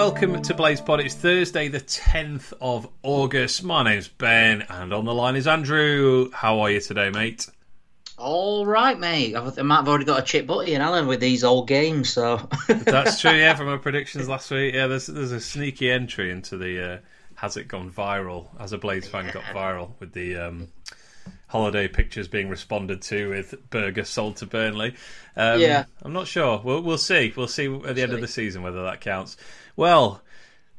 welcome 0.00 0.40
to 0.40 0.54
Blades 0.54 0.80
Pod. 0.80 1.00
It's 1.00 1.14
Thursday, 1.14 1.68
the 1.68 1.78
10th 1.78 2.54
of 2.58 2.88
August. 3.02 3.62
My 3.62 3.82
name's 3.82 4.08
Ben, 4.08 4.64
and 4.70 4.94
on 4.94 5.04
the 5.04 5.12
line 5.12 5.36
is 5.36 5.46
Andrew. 5.46 6.30
How 6.32 6.60
are 6.60 6.70
you 6.70 6.80
today, 6.80 7.10
mate? 7.10 7.46
All 8.16 8.64
right, 8.64 8.98
mate. 8.98 9.36
I 9.36 9.62
might 9.62 9.76
have 9.76 9.88
already 9.88 10.06
got 10.06 10.18
a 10.18 10.22
chip 10.22 10.46
butty 10.46 10.72
in 10.72 10.80
Alan 10.80 11.06
with 11.06 11.20
these 11.20 11.44
old 11.44 11.68
games, 11.68 12.08
so. 12.08 12.48
That's 12.68 13.20
true, 13.20 13.32
yeah, 13.32 13.54
from 13.54 13.68
our 13.68 13.76
predictions 13.76 14.26
last 14.26 14.50
week. 14.50 14.72
Yeah, 14.72 14.86
there's, 14.86 15.06
there's 15.06 15.32
a 15.32 15.40
sneaky 15.40 15.90
entry 15.90 16.30
into 16.30 16.56
the 16.56 16.94
uh, 16.94 16.98
Has 17.34 17.58
It 17.58 17.68
Gone 17.68 17.90
Viral? 17.90 18.58
Has 18.58 18.72
a 18.72 18.78
Blades 18.78 19.06
fan 19.06 19.30
got 19.30 19.44
viral 19.54 19.90
with 20.00 20.14
the. 20.14 20.34
Um, 20.38 20.68
holiday 21.50 21.88
pictures 21.88 22.28
being 22.28 22.48
responded 22.48 23.02
to 23.02 23.28
with 23.30 23.54
burger 23.70 24.04
sold 24.04 24.36
to 24.36 24.46
Burnley. 24.46 24.94
Um, 25.36 25.60
Yeah. 25.60 25.84
I'm 26.02 26.12
not 26.12 26.28
sure. 26.28 26.60
We'll, 26.62 26.80
we'll 26.80 26.96
see. 26.98 27.32
We'll 27.36 27.48
see 27.48 27.66
at 27.66 27.96
the 27.96 28.02
end 28.02 28.12
of 28.12 28.20
the 28.20 28.28
season 28.28 28.62
whether 28.62 28.84
that 28.84 29.00
counts. 29.00 29.36
Well, 29.76 30.22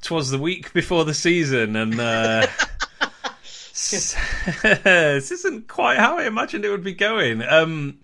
'twas 0.02 0.32
the 0.32 0.40
week 0.40 0.72
before 0.74 1.04
the 1.06 1.14
season, 1.14 1.76
and 1.76 2.00
uh, 2.00 2.48
this 4.64 5.32
isn't 5.32 5.68
quite 5.68 5.98
how 5.98 6.18
I 6.18 6.26
imagined 6.26 6.66
it 6.66 6.70
would 6.70 6.84
be 6.84 6.94
going. 6.94 7.42
Um, 7.44 8.00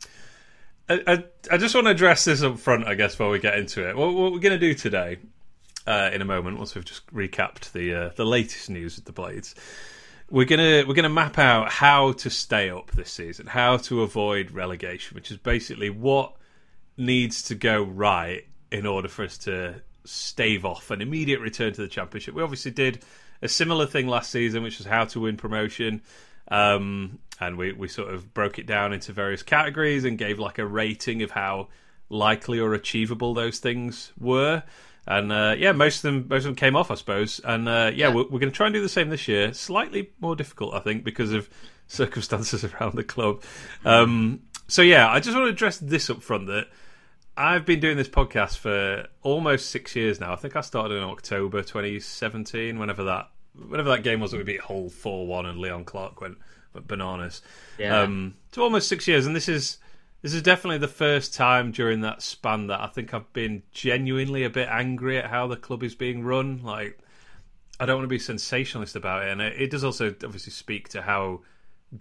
I, 0.90 1.02
I, 1.08 1.24
I 1.52 1.58
just 1.58 1.76
want 1.76 1.86
to 1.86 1.92
address 1.92 2.26
this 2.26 2.44
up 2.44 2.60
front, 2.60 2.88
I 2.88 2.96
guess, 2.96 3.14
before 3.14 3.30
we 3.30 3.40
get 3.40 3.58
into 3.58 3.88
it. 3.88 3.96
What, 3.96 4.14
what 4.14 4.32
we're 4.32 4.40
going 4.40 4.58
to 4.58 4.60
do 4.60 4.74
today, 4.74 5.18
uh, 5.86 6.10
in 6.14 6.22
a 6.22 6.26
moment, 6.26 6.58
once 6.58 6.76
we've 6.76 6.86
just 6.86 7.06
recapped 7.14 7.72
the 7.72 7.94
uh, 7.94 8.10
the 8.16 8.26
latest 8.26 8.70
news 8.70 8.96
with 8.96 9.06
the 9.06 9.12
Blades, 9.12 9.56
we're 10.30 10.45
gonna 10.45 10.84
we're 10.88 10.94
gonna 10.94 11.09
map 11.09 11.38
out 11.38 11.72
how 11.72 12.12
to 12.13 12.30
stay 12.30 12.70
up 12.70 12.91
this 12.91 13.12
season, 13.12 13.47
how 13.47 13.78
to 13.78 14.02
avoid 14.02 14.52
relegation, 14.52 15.16
which 15.16 15.31
is 15.31 15.38
basically 15.38 15.89
what 15.89 16.34
needs 16.97 17.44
to 17.44 17.56
go 17.56 17.84
right 17.84 18.45
in 18.72 18.86
order 18.86 19.08
for 19.08 19.23
us 19.23 19.38
to 19.38 19.81
stave 20.03 20.66
off 20.66 20.92
an 20.92 21.02
immediate 21.02 21.39
return 21.39 21.73
to 21.73 21.81
the 21.81 21.88
championship. 21.88 22.34
We 22.34 22.42
obviously 22.42 22.72
did 22.72 23.03
a 23.42 23.47
similar 23.47 23.86
thing 23.86 24.08
last 24.08 24.31
season, 24.31 24.64
which 24.64 24.78
was 24.78 24.88
how 24.88 25.06
to 25.06 25.22
win 25.22 25.38
promotion. 25.38 26.02
Um, 26.50 27.19
and 27.39 27.58
we, 27.58 27.73
we 27.73 27.88
sort 27.88 28.14
of 28.14 28.34
broke 28.34 28.58
it 28.58 28.66
down 28.66 28.94
into 28.94 29.12
various 29.12 29.44
categories 29.44 30.06
and 30.06 30.17
gave 30.17 30.39
like 30.39 30.59
a 30.59 30.66
rating 30.66 31.22
of 31.23 31.31
how 31.31 31.67
likely 32.09 32.59
or 32.59 32.73
achievable 32.73 33.34
those 33.34 33.59
things 33.59 34.12
were. 34.17 34.64
And 35.08 35.31
uh, 35.31 35.55
yeah, 35.58 35.72
most 35.72 35.97
of 35.97 36.02
them 36.03 36.25
most 36.27 36.39
of 36.39 36.45
them 36.45 36.55
came 36.55 36.75
off, 36.75 36.91
I 36.91 36.95
suppose. 36.95 37.39
And 37.44 37.69
uh, 37.69 37.91
yeah, 37.94 38.09
we're, 38.09 38.23
we're 38.23 38.39
going 38.39 38.52
to 38.52 38.55
try 38.55 38.67
and 38.67 38.73
do 38.73 38.81
the 38.81 38.89
same 38.89 39.09
this 39.09 39.27
year. 39.27 39.53
Slightly 39.53 40.11
more 40.19 40.36
difficult, 40.36 40.73
I 40.73 40.80
think, 40.80 41.03
because 41.03 41.31
of 41.31 41.50
circumstances 41.88 42.63
around 42.66 42.95
the 42.95 43.03
club. 43.03 43.41
Um, 43.85 44.41
so 44.67 44.81
yeah, 44.81 45.09
I 45.09 45.22
just 45.22 45.35
want 45.35 45.47
to 45.47 45.52
address 45.52 45.78
this 45.78 46.09
up 46.09 46.22
front 46.22 46.47
that 46.47 46.67
I've 47.38 47.66
been 47.66 47.80
doing 47.80 47.95
this 47.95 48.09
podcast 48.09 48.58
for 48.58 49.08
almost 49.22 49.69
six 49.69 49.95
years 49.95 50.19
now. 50.19 50.33
I 50.33 50.35
think 50.35 50.55
I 50.58 50.61
started 50.61 50.95
in 50.95 51.03
October 51.03 51.61
2017, 51.61 52.78
whenever 52.78 53.05
that 53.05 53.30
whenever 53.69 53.89
that 53.89 54.03
game 54.03 54.19
was 54.19 54.31
that 54.31 54.38
we 54.38 54.44
beat 54.44 54.61
Hull 54.61 54.89
4 54.89 55.25
1 55.25 55.45
and 55.45 55.58
Leon 55.58 55.85
Clarke 55.85 56.19
went, 56.19 56.38
went 56.73 56.88
bananas. 56.88 57.41
Yeah. 57.78 58.02
Um, 58.02 58.35
to 58.52 58.61
almost 58.61 58.88
six 58.88 59.08
years, 59.08 59.25
and 59.25 59.35
this 59.35 59.47
is 59.47 59.78
this 60.28 60.33
is 60.33 60.42
definitely 60.42 60.78
the 60.78 60.89
first 60.89 61.33
time 61.33 61.72
during 61.72 62.02
that 62.02 62.22
span 62.22 62.67
that 62.67 62.81
I 62.81 62.88
think 62.88 63.14
I've 63.14 63.31
been 63.31 63.64
genuinely 63.72 64.44
a 64.44 64.50
bit 64.50 64.67
angry 64.69 65.17
at 65.17 65.30
how 65.30 65.47
the 65.47 65.56
club 65.56 65.84
is 65.84 65.95
being 65.95 66.22
run. 66.22 66.61
Like, 66.64 67.00
I 67.80 67.86
don't 67.86 67.95
want 67.95 68.03
to 68.03 68.09
be 68.09 68.19
sensationalist 68.19 68.97
about 68.97 69.23
it, 69.23 69.31
and 69.31 69.39
it, 69.39 69.53
it 69.61 69.72
does 69.72 69.86
also 69.86 70.08
obviously 70.09 70.52
speak 70.52 70.89
to 70.89 71.02
how 71.02 71.44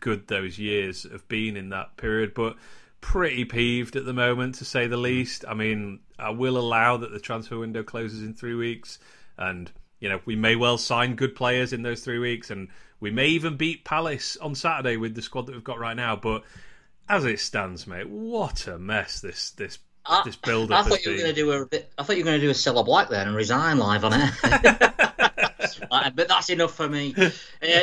good 0.01 0.27
those 0.27 0.59
years 0.59 1.05
have 1.05 1.29
been 1.29 1.57
in 1.57 1.69
that 1.69 1.97
period, 1.99 2.35
but 2.35 2.57
pretty 3.01 3.45
peeved 3.45 3.95
at 3.95 4.05
the 4.05 4.13
moment 4.13 4.57
to 4.57 4.65
say 4.65 4.89
the 4.89 4.97
hmm. 4.97 5.03
least. 5.03 5.45
I 5.47 5.55
mean, 5.55 6.01
I 6.19 6.31
will 6.31 6.59
allow 6.59 6.97
that 6.97 7.13
the 7.13 7.21
transfer 7.21 7.61
window 7.61 7.85
closes 7.85 8.25
in 8.25 8.35
three 8.35 8.57
weeks, 8.57 8.99
and 9.39 9.71
you 10.01 10.09
know 10.09 10.19
we 10.25 10.35
may 10.35 10.57
well 10.57 10.79
sign 10.79 11.15
good 11.15 11.37
players 11.37 11.73
in 11.73 11.83
those 11.83 12.01
three 12.01 12.19
weeks, 12.19 12.51
and 12.51 12.71
we 12.99 13.13
may 13.13 13.29
even 13.29 13.57
beat 13.57 13.85
Palace 13.85 14.37
on 14.39 14.57
Saturday 14.57 14.97
with 14.97 15.15
the 15.15 15.23
squad 15.23 15.47
that 15.47 15.53
we've 15.53 15.63
got 15.63 15.79
right 15.79 15.97
now. 15.97 16.17
But 16.17 16.43
as 17.09 17.25
it 17.25 17.41
stands, 17.41 17.87
mate, 17.87 18.09
what 18.09 18.67
a 18.67 18.79
mess 18.79 19.21
this 19.21 19.51
this 19.53 19.79
I, 20.05 20.23
this 20.25 20.37
build 20.37 20.73
I 20.73 20.83
thought 20.83 21.05
you 21.05 21.13
were 21.13 21.19
going 21.19 21.29
to 21.29 21.35
do 21.35 21.51
a 21.53 21.67
bit. 21.67 21.93
I 21.99 22.03
thought 22.03 22.17
you 22.17 22.25
were 22.25 22.31
going 22.31 22.41
to 22.41 22.47
do 22.47 22.51
a 22.51 22.55
Cilla 22.55 22.85
Black 22.85 23.09
then 23.09 23.27
and 23.27 23.37
resign 23.37 23.79
live 23.79 24.05
on 24.05 24.13
it. 24.15 24.35
but 26.15 26.29
that's 26.29 26.51
enough 26.51 26.75
for 26.75 26.89
me. 26.89 27.15
Uh, 27.17 27.31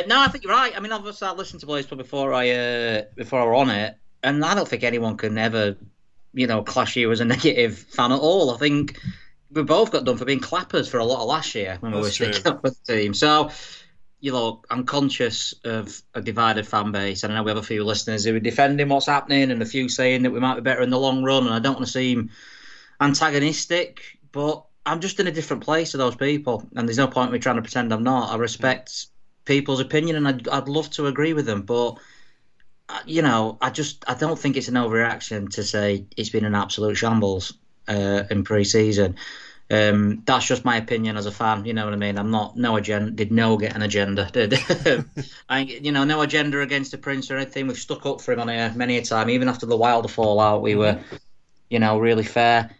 no, 0.06 0.20
I 0.20 0.28
think 0.28 0.44
you're 0.44 0.52
right. 0.52 0.72
I 0.76 0.80
mean, 0.80 0.92
obviously, 0.92 1.28
I 1.28 1.32
listened 1.32 1.60
to 1.60 1.66
Blaze 1.66 1.86
before 1.86 2.32
I 2.32 2.50
uh, 2.50 3.02
before 3.14 3.40
I 3.40 3.44
were 3.44 3.54
on 3.54 3.70
it, 3.70 3.96
and 4.22 4.44
I 4.44 4.54
don't 4.54 4.68
think 4.68 4.84
anyone 4.84 5.16
can 5.16 5.36
ever, 5.36 5.76
you 6.32 6.46
know, 6.46 6.62
clash 6.62 6.96
you 6.96 7.10
as 7.12 7.20
a 7.20 7.24
negative 7.24 7.78
fan 7.78 8.12
at 8.12 8.20
all. 8.20 8.50
I 8.54 8.58
think 8.58 8.98
we 9.50 9.62
both 9.62 9.90
got 9.90 10.04
done 10.04 10.16
for 10.16 10.24
being 10.24 10.40
clappers 10.40 10.88
for 10.88 10.98
a 10.98 11.04
lot 11.04 11.20
of 11.20 11.28
last 11.28 11.54
year 11.54 11.76
when 11.80 11.92
we 11.92 12.00
were 12.00 12.10
sticking 12.10 12.46
up 12.46 12.62
with 12.62 12.82
the 12.84 12.94
team. 12.94 13.14
So. 13.14 13.50
You 14.24 14.32
know, 14.32 14.62
I'm 14.70 14.84
conscious 14.84 15.52
of 15.64 16.00
a 16.14 16.22
divided 16.22 16.66
fan 16.66 16.92
base, 16.92 17.22
and 17.22 17.32
I 17.32 17.36
know 17.36 17.42
we 17.42 17.50
have 17.50 17.58
a 17.58 17.62
few 17.62 17.84
listeners 17.84 18.24
who 18.24 18.34
are 18.34 18.40
defending 18.40 18.88
what's 18.88 19.04
happening, 19.04 19.50
and 19.50 19.60
a 19.60 19.66
few 19.66 19.90
saying 19.90 20.22
that 20.22 20.30
we 20.30 20.40
might 20.40 20.54
be 20.54 20.62
better 20.62 20.80
in 20.80 20.88
the 20.88 20.98
long 20.98 21.22
run. 21.22 21.44
And 21.44 21.54
I 21.54 21.58
don't 21.58 21.74
want 21.74 21.84
to 21.84 21.92
seem 21.92 22.30
antagonistic, 23.02 24.18
but 24.32 24.64
I'm 24.86 25.00
just 25.00 25.20
in 25.20 25.26
a 25.26 25.30
different 25.32 25.62
place 25.62 25.90
to 25.90 25.98
those 25.98 26.16
people, 26.16 26.66
and 26.74 26.88
there's 26.88 26.96
no 26.96 27.06
point 27.06 27.28
in 27.28 27.32
me 27.34 27.38
trying 27.38 27.56
to 27.56 27.62
pretend 27.62 27.92
I'm 27.92 28.02
not. 28.02 28.32
I 28.32 28.36
respect 28.36 29.08
people's 29.44 29.80
opinion, 29.80 30.16
and 30.16 30.26
I'd, 30.26 30.48
I'd 30.48 30.68
love 30.68 30.88
to 30.92 31.06
agree 31.06 31.34
with 31.34 31.44
them, 31.44 31.60
but 31.60 31.98
uh, 32.88 33.00
you 33.04 33.20
know, 33.20 33.58
I 33.60 33.68
just 33.68 34.04
I 34.08 34.14
don't 34.14 34.38
think 34.38 34.56
it's 34.56 34.68
an 34.68 34.74
overreaction 34.74 35.50
to 35.50 35.64
say 35.64 36.06
it's 36.16 36.30
been 36.30 36.46
an 36.46 36.54
absolute 36.54 36.96
shambles 36.96 37.52
uh, 37.88 38.24
in 38.30 38.44
pre-season. 38.44 39.16
Um, 39.74 40.22
that's 40.24 40.46
just 40.46 40.64
my 40.64 40.76
opinion 40.76 41.16
as 41.16 41.26
a 41.26 41.32
fan. 41.32 41.64
You 41.64 41.74
know 41.74 41.84
what 41.84 41.94
I 41.94 41.96
mean? 41.96 42.18
I'm 42.18 42.30
not 42.30 42.56
no 42.56 42.76
agenda. 42.76 43.10
Did 43.10 43.32
no 43.32 43.56
get 43.56 43.74
an 43.74 43.82
agenda? 43.82 44.30
Did 44.32 44.54
I? 45.48 45.60
You 45.60 45.92
know, 45.92 46.04
no 46.04 46.20
agenda 46.20 46.60
against 46.60 46.92
the 46.92 46.98
prince 46.98 47.30
or 47.30 47.36
anything. 47.36 47.66
We've 47.66 47.76
stuck 47.76 48.06
up 48.06 48.20
for 48.20 48.32
him 48.32 48.40
on 48.40 48.48
here 48.48 48.72
many 48.76 48.96
a 48.98 49.02
time. 49.02 49.30
Even 49.30 49.48
after 49.48 49.66
the 49.66 49.76
Wilder 49.76 50.08
fallout, 50.08 50.62
we 50.62 50.74
were, 50.74 51.00
you 51.70 51.78
know, 51.78 51.98
really 51.98 52.24
fair. 52.24 52.70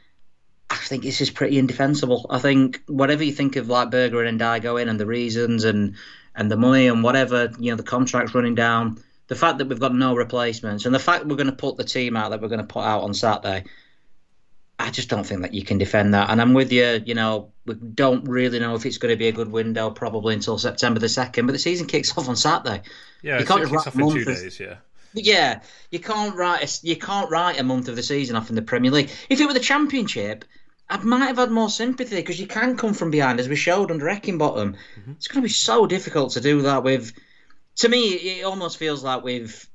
I 0.70 0.76
think 0.76 1.02
this 1.02 1.20
is 1.20 1.30
pretty 1.30 1.58
indefensible. 1.58 2.26
I 2.30 2.38
think 2.38 2.82
whatever 2.86 3.22
you 3.22 3.32
think 3.32 3.56
of 3.56 3.68
like 3.68 3.90
Berge 3.90 4.12
and 4.12 4.40
Ndiaye 4.40 4.62
going 4.62 4.88
and 4.88 4.98
the 4.98 5.06
reasons 5.06 5.64
and 5.64 5.96
and 6.34 6.50
the 6.50 6.56
money 6.56 6.88
and 6.88 7.04
whatever, 7.04 7.52
you 7.58 7.70
know, 7.70 7.76
the 7.76 7.82
contracts 7.82 8.34
running 8.34 8.54
down, 8.54 8.98
the 9.28 9.36
fact 9.36 9.58
that 9.58 9.68
we've 9.68 9.80
got 9.80 9.94
no 9.94 10.14
replacements 10.14 10.84
and 10.84 10.94
the 10.94 10.98
fact 10.98 11.26
we're 11.26 11.36
going 11.36 11.46
to 11.46 11.52
put 11.52 11.76
the 11.76 11.84
team 11.84 12.16
out 12.16 12.30
that 12.30 12.40
we're 12.40 12.48
going 12.48 12.60
to 12.60 12.66
put 12.66 12.82
out 12.82 13.02
on 13.02 13.14
Saturday, 13.14 13.64
I 14.78 14.90
just 14.90 15.08
don't 15.08 15.24
think 15.24 15.42
that 15.42 15.54
you 15.54 15.62
can 15.64 15.78
defend 15.78 16.14
that. 16.14 16.30
And 16.30 16.40
I'm 16.40 16.52
with 16.52 16.72
you, 16.72 17.00
you 17.06 17.14
know, 17.14 17.52
we 17.64 17.74
don't 17.74 18.24
really 18.28 18.58
know 18.58 18.74
if 18.74 18.84
it's 18.84 18.98
going 18.98 19.12
to 19.12 19.16
be 19.16 19.28
a 19.28 19.32
good 19.32 19.50
window 19.50 19.90
probably 19.90 20.34
until 20.34 20.58
September 20.58 20.98
the 21.00 21.06
2nd, 21.06 21.46
but 21.46 21.52
the 21.52 21.58
season 21.58 21.86
kicks 21.86 22.16
off 22.18 22.28
on 22.28 22.36
Saturday. 22.36 22.82
Yeah, 23.22 23.38
You 23.38 23.46
can't 23.46 23.60
it 23.62 23.70
just 23.70 23.72
kicks 23.72 23.86
off 23.86 23.94
in 23.98 24.10
two 24.10 24.24
days. 24.24 24.58
Yeah, 24.60 24.76
Yeah, 25.14 25.60
you 25.90 26.00
can't 26.00 26.34
write 26.34 26.62
a, 26.82 26.86
you 26.86 26.96
can't 26.96 27.30
write 27.30 27.60
a 27.60 27.62
month 27.62 27.88
of 27.88 27.94
the 27.96 28.02
season 28.02 28.34
off 28.36 28.50
in 28.50 28.56
the 28.56 28.62
Premier 28.62 28.90
League. 28.90 29.10
If 29.30 29.40
it 29.40 29.46
were 29.46 29.54
the 29.54 29.60
Championship, 29.60 30.44
I 30.90 30.98
might 30.98 31.26
have 31.28 31.38
had 31.38 31.50
more 31.52 31.70
sympathy 31.70 32.16
because 32.16 32.40
you 32.40 32.46
can 32.48 32.76
come 32.76 32.94
from 32.94 33.10
behind, 33.10 33.38
as 33.40 33.48
we 33.48 33.56
showed 33.56 33.90
under 33.92 34.06
Eckingbottom. 34.06 34.74
Mm-hmm. 34.98 35.12
It's 35.12 35.28
going 35.28 35.40
to 35.40 35.46
be 35.48 35.52
so 35.52 35.86
difficult 35.86 36.32
to 36.32 36.40
do 36.40 36.62
that 36.62 36.82
with. 36.82 37.12
To 37.76 37.88
me, 37.88 38.08
it 38.10 38.44
almost 38.44 38.76
feels 38.76 39.02
like 39.04 39.22
we've. 39.22 39.66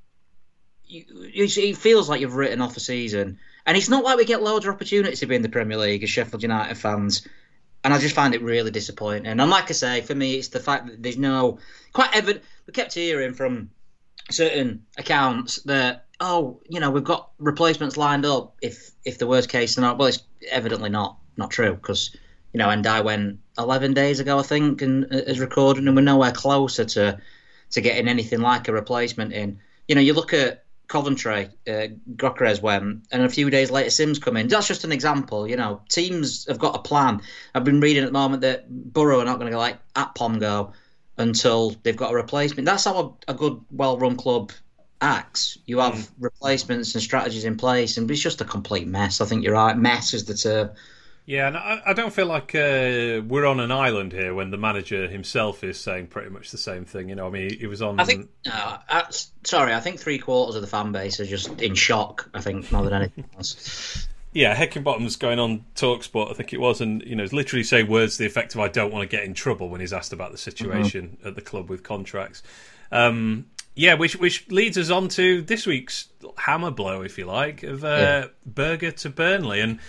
you- 0.85 1.05
It 1.33 1.77
feels 1.77 2.09
like 2.09 2.21
you've 2.21 2.35
written 2.35 2.61
off 2.61 2.77
a 2.77 2.79
season, 2.79 3.39
and 3.69 3.77
it's 3.77 3.87
not 3.87 4.03
like 4.03 4.17
we 4.17 4.25
get 4.25 4.41
loads 4.41 4.65
of 4.65 4.73
opportunities 4.73 5.19
to 5.19 5.27
be 5.27 5.35
in 5.35 5.43
the 5.43 5.47
Premier 5.47 5.77
League 5.77 6.01
as 6.01 6.09
Sheffield 6.09 6.41
United 6.41 6.75
fans. 6.75 7.27
And 7.83 7.93
I 7.93 7.99
just 7.99 8.15
find 8.15 8.33
it 8.33 8.41
really 8.41 8.71
disappointing. 8.71 9.27
And 9.27 9.47
like 9.47 9.69
I 9.69 9.73
say, 9.73 10.01
for 10.01 10.15
me, 10.15 10.37
it's 10.37 10.47
the 10.47 10.59
fact 10.59 10.87
that 10.87 11.03
there's 11.03 11.19
no 11.19 11.59
quite 11.93 12.09
evident. 12.15 12.43
We 12.65 12.73
kept 12.73 12.95
hearing 12.95 13.35
from 13.35 13.69
certain 14.31 14.87
accounts 14.97 15.61
that 15.63 16.07
oh 16.19 16.59
you 16.67 16.79
know 16.79 16.89
we've 16.89 17.03
got 17.03 17.29
replacements 17.37 17.95
lined 17.95 18.25
up 18.25 18.55
if 18.61 18.91
if 19.05 19.19
the 19.19 19.27
worst 19.27 19.49
case 19.49 19.73
scenario 19.73 19.95
well 19.95 20.07
it's 20.07 20.23
evidently 20.51 20.89
not 20.89 21.17
not 21.37 21.49
true 21.49 21.73
because 21.73 22.15
you 22.53 22.57
know 22.57 22.69
and 22.69 22.85
I 22.85 23.01
went 23.01 23.39
11 23.57 23.93
days 23.93 24.19
ago 24.19 24.37
I 24.39 24.43
think 24.43 24.81
and 24.81 25.05
uh, 25.05 25.17
is 25.17 25.39
recording 25.39 25.87
and 25.87 25.95
we're 25.95 26.01
nowhere 26.01 26.31
closer 26.31 26.85
to 26.85 27.19
to 27.71 27.81
getting 27.81 28.07
anything 28.07 28.41
like 28.41 28.67
a 28.67 28.73
replacement 28.73 29.33
in 29.33 29.59
you 29.87 29.95
know 29.95 30.01
you 30.01 30.13
look 30.13 30.33
at 30.33 30.65
Coventry 30.89 31.49
uh, 31.67 31.87
Gyökeres 32.17 32.61
went 32.61 33.07
and 33.11 33.23
a 33.23 33.29
few 33.29 33.49
days 33.49 33.71
later 33.71 33.89
Simms 33.89 34.19
come 34.19 34.35
in 34.35 34.49
that's 34.49 34.67
just 34.67 34.83
an 34.83 34.91
example 34.91 35.47
you 35.47 35.55
know 35.55 35.81
teams 35.87 36.45
have 36.47 36.59
got 36.59 36.75
a 36.75 36.79
plan 36.79 37.21
I've 37.55 37.63
been 37.63 37.79
reading 37.79 38.03
at 38.03 38.07
the 38.07 38.11
moment 38.11 38.41
that 38.41 38.65
Borough 38.67 39.21
are 39.21 39.25
not 39.25 39.39
going 39.39 39.47
to 39.47 39.55
go 39.55 39.59
like 39.59 39.77
Akpom 39.93 40.41
go 40.41 40.73
until 41.19 41.75
they've 41.83 41.95
got 41.95 42.13
a 42.13 42.15
replacement. 42.15 42.65
That's 42.65 42.85
how 42.85 43.17
a, 43.27 43.31
a 43.31 43.33
good, 43.35 43.61
well-run 43.69 44.15
club 44.15 44.51
acts. 45.01 45.57
You 45.65 45.79
have 45.79 46.09
replacements 46.17 46.95
and 46.95 47.03
strategies 47.03 47.45
in 47.45 47.57
place, 47.57 47.97
and 47.97 48.09
it's 48.09 48.21
just 48.21 48.41
a 48.41 48.45
complete 48.45 48.87
mess. 48.87 49.21
I 49.21 49.25
think 49.25 49.43
you're 49.43 49.53
right. 49.53 49.77
Mess 49.77 50.13
is 50.13 50.25
the 50.25 50.33
term. 50.33 50.71
Yeah, 51.29 51.47
and 51.47 51.57
I, 51.57 51.79
I 51.85 51.93
don't 51.93 52.11
feel 52.11 52.25
like 52.25 52.55
uh, 52.55 53.21
we're 53.23 53.45
on 53.45 53.59
an 53.59 53.71
island 53.71 54.13
here 54.13 54.33
when 54.33 54.49
the 54.49 54.57
manager 54.57 55.07
himself 55.07 55.63
is 55.63 55.79
saying 55.79 56.07
pretty 56.07 56.31
much 56.31 56.49
the 56.49 56.57
same 56.57 56.85
thing. 56.85 57.07
You 57.07 57.13
know, 57.13 57.27
I 57.27 57.29
mean, 57.29 57.55
he 57.55 57.67
was 57.67 57.83
on. 57.83 57.99
I 57.99 58.03
think. 58.05 58.31
Sorry, 59.43 59.75
I 59.75 59.79
think 59.79 59.99
three 59.99 60.17
quarters 60.17 60.55
of 60.55 60.61
the 60.61 60.67
fan 60.67 60.91
base 60.91 61.19
are 61.19 61.27
just 61.27 61.61
in 61.61 61.75
shock. 61.75 62.27
I 62.33 62.41
think 62.41 62.71
more 62.71 62.81
than 62.81 62.93
anything 62.93 63.25
else. 63.37 64.07
yeah, 64.33 64.55
Heckingbottom's 64.55 65.17
going 65.17 65.37
on 65.37 65.65
Talksport, 65.75 66.31
I 66.31 66.33
think 66.33 66.51
it 66.51 66.59
was, 66.59 66.81
and 66.81 67.03
you 67.03 67.15
know, 67.15 67.27
literally 67.31 67.61
say 67.61 67.83
words 67.83 68.17
to 68.17 68.23
the 68.23 68.25
effect 68.25 68.55
of 68.55 68.61
"I 68.61 68.67
don't 68.67 68.91
want 68.91 69.07
to 69.07 69.15
get 69.15 69.23
in 69.23 69.35
trouble" 69.35 69.69
when 69.69 69.81
he's 69.81 69.93
asked 69.93 70.13
about 70.13 70.31
the 70.31 70.37
situation 70.39 71.17
mm-hmm. 71.19 71.27
at 71.27 71.35
the 71.35 71.41
club 71.41 71.69
with 71.69 71.83
contracts. 71.83 72.41
Um, 72.91 73.45
yeah, 73.75 73.93
which 73.93 74.15
which 74.15 74.49
leads 74.49 74.79
us 74.79 74.89
on 74.89 75.09
to 75.09 75.43
this 75.43 75.67
week's 75.67 76.09
hammer 76.39 76.71
blow, 76.71 77.03
if 77.03 77.19
you 77.19 77.25
like, 77.27 77.61
of 77.61 77.83
uh, 77.83 77.87
yeah. 77.87 78.27
Berge 78.47 78.95
to 79.01 79.11
Burnley, 79.11 79.59
and 79.59 79.79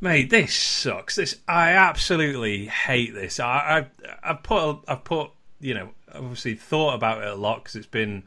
mate, 0.00 0.30
this 0.30 0.54
sucks. 0.54 1.16
This 1.16 1.36
I 1.48 1.72
absolutely 1.72 2.66
hate 2.66 3.14
this. 3.14 3.40
I 3.40 3.86
I 4.02 4.10
I've 4.22 4.42
put 4.42 4.80
I've 4.88 5.04
put 5.04 5.30
you 5.60 5.74
know 5.74 5.90
obviously 6.14 6.54
thought 6.54 6.94
about 6.94 7.22
it 7.22 7.28
a 7.28 7.34
lot 7.34 7.62
because 7.62 7.76
it's 7.76 7.86
been 7.86 8.24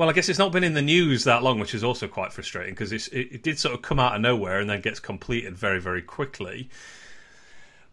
well, 0.00 0.08
I 0.08 0.12
guess 0.12 0.30
it's 0.30 0.38
not 0.38 0.52
been 0.52 0.64
in 0.64 0.72
the 0.72 0.80
news 0.80 1.24
that 1.24 1.42
long, 1.42 1.60
which 1.60 1.74
is 1.74 1.84
also 1.84 2.08
quite 2.08 2.32
frustrating 2.32 2.72
because 2.72 2.90
it, 2.90 3.06
it 3.12 3.42
did 3.42 3.58
sort 3.58 3.74
of 3.74 3.82
come 3.82 4.00
out 4.00 4.14
of 4.14 4.22
nowhere 4.22 4.58
and 4.58 4.70
then 4.70 4.80
gets 4.80 4.98
completed 4.98 5.54
very, 5.54 5.78
very 5.78 6.00
quickly. 6.00 6.70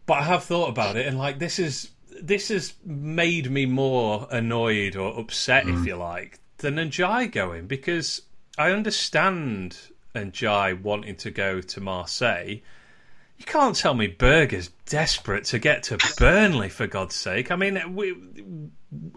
But 0.06 0.20
I 0.20 0.24
have 0.24 0.46
thought 0.46 0.70
about 0.70 0.96
it, 0.96 1.06
and 1.06 1.18
like 1.18 1.40
this 1.40 1.60
is 1.60 1.90
this 2.22 2.48
has 2.48 2.76
made 2.86 3.52
me 3.52 3.66
more 3.66 4.26
annoyed 4.32 4.96
or 4.96 5.20
upset, 5.20 5.66
mm. 5.66 5.78
if 5.78 5.86
you 5.86 5.98
like, 5.98 6.40
than 6.60 6.76
Ndiaye 6.76 7.30
going 7.30 7.68
because 7.68 8.22
I 8.58 8.72
understand 8.72 9.78
Ndiaye 10.26 10.82
wanting 10.82 11.16
to 11.18 11.32
go 11.32 11.62
to 11.62 11.82
Marseille. 11.82 12.62
You 13.38 13.46
can't 13.46 13.76
tell 13.76 13.94
me 13.94 14.08
Berge's 14.08 14.70
desperate 14.88 15.46
to 15.46 15.60
get 15.60 15.84
to 15.84 15.98
Burnley 16.18 16.70
for 16.70 16.88
God's 16.88 17.16
sake. 17.16 17.52
I 17.52 17.56
mean, 17.56 17.96
we 17.96 18.16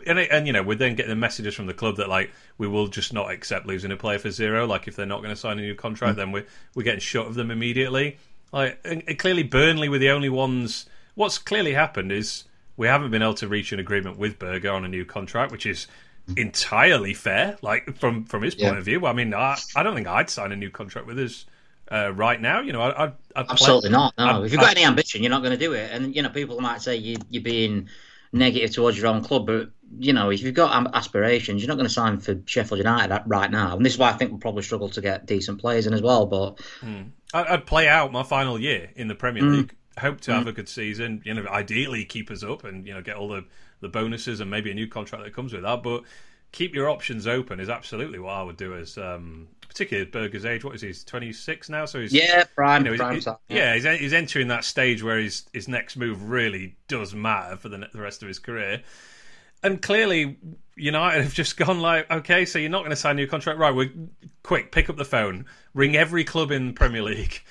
and, 0.06 0.18
and 0.18 0.46
you 0.46 0.52
know 0.52 0.62
we're 0.62 0.76
then 0.76 0.94
getting 0.94 1.10
the 1.10 1.16
messages 1.16 1.54
from 1.54 1.66
the 1.66 1.74
club 1.74 1.96
that 1.96 2.08
like 2.08 2.30
we 2.58 2.66
will 2.66 2.88
just 2.88 3.12
not 3.12 3.30
accept 3.30 3.66
losing 3.66 3.92
a 3.92 3.96
player 3.96 4.18
for 4.18 4.30
zero. 4.30 4.66
Like 4.66 4.88
if 4.88 4.96
they're 4.96 5.06
not 5.06 5.22
going 5.22 5.34
to 5.34 5.40
sign 5.40 5.58
a 5.58 5.62
new 5.62 5.74
contract, 5.74 6.14
mm. 6.14 6.16
then 6.16 6.32
we're 6.32 6.46
we're 6.74 6.82
getting 6.82 7.00
shut 7.00 7.26
of 7.26 7.34
them 7.34 7.50
immediately. 7.50 8.18
Like 8.52 8.78
and, 8.84 9.02
and 9.06 9.18
clearly 9.18 9.42
Burnley 9.42 9.88
were 9.88 9.98
the 9.98 10.10
only 10.10 10.28
ones. 10.28 10.86
What's 11.14 11.38
clearly 11.38 11.72
happened 11.72 12.12
is 12.12 12.44
we 12.76 12.86
haven't 12.86 13.10
been 13.10 13.22
able 13.22 13.34
to 13.34 13.48
reach 13.48 13.72
an 13.72 13.80
agreement 13.80 14.18
with 14.18 14.38
Berge 14.38 14.66
on 14.66 14.84
a 14.84 14.88
new 14.88 15.04
contract, 15.04 15.52
which 15.52 15.66
is 15.66 15.86
entirely 16.36 17.14
fair. 17.14 17.56
Like 17.62 17.96
from 17.96 18.24
from 18.24 18.42
his 18.42 18.54
point 18.54 18.72
yeah. 18.72 18.78
of 18.78 18.84
view, 18.84 19.06
I 19.06 19.12
mean, 19.12 19.34
I, 19.34 19.56
I 19.76 19.82
don't 19.82 19.94
think 19.94 20.06
I'd 20.06 20.30
sign 20.30 20.52
a 20.52 20.56
new 20.56 20.70
contract 20.70 21.06
with 21.06 21.18
us 21.18 21.46
uh, 21.90 22.12
right 22.12 22.40
now. 22.40 22.60
You 22.60 22.72
know, 22.72 22.82
I, 22.82 23.04
I'd, 23.04 23.12
I'd 23.36 23.50
absolutely 23.50 23.90
play, 23.90 23.98
not. 23.98 24.14
No, 24.18 24.24
I'd, 24.24 24.44
if 24.44 24.52
you've 24.52 24.60
got 24.60 24.76
any 24.76 24.84
ambition, 24.84 25.22
you're 25.22 25.30
not 25.30 25.42
going 25.42 25.52
to 25.52 25.58
do 25.58 25.72
it. 25.72 25.90
And 25.92 26.14
you 26.14 26.22
know, 26.22 26.28
people 26.30 26.60
might 26.60 26.82
say 26.82 26.96
you, 26.96 27.16
you're 27.28 27.42
being 27.42 27.88
negative 28.32 28.72
towards 28.72 28.96
your 28.96 29.08
own 29.08 29.22
club, 29.22 29.46
but 29.46 29.70
you 29.98 30.12
know, 30.12 30.30
if 30.30 30.42
you've 30.42 30.54
got 30.54 30.94
aspirations, 30.94 31.62
you're 31.62 31.68
not 31.68 31.74
going 31.74 31.86
to 31.86 31.92
sign 31.92 32.18
for 32.18 32.40
Sheffield 32.46 32.78
United 32.78 33.22
right 33.26 33.50
now, 33.50 33.76
and 33.76 33.84
this 33.84 33.94
is 33.94 33.98
why 33.98 34.10
I 34.10 34.12
think 34.12 34.30
we'll 34.30 34.40
probably 34.40 34.62
struggle 34.62 34.88
to 34.90 35.00
get 35.00 35.26
decent 35.26 35.60
players 35.60 35.86
in 35.86 35.94
as 35.94 36.02
well. 36.02 36.26
But 36.26 36.58
mm. 36.80 37.10
I'd 37.34 37.66
play 37.66 37.88
out 37.88 38.12
my 38.12 38.22
final 38.22 38.58
year 38.58 38.90
in 38.94 39.08
the 39.08 39.14
Premier 39.14 39.42
hmm. 39.42 39.52
League. 39.52 39.68
Mm. 39.68 40.00
Hope 40.00 40.20
to 40.22 40.30
mm. 40.30 40.34
have 40.34 40.46
a 40.46 40.52
good 40.52 40.68
season. 40.68 41.22
You 41.24 41.34
know, 41.34 41.46
ideally 41.48 42.04
keep 42.04 42.30
us 42.30 42.42
up 42.42 42.64
and 42.64 42.86
you 42.86 42.94
know 42.94 43.02
get 43.02 43.16
all 43.16 43.28
the 43.28 43.44
the 43.80 43.88
bonuses 43.88 44.40
and 44.40 44.50
maybe 44.50 44.70
a 44.70 44.74
new 44.74 44.86
contract 44.86 45.24
that 45.24 45.34
comes 45.34 45.52
with 45.52 45.62
that. 45.62 45.82
But 45.82 46.02
keep 46.52 46.74
your 46.74 46.88
options 46.88 47.26
open 47.26 47.60
is 47.60 47.68
absolutely 47.68 48.18
what 48.18 48.32
I 48.32 48.42
would 48.42 48.56
do 48.56 48.74
as 48.74 48.98
um, 48.98 49.48
particularly 49.68 50.06
at 50.06 50.12
Berge's 50.12 50.44
age. 50.44 50.64
What 50.64 50.74
is 50.74 50.80
he? 50.80 50.88
He's 50.88 51.04
26 51.04 51.68
now, 51.68 51.84
so 51.84 52.00
he's 52.00 52.12
yeah, 52.12 52.44
prime, 52.54 52.84
you 52.84 52.92
know, 52.92 52.96
prime 52.96 53.14
he's, 53.14 53.24
time, 53.24 53.36
yeah. 53.48 53.74
yeah, 53.74 53.92
he's, 53.92 54.00
he's 54.00 54.12
entering 54.12 54.48
that 54.48 54.64
stage 54.64 55.02
where 55.02 55.18
his 55.18 55.46
his 55.52 55.68
next 55.68 55.96
move 55.96 56.28
really 56.28 56.76
does 56.88 57.14
matter 57.14 57.56
for 57.56 57.68
the 57.68 57.88
the 57.92 58.00
rest 58.00 58.22
of 58.22 58.28
his 58.28 58.38
career. 58.38 58.82
And 59.62 59.80
clearly, 59.80 60.38
United 60.74 61.22
have 61.22 61.34
just 61.34 61.56
gone 61.56 61.80
like, 61.80 62.10
okay, 62.10 62.44
so 62.44 62.58
you're 62.58 62.70
not 62.70 62.80
going 62.80 62.90
to 62.90 62.96
sign 62.96 63.12
a 63.12 63.14
new 63.14 63.26
contract, 63.26 63.58
right? 63.58 63.74
We 63.74 63.92
quick 64.42 64.72
pick 64.72 64.90
up 64.90 64.96
the 64.96 65.04
phone, 65.04 65.46
ring 65.74 65.96
every 65.96 66.24
club 66.24 66.50
in 66.50 66.68
the 66.68 66.72
Premier 66.72 67.02
League. 67.02 67.42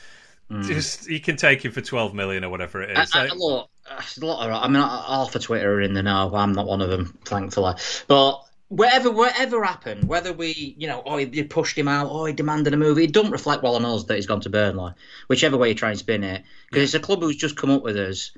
Mm. 0.52 0.64
Just 0.64 1.08
you 1.08 1.20
can 1.20 1.36
take 1.36 1.64
him 1.64 1.72
for 1.72 1.82
12 1.82 2.14
million 2.14 2.44
or 2.44 2.50
whatever 2.50 2.82
it 2.82 2.98
is. 2.98 3.12
I, 3.14 3.24
I, 3.24 3.28
a 3.28 3.36
lot, 3.36 3.70
a 3.88 4.26
lot 4.26 4.50
of, 4.50 4.64
I 4.64 4.68
mean, 4.68 4.78
uh, 4.78 5.02
half 5.04 5.36
of 5.36 5.44
Twitter 5.44 5.76
are 5.76 5.82
in 5.82 5.94
the 5.94 6.02
know. 6.02 6.32
I'm 6.34 6.54
not 6.54 6.66
one 6.66 6.82
of 6.82 6.90
them, 6.90 7.18
thankfully. 7.24 7.76
But 8.08 8.42
whatever 8.70 9.12
whatever 9.12 9.64
happened, 9.64 10.08
whether 10.08 10.32
we, 10.32 10.76
you 10.78 10.88
know, 10.88 11.04
oh, 11.06 11.18
he 11.18 11.44
pushed 11.44 11.78
him 11.78 11.88
out, 11.88 12.08
oh, 12.10 12.26
he 12.26 12.34
demanded 12.34 12.74
a 12.74 12.78
move, 12.78 12.98
it 12.98 13.12
doesn't 13.12 13.32
reflect 13.32 13.62
well 13.62 13.76
on 13.76 13.86
us 13.86 14.06
that 14.06 14.16
he's 14.16 14.28
gone 14.28 14.42
to 14.42 14.50
Burnley, 14.50 14.94
whichever 15.28 15.58
way 15.58 15.70
you 15.70 15.76
try 15.76 15.90
and 15.90 16.00
spin 16.00 16.24
it. 16.24 16.44
Because 16.68 16.80
yeah. 16.80 16.84
it's 16.84 16.94
a 16.94 17.00
club 17.00 17.22
who's 17.22 17.36
just 17.36 17.58
come 17.58 17.72
up 17.72 17.84
with 17.84 17.98
us. 17.98 18.32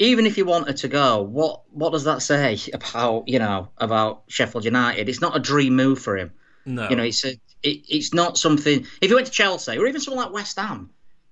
Even 0.00 0.26
if 0.26 0.36
he 0.36 0.44
wanted 0.44 0.76
to 0.78 0.88
go, 0.88 1.22
what 1.22 1.62
what 1.70 1.90
does 1.90 2.04
that 2.04 2.22
say 2.22 2.58
about 2.72 3.26
you 3.26 3.38
know 3.38 3.68
about 3.78 4.22
Sheffield 4.28 4.64
United? 4.64 5.08
It's 5.08 5.20
not 5.20 5.36
a 5.36 5.40
dream 5.40 5.74
move 5.74 5.98
for 6.00 6.16
him. 6.16 6.32
No, 6.66 6.88
you 6.88 6.96
know, 6.96 7.04
it's 7.04 7.24
a, 7.24 7.30
it, 7.62 7.84
it's 7.88 8.12
not 8.12 8.36
something. 8.36 8.86
If 9.00 9.08
he 9.08 9.14
went 9.14 9.26
to 9.26 9.32
Chelsea 9.32 9.76
or 9.76 9.86
even 9.86 10.00
someone 10.00 10.24
like 10.24 10.34
West 10.34 10.58
Ham, 10.58 10.90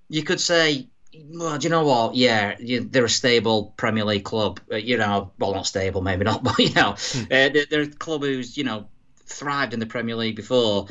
you 0.09 0.23
could 0.23 0.39
say 0.39 0.87
well, 1.29 1.57
do 1.57 1.65
you 1.65 1.69
know 1.69 1.85
what? 1.85 2.15
Yeah, 2.15 2.55
they're 2.59 3.05
a 3.05 3.09
stable 3.09 3.73
Premier 3.77 4.03
League 4.03 4.23
club. 4.23 4.59
Uh, 4.71 4.75
you 4.75 4.97
know, 4.97 5.31
well, 5.39 5.53
not 5.53 5.65
stable, 5.65 6.01
maybe 6.01 6.25
not, 6.25 6.43
but 6.43 6.59
you 6.59 6.73
know, 6.73 6.95
hmm. 6.97 7.23
uh, 7.23 7.49
they're 7.69 7.81
a 7.81 7.87
club 7.87 8.21
who's 8.21 8.57
you 8.57 8.63
know 8.63 8.87
thrived 9.25 9.73
in 9.73 9.79
the 9.79 9.85
Premier 9.85 10.15
League 10.15 10.35
before. 10.35 10.87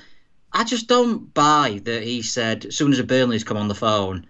I 0.52 0.64
just 0.64 0.88
don't 0.88 1.32
buy 1.34 1.80
that 1.84 2.02
he 2.02 2.22
said 2.22 2.66
as 2.66 2.76
soon 2.76 2.92
as 2.92 2.98
a 2.98 3.04
Burnley's 3.04 3.44
come 3.44 3.56
on 3.56 3.68
the 3.68 3.74
phone, 3.74 4.26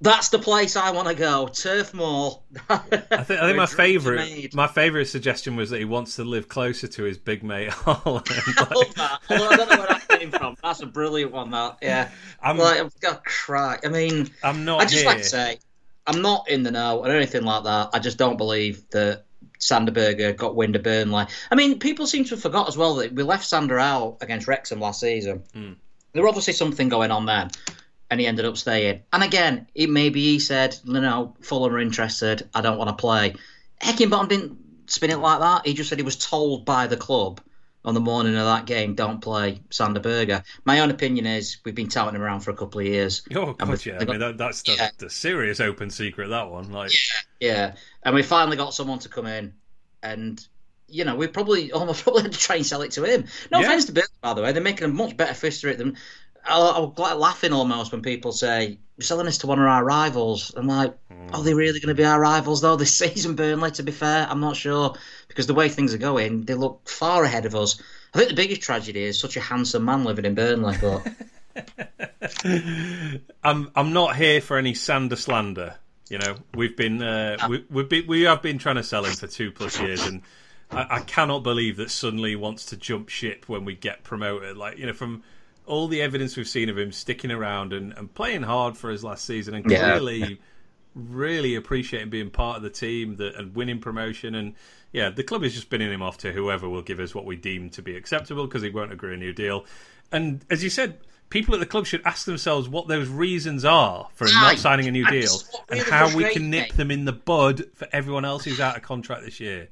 that's 0.00 0.30
the 0.30 0.38
place 0.38 0.76
I 0.76 0.90
want 0.90 1.08
to 1.08 1.14
go. 1.14 1.48
Turf 1.48 1.94
Moor. 1.94 2.40
I 2.68 2.78
think, 2.78 3.12
I 3.12 3.22
think 3.22 3.56
my 3.56 3.66
favourite 3.66 4.54
my 4.54 4.66
favourite 4.66 5.04
suggestion 5.04 5.56
was 5.56 5.70
that 5.70 5.78
he 5.78 5.84
wants 5.84 6.16
to 6.16 6.24
live 6.24 6.48
closer 6.48 6.88
to 6.88 7.02
his 7.04 7.18
big 7.18 7.42
mate 7.42 7.68
Haaland. 7.70 8.26
I 8.56 8.74
love 8.74 8.94
that. 8.94 9.20
Although 9.30 9.48
I 9.48 9.56
don't 9.56 9.70
know 9.70 9.78
where 9.78 9.88
that 9.88 10.08
came 10.08 10.30
from. 10.30 10.56
That's 10.62 10.80
a 10.80 10.86
brilliant 10.86 11.32
one. 11.32 11.50
That 11.50 11.78
yeah. 11.82 12.10
I'm 12.42 12.58
like 12.58 12.80
I've 12.80 12.98
got 13.00 13.24
cry. 13.24 13.78
I 13.84 13.88
mean, 13.88 14.30
I'm 14.42 14.64
not. 14.64 14.80
I 14.80 14.84
just 14.84 14.96
here. 14.96 15.06
like 15.06 15.18
to 15.18 15.24
say, 15.24 15.58
I'm 16.06 16.22
not 16.22 16.48
in 16.48 16.62
the 16.62 16.70
know 16.70 17.04
or 17.04 17.10
anything 17.10 17.44
like 17.44 17.64
that. 17.64 17.90
I 17.92 17.98
just 17.98 18.18
don't 18.18 18.38
believe 18.38 18.88
that 18.90 19.24
Sander 19.58 19.92
Berge 19.92 20.36
got 20.36 20.56
wind 20.56 20.76
of 20.76 20.82
Burnley. 20.82 21.26
I 21.50 21.54
mean, 21.54 21.78
people 21.78 22.06
seem 22.06 22.24
to 22.24 22.30
have 22.30 22.42
forgot 22.42 22.68
as 22.68 22.76
well 22.76 22.96
that 22.96 23.12
we 23.12 23.22
left 23.22 23.44
Sander 23.44 23.78
out 23.78 24.18
against 24.20 24.46
Wrexham 24.46 24.80
last 24.80 25.00
season. 25.00 25.42
Mm. 25.54 25.76
There 26.12 26.22
was 26.22 26.30
obviously 26.30 26.54
something 26.54 26.88
going 26.88 27.10
on 27.10 27.26
then 27.26 27.50
and 28.10 28.20
he 28.20 28.26
ended 28.26 28.44
up 28.44 28.56
staying. 28.56 29.02
And 29.12 29.22
again, 29.22 29.66
it 29.74 29.90
maybe 29.90 30.22
he 30.22 30.38
said, 30.38 30.76
"No, 30.84 31.00
no, 31.00 31.36
Fulham 31.40 31.74
are 31.74 31.78
interested. 31.78 32.48
I 32.54 32.60
don't 32.60 32.78
want 32.78 32.88
to 32.88 33.00
play." 33.00 33.34
Heckingbottom 33.80 34.28
didn't 34.28 34.58
spin 34.90 35.10
it 35.10 35.18
like 35.18 35.40
that. 35.40 35.66
He 35.66 35.74
just 35.74 35.88
said 35.88 35.98
he 35.98 36.04
was 36.04 36.16
told 36.16 36.64
by 36.64 36.86
the 36.86 36.96
club 36.96 37.40
on 37.84 37.94
the 37.94 38.00
morning 38.00 38.36
of 38.36 38.44
that 38.44 38.66
game, 38.66 38.94
"Don't 38.94 39.20
play 39.20 39.60
Sander 39.70 40.00
Berge." 40.00 40.42
My 40.64 40.80
own 40.80 40.90
opinion 40.90 41.26
is 41.26 41.58
we've 41.64 41.74
been 41.74 41.88
touting 41.88 42.14
him 42.14 42.22
around 42.22 42.40
for 42.40 42.50
a 42.50 42.56
couple 42.56 42.80
of 42.80 42.86
years. 42.86 43.22
Oh 43.34 43.52
God, 43.52 43.84
yeah. 43.84 43.98
I 44.00 44.04
mean, 44.04 44.20
that, 44.20 44.38
that's 44.38 44.62
the, 44.62 44.72
yeah. 44.72 44.90
the, 44.98 45.10
serious 45.10 45.60
open 45.60 45.90
secret. 45.90 46.28
That 46.28 46.50
one, 46.50 46.72
like, 46.72 46.92
yeah, 47.40 47.48
yeah. 47.50 47.74
And 48.02 48.14
we 48.14 48.22
finally 48.22 48.56
got 48.56 48.74
someone 48.74 48.98
to 49.00 49.08
come 49.08 49.26
in, 49.26 49.54
and 50.02 50.44
you 50.88 51.04
know, 51.04 51.16
we 51.16 51.26
probably 51.26 51.72
almost 51.72 52.02
probably 52.02 52.22
had 52.22 52.32
to 52.32 52.38
try 52.38 52.56
and 52.56 52.66
sell 52.66 52.82
it 52.82 52.92
to 52.92 53.04
him. 53.04 53.26
No 53.50 53.60
yeah. 53.60 53.66
offense 53.66 53.84
to 53.86 53.92
Bill, 53.92 54.04
by 54.20 54.34
the 54.34 54.42
way, 54.42 54.52
they're 54.52 54.62
making 54.62 54.84
a 54.84 54.88
much 54.88 55.16
better 55.16 55.34
fist 55.34 55.64
of 55.64 55.70
it 55.70 55.78
than 55.78 55.96
I, 56.48 56.78
am 56.78 56.92
like 56.96 57.16
laughing 57.16 57.52
almost 57.52 57.92
when 57.92 58.02
people 58.02 58.32
say 58.32 58.78
we're 58.96 59.04
selling 59.04 59.26
this 59.26 59.38
to 59.38 59.46
one 59.46 59.58
of 59.58 59.66
our 59.66 59.84
rivals. 59.84 60.52
I'm 60.56 60.66
like, 60.66 60.96
mm. 61.08 61.34
are 61.34 61.42
they 61.42 61.54
really 61.54 61.80
going 61.80 61.94
to 61.94 62.00
be 62.00 62.04
our 62.04 62.20
rivals 62.20 62.60
though 62.60 62.76
this 62.76 62.94
season? 62.98 63.36
Burnley, 63.36 63.70
to 63.72 63.82
be 63.82 63.92
fair, 63.92 64.26
I'm 64.28 64.40
not 64.40 64.56
sure 64.56 64.94
because 65.28 65.46
the 65.46 65.54
way 65.54 65.68
things 65.68 65.94
are 65.94 65.98
going, 65.98 66.44
they 66.44 66.54
look 66.54 66.88
far 66.88 67.24
ahead 67.24 67.46
of 67.46 67.54
us. 67.54 67.80
I 68.14 68.18
think 68.18 68.30
the 68.30 68.36
biggest 68.36 68.62
tragedy 68.62 69.04
is 69.04 69.20
such 69.20 69.36
a 69.36 69.40
handsome 69.40 69.84
man 69.84 70.04
living 70.04 70.24
in 70.24 70.34
Burnley, 70.34 70.76
but. 70.80 71.06
I'm 73.44 73.70
I'm 73.74 73.92
not 73.92 74.16
here 74.16 74.40
for 74.40 74.56
any 74.58 74.74
Sander 74.74 75.16
slander. 75.16 75.76
You 76.08 76.18
know, 76.18 76.36
we've 76.54 76.76
been 76.76 77.02
uh, 77.02 77.36
we, 77.48 77.64
we've 77.70 77.88
been 77.88 78.06
we 78.06 78.22
have 78.22 78.42
been 78.42 78.58
trying 78.58 78.76
to 78.76 78.82
sell 78.82 79.04
him 79.04 79.14
for 79.14 79.26
two 79.26 79.52
plus 79.52 79.78
years, 79.80 80.06
and 80.06 80.22
I, 80.70 80.86
I 80.90 81.00
cannot 81.00 81.42
believe 81.42 81.76
that 81.76 81.90
suddenly 81.90 82.30
he 82.30 82.36
wants 82.36 82.66
to 82.66 82.76
jump 82.76 83.08
ship 83.08 83.48
when 83.48 83.64
we 83.64 83.74
get 83.74 84.04
promoted. 84.04 84.56
Like 84.56 84.78
you 84.78 84.86
know, 84.86 84.92
from 84.92 85.22
all 85.68 85.88
the 85.88 86.02
evidence 86.02 86.36
we've 86.36 86.48
seen 86.48 86.68
of 86.68 86.78
him 86.78 86.92
sticking 86.92 87.30
around 87.30 87.72
and, 87.72 87.92
and 87.92 88.12
playing 88.12 88.42
hard 88.42 88.76
for 88.76 88.90
his 88.90 89.04
last 89.04 89.24
season 89.24 89.54
and 89.54 89.64
clearly 89.64 90.18
yeah. 90.18 90.34
really 90.94 91.54
appreciating 91.54 92.10
being 92.10 92.30
part 92.30 92.56
of 92.56 92.62
the 92.62 92.70
team 92.70 93.16
that, 93.16 93.34
and 93.36 93.54
winning 93.54 93.78
promotion. 93.78 94.34
And 94.34 94.54
yeah 94.92 95.10
the 95.10 95.22
club 95.22 95.44
is 95.44 95.52
just 95.52 95.66
spinning 95.66 95.92
him 95.92 96.02
off 96.02 96.18
to 96.18 96.32
whoever 96.32 96.68
will 96.68 96.82
give 96.82 97.00
us 97.00 97.14
what 97.14 97.24
we 97.24 97.36
deem 97.36 97.70
to 97.70 97.82
be 97.82 97.96
acceptable 97.96 98.46
because 98.46 98.62
he 98.62 98.70
won't 98.70 98.92
agree 98.92 99.14
a 99.14 99.16
new 99.16 99.32
deal. 99.32 99.64
And 100.10 100.44
as 100.50 100.64
you 100.64 100.70
said 100.70 100.98
people 101.30 101.54
at 101.54 101.60
the 101.60 101.66
club 101.66 101.86
should 101.86 102.02
ask 102.04 102.24
themselves 102.24 102.68
what 102.68 102.88
those 102.88 103.08
reasons 103.08 103.64
are 103.64 104.08
for 104.14 104.26
him 104.26 104.34
not 104.34 104.58
signing 104.58 104.88
a 104.88 104.90
new 104.90 105.06
deal 105.06 105.32
and 105.68 105.80
how 105.80 106.14
we 106.16 106.24
can 106.32 106.50
nip 106.50 106.72
them 106.72 106.90
in 106.90 107.04
the 107.04 107.12
bud 107.12 107.64
for 107.74 107.86
everyone 107.92 108.24
else 108.24 108.44
who's 108.44 108.60
out 108.60 108.76
of 108.76 108.82
contract 108.82 109.24
this 109.24 109.40
year. 109.40 109.68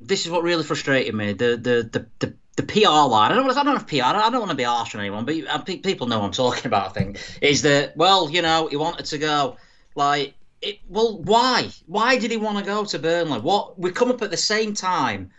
This 0.00 0.26
is 0.26 0.30
what 0.30 0.42
really 0.42 0.64
frustrated 0.64 1.14
me. 1.14 1.32
The 1.32 1.56
the 1.56 1.88
the, 1.90 2.06
the 2.18 2.34
the 2.58 2.64
PR 2.64 3.08
line, 3.08 3.30
I 3.30 3.34
don't, 3.36 3.48
I 3.48 3.54
don't 3.54 3.66
know 3.66 3.76
if 3.76 3.86
PR, 3.86 4.02
I 4.02 4.30
don't 4.30 4.40
want 4.40 4.50
to 4.50 4.56
be 4.56 4.64
harsh 4.64 4.94
on 4.94 5.00
anyone, 5.00 5.24
but 5.24 5.36
uh, 5.46 5.58
people 5.60 6.08
know 6.08 6.18
what 6.18 6.26
I'm 6.26 6.32
talking 6.32 6.66
about, 6.66 6.88
I 6.88 6.92
think, 6.92 7.20
is 7.40 7.62
that, 7.62 7.96
well, 7.96 8.28
you 8.28 8.42
know, 8.42 8.66
he 8.66 8.76
wanted 8.76 9.06
to 9.06 9.18
go. 9.18 9.56
Like, 9.94 10.34
it, 10.60 10.80
well, 10.88 11.18
why? 11.18 11.70
Why 11.86 12.18
did 12.18 12.32
he 12.32 12.36
want 12.36 12.58
to 12.58 12.64
go 12.64 12.84
to 12.84 12.98
Burnley? 12.98 13.40
What 13.40 13.78
We 13.78 13.92
come 13.92 14.10
up 14.10 14.22
at 14.22 14.32
the 14.32 14.36
same 14.36 14.74
time 14.74 15.30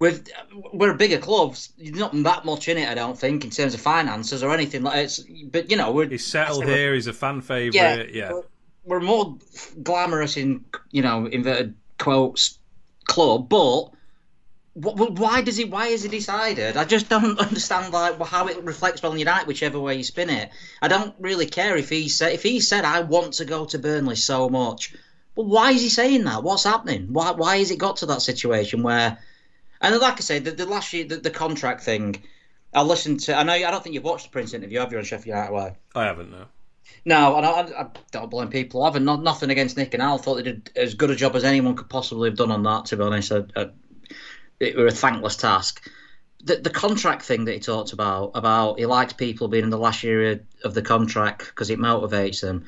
with 0.00 0.28
we're 0.72 0.90
a 0.90 0.96
bigger 0.96 1.18
club. 1.18 1.56
There's 1.78 1.96
not 1.96 2.12
that 2.24 2.44
much 2.44 2.68
in 2.68 2.76
it, 2.76 2.88
I 2.88 2.94
don't 2.94 3.16
think, 3.16 3.44
in 3.44 3.50
terms 3.50 3.74
of 3.74 3.80
finances 3.80 4.42
or 4.42 4.52
anything 4.52 4.82
like. 4.82 5.04
It's 5.04 5.20
but 5.50 5.70
you 5.70 5.76
know 5.76 5.92
we're 5.92 6.08
he's 6.08 6.26
settled 6.26 6.64
here. 6.64 6.94
He's 6.94 7.06
a 7.06 7.12
fan 7.12 7.40
favorite. 7.40 7.74
Yeah, 7.74 8.02
yeah. 8.12 8.32
We're, 8.32 8.42
we're 8.84 9.00
more 9.00 9.38
glamorous 9.82 10.36
in 10.36 10.64
you 10.90 11.02
know 11.02 11.26
inverted 11.26 11.74
quotes 11.98 12.58
club, 13.06 13.48
but 13.48 13.90
why 14.74 15.40
does 15.40 15.56
he? 15.56 15.64
Why 15.64 15.88
has 15.88 16.02
he 16.02 16.08
decided? 16.08 16.76
I 16.76 16.84
just 16.84 17.08
don't 17.08 17.38
understand 17.46 17.92
like 17.92 18.20
how 18.20 18.48
it 18.48 18.62
reflects 18.62 19.02
well 19.02 19.12
on 19.12 19.18
United, 19.18 19.46
whichever 19.46 19.78
way 19.78 19.94
you 19.96 20.04
spin 20.04 20.30
it. 20.30 20.50
I 20.82 20.88
don't 20.88 21.14
really 21.20 21.46
care 21.46 21.76
if 21.76 21.88
he 21.88 22.08
said 22.08 22.32
if 22.32 22.42
he 22.42 22.60
said 22.60 22.84
I 22.84 23.00
want 23.00 23.34
to 23.34 23.44
go 23.44 23.64
to 23.66 23.78
Burnley 23.78 24.16
so 24.16 24.48
much. 24.48 24.94
But 25.36 25.46
why 25.46 25.72
is 25.72 25.82
he 25.82 25.88
saying 25.88 26.24
that? 26.24 26.42
What's 26.42 26.64
happening? 26.64 27.12
Why 27.12 27.30
why 27.30 27.58
has 27.58 27.70
it 27.70 27.78
got 27.78 27.98
to 27.98 28.06
that 28.06 28.22
situation 28.22 28.82
where? 28.82 29.18
And 29.80 29.98
like 29.98 30.14
I 30.14 30.20
said, 30.20 30.44
the, 30.44 30.52
the 30.52 30.66
last 30.66 30.92
year 30.92 31.04
the, 31.04 31.16
the, 31.16 31.30
contract 31.30 31.82
thing. 31.82 32.22
I 32.72 32.82
listened 32.82 33.20
to. 33.20 33.36
I 33.36 33.42
know. 33.44 33.52
I 33.52 33.70
don't 33.70 33.82
think 33.82 33.94
you've 33.94 34.02
watched 34.02 34.24
the 34.24 34.30
Prince 34.30 34.54
interview, 34.54 34.80
have 34.80 34.90
you, 34.90 34.98
on 34.98 35.04
Sheffield 35.04 35.36
United 35.36 35.52
Way? 35.52 35.76
I 35.94 36.04
haven't. 36.04 36.30
No. 36.30 36.46
No, 37.04 37.36
and 37.36 37.46
I, 37.46 37.82
I, 37.82 37.86
don't 38.10 38.30
blame 38.30 38.48
people. 38.48 38.82
I 38.82 38.86
haven't. 38.86 39.04
Not, 39.04 39.22
nothing 39.22 39.50
against 39.50 39.76
Nick 39.76 39.94
and 39.94 40.02
Al. 40.02 40.18
Thought 40.18 40.36
they 40.36 40.42
did 40.42 40.70
as 40.74 40.94
good 40.94 41.10
a 41.10 41.16
job 41.16 41.36
as 41.36 41.44
anyone 41.44 41.76
could 41.76 41.88
possibly 41.88 42.30
have 42.30 42.38
done 42.38 42.50
on 42.50 42.62
that. 42.64 42.86
To 42.86 42.96
be 42.96 43.02
honest, 43.02 43.30
I, 43.30 43.44
I, 43.54 43.70
it 44.60 44.76
were 44.76 44.86
a 44.86 44.92
thankless 44.92 45.36
task. 45.36 45.88
The, 46.42 46.56
the 46.56 46.70
contract 46.70 47.22
thing 47.22 47.46
that 47.46 47.52
he 47.52 47.60
talked 47.60 47.92
about, 47.92 48.32
about 48.34 48.78
he 48.78 48.86
likes 48.86 49.14
people 49.14 49.48
being 49.48 49.64
in 49.64 49.70
the 49.70 49.78
last 49.78 50.02
year 50.02 50.40
of 50.62 50.74
the 50.74 50.82
contract 50.82 51.46
because 51.46 51.70
it 51.70 51.78
motivates 51.78 52.42
them, 52.42 52.66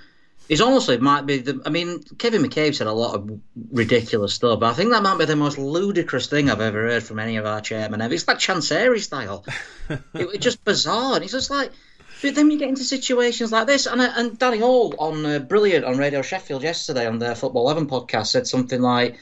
is 0.48 0.60
honestly 0.60 0.98
might 0.98 1.26
be 1.26 1.38
the. 1.38 1.60
I 1.66 1.70
mean, 1.70 2.02
Kevin 2.18 2.42
McCabe 2.42 2.74
said 2.74 2.86
a 2.86 2.92
lot 2.92 3.14
of 3.14 3.40
ridiculous 3.72 4.34
stuff, 4.34 4.60
but 4.60 4.70
I 4.70 4.74
think 4.74 4.92
that 4.92 5.02
might 5.02 5.18
be 5.18 5.24
the 5.24 5.36
most 5.36 5.58
ludicrous 5.58 6.28
thing 6.28 6.50
I've 6.50 6.60
ever 6.60 6.88
heard 6.88 7.02
from 7.02 7.18
any 7.18 7.36
of 7.36 7.46
our 7.46 7.60
chairmen 7.60 8.00
ever. 8.00 8.14
It's 8.14 8.28
like 8.28 8.38
Chansiri 8.38 9.00
style. 9.00 9.44
it, 9.88 10.04
it's 10.14 10.44
just 10.44 10.64
bizarre. 10.64 11.14
And 11.14 11.24
it's 11.24 11.32
just 11.32 11.50
like. 11.50 11.72
But 12.22 12.34
then 12.34 12.50
you 12.50 12.58
get 12.58 12.70
into 12.70 12.82
situations 12.82 13.52
like 13.52 13.66
this, 13.66 13.86
and 13.86 14.00
and 14.00 14.38
Danny 14.38 14.58
Hall 14.58 14.94
on 14.98 15.26
uh, 15.26 15.38
Brilliant 15.38 15.84
on 15.84 15.98
Radio 15.98 16.22
Sheffield 16.22 16.62
yesterday 16.62 17.06
on 17.06 17.18
their 17.18 17.34
Football 17.34 17.68
Heaven 17.68 17.86
podcast 17.86 18.28
said 18.28 18.46
something 18.46 18.80
like, 18.80 19.18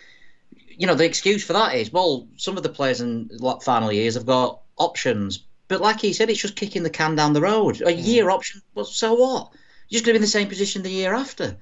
you 0.76 0.86
know, 0.86 0.94
the 0.94 1.04
excuse 1.04 1.44
for 1.44 1.52
that 1.52 1.74
is, 1.74 1.92
well, 1.92 2.28
some 2.36 2.56
of 2.56 2.62
the 2.62 2.68
players 2.68 3.00
in 3.00 3.30
final 3.62 3.92
years 3.92 4.14
have 4.14 4.26
got 4.26 4.60
options, 4.76 5.44
but 5.68 5.80
like 5.80 6.00
he 6.00 6.12
said, 6.12 6.30
it's 6.30 6.40
just 6.40 6.56
kicking 6.56 6.82
the 6.82 6.90
can 6.90 7.14
down 7.14 7.32
the 7.32 7.40
road. 7.40 7.82
A 7.82 7.92
year 7.92 8.30
option, 8.30 8.62
well, 8.74 8.84
so 8.84 9.14
what? 9.14 9.50
You're 9.88 9.98
just 9.98 10.04
going 10.04 10.14
to 10.14 10.18
be 10.18 10.22
in 10.22 10.22
the 10.22 10.28
same 10.28 10.48
position 10.48 10.82
the 10.82 10.90
year 10.90 11.14
after. 11.14 11.56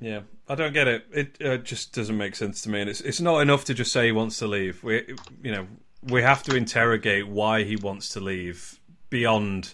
Yeah, 0.00 0.20
I 0.48 0.54
don't 0.54 0.72
get 0.72 0.88
it. 0.88 1.06
It 1.12 1.36
uh, 1.44 1.56
just 1.58 1.94
doesn't 1.94 2.16
make 2.16 2.36
sense 2.36 2.62
to 2.62 2.70
me, 2.70 2.80
and 2.80 2.90
it's 2.90 3.00
it's 3.00 3.20
not 3.20 3.40
enough 3.40 3.64
to 3.66 3.74
just 3.74 3.92
say 3.92 4.06
he 4.06 4.12
wants 4.12 4.38
to 4.38 4.46
leave. 4.46 4.82
We, 4.84 5.14
you 5.42 5.52
know, 5.52 5.66
we 6.02 6.22
have 6.22 6.42
to 6.44 6.56
interrogate 6.56 7.28
why 7.28 7.64
he 7.64 7.76
wants 7.76 8.10
to 8.10 8.20
leave 8.20 8.78
beyond 9.08 9.72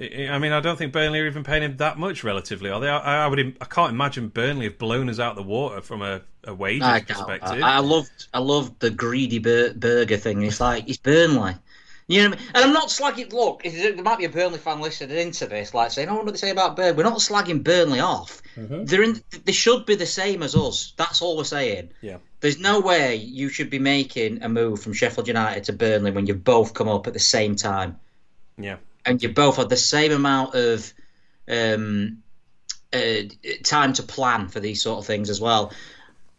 I 0.00 0.38
mean, 0.38 0.50
I 0.50 0.58
don't 0.58 0.76
think 0.76 0.92
Burnley 0.92 1.20
are 1.20 1.26
even 1.26 1.44
paying 1.44 1.62
him 1.62 1.76
that 1.76 1.98
much 1.98 2.24
relatively, 2.24 2.68
are 2.68 2.80
they? 2.80 2.88
I, 2.88 3.24
I 3.24 3.26
would, 3.28 3.56
I 3.60 3.64
can't 3.64 3.92
imagine 3.92 4.28
Burnley 4.28 4.64
have 4.64 4.76
blown 4.76 5.08
us 5.08 5.20
out 5.20 5.36
the 5.36 5.42
water 5.42 5.82
from 5.82 6.02
a, 6.02 6.22
a 6.42 6.52
wages 6.52 6.82
I 6.82 7.00
perspective. 7.00 7.62
I, 7.62 7.76
I 7.76 7.78
loved, 7.78 8.26
I 8.34 8.40
loved 8.40 8.80
the 8.80 8.90
greedy 8.90 9.38
bur- 9.38 9.74
burger 9.74 10.16
thing. 10.16 10.42
It's 10.42 10.60
like 10.60 10.88
it's 10.88 10.98
Burnley, 10.98 11.54
you 12.08 12.22
know. 12.22 12.26
I 12.26 12.30
mean? 12.30 12.38
And 12.54 12.64
I'm 12.64 12.72
not 12.72 12.88
slagging. 12.88 13.32
Look, 13.32 13.62
there 13.62 13.94
might 14.02 14.18
be 14.18 14.24
a 14.24 14.30
Burnley 14.30 14.58
fan 14.58 14.80
listening 14.80 15.16
into 15.16 15.46
this, 15.46 15.74
like 15.74 15.92
saying, 15.92 16.08
"Oh, 16.08 16.16
what 16.16 16.26
do 16.26 16.32
they 16.32 16.38
say 16.38 16.50
about 16.50 16.74
Burnley?" 16.74 16.96
We're 16.96 17.04
not 17.04 17.18
slagging 17.18 17.62
Burnley 17.62 18.00
off. 18.00 18.42
Mm-hmm. 18.56 18.86
They're 18.86 19.04
in. 19.04 19.22
They 19.44 19.52
should 19.52 19.86
be 19.86 19.94
the 19.94 20.06
same 20.06 20.42
as 20.42 20.56
us. 20.56 20.92
That's 20.96 21.22
all 21.22 21.36
we're 21.36 21.44
saying. 21.44 21.90
Yeah. 22.00 22.16
There's 22.40 22.58
no 22.58 22.80
way 22.80 23.14
you 23.14 23.48
should 23.48 23.70
be 23.70 23.78
making 23.78 24.42
a 24.42 24.48
move 24.48 24.82
from 24.82 24.92
Sheffield 24.92 25.28
United 25.28 25.64
to 25.64 25.72
Burnley 25.72 26.10
when 26.10 26.26
you've 26.26 26.42
both 26.42 26.74
come 26.74 26.88
up 26.88 27.06
at 27.06 27.12
the 27.12 27.20
same 27.20 27.54
time. 27.54 28.00
Yeah 28.58 28.78
and 29.04 29.22
you 29.22 29.28
both 29.28 29.56
had 29.56 29.68
the 29.68 29.76
same 29.76 30.12
amount 30.12 30.54
of 30.54 30.92
um, 31.48 32.22
uh, 32.92 33.22
time 33.62 33.92
to 33.94 34.02
plan 34.02 34.48
for 34.48 34.60
these 34.60 34.82
sort 34.82 34.98
of 34.98 35.06
things 35.06 35.30
as 35.30 35.40
well. 35.40 35.72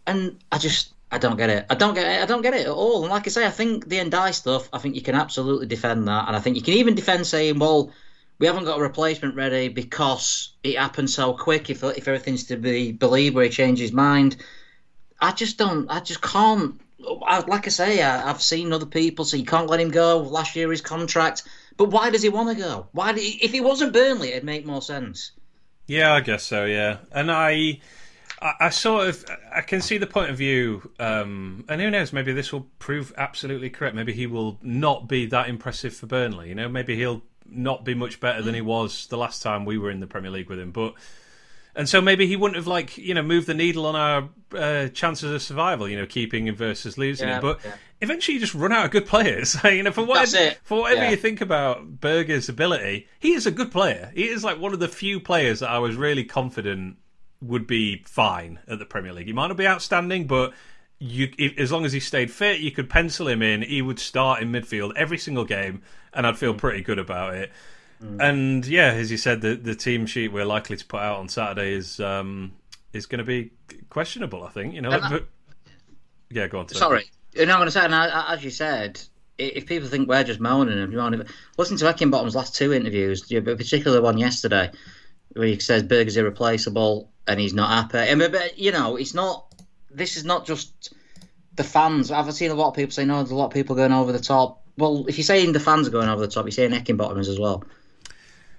And 0.08 0.40
I 0.52 0.58
just 0.58 0.94
I 1.12 1.18
don't 1.18 1.38
get 1.38 1.50
it. 1.50 1.66
I 1.70 1.76
don't 1.76 1.94
get 1.94 2.06
it. 2.06 2.24
I 2.24 2.26
don't 2.26 2.42
get 2.42 2.54
it 2.54 2.66
at 2.66 2.72
all. 2.72 3.04
And 3.04 3.12
like 3.12 3.28
I 3.28 3.30
say, 3.30 3.46
I 3.46 3.52
think 3.52 3.88
the 3.88 3.98
Ndiaye 3.98 4.34
stuff. 4.34 4.70
I 4.74 4.80
think 4.80 4.96
you 4.96 5.02
can 5.02 5.16
absolutely 5.16 5.68
defend 5.68 6.08
that, 6.08 6.28
and 6.28 6.36
I 6.36 6.40
think 6.40 6.56
you 6.56 6.62
can 6.62 6.76
even 6.76 6.96
defend 6.96 7.28
saying, 7.28 7.60
"Well, 7.60 7.92
we 8.40 8.48
haven't 8.48 8.66
got 8.66 8.80
a 8.80 8.84
replacement 8.84 9.36
ready 9.36 9.70
because 9.70 10.54
it 10.64 10.78
happened 10.78 11.10
so 11.10 11.34
quick. 11.34 11.70
If 11.70 11.84
if 11.84 12.08
everything's 12.08 12.46
to 12.46 12.58
be 12.58 12.92
believed, 12.92 13.36
where 13.36 13.46
he 13.46 13.52
changed 13.52 13.82
his 13.82 13.94
mind." 13.94 14.38
I 15.22 15.32
just 15.32 15.58
don't. 15.58 15.90
I 15.90 16.00
just 16.02 16.22
can't. 16.22 16.80
I, 17.26 17.40
like 17.40 17.68
I 17.68 17.70
say, 17.70 18.02
I, 18.02 18.28
have 18.28 18.42
seen 18.42 18.74
other 18.74 18.86
people 18.86 19.26
say 19.26 19.38
you 19.38 19.46
can't 19.46 19.70
let 19.70 19.80
him 19.80 19.92
go. 19.92 20.20
Last 20.20 20.56
year 20.56 20.72
his 20.72 20.82
contract. 20.82 21.44
But 21.78 21.90
why 21.90 22.10
does 22.10 22.22
he 22.22 22.30
want 22.30 22.56
to 22.56 22.64
go? 22.64 22.88
Why? 22.92 23.14
He, 23.14 23.40
if 23.44 23.52
he 23.52 23.62
wasn't 23.62 23.94
Burnley, 23.94 24.32
it'd 24.32 24.44
make 24.44 24.66
more 24.66 24.82
sense. 24.82 25.32
Yeah, 25.88 26.14
I 26.14 26.22
guess 26.22 26.44
so. 26.44 26.66
Yeah, 26.66 26.98
and 27.12 27.32
I, 27.32 27.80
I, 28.42 28.54
I 28.62 28.70
sort 28.70 29.08
of, 29.08 29.26
I 29.54 29.62
can 29.62 29.82
see 29.82 29.98
the 29.98 30.08
point 30.08 30.32
of 30.32 30.38
view. 30.38 30.90
Um, 31.00 31.66
and 31.68 31.82
who 31.82 31.92
knows? 31.92 32.14
Maybe 32.14 32.34
this 32.34 32.52
will 32.52 32.68
prove 32.80 33.14
absolutely 33.18 33.70
correct. 33.70 33.96
Maybe 33.96 34.14
he 34.14 34.28
will 34.28 34.58
not 34.62 35.08
be 35.08 35.26
that 35.28 35.50
impressive 35.50 35.96
for 35.96 36.08
Burnley. 36.08 36.50
You 36.50 36.56
know, 36.56 36.70
maybe 36.70 36.96
he'll 36.96 37.22
not 37.46 37.86
be 37.86 37.94
much 37.94 38.20
better 38.20 38.42
than 38.42 38.56
he 38.56 38.62
was 38.62 39.08
the 39.08 39.18
last 39.18 39.44
time 39.44 39.66
we 39.66 39.78
were 39.78 39.92
in 39.92 40.00
the 40.00 40.08
Premier 40.08 40.32
League 40.32 40.50
with 40.50 40.60
him. 40.60 40.72
But 40.72 40.96
and 41.76 41.90
so 41.90 42.02
maybe 42.02 42.26
he 42.26 42.36
wouldn't 42.36 42.56
have 42.56 42.68
like 42.68 42.98
you 42.98 43.14
know 43.14 43.22
moved 43.22 43.48
the 43.48 43.54
needle 43.54 43.86
on 43.86 43.96
our 43.96 44.30
uh, 44.58 44.88
chances 44.90 45.32
of 45.32 45.42
survival. 45.42 45.88
You 45.88 45.98
know, 45.98 46.06
keeping 46.06 46.48
him 46.48 46.56
versus 46.56 46.98
losing 46.98 47.28
yeah, 47.28 47.36
him. 47.36 47.42
But 47.42 47.60
yeah. 47.64 47.74
eventually, 48.02 48.36
you 48.36 48.40
just 48.40 48.56
run 48.56 48.72
out 48.72 48.86
of 48.86 48.92
good 48.92 49.06
players. 49.06 49.58
you 49.64 49.84
know, 49.84 49.92
for 49.92 50.06
whatever 50.06 50.56
for 50.64 50.82
whatever 50.82 51.04
yeah. 51.04 51.12
you 51.12 51.18
think 51.18 51.42
about 51.42 52.00
Berge's 52.00 52.50
ability, 52.50 53.08
he 53.20 53.34
is 53.34 53.46
a 53.46 53.52
good 53.52 53.72
player. 53.72 54.12
He 54.16 54.28
is 54.28 54.44
like 54.44 54.60
one 54.60 54.74
of 54.74 54.80
the 54.80 54.88
few 54.88 55.20
players 55.20 55.60
that 55.60 55.70
I 55.70 55.80
was 55.80 55.96
really 55.96 56.24
confident 56.24 56.98
would 57.42 57.68
be 57.68 58.04
fine 58.06 58.60
at 58.68 58.80
the 58.80 58.86
Premier 58.86 59.14
League. 59.14 59.28
He 59.28 59.34
might 59.34 59.48
not 59.48 59.58
be 59.58 59.68
outstanding, 59.68 60.28
but 60.28 60.54
you 61.00 61.32
if, 61.38 61.58
as 61.58 61.72
long 61.72 61.86
as 61.86 61.92
he 61.92 62.00
stayed 62.00 62.32
fit, 62.32 62.62
you 62.62 62.72
could 62.72 62.90
pencil 62.90 63.28
him 63.28 63.42
in. 63.42 63.62
He 63.62 63.82
would 63.82 64.00
start 64.00 64.42
in 64.42 64.52
midfield 64.52 64.94
every 64.96 65.18
single 65.18 65.46
game, 65.46 65.82
and 66.14 66.26
I'd 66.26 66.38
feel 66.38 66.54
mm. 66.54 66.58
pretty 66.58 66.82
good 66.82 67.00
about 67.00 67.36
it. 67.36 67.52
Mm. 68.02 68.22
And 68.22 68.66
yeah, 68.66 68.92
as 68.92 69.12
you 69.12 69.18
said, 69.18 69.42
the 69.42 69.56
the 69.56 69.76
team 69.76 70.06
sheet 70.06 70.30
we're 70.30 70.46
likely 70.46 70.78
to 70.78 70.86
put 70.86 71.00
out 71.00 71.18
on 71.18 71.30
Saturday 71.30 71.74
is 71.74 72.00
um, 72.00 72.54
is 72.94 73.06
going 73.06 73.20
to 73.20 73.26
be 73.26 73.52
questionable. 73.90 74.44
I 74.44 74.50
think 74.50 74.74
you 74.74 74.82
know. 74.82 74.90
Like, 74.90 75.10
but, 75.10 75.28
yeah, 76.30 76.48
go 76.48 76.60
on. 76.60 76.70
Sorry, 76.70 77.06
you 77.34 77.46
know 77.46 77.54
I'm 77.54 77.60
going 77.60 77.68
to 77.68 77.72
say, 77.72 77.86
and 77.86 77.94
as 77.94 78.44
you 78.44 78.50
said, 78.50 79.00
if 79.38 79.66
people 79.66 79.88
think 79.88 80.10
we're 80.10 80.24
just 80.24 80.40
moaning 80.40 80.80
and 80.80 80.94
moaning, 80.94 81.24
listen 81.58 81.78
to 81.78 81.86
Heckingbottom's 81.86 82.36
last 82.36 82.56
two 82.56 82.74
interviews, 82.74 83.22
particularly 83.22 83.98
the 83.98 84.02
one 84.02 84.18
yesterday, 84.18 84.72
where 85.34 85.48
he 85.48 85.60
says 85.60 85.84
Berge's 85.84 86.18
irreplaceable 86.18 87.12
and 87.28 87.40
he's 87.40 87.54
not 87.54 87.70
happy. 87.70 88.10
I 88.10 88.16
mean, 88.16 88.32
but 88.32 88.58
you 88.58 88.72
know, 88.72 88.96
it's 88.96 89.14
not. 89.14 89.46
This 89.92 90.18
is 90.18 90.26
not 90.26 90.46
just 90.46 90.94
the 91.56 91.64
fans. 91.64 92.12
I've 92.12 92.34
seen 92.34 92.52
a 92.52 92.56
lot 92.56 92.70
of 92.70 92.76
people 92.76 92.92
say, 92.92 93.06
no, 93.06 93.18
there's 93.18 93.32
a 93.32 93.36
lot 93.36 93.48
of 93.48 93.54
people 93.54 93.76
going 93.76 93.94
over 93.94 94.12
the 94.12 94.20
top. 94.20 94.62
Well, 94.78 95.06
if 95.08 95.18
you're 95.18 95.24
saying 95.24 95.54
the 95.54 95.60
fans 95.60 95.88
are 95.88 95.92
going 95.92 96.10
over 96.10 96.22
the 96.22 96.32
top, 96.32 96.46
you're 96.46 96.52
saying 96.52 96.72
Heckingbottom 96.72 97.18
is 97.20 97.30
as 97.30 97.40
well. 97.40 97.64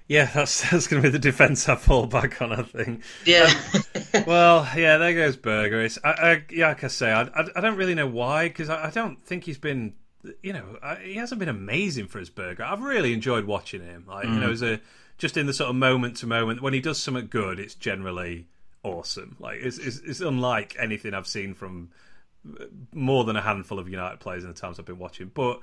Yeah, 0.09 0.31
that's 0.33 0.63
that's 0.71 0.87
going 0.87 1.03
to 1.03 1.09
be 1.09 1.13
the 1.13 1.19
defence 1.19 1.69
I 1.69 1.77
fall 1.77 2.07
back 2.07 2.41
on. 2.41 2.53
I 2.53 2.63
think. 2.63 3.03
Yeah. 3.25 3.53
Um, 3.75 4.25
well, 4.27 4.69
yeah, 4.77 4.99
there 4.99 5.15
goes 5.15 5.37
Berge. 5.37 5.73
It's, 5.73 5.99
I, 6.05 6.11
I, 6.11 6.45
yeah, 6.51 6.69
like 6.69 6.85
I 6.85 6.89
say, 6.89 7.11
I, 7.11 7.23
I, 7.23 7.47
I 7.57 7.61
don't 7.61 7.77
really 7.77 7.95
know 7.95 8.07
why 8.07 8.49
because 8.49 8.71
I, 8.71 8.87
I, 8.87 8.91
don't 8.91 9.21
think 9.21 9.45
he's 9.45 9.59
been, 9.59 9.95
you 10.43 10.53
know, 10.53 10.79
he 11.03 11.15
hasn't 11.15 11.39
been 11.39 11.49
amazing 11.49 12.07
for 12.09 12.19
his 12.19 12.31
Berge. 12.31 12.61
I've 12.61 12.83
really 12.83 13.13
enjoyed 13.13 13.47
watching 13.47 13.83
him. 13.83 14.05
Like 14.07 14.27
mm. 14.27 14.35
you 14.35 14.41
know, 14.41 14.49
mm. 14.49 14.53
as 14.53 14.63
a 14.63 14.81
just 15.19 15.37
in 15.37 15.47
the 15.47 15.55
sort 15.55 15.71
of 15.71 15.77
moment 15.77 16.19
to 16.19 16.27
moment 16.27 16.63
when 16.63 16.75
he 16.75 16.81
does 16.81 17.03
something 17.03 17.27
good, 17.27 17.59
it's 17.59 17.75
generally 17.75 18.47
awesome. 18.83 19.37
Like 19.41 19.59
it's, 19.61 19.79
it's, 19.79 19.99
it's 19.99 20.21
unlike 20.21 20.77
anything 20.79 21.15
I've 21.15 21.27
seen 21.27 21.55
from 21.55 21.91
more 22.93 23.25
than 23.25 23.35
a 23.35 23.43
handful 23.43 23.79
of 23.79 23.89
United 23.89 24.21
players 24.21 24.45
in 24.45 24.51
the 24.51 24.55
times 24.55 24.79
I've 24.79 24.87
been 24.87 24.99
watching. 24.99 25.31
But 25.35 25.61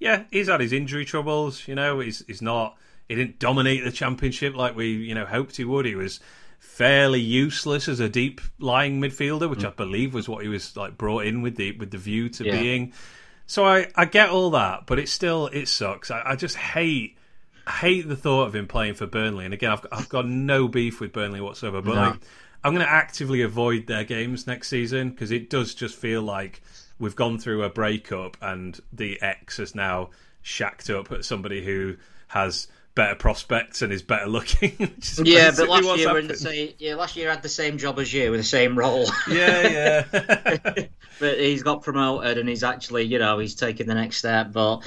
yeah, 0.00 0.24
he's 0.32 0.48
had 0.48 0.60
his 0.60 0.72
injury 0.72 1.04
troubles. 1.04 1.68
You 1.68 1.74
know, 1.74 2.00
he's 2.00 2.24
he's 2.26 2.42
not 2.42 2.76
he 3.08 3.14
didn't 3.14 3.38
dominate 3.38 3.84
the 3.84 3.92
championship 3.92 4.54
like 4.54 4.76
we 4.76 4.92
you 4.92 5.14
know 5.14 5.24
hoped 5.24 5.56
he 5.56 5.64
would. 5.64 5.86
He 5.86 5.94
was 5.94 6.20
fairly 6.58 7.20
useless 7.20 7.88
as 7.88 8.00
a 8.00 8.08
deep 8.08 8.40
lying 8.58 9.00
midfielder, 9.00 9.48
which 9.48 9.60
mm. 9.60 9.66
I 9.66 9.70
believe 9.70 10.14
was 10.14 10.28
what 10.28 10.42
he 10.42 10.48
was 10.48 10.76
like 10.76 10.96
brought 10.96 11.24
in 11.24 11.42
with 11.42 11.56
the 11.56 11.72
with 11.72 11.90
the 11.90 11.98
view 11.98 12.28
to 12.30 12.44
yeah. 12.44 12.60
being. 12.60 12.92
So 13.46 13.64
I, 13.64 13.88
I 13.94 14.06
get 14.06 14.30
all 14.30 14.50
that, 14.50 14.86
but 14.86 14.98
it 14.98 15.08
still 15.08 15.48
it 15.48 15.68
sucks. 15.68 16.10
I, 16.10 16.22
I 16.24 16.36
just 16.36 16.56
hate 16.56 17.16
hate 17.80 18.08
the 18.08 18.16
thought 18.16 18.46
of 18.46 18.54
him 18.54 18.66
playing 18.66 18.94
for 18.94 19.06
Burnley. 19.06 19.44
And 19.44 19.54
again, 19.54 19.70
I've 19.70 19.86
I've 19.92 20.08
got 20.08 20.26
no 20.26 20.68
beef 20.68 21.00
with 21.00 21.12
Burnley 21.12 21.40
whatsoever, 21.40 21.82
but 21.82 21.94
no. 21.94 22.00
like 22.00 22.20
I'm 22.64 22.74
going 22.74 22.86
to 22.86 22.90
actively 22.92 23.42
avoid 23.42 23.86
their 23.86 24.04
games 24.04 24.46
next 24.46 24.68
season 24.68 25.10
because 25.10 25.30
it 25.30 25.50
does 25.50 25.74
just 25.74 25.94
feel 25.94 26.22
like 26.22 26.62
we've 26.98 27.14
gone 27.14 27.38
through 27.38 27.62
a 27.62 27.68
breakup 27.68 28.38
and 28.40 28.80
the 28.90 29.20
ex 29.20 29.58
has 29.58 29.74
now 29.74 30.10
shacked 30.40 30.88
up 30.88 31.12
at 31.12 31.26
somebody 31.26 31.62
who 31.62 31.96
has 32.28 32.68
better 32.94 33.14
prospects 33.14 33.82
and 33.82 33.92
is 33.92 34.02
better 34.02 34.26
looking. 34.26 34.72
yeah, 35.24 35.50
but 35.56 35.68
last 35.68 35.98
year 35.98 36.12
we're 36.12 36.20
in 36.20 36.28
the 36.28 36.36
same. 36.36 36.72
Yeah, 36.78 36.94
last 36.94 37.16
year 37.16 37.30
had 37.30 37.42
the 37.42 37.48
same 37.48 37.78
job 37.78 37.98
as 37.98 38.12
you 38.12 38.30
with 38.30 38.40
the 38.40 38.44
same 38.44 38.78
role. 38.78 39.06
yeah, 39.28 40.04
yeah. 40.12 40.86
but 41.20 41.38
he's 41.38 41.62
got 41.62 41.82
promoted 41.82 42.38
and 42.38 42.48
he's 42.48 42.62
actually, 42.62 43.04
you 43.04 43.18
know, 43.18 43.38
he's 43.38 43.54
taking 43.54 43.86
the 43.86 43.94
next 43.94 44.18
step. 44.18 44.52
But 44.52 44.82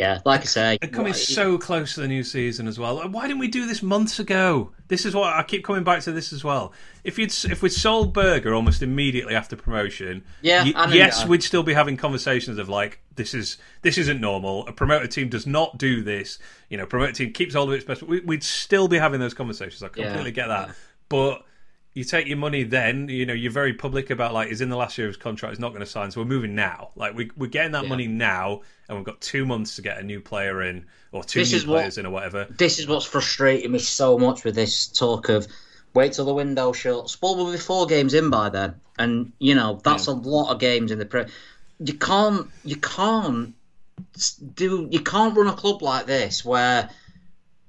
yeah, 0.00 0.20
like 0.24 0.40
I 0.40 0.44
say, 0.44 0.78
they're 0.80 0.88
coming 0.88 1.12
so 1.12 1.58
close 1.58 1.94
to 1.94 2.00
the 2.00 2.08
new 2.08 2.24
season 2.24 2.66
as 2.66 2.78
well. 2.78 3.06
Why 3.10 3.28
didn't 3.28 3.38
we 3.38 3.48
do 3.48 3.66
this 3.66 3.82
months 3.82 4.18
ago? 4.18 4.72
This 4.88 5.04
is 5.04 5.14
what 5.14 5.34
I 5.34 5.42
keep 5.42 5.62
coming 5.62 5.84
back 5.84 6.00
to. 6.02 6.12
This 6.12 6.32
as 6.32 6.42
well. 6.42 6.72
If 7.04 7.18
you'd 7.18 7.32
if 7.44 7.62
we 7.62 7.68
sold 7.68 8.14
Berge 8.14 8.46
almost 8.46 8.82
immediately 8.82 9.34
after 9.34 9.56
promotion, 9.56 10.24
yeah, 10.40 10.64
y- 10.64 10.88
yes, 10.94 11.22
uh, 11.22 11.26
we'd 11.26 11.42
still 11.42 11.62
be 11.62 11.74
having 11.74 11.98
conversations 11.98 12.56
of 12.56 12.70
like 12.70 13.00
this 13.16 13.34
is 13.34 13.58
this 13.82 13.98
isn't 13.98 14.22
normal. 14.22 14.66
A 14.68 14.72
promoted 14.72 15.10
team 15.10 15.28
does 15.28 15.46
not 15.46 15.76
do 15.76 16.02
this. 16.02 16.38
You 16.70 16.78
know, 16.78 16.86
promoted 16.86 17.14
team 17.16 17.34
keeps 17.34 17.54
all 17.54 17.64
of 17.64 17.72
its 17.72 17.84
best. 17.84 18.02
We, 18.02 18.20
would 18.20 18.42
still 18.42 18.88
be 18.88 18.96
having 18.96 19.20
those 19.20 19.34
conversations. 19.34 19.82
I 19.82 19.88
completely 19.88 20.30
yeah, 20.30 20.30
get 20.30 20.46
that, 20.48 20.68
yeah. 20.68 20.74
but 21.10 21.44
you 21.94 22.04
take 22.04 22.26
your 22.28 22.36
money 22.36 22.62
then 22.62 23.08
you 23.08 23.26
know 23.26 23.32
you're 23.32 23.50
very 23.50 23.74
public 23.74 24.10
about 24.10 24.32
like 24.32 24.50
is 24.50 24.60
in 24.60 24.68
the 24.68 24.76
last 24.76 24.96
year 24.96 25.06
of 25.06 25.10
his 25.10 25.16
contract 25.16 25.52
he's 25.52 25.60
not 25.60 25.70
going 25.70 25.80
to 25.80 25.86
sign 25.86 26.10
so 26.10 26.20
we're 26.20 26.26
moving 26.26 26.54
now 26.54 26.90
like 26.96 27.14
we, 27.14 27.30
we're 27.36 27.48
getting 27.48 27.72
that 27.72 27.84
yeah. 27.84 27.88
money 27.88 28.06
now 28.06 28.60
and 28.88 28.96
we've 28.96 29.06
got 29.06 29.20
two 29.20 29.44
months 29.44 29.76
to 29.76 29.82
get 29.82 29.98
a 29.98 30.02
new 30.02 30.20
player 30.20 30.62
in 30.62 30.84
or 31.12 31.24
two 31.24 31.40
this 31.40 31.52
new 31.52 31.60
players 31.64 31.96
what, 31.96 32.00
in 32.00 32.06
or 32.06 32.10
whatever 32.10 32.46
this 32.56 32.78
is 32.78 32.86
what's 32.86 33.06
frustrating 33.06 33.72
me 33.72 33.78
so 33.78 34.18
much 34.18 34.44
with 34.44 34.54
this 34.54 34.86
talk 34.86 35.28
of 35.28 35.46
wait 35.94 36.12
till 36.12 36.24
the 36.24 36.34
window 36.34 36.72
shuts 36.72 37.12
Spurs 37.12 37.36
will 37.36 37.52
be 37.52 37.58
four 37.58 37.86
games 37.86 38.14
in 38.14 38.30
by 38.30 38.48
then 38.48 38.80
and 38.98 39.32
you 39.38 39.54
know 39.54 39.80
that's 39.82 40.06
yeah. 40.06 40.14
a 40.14 40.16
lot 40.16 40.52
of 40.52 40.60
games 40.60 40.92
in 40.92 40.98
the 40.98 41.06
pre 41.06 41.24
you 41.80 41.94
can't 41.94 42.48
you 42.64 42.76
can't 42.76 43.54
do 44.54 44.88
you 44.90 45.00
can't 45.00 45.36
run 45.36 45.48
a 45.48 45.52
club 45.52 45.82
like 45.82 46.06
this 46.06 46.44
where 46.44 46.88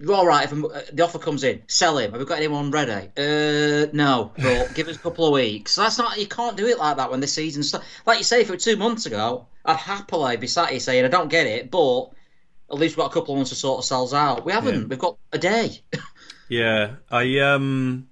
all 0.10 0.26
right, 0.26 0.52
if 0.52 0.52
uh, 0.52 0.82
the 0.94 1.04
offer 1.04 1.20
comes 1.20 1.44
in, 1.44 1.62
sell 1.68 1.98
him. 1.98 2.12
Have 2.12 2.20
we 2.20 2.26
got 2.26 2.38
anyone 2.38 2.72
ready? 2.72 3.10
Uh, 3.18 3.88
no, 3.94 4.32
but 4.38 4.72
give 4.76 4.88
us 4.88 4.96
a 4.96 5.00
couple 5.00 5.26
of 5.26 5.34
weeks. 5.34 5.76
That's 5.76 5.98
not. 5.98 6.20
You 6.20 6.28
can't 6.28 6.58
do 6.58 6.68
it 6.68 6.78
like 6.78 6.98
that 6.98 7.12
when 7.12 7.20
the 7.20 7.28
season 7.28 7.64
starts. 7.64 7.86
Like 8.06 8.18
you 8.18 8.24
say, 8.24 8.42
if 8.42 8.50
it 8.50 8.52
were 8.52 8.58
two 8.58 8.78
months 8.78 9.06
ago, 9.06 9.48
I'd 9.66 9.78
happily 9.78 10.38
be 10.38 10.48
sat 10.48 10.70
here 10.70 10.80
saying 10.80 11.06
I 11.06 11.10
don't 11.10 11.30
get 11.30 11.48
it, 11.48 11.70
but 11.70 12.12
at 12.72 12.78
least 12.78 12.96
we've 12.96 13.04
got 13.04 13.12
a 13.12 13.14
couple 13.14 13.34
of 13.34 13.38
months 13.38 13.50
to 13.52 13.56
sort 13.56 13.78
ourselves 13.78 14.14
out. 14.14 14.46
We 14.46 14.54
haven't. 14.54 14.82
Yeah. 14.82 14.88
We've 14.88 15.00
got 15.00 15.18
a 15.32 15.38
day. 15.38 15.82
yeah, 16.50 16.96
I 17.10 17.40
um, 17.40 18.08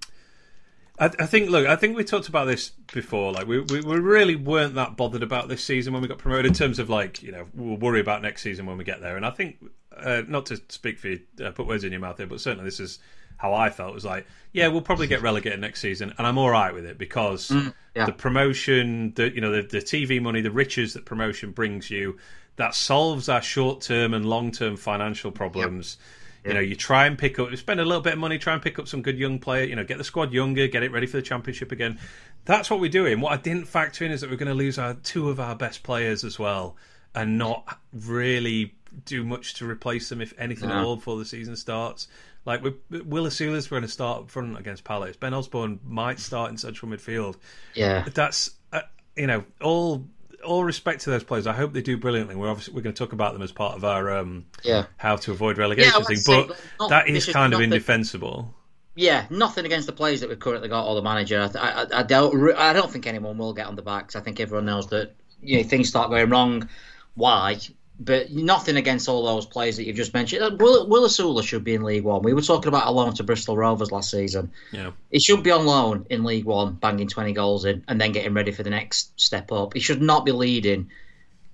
I, 0.98 1.06
I, 1.06 1.26
think. 1.26 1.50
Look, 1.50 1.66
I 1.66 1.76
think 1.76 1.96
we 1.96 2.04
talked 2.04 2.28
about 2.28 2.44
this 2.44 2.70
before. 2.92 3.32
Like 3.32 3.46
we, 3.46 3.60
we, 3.60 3.80
we 3.80 3.98
really 3.98 4.36
weren't 4.36 4.74
that 4.74 4.96
bothered 4.96 5.22
about 5.22 5.48
this 5.48 5.64
season 5.64 5.92
when 5.92 6.02
we 6.02 6.08
got 6.08 6.18
promoted. 6.18 6.46
In 6.46 6.54
terms 6.54 6.78
of 6.78 6.90
like, 6.90 7.22
you 7.22 7.32
know, 7.32 7.46
we'll 7.54 7.78
worry 7.78 8.00
about 8.00 8.22
next 8.22 8.42
season 8.42 8.66
when 8.66 8.76
we 8.76 8.84
get 8.84 9.00
there. 9.00 9.16
And 9.16 9.24
I 9.24 9.30
think 9.30 9.56
uh, 10.02 10.22
not 10.26 10.46
to 10.46 10.60
speak 10.68 10.98
for 10.98 11.08
you, 11.08 11.20
uh, 11.44 11.50
put 11.50 11.66
words 11.66 11.84
in 11.84 11.92
your 11.92 12.00
mouth 12.00 12.16
there, 12.16 12.26
but 12.26 12.40
certainly 12.40 12.64
this 12.64 12.80
is 12.80 12.98
how 13.40 13.54
I 13.54 13.70
felt. 13.70 13.90
It 13.90 13.94
was 13.94 14.04
like, 14.04 14.26
yeah, 14.52 14.68
we'll 14.68 14.82
probably 14.82 15.06
get 15.06 15.22
relegated 15.22 15.60
next 15.60 15.80
season, 15.80 16.12
and 16.18 16.26
I'm 16.26 16.36
all 16.36 16.50
right 16.50 16.74
with 16.74 16.84
it 16.84 16.98
because 16.98 17.48
mm, 17.48 17.72
yeah. 17.96 18.04
the 18.04 18.12
promotion, 18.12 19.14
the 19.14 19.34
you 19.34 19.40
know, 19.40 19.50
the, 19.50 19.62
the 19.62 19.78
TV 19.78 20.20
money, 20.20 20.42
the 20.42 20.50
riches 20.50 20.92
that 20.94 21.06
promotion 21.06 21.52
brings 21.52 21.90
you, 21.90 22.18
that 22.56 22.74
solves 22.74 23.30
our 23.30 23.40
short 23.40 23.80
term 23.80 24.12
and 24.12 24.26
long 24.26 24.50
term 24.50 24.76
financial 24.76 25.30
problems. 25.30 25.96
Yep. 25.98 26.48
You 26.48 26.54
know, 26.54 26.60
you 26.60 26.76
try 26.76 27.06
and 27.06 27.18
pick 27.18 27.38
up, 27.38 27.54
spend 27.56 27.80
a 27.80 27.84
little 27.84 28.02
bit 28.02 28.14
of 28.14 28.18
money, 28.18 28.38
try 28.38 28.54
and 28.54 28.62
pick 28.62 28.78
up 28.78 28.88
some 28.88 29.02
good 29.02 29.18
young 29.18 29.38
player. 29.38 29.64
You 29.64 29.76
know, 29.76 29.84
get 29.84 29.98
the 29.98 30.04
squad 30.04 30.32
younger, 30.32 30.66
get 30.66 30.82
it 30.82 30.92
ready 30.92 31.06
for 31.06 31.16
the 31.16 31.22
championship 31.22 31.72
again. 31.72 31.98
That's 32.44 32.70
what 32.70 32.80
we're 32.80 32.90
doing. 32.90 33.20
What 33.20 33.32
I 33.32 33.36
didn't 33.36 33.66
factor 33.66 34.04
in 34.04 34.10
is 34.10 34.20
that 34.20 34.30
we're 34.30 34.36
going 34.36 34.48
to 34.48 34.54
lose 34.54 34.78
our 34.78 34.94
two 34.94 35.30
of 35.30 35.40
our 35.40 35.54
best 35.54 35.82
players 35.82 36.24
as 36.24 36.38
well, 36.38 36.76
and 37.14 37.38
not 37.38 37.78
really 37.92 38.74
do 39.04 39.24
much 39.24 39.54
to 39.54 39.68
replace 39.68 40.08
them, 40.08 40.20
if 40.20 40.34
anything 40.38 40.68
no. 40.68 40.76
at 40.76 40.84
all, 40.84 40.96
before 40.96 41.18
the 41.18 41.24
season 41.24 41.56
starts. 41.56 42.08
Like 42.44 42.62
Will 42.62 43.24
Osula's 43.24 43.68
going 43.68 43.82
to 43.82 43.88
start 43.88 44.22
up 44.22 44.30
front 44.30 44.58
against 44.58 44.82
Palace. 44.84 45.16
Ben 45.16 45.34
Osborne 45.34 45.78
might 45.84 46.18
start 46.18 46.50
in 46.50 46.56
central 46.56 46.90
midfield. 46.90 47.36
Yeah, 47.74 48.06
that's 48.14 48.50
uh, 48.72 48.80
you 49.14 49.26
know 49.26 49.44
all 49.60 50.06
all 50.44 50.64
respect 50.64 51.02
to 51.02 51.10
those 51.10 51.22
players. 51.22 51.46
I 51.46 51.52
hope 51.52 51.72
they 51.72 51.82
do 51.82 51.98
brilliantly. 51.98 52.36
We're 52.36 52.48
obviously 52.48 52.74
we're 52.74 52.82
going 52.82 52.94
to 52.94 52.98
talk 52.98 53.12
about 53.12 53.34
them 53.34 53.42
as 53.42 53.52
part 53.52 53.76
of 53.76 53.84
our 53.84 54.18
um, 54.18 54.46
yeah 54.62 54.86
how 54.96 55.16
to 55.16 55.32
avoid 55.32 55.58
relegation 55.58 55.92
yeah, 55.94 56.04
thing, 56.04 56.16
say, 56.16 56.46
but 56.46 56.60
not, 56.78 56.90
that 56.90 57.08
is 57.08 57.26
kind 57.26 57.52
of 57.52 57.60
indefensible. 57.60 58.54
Yeah, 58.94 59.26
nothing 59.30 59.66
against 59.66 59.86
the 59.86 59.92
players 59.92 60.20
that 60.20 60.28
we've 60.28 60.38
currently 60.38 60.68
got 60.68 60.86
or 60.86 60.94
the 60.94 61.02
manager. 61.02 61.48
I, 61.54 61.58
I, 61.58 61.86
I 62.00 62.02
don't 62.02 62.56
I 62.56 62.72
don't 62.72 62.90
think 62.90 63.06
anyone 63.06 63.38
will 63.38 63.52
get 63.52 63.66
on 63.66 63.76
the 63.76 63.82
backs. 63.82 64.16
I 64.16 64.20
think 64.20 64.40
everyone 64.40 64.64
knows 64.64 64.88
that 64.88 65.14
you 65.42 65.58
know 65.58 65.62
things 65.62 65.88
start 65.88 66.10
going 66.10 66.30
wrong. 66.30 66.68
Why? 67.14 67.58
But 68.00 68.32
nothing 68.32 68.76
against 68.76 69.08
all 69.08 69.24
those 69.24 69.44
players 69.44 69.76
that 69.76 69.84
you've 69.84 69.96
just 69.96 70.14
mentioned. 70.14 70.42
Uh, 70.42 70.56
Will, 70.58 70.88
Will 70.88 71.06
Osula 71.06 71.44
should 71.44 71.62
be 71.62 71.74
in 71.74 71.82
League 71.82 72.02
One. 72.02 72.22
We 72.22 72.32
were 72.32 72.40
talking 72.40 72.68
about 72.68 72.86
a 72.86 72.90
loan 72.90 73.12
to 73.14 73.22
Bristol 73.22 73.56
Rovers 73.56 73.92
last 73.92 74.10
season. 74.10 74.50
Yeah, 74.72 74.92
he 75.10 75.20
should 75.20 75.42
be 75.42 75.50
on 75.50 75.66
loan 75.66 76.06
in 76.08 76.24
League 76.24 76.46
One, 76.46 76.74
banging 76.74 77.08
twenty 77.08 77.32
goals 77.32 77.66
in, 77.66 77.84
and 77.86 78.00
then 78.00 78.12
getting 78.12 78.32
ready 78.32 78.52
for 78.52 78.62
the 78.62 78.70
next 78.70 79.20
step 79.20 79.52
up. 79.52 79.74
He 79.74 79.80
should 79.80 80.00
not 80.00 80.24
be 80.24 80.32
leading 80.32 80.90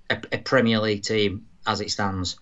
a, 0.08 0.22
a 0.30 0.38
Premier 0.38 0.78
League 0.78 1.02
team 1.02 1.46
as 1.66 1.80
it 1.80 1.90
stands. 1.90 2.38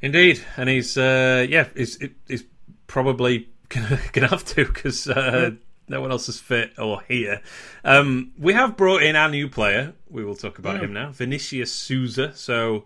Indeed, 0.00 0.42
and 0.56 0.68
he's 0.68 0.98
uh, 0.98 1.46
yeah, 1.48 1.68
he's, 1.74 1.98
he's 2.26 2.44
probably 2.88 3.48
gonna, 3.68 4.00
gonna 4.12 4.28
have 4.28 4.44
to 4.44 4.64
because 4.64 5.08
uh, 5.08 5.52
no 5.88 6.00
one 6.00 6.10
else 6.10 6.28
is 6.28 6.40
fit 6.40 6.72
or 6.78 7.02
here. 7.02 7.40
Um, 7.84 8.32
we 8.38 8.52
have 8.52 8.76
brought 8.76 9.02
in 9.02 9.16
our 9.16 9.28
new 9.28 9.48
player. 9.48 9.94
We 10.08 10.24
will 10.24 10.34
talk 10.34 10.58
about 10.58 10.76
yeah. 10.76 10.82
him 10.82 10.92
now, 10.92 11.12
Vinicius 11.12 11.72
Souza. 11.72 12.34
So, 12.34 12.84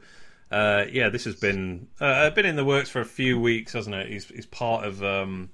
uh, 0.50 0.84
yeah, 0.90 1.08
this 1.08 1.24
has 1.24 1.36
been 1.36 1.88
uh, 2.00 2.30
been 2.30 2.46
in 2.46 2.56
the 2.56 2.64
works 2.64 2.90
for 2.90 3.00
a 3.00 3.06
few 3.06 3.40
weeks, 3.40 3.72
hasn't 3.72 3.94
it? 3.94 4.08
He's, 4.08 4.26
he's 4.26 4.46
part 4.46 4.84
of 4.84 5.02
um, 5.02 5.50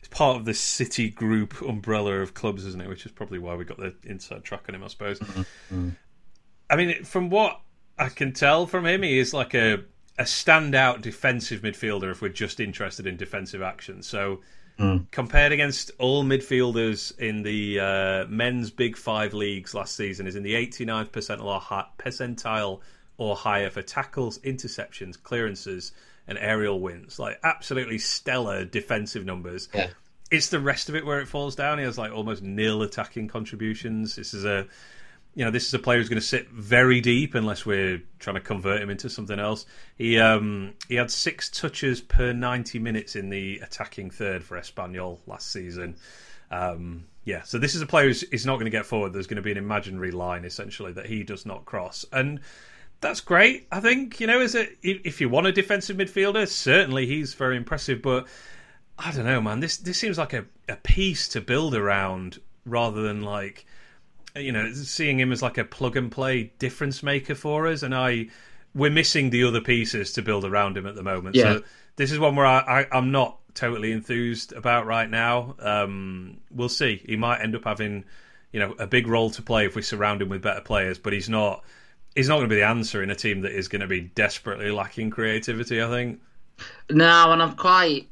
he's 0.00 0.08
part 0.08 0.36
of 0.36 0.44
the 0.44 0.54
City 0.54 1.10
Group 1.10 1.60
umbrella 1.60 2.14
of 2.20 2.34
clubs, 2.34 2.64
isn't 2.64 2.80
it? 2.80 2.88
Which 2.88 3.04
is 3.04 3.12
probably 3.12 3.38
why 3.38 3.54
we 3.54 3.64
got 3.64 3.78
the 3.78 3.94
inside 4.04 4.44
track 4.44 4.64
on 4.68 4.74
him, 4.74 4.84
I 4.84 4.88
suppose. 4.88 5.18
Mm-hmm. 5.18 5.88
I 6.70 6.76
mean, 6.76 7.04
from 7.04 7.30
what 7.30 7.60
I 7.98 8.08
can 8.08 8.32
tell 8.32 8.66
from 8.66 8.86
him, 8.86 9.02
he 9.02 9.18
is 9.18 9.34
like 9.34 9.54
a 9.54 9.84
a 10.18 10.24
standout 10.24 11.00
defensive 11.00 11.60
midfielder. 11.60 12.10
If 12.10 12.22
we're 12.22 12.28
just 12.28 12.60
interested 12.60 13.06
in 13.06 13.16
defensive 13.16 13.62
action, 13.62 14.02
so 14.02 14.40
Mm. 14.78 15.10
Compared 15.10 15.52
against 15.52 15.90
all 15.98 16.22
midfielders 16.24 17.16
in 17.18 17.42
the 17.42 17.80
uh, 17.80 18.26
men's 18.28 18.70
Big 18.70 18.96
Five 18.96 19.34
leagues 19.34 19.74
last 19.74 19.96
season, 19.96 20.26
is 20.26 20.36
in 20.36 20.44
the 20.44 20.54
89th 20.54 21.10
percentile 21.98 22.80
or 23.16 23.34
higher 23.34 23.70
for 23.70 23.82
tackles, 23.82 24.38
interceptions, 24.38 25.20
clearances, 25.20 25.92
and 26.28 26.38
aerial 26.38 26.78
wins. 26.78 27.18
Like 27.18 27.40
absolutely 27.42 27.98
stellar 27.98 28.64
defensive 28.64 29.24
numbers. 29.24 29.68
Yeah. 29.74 29.88
It's 30.30 30.50
the 30.50 30.60
rest 30.60 30.88
of 30.88 30.94
it 30.94 31.04
where 31.04 31.20
it 31.20 31.26
falls 31.26 31.56
down. 31.56 31.78
He 31.78 31.84
has 31.84 31.98
like 31.98 32.12
almost 32.12 32.42
nil 32.42 32.82
attacking 32.82 33.28
contributions. 33.28 34.14
This 34.14 34.34
is 34.34 34.44
a 34.44 34.66
you 35.38 35.44
know, 35.44 35.52
this 35.52 35.68
is 35.68 35.74
a 35.74 35.78
player 35.78 35.98
who's 35.98 36.08
going 36.08 36.20
to 36.20 36.26
sit 36.26 36.48
very 36.48 37.00
deep 37.00 37.36
unless 37.36 37.64
we're 37.64 38.02
trying 38.18 38.34
to 38.34 38.40
convert 38.40 38.82
him 38.82 38.90
into 38.90 39.08
something 39.08 39.38
else. 39.38 39.66
He 39.96 40.18
um, 40.18 40.74
he 40.88 40.96
had 40.96 41.12
six 41.12 41.48
touches 41.48 42.00
per 42.00 42.32
ninety 42.32 42.80
minutes 42.80 43.14
in 43.14 43.30
the 43.30 43.60
attacking 43.60 44.10
third 44.10 44.42
for 44.42 44.58
Espanyol 44.58 45.20
last 45.28 45.52
season. 45.52 45.94
Um, 46.50 47.04
yeah, 47.22 47.44
so 47.44 47.56
this 47.56 47.76
is 47.76 47.82
a 47.82 47.86
player 47.86 48.08
who's 48.08 48.46
not 48.46 48.54
going 48.54 48.64
to 48.64 48.70
get 48.70 48.84
forward. 48.84 49.12
There's 49.12 49.28
going 49.28 49.36
to 49.36 49.42
be 49.42 49.52
an 49.52 49.58
imaginary 49.58 50.10
line 50.10 50.44
essentially 50.44 50.90
that 50.94 51.06
he 51.06 51.22
does 51.22 51.46
not 51.46 51.64
cross, 51.64 52.04
and 52.12 52.40
that's 53.00 53.20
great. 53.20 53.68
I 53.70 53.78
think 53.78 54.18
you 54.18 54.26
know, 54.26 54.40
is 54.40 54.56
it 54.56 54.76
if 54.82 55.20
you 55.20 55.28
want 55.28 55.46
a 55.46 55.52
defensive 55.52 55.96
midfielder, 55.96 56.48
certainly 56.48 57.06
he's 57.06 57.34
very 57.34 57.56
impressive. 57.56 58.02
But 58.02 58.26
I 58.98 59.12
don't 59.12 59.24
know, 59.24 59.40
man. 59.40 59.60
This 59.60 59.76
this 59.76 59.98
seems 59.98 60.18
like 60.18 60.32
a, 60.32 60.46
a 60.68 60.74
piece 60.74 61.28
to 61.28 61.40
build 61.40 61.76
around 61.76 62.40
rather 62.64 63.02
than 63.02 63.22
like 63.22 63.66
you 64.36 64.52
know, 64.52 64.72
seeing 64.72 65.18
him 65.18 65.32
as 65.32 65.42
like 65.42 65.58
a 65.58 65.64
plug 65.64 65.96
and 65.96 66.10
play 66.10 66.52
difference 66.58 67.02
maker 67.02 67.34
for 67.34 67.66
us, 67.66 67.82
and 67.82 67.94
I 67.94 68.28
we're 68.74 68.90
missing 68.90 69.30
the 69.30 69.44
other 69.44 69.60
pieces 69.60 70.12
to 70.14 70.22
build 70.22 70.44
around 70.44 70.76
him 70.76 70.86
at 70.86 70.94
the 70.94 71.02
moment. 71.02 71.34
Yeah. 71.34 71.54
So 71.54 71.62
this 71.96 72.12
is 72.12 72.18
one 72.18 72.36
where 72.36 72.46
I, 72.46 72.86
I 72.92 72.98
am 72.98 73.10
not 73.10 73.38
totally 73.54 73.92
enthused 73.92 74.52
about 74.52 74.86
right 74.86 75.08
now. 75.08 75.56
Um, 75.58 76.38
we'll 76.50 76.68
see. 76.68 77.02
He 77.04 77.16
might 77.16 77.40
end 77.40 77.56
up 77.56 77.64
having 77.64 78.04
you 78.52 78.60
know 78.60 78.74
a 78.78 78.86
big 78.86 79.06
role 79.06 79.30
to 79.30 79.42
play 79.42 79.66
if 79.66 79.74
we 79.74 79.82
surround 79.82 80.22
him 80.22 80.28
with 80.28 80.42
better 80.42 80.60
players, 80.60 80.98
but 80.98 81.12
he's 81.12 81.28
not. 81.28 81.64
He's 82.14 82.28
not 82.28 82.36
going 82.36 82.48
to 82.48 82.54
be 82.54 82.60
the 82.60 82.66
answer 82.66 83.02
in 83.02 83.10
a 83.10 83.14
team 83.14 83.42
that 83.42 83.52
is 83.52 83.68
going 83.68 83.82
to 83.82 83.86
be 83.86 84.00
desperately 84.00 84.72
lacking 84.72 85.10
creativity. 85.10 85.82
I 85.82 85.88
think. 85.88 86.20
No, 86.90 87.32
and 87.32 87.42
I'm 87.42 87.54
quite 87.54 88.08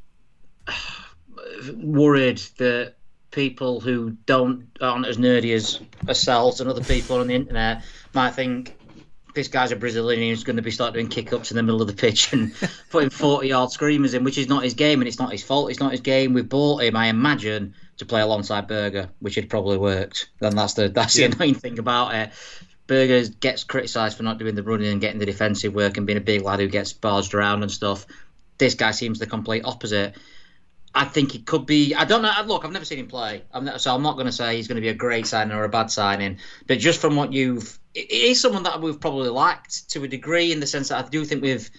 worried 1.74 2.38
that 2.58 2.94
people 3.30 3.80
who 3.80 4.10
don't 4.26 4.68
aren't 4.80 5.06
as 5.06 5.18
nerdy 5.18 5.54
as 5.54 5.80
ourselves 6.08 6.60
and 6.60 6.70
other 6.70 6.82
people 6.82 7.18
on 7.18 7.26
the 7.26 7.34
internet 7.34 7.82
might 8.14 8.30
think 8.30 8.76
this 9.36 9.48
guy's 9.48 9.70
a 9.70 9.76
Brazilian 9.76 10.22
who's 10.22 10.42
going 10.42 10.56
to 10.56 10.62
be 10.62 10.72
starting 10.72 10.94
doing 10.94 11.08
kick 11.08 11.32
ups 11.32 11.52
in 11.52 11.56
the 11.56 11.62
middle 11.62 11.80
of 11.80 11.86
the 11.86 11.92
pitch 11.92 12.32
and 12.32 12.52
putting 12.90 13.10
40 13.10 13.46
yard 13.46 13.70
screamers 13.70 14.14
in, 14.14 14.24
which 14.24 14.38
is 14.38 14.48
not 14.48 14.64
his 14.64 14.74
game 14.74 15.00
and 15.00 15.06
it's 15.06 15.18
not 15.18 15.30
his 15.30 15.44
fault. 15.44 15.70
It's 15.70 15.78
not 15.78 15.92
his 15.92 16.00
game. 16.00 16.32
We 16.32 16.42
bought 16.42 16.82
him, 16.82 16.96
I 16.96 17.06
imagine, 17.08 17.74
to 17.98 18.06
play 18.06 18.22
alongside 18.22 18.66
Berge, 18.66 19.08
which 19.20 19.36
had 19.36 19.48
probably 19.48 19.76
worked. 19.76 20.30
Then 20.40 20.56
that's 20.56 20.74
the 20.74 20.88
that's 20.88 21.16
yeah. 21.16 21.28
the 21.28 21.36
annoying 21.36 21.54
thing 21.54 21.78
about 21.78 22.14
it. 22.14 22.30
Berge 22.86 23.38
gets 23.38 23.64
criticised 23.64 24.16
for 24.16 24.22
not 24.22 24.38
doing 24.38 24.54
the 24.54 24.62
running 24.62 24.90
and 24.90 25.00
getting 25.00 25.20
the 25.20 25.26
defensive 25.26 25.74
work 25.74 25.96
and 25.96 26.06
being 26.06 26.18
a 26.18 26.22
big 26.22 26.42
lad 26.42 26.60
who 26.60 26.68
gets 26.68 26.92
barged 26.92 27.34
around 27.34 27.62
and 27.62 27.70
stuff. 27.70 28.06
This 28.58 28.74
guy 28.74 28.92
seems 28.92 29.18
the 29.18 29.26
complete 29.26 29.64
opposite. 29.64 30.16
I 30.96 31.04
think 31.04 31.34
it 31.34 31.44
could 31.44 31.66
be. 31.66 31.94
I 31.94 32.06
don't 32.06 32.22
know. 32.22 32.32
Look, 32.46 32.64
I've 32.64 32.72
never 32.72 32.86
seen 32.86 32.98
him 32.98 33.06
play, 33.06 33.42
I'm 33.52 33.78
so 33.78 33.94
I'm 33.94 34.02
not 34.02 34.14
going 34.14 34.24
to 34.24 34.32
say 34.32 34.56
he's 34.56 34.66
going 34.66 34.76
to 34.76 34.80
be 34.80 34.88
a 34.88 34.94
great 34.94 35.26
signing 35.26 35.54
or 35.54 35.62
a 35.64 35.68
bad 35.68 35.90
signing. 35.90 36.38
But 36.66 36.78
just 36.78 37.02
from 37.02 37.16
what 37.16 37.34
you've, 37.34 37.78
it 37.94 38.10
is 38.10 38.40
someone 38.40 38.62
that 38.62 38.80
we've 38.80 38.98
probably 38.98 39.28
lacked 39.28 39.90
to 39.90 40.04
a 40.04 40.08
degree, 40.08 40.52
in 40.52 40.60
the 40.60 40.66
sense 40.66 40.88
that 40.88 41.04
I 41.04 41.06
do 41.06 41.22
think 41.26 41.42
we've 41.42 41.70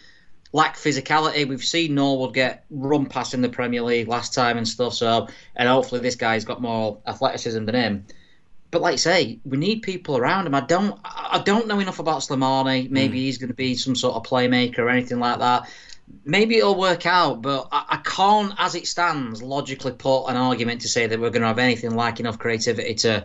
lacked 0.53 0.77
physicality. 0.77 1.47
We've 1.47 1.63
seen 1.63 1.95
Norwood 1.95 2.35
get 2.35 2.65
run 2.69 3.07
past 3.07 3.33
in 3.33 3.41
the 3.41 3.49
Premier 3.49 3.81
League 3.81 4.07
last 4.07 4.35
time 4.35 4.55
and 4.55 4.67
stuff. 4.67 4.93
So, 4.93 5.27
and 5.55 5.67
hopefully 5.67 6.01
this 6.01 6.15
guy's 6.15 6.45
got 6.45 6.61
more 6.61 6.99
athleticism 7.07 7.65
than 7.65 7.73
him. 7.73 8.05
But 8.69 8.83
like 8.83 8.93
I 8.93 8.97
say, 8.97 9.39
we 9.43 9.57
need 9.57 9.81
people 9.81 10.15
around 10.15 10.45
him. 10.45 10.53
I 10.53 10.61
don't, 10.61 10.99
I 11.03 11.41
don't 11.43 11.65
know 11.65 11.79
enough 11.79 11.97
about 11.97 12.21
Slimani. 12.21 12.91
Maybe 12.91 13.17
mm. 13.17 13.21
he's 13.21 13.39
going 13.39 13.47
to 13.47 13.55
be 13.55 13.73
some 13.73 13.95
sort 13.95 14.15
of 14.15 14.23
playmaker 14.29 14.79
or 14.79 14.89
anything 14.89 15.19
like 15.19 15.39
that 15.39 15.67
maybe 16.23 16.57
it'll 16.57 16.77
work 16.77 17.05
out, 17.05 17.41
but 17.41 17.67
I, 17.71 17.85
I, 17.89 17.97
can't, 17.97 18.53
as 18.57 18.75
it 18.75 18.87
stands, 18.87 19.41
logically 19.41 19.93
put 19.93 20.25
an 20.25 20.37
argument 20.37 20.81
to 20.81 20.89
say 20.89 21.07
that 21.07 21.19
we're 21.19 21.29
going 21.29 21.41
to 21.41 21.47
have 21.47 21.59
anything 21.59 21.91
like 21.91 22.19
enough 22.19 22.39
creativity 22.39 22.95
to 22.95 23.23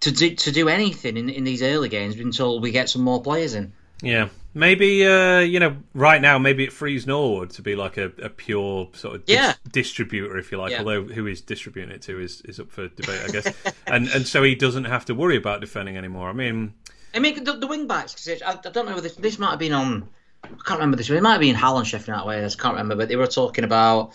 to 0.00 0.10
do 0.10 0.34
to 0.34 0.50
do 0.50 0.68
anything 0.68 1.16
in, 1.16 1.28
in 1.28 1.44
these 1.44 1.62
early 1.62 1.88
games 1.88 2.18
until 2.18 2.60
we 2.60 2.70
get 2.70 2.88
some 2.88 3.02
more 3.02 3.22
players 3.22 3.54
in. 3.54 3.72
Yeah, 4.02 4.28
maybe 4.54 5.06
uh, 5.06 5.40
you 5.40 5.60
know, 5.60 5.76
right 5.92 6.20
now 6.20 6.38
maybe 6.38 6.64
it 6.64 6.72
frees 6.72 7.06
Norwood 7.06 7.50
to 7.50 7.62
be 7.62 7.76
like 7.76 7.98
a, 7.98 8.10
a 8.22 8.30
pure 8.30 8.88
sort 8.94 9.16
of 9.16 9.26
dis- 9.26 9.36
yeah. 9.36 9.54
distributor, 9.70 10.38
if 10.38 10.50
you 10.50 10.58
like. 10.58 10.72
Yeah. 10.72 10.78
Although 10.78 11.04
who 11.04 11.26
he's 11.26 11.42
distributing 11.42 11.94
it 11.94 12.02
to 12.02 12.18
is, 12.18 12.40
is 12.42 12.58
up 12.58 12.70
for 12.70 12.88
debate, 12.88 13.20
I 13.24 13.28
guess. 13.28 13.54
and 13.86 14.08
and 14.08 14.26
so 14.26 14.42
he 14.42 14.54
doesn't 14.54 14.84
have 14.84 15.04
to 15.06 15.14
worry 15.14 15.36
about 15.36 15.60
defending 15.60 15.98
anymore. 15.98 16.30
I 16.30 16.32
mean, 16.32 16.72
I 17.14 17.18
mean 17.18 17.44
the, 17.44 17.52
the 17.52 17.66
wing 17.66 17.86
backs. 17.86 18.26
I, 18.26 18.38
I 18.46 18.70
don't 18.70 18.86
know. 18.86 19.00
This, 19.00 19.16
this 19.16 19.38
might 19.38 19.50
have 19.50 19.58
been 19.58 19.74
on 19.74 20.08
I 20.44 20.48
can't 20.48 20.80
remember 20.80 20.96
this. 20.96 21.10
It 21.10 21.22
might 21.22 21.38
be 21.38 21.50
in 21.50 21.56
Haaland 21.56 21.86
Sheffield 21.86 22.16
that 22.16 22.26
way. 22.26 22.44
I 22.44 22.48
can't 22.48 22.74
remember, 22.74 22.96
but 22.96 23.08
they 23.08 23.16
were 23.16 23.26
talking 23.26 23.64
about 23.64 24.12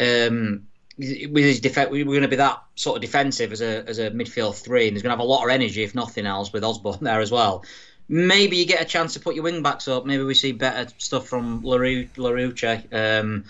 um, 0.00 0.66
with 0.98 1.44
his 1.44 1.60
defense. 1.60 1.90
We 1.90 2.04
were 2.04 2.12
going 2.12 2.22
to 2.22 2.28
be 2.28 2.36
that 2.36 2.62
sort 2.74 2.96
of 2.96 3.02
defensive 3.02 3.52
as 3.52 3.60
a 3.60 3.84
as 3.88 3.98
a 3.98 4.10
midfield 4.10 4.56
three, 4.56 4.88
and 4.88 4.96
he's 4.96 5.02
going 5.02 5.10
to 5.10 5.16
have 5.16 5.24
a 5.24 5.30
lot 5.30 5.44
of 5.44 5.50
energy, 5.50 5.82
if 5.82 5.94
nothing 5.94 6.26
else, 6.26 6.52
with 6.52 6.64
Osborne 6.64 6.98
there 7.00 7.20
as 7.20 7.30
well. 7.30 7.64
Maybe 8.08 8.56
you 8.56 8.66
get 8.66 8.80
a 8.80 8.86
chance 8.86 9.14
to 9.14 9.20
put 9.20 9.34
your 9.34 9.44
wing 9.44 9.62
backs 9.62 9.86
up. 9.86 10.06
Maybe 10.06 10.22
we 10.22 10.34
see 10.34 10.52
better 10.52 10.90
stuff 10.98 11.28
from 11.28 11.62
Larouche. 11.62 12.92
Um, 12.92 13.44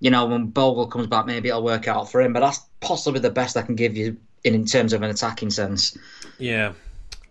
you 0.00 0.10
know, 0.10 0.26
when 0.26 0.46
Bogle 0.46 0.86
comes 0.86 1.08
back, 1.08 1.26
maybe 1.26 1.48
it'll 1.48 1.64
work 1.64 1.88
out 1.88 2.10
for 2.10 2.20
him. 2.20 2.32
But 2.32 2.40
that's 2.40 2.60
possibly 2.80 3.20
the 3.20 3.30
best 3.30 3.56
I 3.56 3.62
can 3.62 3.74
give 3.74 3.96
you 3.96 4.18
in, 4.44 4.54
in 4.54 4.66
terms 4.66 4.92
of 4.92 5.02
an 5.02 5.10
attacking 5.10 5.50
sense. 5.50 5.98
Yeah, 6.38 6.74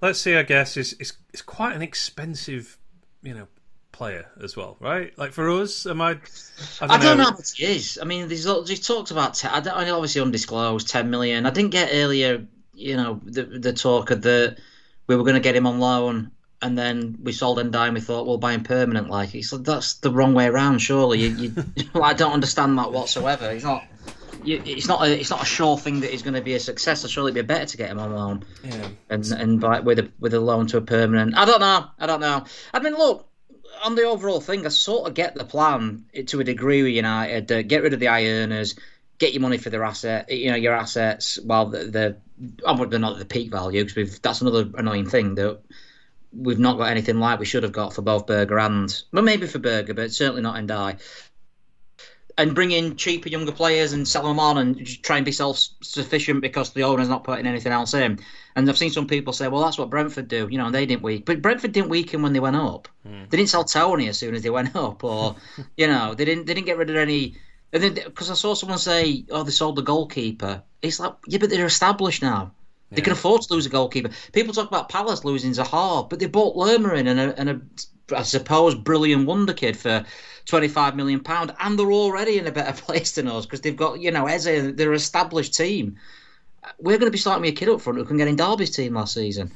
let's 0.02 0.20
see. 0.20 0.36
I 0.36 0.44
guess 0.44 0.76
it's 0.76 0.94
it's, 0.94 1.14
it's 1.32 1.42
quite 1.42 1.76
an 1.76 1.82
expensive, 1.82 2.78
you 3.22 3.34
know, 3.34 3.48
player 3.94 4.26
as 4.42 4.58
well, 4.58 4.76
right? 4.82 5.18
Like 5.18 5.32
for 5.32 5.50
us, 5.50 5.86
am 5.86 6.02
I? 6.02 6.10
I 6.10 6.16
don't, 6.16 6.92
I 6.92 6.98
don't 6.98 7.02
know. 7.04 7.16
know 7.16 7.30
how 7.30 7.36
much 7.36 7.58
he 7.58 7.66
is. 7.66 7.98
I 8.02 8.06
mean, 8.06 8.28
there's 8.28 8.70
he 8.70 8.76
talked 8.76 9.12
about. 9.12 9.36
Ten, 9.36 9.52
I 9.52 9.62
don't. 9.62 9.78
I 9.78 9.86
mean, 9.86 9.94
obviously 9.94 10.22
undisclosed, 10.22 10.90
ten 10.90 11.10
million. 11.10 11.46
I 11.46 11.52
didn't 11.52 11.72
get 11.72 11.92
earlier. 11.94 12.46
You 12.74 12.98
know, 12.98 13.22
the 13.24 13.44
the 13.44 13.72
talk 13.72 14.12
of 14.12 14.22
the 14.22 14.58
we 15.08 15.16
were 15.16 15.24
going 15.24 15.36
to 15.36 15.40
get 15.40 15.56
him 15.56 15.68
on 15.68 15.80
loan, 15.80 16.32
and 16.62 16.78
then 16.78 17.20
we 17.22 17.32
sold 17.32 17.60
and 17.60 17.76
and 17.76 17.94
we 17.94 18.02
thought 18.02 18.26
we'll 18.26 18.38
buy 18.38 18.54
him 18.54 18.64
permanent. 18.64 19.10
Like, 19.10 19.36
it's 19.36 19.52
that's 19.52 19.96
the 19.96 20.12
wrong 20.12 20.34
way 20.34 20.48
around. 20.48 20.80
Surely, 20.80 21.20
you, 21.20 21.30
you 21.30 21.54
I 22.02 22.14
don't 22.14 22.34
understand 22.34 22.78
that 22.80 22.92
whatsoever. 22.92 23.54
He's 23.54 23.64
not. 23.64 23.86
it's 24.46 24.88
not 24.88 25.04
a 25.04 25.20
it's 25.20 25.30
not 25.30 25.44
a 25.44 25.46
sure 25.46 25.78
thing 25.78 26.00
that 26.02 26.12
he's 26.12 26.24
going 26.24 26.36
to 26.36 26.42
be 26.42 26.56
a 26.56 26.60
success. 26.60 27.08
Surely 27.08 27.32
it'd 27.32 27.48
be 27.48 27.54
better 27.54 27.66
to 27.66 27.78
get 27.78 27.92
him 27.92 28.00
on 28.00 28.14
loan, 28.16 28.46
yeah. 28.64 28.88
and 29.10 29.26
and 29.32 29.62
buy, 29.62 29.82
with 29.82 30.00
a 30.00 30.12
with 30.20 30.34
a 30.34 30.40
loan 30.40 30.68
to 30.68 30.78
a 30.78 30.82
permanent. 30.82 31.38
I 31.38 31.46
don't 31.46 31.60
know. 31.60 31.86
I 32.00 32.08
don't 32.08 32.22
know. 32.22 32.46
I 32.74 32.80
mean, 32.80 32.94
look, 32.94 33.28
on 33.84 33.96
the 33.96 34.04
overall 34.04 34.40
thing, 34.40 34.66
I 34.66 34.70
sort 34.70 35.08
of 35.08 35.14
get 35.14 35.36
the 35.36 35.44
plan 35.44 36.06
to 36.28 36.40
a 36.40 36.44
degree 36.44 36.84
with 36.84 36.94
United. 36.94 37.52
Uh, 37.52 37.62
get 37.62 37.84
rid 37.84 37.94
of 37.94 38.00
the 38.00 38.08
high 38.08 38.26
earners, 38.26 38.76
get 39.18 39.34
your 39.34 39.42
money 39.42 39.58
for 39.58 39.70
their 39.70 39.84
asset, 39.84 40.32
you 40.32 40.50
know, 40.52 40.58
your 40.58 40.74
assets. 40.74 41.38
While 41.44 41.68
the, 41.68 41.86
the 41.86 42.18
they're 42.88 43.00
not 43.00 43.14
at 43.14 43.20
the 43.20 43.26
peak 43.26 43.52
value 43.52 43.84
because 43.84 43.96
we've 43.96 44.22
that's 44.22 44.42
another 44.42 44.70
annoying 44.76 45.10
thing 45.10 45.36
that 45.36 45.60
we've 46.32 46.60
not 46.60 46.78
got 46.78 46.90
anything 46.90 47.20
like 47.20 47.40
we 47.40 47.46
should 47.46 47.64
have 47.64 47.72
got 47.72 47.94
for 47.94 48.02
both 48.02 48.26
Berge 48.26 48.52
and 48.52 49.04
well, 49.12 49.24
maybe 49.24 49.48
for 49.48 49.60
Berge, 49.60 49.96
but 49.96 50.12
certainly 50.12 50.42
not 50.42 50.56
Ndiaye 50.56 51.00
and 52.38 52.56
bring 52.56 52.72
in 52.72 52.96
cheaper 52.96 53.30
younger 53.30 53.52
players 53.52 53.94
and 53.94 54.08
sell 54.08 54.24
them 54.24 54.40
on 54.40 54.58
and 54.58 55.04
try 55.04 55.18
and 55.18 55.26
be 55.26 55.32
self-sufficient 55.32 56.42
because 56.42 56.72
the 56.72 56.84
owner's 56.84 57.10
not 57.10 57.24
putting 57.24 57.46
anything 57.46 57.72
else 57.72 57.94
in. 57.94 58.20
And 58.56 58.70
I've 58.70 58.78
seen 58.78 58.92
some 58.92 59.08
people 59.08 59.34
say, 59.34 59.48
well, 59.48 59.64
that's 59.64 59.78
what 59.78 59.90
Brentford 59.90 60.28
do. 60.28 60.48
You 60.50 60.58
know, 60.58 60.72
they 60.72 60.86
didn't 60.86 61.04
weaken. 61.04 61.26
But 61.26 61.42
Brentford 61.42 61.72
didn't 61.72 61.90
weaken 61.90 62.22
when 62.22 62.34
they 62.34 62.40
went 62.40 62.56
up. 62.56 62.88
Mm. 63.08 63.30
They 63.30 63.38
didn't 63.38 63.50
sell 63.50 63.64
Toney 63.64 64.08
as 64.08 64.18
soon 64.18 64.36
as 64.36 64.42
they 64.42 64.50
went 64.50 64.76
up, 64.76 65.04
or 65.04 65.36
you 65.78 65.88
know, 65.88 66.14
they 66.14 66.26
didn't 66.26 66.46
they 66.46 66.54
didn't 66.54 66.68
get 66.68 66.78
rid 66.78 66.90
of 66.90 66.96
any. 66.96 67.36
And 67.72 67.82
then 67.82 67.94
because 67.94 68.30
I 68.30 68.36
saw 68.36 68.54
someone 68.54 68.78
say, 68.78 69.26
oh, 69.32 69.44
they 69.44 69.52
sold 69.52 69.76
the 69.76 69.82
goalkeeper. 69.82 70.64
It's 70.82 71.00
like, 71.00 71.14
yeah, 71.28 71.40
but 71.40 71.50
they're 71.50 71.66
established 71.66 72.22
now. 72.22 72.52
They 72.92 73.02
can 73.02 73.14
afford 73.14 73.42
to 73.42 73.54
lose 73.56 73.66
a 73.66 73.70
goalkeeper. 73.70 74.12
People 74.34 74.54
talk 74.54 74.68
about 74.68 74.88
Palace 74.88 75.26
losing 75.26 75.52
Zaha, 75.52 76.08
but 76.08 76.20
they 76.20 76.28
bought 76.28 76.56
Lerma 76.56 76.94
in 76.94 77.08
and 77.08 77.20
a, 77.20 77.40
and 77.40 77.50
a 77.50 77.62
I 78.12 78.24
suppose, 78.24 78.76
brilliant 78.76 79.26
wonder 79.26 79.54
kid 79.54 79.78
for 79.78 80.06
25 80.46 80.96
million 80.96 81.20
pound, 81.22 81.54
and 81.60 81.78
they're 81.78 81.92
already 81.92 82.38
in 82.38 82.48
a 82.48 82.52
better 82.52 82.80
place 82.86 83.14
than 83.14 83.28
us 83.28 83.46
because 83.46 83.62
they've 83.62 83.76
got 83.76 84.00
you 84.00 84.12
know 84.12 84.26
Eze, 84.26 84.76
they're 84.76 84.90
an 84.90 84.96
established 84.96 85.54
team. 85.54 85.98
We're 86.80 86.98
going 86.98 87.08
to 87.08 87.12
be 87.12 87.18
starting 87.18 87.42
with 87.42 87.52
a 87.52 87.56
kid 87.56 87.70
up 87.70 87.82
front 87.82 88.00
who 88.00 88.06
can 88.06 88.18
get 88.18 88.28
in 88.28 88.38
Derby's 88.38 88.72
team 88.72 88.94
last 88.94 89.14
season. 89.14 89.52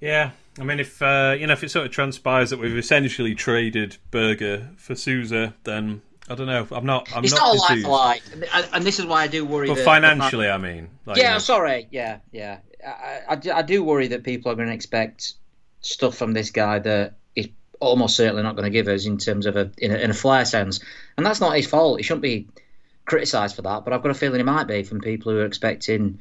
Yeah, 0.00 0.30
I 0.58 0.64
mean, 0.64 0.80
if 0.80 1.02
uh, 1.02 1.36
you 1.38 1.46
know, 1.46 1.52
if 1.52 1.62
it 1.62 1.70
sort 1.70 1.86
of 1.86 1.92
transpires 1.92 2.50
that 2.50 2.58
we've 2.58 2.76
essentially 2.76 3.34
traded 3.34 3.98
Berge 4.10 4.62
for 4.76 4.94
Souza, 4.94 5.54
then 5.64 6.02
I 6.28 6.34
don't 6.34 6.46
know. 6.46 6.66
I'm 6.70 6.86
not. 6.86 7.08
I'm 7.14 7.24
it's 7.24 7.34
not, 7.34 7.56
not 7.56 7.70
a 7.70 7.88
like 7.88 8.22
like, 8.40 8.68
and, 8.72 8.84
this 8.84 8.98
is 8.98 9.06
why 9.06 9.22
I 9.22 9.26
do 9.26 9.44
worry. 9.44 9.68
But 9.68 9.76
that, 9.76 9.84
financially, 9.84 10.48
I 10.48 10.58
mean, 10.58 10.88
like, 11.04 11.18
yeah, 11.18 11.28
you 11.28 11.32
know. 11.34 11.38
sorry, 11.38 11.88
yeah, 11.90 12.18
yeah. 12.30 12.58
I, 12.86 13.20
I, 13.28 13.40
I 13.56 13.62
do 13.62 13.82
worry 13.82 14.08
that 14.08 14.24
people 14.24 14.50
are 14.50 14.54
going 14.54 14.68
to 14.68 14.74
expect 14.74 15.34
stuff 15.80 16.16
from 16.16 16.32
this 16.32 16.50
guy 16.50 16.78
that 16.78 17.14
almost 17.80 18.16
certainly 18.16 18.42
not 18.42 18.54
going 18.54 18.64
to 18.64 18.70
give 18.70 18.88
us 18.88 19.06
in 19.06 19.18
terms 19.18 19.46
of 19.46 19.56
a 19.56 19.70
in, 19.78 19.90
a 19.90 19.96
in 19.96 20.10
a 20.10 20.14
flair 20.14 20.44
sense, 20.44 20.80
and 21.16 21.26
that's 21.26 21.40
not 21.40 21.56
his 21.56 21.66
fault. 21.66 21.98
He 21.98 22.02
shouldn't 22.02 22.22
be 22.22 22.46
criticised 23.06 23.56
for 23.56 23.62
that, 23.62 23.84
but 23.84 23.92
I've 23.92 24.02
got 24.02 24.10
a 24.10 24.14
feeling 24.14 24.38
he 24.38 24.44
might 24.44 24.68
be 24.68 24.84
from 24.84 25.00
people 25.00 25.32
who 25.32 25.38
are 25.38 25.46
expecting, 25.46 26.20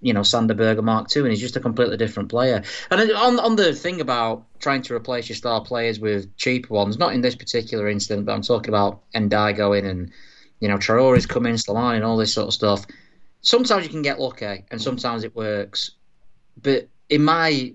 you 0.00 0.12
know, 0.12 0.22
Sander 0.22 0.54
Berge 0.54 0.80
Mark 0.80 1.14
II, 1.14 1.22
and 1.22 1.30
he's 1.30 1.40
just 1.40 1.56
a 1.56 1.60
completely 1.60 1.96
different 1.96 2.30
player. 2.30 2.62
And 2.90 3.12
on 3.12 3.38
on 3.38 3.56
the 3.56 3.74
thing 3.74 4.00
about 4.00 4.44
trying 4.58 4.82
to 4.82 4.94
replace 4.94 5.28
your 5.28 5.36
star 5.36 5.60
players 5.60 6.00
with 6.00 6.34
cheaper 6.36 6.74
ones, 6.74 6.98
not 6.98 7.12
in 7.12 7.20
this 7.20 7.36
particular 7.36 7.88
incident, 7.88 8.26
but 8.26 8.32
I'm 8.32 8.42
talking 8.42 8.70
about 8.70 9.02
Ndiaye 9.12 9.56
going 9.56 9.86
and 9.86 10.10
you 10.60 10.68
know 10.68 10.78
Traore's 10.78 11.26
coming, 11.26 11.54
Slimani, 11.54 11.96
and 11.96 12.04
all 12.04 12.16
this 12.16 12.32
sort 12.32 12.48
of 12.48 12.54
stuff. 12.54 12.86
Sometimes 13.42 13.84
you 13.84 13.90
can 13.90 14.02
get 14.02 14.18
lucky, 14.18 14.64
and 14.70 14.80
sometimes 14.80 15.22
it 15.22 15.36
works. 15.36 15.92
But 16.60 16.88
in 17.10 17.22
my 17.22 17.74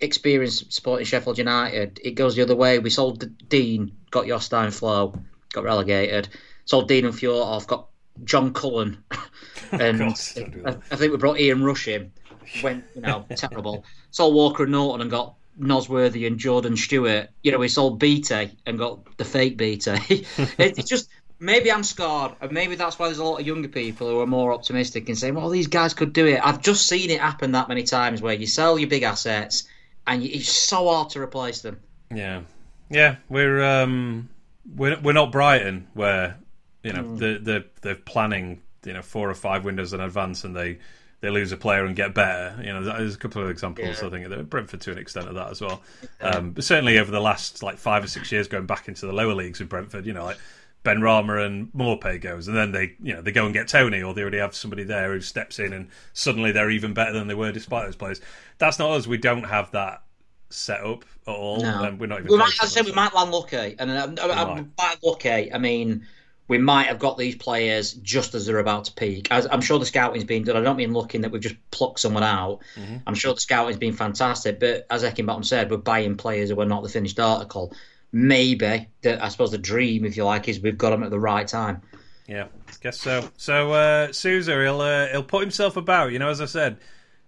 experience 0.00 0.64
supporting 0.68 1.06
Sheffield 1.06 1.38
United, 1.38 2.00
it 2.02 2.12
goes 2.12 2.36
the 2.36 2.42
other 2.42 2.56
way. 2.56 2.78
We 2.78 2.90
sold 2.90 3.24
Deane, 3.48 3.92
got 4.10 4.26
Jostein 4.26 4.72
Flo, 4.72 5.14
got 5.52 5.64
relegated. 5.64 6.28
Sold 6.64 6.88
Deane 6.88 7.04
and 7.04 7.14
Fjortoft, 7.14 7.66
got 7.66 7.88
John 8.24 8.52
Cullen, 8.52 9.02
and 9.72 10.02
I, 10.02 10.76
I, 10.90 10.96
think 10.96 11.12
we 11.12 11.16
brought 11.16 11.38
Ian 11.38 11.64
Rush 11.64 11.88
in. 11.88 12.12
Went, 12.62 12.84
you 12.94 13.00
know, 13.00 13.24
terrible. 13.36 13.84
Sold 14.10 14.34
Walker 14.34 14.64
and 14.64 14.72
Naughton 14.72 15.00
and 15.00 15.10
got 15.10 15.34
Nosworthy 15.58 16.26
and 16.26 16.38
Jordan 16.38 16.76
Stewart. 16.76 17.30
You 17.42 17.52
know, 17.52 17.58
we 17.58 17.68
sold 17.68 17.98
BT 17.98 18.50
and 18.66 18.78
got 18.78 19.16
the 19.16 19.24
fake 19.24 19.56
BT. 19.56 19.92
it's 20.58 20.88
just 20.88 21.08
maybe 21.38 21.72
I'm 21.72 21.84
scarred, 21.84 22.32
and 22.40 22.52
maybe 22.52 22.76
that's 22.76 22.98
why 22.98 23.06
there's 23.06 23.18
a 23.18 23.24
lot 23.24 23.40
of 23.40 23.46
younger 23.46 23.68
people 23.68 24.08
who 24.08 24.20
are 24.20 24.26
more 24.26 24.52
optimistic 24.52 25.08
and 25.08 25.18
saying, 25.18 25.34
"Well, 25.34 25.48
these 25.48 25.66
guys 25.66 25.94
could 25.94 26.12
do 26.12 26.26
it." 26.26 26.40
I've 26.44 26.60
just 26.60 26.86
seen 26.86 27.10
it 27.10 27.20
happen 27.20 27.52
that 27.52 27.68
many 27.68 27.82
times 27.82 28.22
where 28.22 28.34
you 28.34 28.46
sell 28.46 28.78
your 28.78 28.88
big 28.88 29.02
assets 29.02 29.64
and 30.06 30.22
it's 30.22 30.52
so 30.52 30.88
hard 30.88 31.10
to 31.10 31.20
replace 31.20 31.62
them. 31.62 31.80
Yeah, 32.12 32.42
yeah, 32.90 33.16
we're 33.28 33.62
um, 33.62 34.28
we're 34.76 34.98
we're 35.00 35.12
not 35.12 35.32
Brighton 35.32 35.88
where 35.94 36.38
you 36.82 36.92
know 36.92 37.02
mm. 37.02 37.18
the 37.18 37.38
the 37.38 37.64
they're 37.82 37.94
planning 37.94 38.62
you 38.84 38.92
know 38.92 39.02
four 39.02 39.28
or 39.30 39.34
five 39.34 39.64
windows 39.64 39.92
in 39.92 40.00
advance 40.00 40.44
and 40.44 40.54
they 40.54 40.78
they 41.24 41.30
lose 41.30 41.52
a 41.52 41.56
player 41.56 41.86
and 41.86 41.96
get 41.96 42.12
better. 42.12 42.54
You 42.62 42.72
know, 42.74 42.84
there's 42.84 43.14
a 43.14 43.18
couple 43.18 43.42
of 43.42 43.48
examples. 43.48 44.02
Yeah. 44.02 44.08
I 44.08 44.10
think 44.10 44.30
at 44.30 44.50
Brentford 44.50 44.82
to 44.82 44.92
an 44.92 44.98
extent 44.98 45.26
of 45.26 45.34
that 45.36 45.50
as 45.50 45.60
well. 45.60 45.82
Um, 46.20 46.50
but 46.50 46.64
certainly 46.64 46.98
over 46.98 47.10
the 47.10 47.20
last 47.20 47.62
like 47.62 47.78
five 47.78 48.04
or 48.04 48.08
six 48.08 48.30
years, 48.30 48.46
going 48.46 48.66
back 48.66 48.88
into 48.88 49.06
the 49.06 49.12
lower 49.12 49.34
leagues 49.34 49.58
with 49.58 49.70
Brentford, 49.70 50.04
you 50.04 50.12
know, 50.12 50.24
like 50.24 50.36
Benrahma 50.84 51.44
and 51.44 51.72
Maupay 51.72 52.20
goes, 52.20 52.46
and 52.46 52.56
then 52.56 52.72
they 52.72 52.94
you 53.02 53.14
know 53.14 53.22
they 53.22 53.32
go 53.32 53.46
and 53.46 53.54
get 53.54 53.68
Toney, 53.68 54.02
or 54.02 54.12
they 54.12 54.20
already 54.20 54.38
have 54.38 54.54
somebody 54.54 54.84
there 54.84 55.12
who 55.12 55.20
steps 55.20 55.58
in, 55.58 55.72
and 55.72 55.88
suddenly 56.12 56.52
they're 56.52 56.70
even 56.70 56.92
better 56.92 57.12
than 57.12 57.26
they 57.26 57.34
were 57.34 57.52
despite 57.52 57.86
those 57.86 57.96
players. 57.96 58.20
That's 58.58 58.78
not 58.78 58.90
us. 58.90 59.06
We 59.06 59.16
don't 59.16 59.44
have 59.44 59.70
that 59.72 60.02
set 60.50 60.84
up 60.84 61.04
at 61.26 61.34
all. 61.34 61.62
No. 61.62 61.96
we're 61.98 62.06
not 62.06 62.20
even. 62.20 62.30
We 62.30 62.36
might, 62.36 62.52
I 62.60 62.66
said 62.66 62.84
we 62.84 62.92
might 62.92 63.14
land 63.14 63.30
lucky, 63.30 63.76
and 63.78 63.90
uh, 64.18 64.62
by 64.76 64.94
lucky, 65.02 65.52
I 65.52 65.58
mean 65.58 66.06
we 66.46 66.58
might 66.58 66.88
have 66.88 66.98
got 66.98 67.16
these 67.16 67.34
players 67.34 67.94
just 67.94 68.34
as 68.34 68.44
they're 68.44 68.58
about 68.58 68.84
to 68.84 68.92
peak. 68.92 69.28
As, 69.30 69.46
I'm 69.50 69.62
sure 69.62 69.78
the 69.78 69.86
scouting's 69.86 70.24
been 70.24 70.44
done. 70.44 70.56
I 70.56 70.60
don't 70.60 70.76
mean 70.76 70.92
looking 70.92 71.22
that 71.22 71.30
we've 71.30 71.40
just 71.40 71.56
plucked 71.70 72.00
someone 72.00 72.22
out. 72.22 72.60
Mm-hmm. 72.76 72.96
I'm 73.06 73.14
sure 73.14 73.32
the 73.32 73.40
scouting's 73.40 73.78
been 73.78 73.94
fantastic, 73.94 74.60
but 74.60 74.86
as 74.90 75.02
Eckingbottom 75.02 75.44
said, 75.46 75.70
we're 75.70 75.78
buying 75.78 76.16
players 76.18 76.50
who 76.50 76.60
are 76.60 76.66
not 76.66 76.82
the 76.82 76.90
finished 76.90 77.18
article 77.18 77.72
maybe 78.14 78.88
the, 79.02 79.22
I 79.22 79.28
suppose 79.28 79.50
the 79.50 79.58
dream, 79.58 80.04
if 80.04 80.16
you 80.16 80.24
like, 80.24 80.48
is 80.48 80.60
we've 80.60 80.78
got 80.78 80.92
him 80.92 81.02
at 81.02 81.10
the 81.10 81.18
right 81.18 81.46
time. 81.46 81.82
Yeah, 82.26 82.44
I 82.68 82.72
guess 82.80 82.98
so. 82.98 83.28
So 83.36 83.72
uh, 83.72 84.12
Souza, 84.12 84.62
he'll 84.62 84.80
uh, 84.80 85.08
he'll 85.08 85.24
put 85.24 85.42
himself 85.42 85.76
about. 85.76 86.12
You 86.12 86.18
know, 86.18 86.30
as 86.30 86.40
I 86.40 86.46
said, 86.46 86.78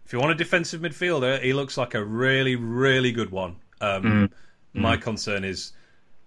if 0.06 0.12
you 0.12 0.20
want 0.20 0.32
a 0.32 0.36
defensive 0.36 0.80
midfielder, 0.80 1.42
he 1.42 1.52
looks 1.52 1.76
like 1.76 1.94
a 1.94 2.02
really 2.02 2.56
really 2.56 3.12
good 3.12 3.30
one. 3.30 3.56
Um, 3.80 4.02
mm. 4.02 4.30
My 4.72 4.96
mm. 4.96 5.02
concern 5.02 5.44
is, 5.44 5.72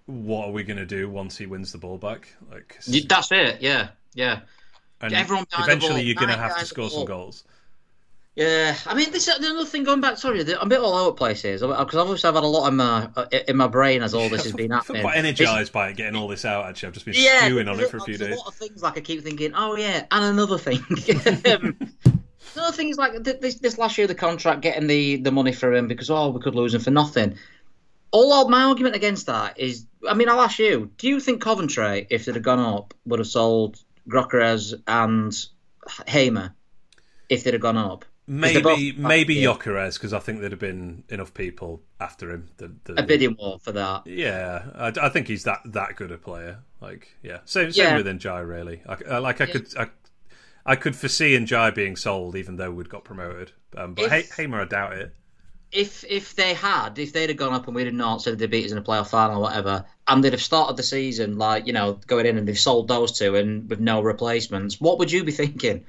what 0.05 0.49
are 0.49 0.51
we 0.51 0.63
going 0.63 0.77
to 0.77 0.85
do 0.85 1.09
once 1.09 1.37
he 1.37 1.47
wins 1.47 1.71
the 1.71 1.79
ball 1.79 1.97
back? 1.97 2.27
Like 2.51 2.77
that's 3.07 3.31
it. 3.31 3.61
Yeah, 3.61 3.89
yeah. 4.13 4.41
And 5.01 5.13
Everyone 5.13 5.45
eventually, 5.57 6.03
you're 6.03 6.15
going 6.15 6.27
to 6.27 6.37
have 6.37 6.59
to 6.59 6.65
score 6.65 6.89
some 6.89 7.05
goals. 7.05 7.45
Yeah, 8.39 8.73
I 8.85 8.95
mean, 8.95 9.11
this 9.11 9.27
another 9.27 9.65
thing 9.65 9.83
going 9.83 9.99
back. 9.99 10.17
Sorry, 10.17 10.39
I'm 10.39 10.61
a 10.61 10.65
bit 10.65 10.79
all 10.79 10.93
over 10.93 11.09
the 11.09 11.13
place 11.13 11.41
here 11.41 11.55
because 11.55 11.95
obviously 11.95 12.25
I've 12.25 12.35
had 12.35 12.45
a 12.45 12.47
lot 12.47 12.69
in 12.69 12.77
my 12.77 13.09
in 13.49 13.57
my 13.57 13.67
brain 13.67 14.01
as 14.01 14.13
all 14.13 14.29
this 14.29 14.45
has 14.45 14.53
been 14.55 14.71
happening. 14.71 15.01
I'm 15.01 15.09
quite 15.09 15.17
energised 15.17 15.73
by 15.73 15.89
it, 15.89 15.97
getting 15.97 16.15
all 16.15 16.29
this 16.29 16.45
out. 16.45 16.65
Actually, 16.65 16.87
I've 16.87 16.93
just 16.93 17.05
been 17.05 17.15
yeah, 17.17 17.41
stewing 17.41 17.67
on 17.67 17.77
it 17.81 17.89
for 17.89 17.97
a 17.97 18.01
few 18.01 18.17
days. 18.17 18.33
A 18.33 18.37
lot 18.37 18.47
of 18.47 18.55
things 18.55 18.81
like 18.81 18.97
I 18.97 19.01
keep 19.01 19.23
thinking, 19.23 19.51
oh 19.55 19.75
yeah, 19.75 20.05
and 20.09 20.23
another 20.23 20.57
thing. 20.57 20.77
um, 21.51 21.77
another 22.55 22.71
thing 22.71 22.87
is 22.87 22.97
like 22.97 23.21
this, 23.21 23.55
this 23.55 23.77
last 23.77 23.97
year 23.97 24.07
the 24.07 24.15
contract, 24.15 24.61
getting 24.61 24.87
the 24.87 25.17
the 25.17 25.33
money 25.33 25.51
for 25.51 25.73
him 25.73 25.89
because 25.89 26.09
oh 26.09 26.29
we 26.29 26.39
could 26.39 26.55
lose 26.55 26.73
him 26.73 26.79
for 26.79 26.91
nothing. 26.91 27.35
All 28.11 28.47
my 28.47 28.63
argument 28.63 28.95
against 28.95 29.25
that 29.25 29.59
is, 29.59 29.85
I 30.07 30.13
mean, 30.13 30.29
I'll 30.29 30.39
ask 30.39 30.59
you: 30.59 30.89
Do 30.97 31.09
you 31.09 31.19
think 31.19 31.41
Coventry, 31.41 32.07
if 32.09 32.23
they'd 32.23 32.35
have 32.35 32.43
gone 32.45 32.59
up, 32.59 32.93
would 33.05 33.19
have 33.19 33.27
sold 33.27 33.83
Gyökeres 34.07 34.81
and 34.87 35.35
Hamer 36.07 36.55
if 37.27 37.43
they'd 37.43 37.53
have 37.53 37.61
gone 37.61 37.75
up? 37.75 38.05
Maybe 38.31 38.61
both, 38.61 38.97
maybe 38.97 39.33
yeah. 39.33 39.47
Gyökeres 39.47 39.95
because 39.95 40.13
I 40.13 40.19
think 40.19 40.39
there'd 40.39 40.51
have 40.51 40.59
been 40.59 41.03
enough 41.09 41.33
people 41.33 41.81
after 41.99 42.29
him. 42.29 42.47
The, 42.57 42.71
the, 42.83 42.99
a 43.01 43.03
bidding 43.03 43.35
war 43.35 43.57
for 43.57 43.71
that. 43.71 44.05
Yeah, 44.05 44.65
I, 44.75 44.93
I, 45.01 45.09
think 45.09 45.27
he's 45.27 45.45
that 45.45 45.61
that 45.65 45.95
good 45.95 46.11
a 46.11 46.17
player. 46.19 46.59
Like, 46.79 47.07
yeah, 47.23 47.39
same 47.45 47.71
same 47.71 47.85
yeah. 47.87 47.97
with 47.97 48.05
Ndiaye 48.05 48.47
really. 48.47 48.83
I, 48.87 49.17
like 49.17 49.41
I 49.41 49.45
yeah. 49.45 49.51
could 49.51 49.77
I, 49.77 49.87
I 50.63 50.75
could 50.75 50.95
foresee 50.95 51.35
Ndiaye 51.39 51.73
being 51.73 51.95
sold 51.95 52.35
even 52.35 52.57
though 52.57 52.69
we'd 52.69 52.87
got 52.87 53.03
promoted. 53.03 53.51
Um, 53.75 53.95
but 53.95 54.13
if, 54.13 54.35
Hamer, 54.35 54.61
I 54.61 54.65
doubt 54.65 54.93
it. 54.93 55.15
If 55.71 56.05
if 56.07 56.35
they 56.35 56.53
had, 56.53 56.99
if 56.99 57.13
they'd 57.13 57.29
have 57.29 57.37
gone 57.37 57.53
up 57.53 57.65
and 57.65 57.75
we'd 57.75 57.87
have 57.87 57.95
not 57.95 58.21
said 58.21 58.37
they 58.37 58.45
beat 58.45 58.65
us 58.65 58.71
in 58.71 58.77
a 58.77 58.83
playoff 58.83 59.09
final 59.09 59.39
or 59.39 59.41
whatever, 59.41 59.85
and 60.07 60.23
they'd 60.23 60.33
have 60.33 60.41
started 60.43 60.77
the 60.77 60.83
season 60.83 61.39
like 61.39 61.65
you 61.65 61.73
know 61.73 61.93
going 62.05 62.27
in 62.27 62.37
and 62.37 62.47
they've 62.47 62.59
sold 62.59 62.89
those 62.89 63.17
two 63.17 63.35
and 63.35 63.67
with 63.71 63.79
no 63.79 64.01
replacements, 64.03 64.79
what 64.79 64.99
would 64.99 65.11
you 65.11 65.23
be 65.23 65.31
thinking? 65.31 65.85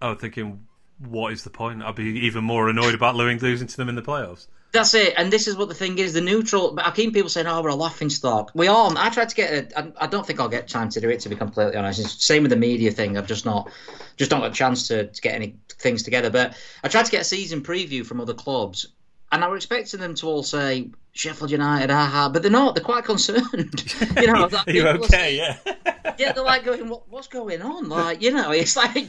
I 0.00 0.10
was 0.10 0.20
thinking, 0.20 0.66
what 0.98 1.32
is 1.32 1.44
the 1.44 1.50
point? 1.50 1.82
I'd 1.82 1.94
be 1.94 2.26
even 2.26 2.44
more 2.44 2.68
annoyed 2.68 2.94
about 2.94 3.16
losing 3.16 3.66
to 3.66 3.76
them 3.76 3.88
in 3.88 3.94
the 3.94 4.02
playoffs. 4.02 4.46
That's 4.70 4.92
it, 4.92 5.14
and 5.16 5.32
this 5.32 5.48
is 5.48 5.56
what 5.56 5.68
the 5.68 5.74
thing 5.74 5.98
is: 5.98 6.12
the 6.12 6.20
neutral. 6.20 6.72
But 6.72 6.86
I 6.86 6.90
keep 6.90 7.14
people 7.14 7.30
saying, 7.30 7.46
"Oh, 7.46 7.62
we're 7.62 7.70
a 7.70 7.74
laughing 7.74 8.10
stock." 8.10 8.50
We 8.54 8.68
are. 8.68 8.92
I 8.96 9.08
tried 9.08 9.30
to 9.30 9.34
get. 9.34 9.72
A, 9.72 9.92
I, 9.96 10.06
don't 10.06 10.26
think 10.26 10.40
I'll 10.40 10.48
get 10.48 10.68
time 10.68 10.90
to 10.90 11.00
do 11.00 11.08
it. 11.08 11.20
To 11.20 11.30
be 11.30 11.36
completely 11.36 11.76
honest, 11.76 12.00
it's 12.00 12.22
same 12.24 12.42
with 12.42 12.50
the 12.50 12.56
media 12.56 12.90
thing. 12.90 13.16
I've 13.16 13.26
just 13.26 13.46
not, 13.46 13.70
just 14.18 14.30
not 14.30 14.40
got 14.42 14.50
a 14.50 14.54
chance 14.54 14.88
to, 14.88 15.06
to 15.06 15.20
get 15.22 15.34
any 15.34 15.56
things 15.70 16.02
together. 16.02 16.28
But 16.28 16.54
I 16.84 16.88
tried 16.88 17.06
to 17.06 17.10
get 17.10 17.22
a 17.22 17.24
season 17.24 17.62
preview 17.62 18.04
from 18.04 18.20
other 18.20 18.34
clubs, 18.34 18.88
and 19.30 19.44
I 19.44 19.48
was 19.48 19.64
expecting 19.64 20.00
them 20.00 20.14
to 20.16 20.26
all 20.26 20.42
say 20.42 20.90
Sheffield 21.12 21.50
United, 21.50 21.90
aha, 21.90 22.30
but 22.32 22.42
they're 22.42 22.50
not. 22.50 22.74
They're 22.74 22.84
quite 22.84 23.04
concerned. 23.04 23.44
you 24.20 24.26
know, 24.26 24.46
like, 24.46 24.66
you're 24.68 24.88
okay, 24.88 25.36
yeah. 25.36 25.58
yeah, 26.18 26.32
they're 26.32 26.44
like 26.44 26.64
going, 26.64 26.88
what, 26.88 27.08
"What's 27.08 27.28
going 27.28 27.60
on?" 27.60 27.88
Like, 27.88 28.22
you 28.22 28.30
know, 28.30 28.52
it's 28.52 28.76
like 28.76 29.08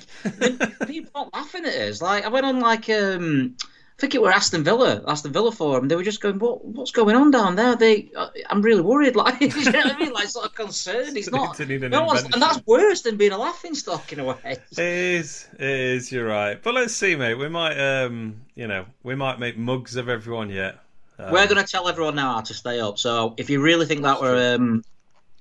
people 0.88 1.12
are 1.16 1.30
laughing 1.34 1.66
at 1.66 1.76
us. 1.76 2.02
Like, 2.02 2.26
I 2.26 2.30
went 2.30 2.46
on 2.46 2.60
like 2.60 2.90
um, 2.90 3.56
I 4.00 4.02
think 4.02 4.16
it 4.16 4.22
were 4.22 4.32
Aston 4.32 4.64
Villa, 4.64 5.04
Aston 5.10 5.34
Villa 5.34 5.52
forum. 5.52 5.90
They 5.90 5.96
were 5.98 6.04
just 6.04 6.22
going, 6.22 6.40
"What, 6.40 6.64
what's 6.64 6.92
going 6.92 7.18
on 7.18 7.32
down 7.32 7.58
there?" 7.58 7.76
They, 7.76 8.10
uh, 8.16 8.30
I'm 8.50 8.62
really 8.62 8.82
worried. 8.82 9.14
Like, 9.20 9.42
you 9.42 9.50
know 9.50 9.80
what 9.80 9.96
I 9.96 10.00
mean? 10.00 10.14
Like, 10.14 10.30
sort 10.30 10.46
of 10.46 10.56
concerned. 10.56 11.18
He's 11.18 11.30
not. 11.30 11.60
no 11.60 12.06
one's, 12.06 12.24
and 12.24 12.42
that's 12.42 12.66
worse 12.66 13.02
than 13.02 13.18
being 13.18 13.34
a 13.34 13.38
laughing 13.38 13.76
stock 13.76 14.14
in 14.14 14.22
a 14.22 14.24
way. 14.24 14.38
It 14.72 14.80
is. 14.80 15.50
It 15.56 15.70
is. 15.70 16.14
You're 16.14 16.26
right. 16.26 16.64
But 16.64 16.76
let's 16.76 16.96
see, 16.96 17.18
mate. 17.18 17.34
We 17.34 17.50
might, 17.50 17.78
um, 17.78 18.40
you 18.56 18.68
know, 18.68 18.86
we 19.04 19.16
might 19.16 19.38
make 19.38 19.58
mugs 19.58 19.98
of 19.98 20.08
everyone 20.08 20.50
yet. 20.50 20.80
Um, 21.18 21.34
we're 21.34 21.48
going 21.48 21.62
to 21.62 21.70
tell 21.70 21.90
everyone 21.90 22.16
now 22.16 22.36
how 22.36 22.42
to 22.42 22.54
stay 22.54 22.80
up. 22.80 23.00
So 23.00 23.34
if 23.36 23.50
you 23.50 23.60
really 23.62 23.86
think 23.86 24.04
that 24.04 24.22
we're 24.22 24.56
um, 24.56 24.86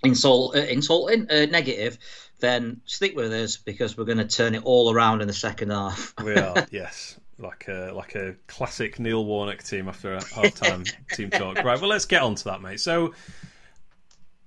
insult, 0.03 0.57
uh, 0.57 0.61
insulting, 0.63 1.31
uh, 1.31 1.47
negative, 1.47 1.97
then 2.41 2.81
stick 2.87 3.15
with 3.15 3.33
us 3.33 3.57
because 3.57 3.97
we're 3.97 4.05
going 4.05 4.19
to 4.19 4.27
turn 4.27 4.57
it 4.57 4.65
all 4.65 4.93
around 4.93 5.21
in 5.21 5.29
the 5.29 5.35
second 5.35 5.71
half. 5.71 6.13
we 6.21 6.35
are. 6.35 6.67
Yes 6.73 7.21
like 7.39 7.69
a 7.69 7.93
like 7.95 8.15
a 8.15 8.35
classic 8.47 8.99
Neil 8.99 9.25
Warnock 9.25 9.63
team 9.63 9.89
after 9.89 10.15
a 10.15 10.25
half-time 10.35 10.85
team 11.13 11.31
talk. 11.31 11.57
Right, 11.57 11.81
well, 11.81 11.91
let's 11.91 12.05
get 12.05 12.23
on 12.23 12.35
to 12.37 12.45
that, 12.45 12.63
mate. 12.63 12.81
So, 12.81 13.15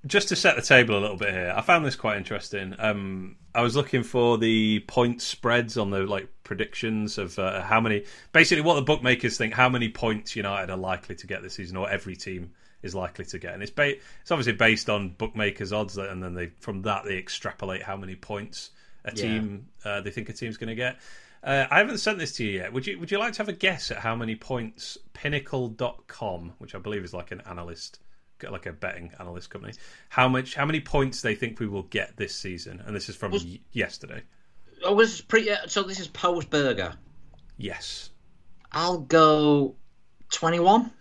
just 0.06 0.30
to 0.30 0.36
set 0.36 0.56
the 0.56 0.62
table 0.62 0.98
a 0.98 1.02
little 1.02 1.18
bit 1.18 1.32
here, 1.32 1.54
I 1.56 1.62
found 1.62 1.86
this 1.86 1.96
quite 1.96 2.18
interesting. 2.18 2.76
Um, 2.78 3.38
I 3.56 3.62
was 3.62 3.76
looking 3.76 4.04
for 4.04 4.38
the 4.38 4.80
point 4.82 5.22
spreads 5.22 5.78
on 5.78 5.90
the 5.90 6.00
like 6.04 6.30
predictions 6.44 7.18
of 7.18 7.38
uh, 7.40 7.62
how 7.62 7.80
many, 7.80 8.06
basically, 8.34 8.64
what 8.64 8.76
the 8.76 8.82
bookmakers 8.82 9.38
think 9.38 9.54
how 9.54 9.70
many 9.70 9.90
points 9.90 10.36
United 10.36 10.70
are 10.70 10.78
likely 10.78 11.16
to 11.16 11.28
get 11.28 11.42
this 11.42 11.54
season, 11.56 11.78
or 11.78 11.90
every 11.90 12.16
team 12.16 12.52
is 12.84 12.96
likely 12.96 13.26
to 13.26 13.40
get, 13.40 13.54
and 13.54 13.62
it's 13.62 13.72
ba- 13.72 13.96
it's 14.22 14.32
obviously 14.32 14.54
based 14.54 14.90
on 14.90 15.10
bookmakers' 15.10 15.72
odds, 15.72 15.98
and 15.98 16.24
then 16.24 16.34
they 16.34 16.48
from 16.60 16.82
that 16.84 17.06
they 17.06 17.18
extrapolate 17.18 17.84
how 17.84 17.96
many 17.96 18.16
points 18.16 18.72
a 19.06 19.12
team 19.12 19.68
yeah. 19.84 19.92
uh, 19.92 20.02
they 20.02 20.12
think 20.12 20.30
a 20.30 20.34
team's 20.34 20.58
going 20.58 20.70
to 20.70 20.76
get. 20.76 20.98
Uh, 21.44 21.66
I 21.72 21.80
haven't 21.80 21.98
sent 21.98 22.20
this 22.20 22.34
to 22.34 22.44
you 22.44 22.60
yet. 22.60 22.74
Would 22.74 22.86
you 22.86 23.00
Would 23.00 23.10
you 23.10 23.18
like 23.18 23.34
to 23.34 23.38
have 23.40 23.50
a 23.50 23.54
guess 23.54 23.90
at 23.90 23.98
how 23.98 24.16
many 24.16 24.36
points 24.36 24.98
Pinnacle.com, 25.14 26.54
which 26.60 26.76
I 26.76 26.78
believe 26.80 27.04
is 27.04 27.14
like 27.14 27.32
an 27.32 27.42
analyst, 27.42 28.00
like 28.48 28.68
a 28.68 28.74
betting 28.74 29.12
analyst 29.20 29.50
company, 29.50 29.74
how 30.10 30.28
much 30.28 30.54
how 30.54 30.66
many 30.66 30.80
points 30.80 31.22
they 31.22 31.34
think 31.34 31.60
we 31.60 31.68
will 31.68 31.84
get 31.84 32.16
this 32.16 32.36
season? 32.36 32.82
And 32.86 32.96
this 32.96 33.10
is 33.10 33.16
from 33.16 33.32
was, 33.32 33.44
y- 33.44 33.60
yesterday. 33.72 34.22
Oh, 34.84 34.94
was 34.94 35.22
pre. 35.22 35.50
Uh, 35.50 35.68
so 35.68 35.82
this 35.84 36.00
is 36.00 36.08
post 36.08 36.50
Berge. 36.52 36.94
Yes. 37.58 38.12
I'll 38.72 39.00
go 39.00 39.76
twenty-one. 40.32 40.92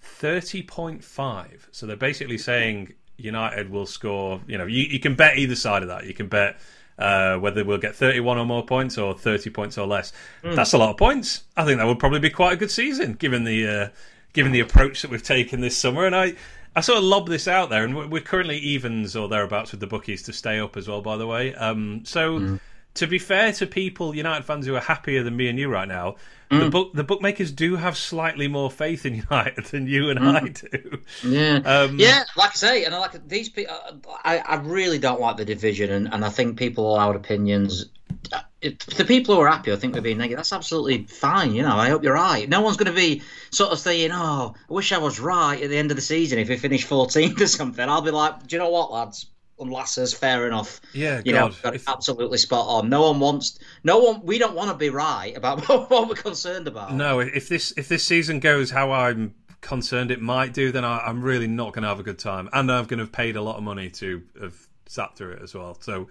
Thirty 0.00 0.62
point 0.62 1.04
five. 1.04 1.68
So 1.70 1.86
they're 1.86 1.96
basically 1.96 2.38
saying 2.38 2.94
United 3.16 3.70
will 3.70 3.86
score. 3.86 4.40
You 4.48 4.58
know, 4.58 4.66
you, 4.66 4.82
you 4.82 4.98
can 4.98 5.14
bet 5.14 5.38
either 5.38 5.54
side 5.54 5.82
of 5.82 5.88
that. 5.88 6.06
You 6.06 6.14
can 6.14 6.26
bet 6.26 6.58
uh, 6.98 7.36
whether 7.38 7.64
we'll 7.64 7.78
get 7.78 7.94
31 7.94 8.38
or 8.38 8.44
more 8.44 8.64
points 8.64 8.98
or 8.98 9.14
30 9.14 9.50
points 9.50 9.78
or 9.78 9.86
less. 9.86 10.12
Mm. 10.42 10.54
That's 10.54 10.72
a 10.72 10.78
lot 10.78 10.90
of 10.90 10.96
points. 10.96 11.44
I 11.56 11.64
think 11.64 11.78
that 11.78 11.86
would 11.86 11.98
probably 11.98 12.20
be 12.20 12.30
quite 12.30 12.52
a 12.52 12.56
good 12.56 12.70
season 12.70 13.14
given 13.14 13.44
the 13.44 13.66
uh, 13.66 13.88
given 14.32 14.52
the 14.52 14.60
approach 14.60 15.02
that 15.02 15.10
we've 15.10 15.22
taken 15.22 15.60
this 15.60 15.76
summer. 15.76 16.06
And 16.06 16.14
I, 16.14 16.34
I 16.76 16.80
sort 16.80 16.98
of 16.98 17.04
lob 17.04 17.28
this 17.28 17.48
out 17.48 17.70
there, 17.70 17.84
and 17.84 18.10
we're 18.10 18.20
currently 18.20 18.58
evens 18.58 19.16
or 19.16 19.28
thereabouts 19.28 19.70
with 19.70 19.80
the 19.80 19.86
bookies 19.86 20.22
to 20.24 20.32
stay 20.32 20.58
up 20.58 20.76
as 20.76 20.88
well. 20.88 21.00
By 21.00 21.16
the 21.16 21.26
way, 21.26 21.54
um, 21.54 22.02
so. 22.04 22.38
Mm. 22.38 22.60
To 22.94 23.06
be 23.06 23.18
fair 23.18 23.52
to 23.52 23.66
people, 23.66 24.14
United 24.14 24.44
fans 24.44 24.66
who 24.66 24.76
are 24.76 24.80
happier 24.80 25.22
than 25.22 25.36
me 25.36 25.48
and 25.48 25.58
you 25.58 25.68
right 25.68 25.88
now, 25.88 26.16
Mm. 26.50 26.60
The 26.60 26.70
book 26.70 26.92
the 26.92 27.04
bookmakers 27.04 27.50
do 27.50 27.76
have 27.76 27.96
slightly 27.96 28.48
more 28.48 28.70
faith 28.70 29.06
in 29.06 29.14
United 29.30 29.64
than 29.66 29.86
you 29.86 30.10
and 30.10 30.20
mm. 30.20 30.42
I 30.42 30.48
do. 30.48 30.98
Yeah, 31.28 31.56
um, 31.64 31.98
yeah. 31.98 32.24
Like 32.36 32.50
I 32.50 32.54
say, 32.54 32.84
and 32.84 32.94
I 32.94 32.98
like 32.98 33.28
these 33.28 33.48
people. 33.48 33.74
Uh, 33.74 33.92
I, 34.24 34.38
I 34.38 34.54
really 34.56 34.98
don't 34.98 35.20
like 35.20 35.36
the 35.36 35.44
division, 35.44 35.90
and, 35.90 36.12
and 36.12 36.24
I 36.24 36.28
think 36.28 36.58
people 36.58 36.86
all 36.86 36.98
out 36.98 37.16
opinions. 37.16 37.86
Uh, 38.32 38.40
the 38.62 39.04
people 39.06 39.34
who 39.34 39.40
are 39.42 39.48
happy, 39.48 39.72
I 39.72 39.76
think, 39.76 39.94
we're 39.94 40.00
being 40.00 40.18
negative. 40.18 40.38
That's 40.38 40.52
absolutely 40.52 41.04
fine. 41.04 41.54
You 41.54 41.62
know, 41.62 41.76
I 41.76 41.88
hope 41.88 42.02
you're 42.02 42.14
right. 42.14 42.48
No 42.48 42.62
one's 42.62 42.76
going 42.76 42.90
to 42.90 42.96
be 42.96 43.22
sort 43.50 43.72
of 43.72 43.78
saying, 43.78 44.10
"Oh, 44.12 44.54
I 44.68 44.72
wish 44.72 44.92
I 44.92 44.98
was 44.98 45.18
right 45.20 45.60
at 45.60 45.70
the 45.70 45.76
end 45.76 45.90
of 45.90 45.96
the 45.96 46.02
season 46.02 46.38
if 46.38 46.48
we 46.48 46.56
finish 46.56 46.86
14th 46.86 47.40
or 47.40 47.46
something." 47.46 47.88
I'll 47.88 48.02
be 48.02 48.10
like, 48.10 48.46
"Do 48.46 48.56
you 48.56 48.60
know 48.60 48.70
what, 48.70 48.92
lads? 48.92 49.26
Lasses, 49.58 50.12
fair 50.12 50.46
enough. 50.46 50.80
Yeah, 50.92 51.22
you 51.24 51.32
God. 51.32 51.52
know, 51.52 51.56
got 51.62 51.74
if... 51.74 51.88
absolutely 51.88 52.38
spot 52.38 52.66
on. 52.66 52.88
No 52.88 53.02
one 53.10 53.20
wants, 53.20 53.58
no 53.82 53.98
one. 53.98 54.22
We 54.22 54.38
don't 54.38 54.54
want 54.54 54.70
to 54.70 54.76
be 54.76 54.90
right 54.90 55.36
about 55.36 55.68
what 55.90 56.08
we're 56.08 56.14
concerned 56.14 56.68
about. 56.68 56.94
No, 56.94 57.20
if 57.20 57.48
this 57.48 57.72
if 57.76 57.88
this 57.88 58.04
season 58.04 58.40
goes 58.40 58.70
how 58.70 58.92
I'm 58.92 59.34
concerned 59.60 60.10
it 60.10 60.20
might 60.20 60.52
do, 60.52 60.70
then 60.70 60.84
I, 60.84 61.08
am 61.08 61.22
really 61.22 61.46
not 61.46 61.72
going 61.72 61.82
to 61.82 61.88
have 61.88 62.00
a 62.00 62.04
good 62.04 62.18
time, 62.18 62.48
and 62.52 62.70
I'm 62.70 62.84
going 62.84 62.98
to 62.98 63.04
have 63.04 63.12
paid 63.12 63.36
a 63.36 63.42
lot 63.42 63.56
of 63.56 63.62
money 63.62 63.90
to 63.90 64.22
have 64.40 64.54
sat 64.86 65.16
through 65.16 65.32
it 65.32 65.42
as 65.42 65.54
well. 65.54 65.76
So, 65.80 66.08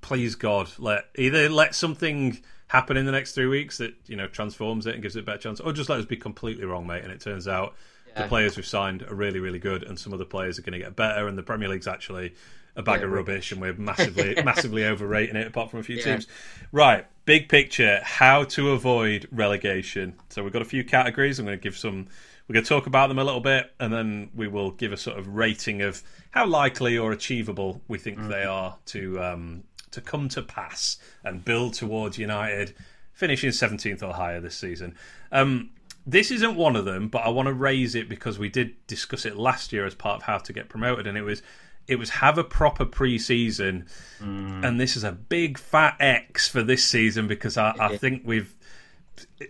please 0.00 0.34
God, 0.34 0.70
let 0.78 1.06
either 1.16 1.48
let 1.48 1.74
something 1.74 2.40
happen 2.68 2.96
in 2.96 3.06
the 3.06 3.12
next 3.12 3.32
three 3.32 3.46
weeks 3.46 3.78
that 3.78 3.94
you 4.06 4.16
know 4.16 4.26
transforms 4.26 4.86
it 4.86 4.94
and 4.94 5.02
gives 5.02 5.16
it 5.16 5.20
a 5.20 5.22
better 5.22 5.38
chance, 5.38 5.60
or 5.60 5.72
just 5.72 5.88
let 5.88 5.98
us 5.98 6.06
be 6.06 6.16
completely 6.16 6.64
wrong, 6.64 6.86
mate. 6.86 7.02
And 7.02 7.12
it 7.12 7.20
turns 7.20 7.48
out. 7.48 7.74
Yeah. 8.14 8.24
The 8.24 8.28
players 8.28 8.56
we've 8.58 8.66
signed 8.66 9.00
are 9.04 9.14
really, 9.14 9.40
really 9.40 9.58
good, 9.58 9.84
and 9.84 9.98
some 9.98 10.12
of 10.12 10.18
the 10.18 10.26
players 10.26 10.58
are 10.58 10.62
going 10.62 10.74
to 10.74 10.78
get 10.78 10.94
better. 10.94 11.28
And 11.28 11.38
the 11.38 11.42
Premier 11.42 11.70
League's 11.70 11.88
actually 11.88 12.34
a 12.76 12.82
bag 12.82 13.00
yeah, 13.00 13.06
of 13.06 13.12
rubbish, 13.12 13.52
and 13.52 13.60
we're 13.60 13.74
massively 13.74 14.34
massively 14.44 14.84
overrating 14.84 15.36
it. 15.36 15.46
Apart 15.46 15.70
from 15.70 15.80
a 15.80 15.82
few 15.82 15.96
yeah. 15.96 16.04
teams, 16.04 16.26
right? 16.70 17.06
Big 17.24 17.48
picture: 17.48 18.00
how 18.02 18.44
to 18.44 18.70
avoid 18.70 19.28
relegation. 19.30 20.14
So 20.28 20.42
we've 20.42 20.52
got 20.52 20.62
a 20.62 20.66
few 20.66 20.84
categories. 20.84 21.38
I'm 21.38 21.46
going 21.46 21.58
to 21.58 21.62
give 21.62 21.76
some. 21.76 22.06
We're 22.48 22.54
going 22.54 22.64
to 22.64 22.68
talk 22.68 22.86
about 22.86 23.08
them 23.08 23.18
a 23.18 23.24
little 23.24 23.40
bit, 23.40 23.72
and 23.78 23.92
then 23.92 24.30
we 24.34 24.48
will 24.48 24.72
give 24.72 24.92
a 24.92 24.96
sort 24.96 25.18
of 25.18 25.28
rating 25.28 25.80
of 25.82 26.02
how 26.32 26.46
likely 26.46 26.98
or 26.98 27.12
achievable 27.12 27.80
we 27.88 27.98
think 27.98 28.18
mm-hmm. 28.18 28.28
they 28.28 28.44
are 28.44 28.76
to 28.86 29.22
um, 29.22 29.64
to 29.92 30.00
come 30.00 30.28
to 30.30 30.42
pass 30.42 30.98
and 31.24 31.44
build 31.44 31.74
towards 31.74 32.18
United 32.18 32.74
finishing 33.12 33.50
17th 33.50 34.02
or 34.02 34.14
higher 34.14 34.40
this 34.40 34.56
season. 34.56 34.96
Um, 35.30 35.70
this 36.04 36.30
isn't 36.30 36.56
one 36.56 36.74
of 36.74 36.84
them, 36.84 37.08
but 37.08 37.18
I 37.20 37.28
want 37.28 37.46
to 37.46 37.52
raise 37.52 37.94
it 37.94 38.08
because 38.08 38.38
we 38.38 38.48
did 38.48 38.74
discuss 38.86 39.24
it 39.24 39.36
last 39.36 39.72
year 39.72 39.86
as 39.86 39.94
part 39.94 40.16
of 40.16 40.22
how 40.24 40.38
to 40.38 40.52
get 40.52 40.68
promoted, 40.68 41.06
and 41.06 41.16
it 41.16 41.22
was 41.22 41.42
it 41.88 41.96
was 41.96 42.10
have 42.10 42.38
a 42.38 42.44
proper 42.44 42.84
pre-season, 42.84 43.86
mm. 44.20 44.64
and 44.64 44.80
this 44.80 44.96
is 44.96 45.04
a 45.04 45.12
big 45.12 45.58
fat 45.58 45.96
X 46.00 46.48
for 46.48 46.62
this 46.62 46.84
season 46.84 47.26
because 47.26 47.56
I, 47.56 47.74
I 47.78 47.96
think 47.96 48.22
we've 48.24 48.54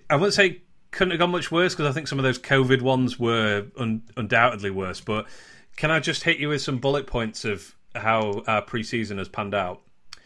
I 0.09 0.17
wouldn't 0.17 0.35
say 0.35 0.63
couldn't 0.91 1.13
have 1.13 1.21
gone 1.21 1.31
much 1.31 1.51
worse 1.51 1.75
because 1.75 1.91
I 1.91 1.93
think 1.93 2.07
some 2.07 2.19
of 2.19 2.23
those 2.23 2.39
COVID 2.39 2.83
ones 2.83 3.19
were 3.19 3.67
un- 3.77 4.03
undoubtedly 4.17 4.71
worse. 4.71 5.01
But 5.01 5.27
can 5.77 5.91
I 5.91 6.01
just 6.01 6.23
hit 6.23 6.39
you 6.39 6.51
with 6.51 6.63
some 6.63 6.79
bullet 6.79 7.07
points 7.07 7.45
of 7.45 7.75
how 7.95 8.43
our 8.47 8.63
pre-season 8.63 9.19
has 9.19 9.29
panned 9.29 9.55
out? 9.55 9.81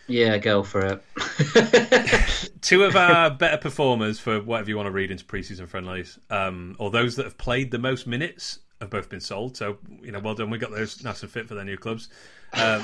Yeah, 0.08 0.38
go 0.38 0.62
for 0.62 0.84
it. 0.84 2.52
Two 2.62 2.84
of 2.84 2.94
our 2.94 3.30
better 3.30 3.56
performers 3.56 4.18
for 4.18 4.40
whatever 4.40 4.70
you 4.70 4.76
want 4.76 4.86
to 4.86 4.92
read 4.92 5.10
into 5.10 5.24
preseason 5.24 5.66
friendlies, 5.68 6.18
um, 6.30 6.76
or 6.78 6.90
those 6.90 7.16
that 7.16 7.24
have 7.24 7.38
played 7.38 7.70
the 7.70 7.78
most 7.78 8.06
minutes, 8.06 8.60
have 8.80 8.90
both 8.90 9.08
been 9.08 9.20
sold. 9.20 9.56
So 9.56 9.78
you 10.02 10.12
know, 10.12 10.20
well 10.20 10.34
done. 10.34 10.50
We 10.50 10.58
got 10.58 10.70
those 10.70 11.02
nice 11.02 11.22
and 11.22 11.30
fit 11.30 11.48
for 11.48 11.54
their 11.54 11.64
new 11.64 11.76
clubs. 11.76 12.08
Uh, 12.52 12.82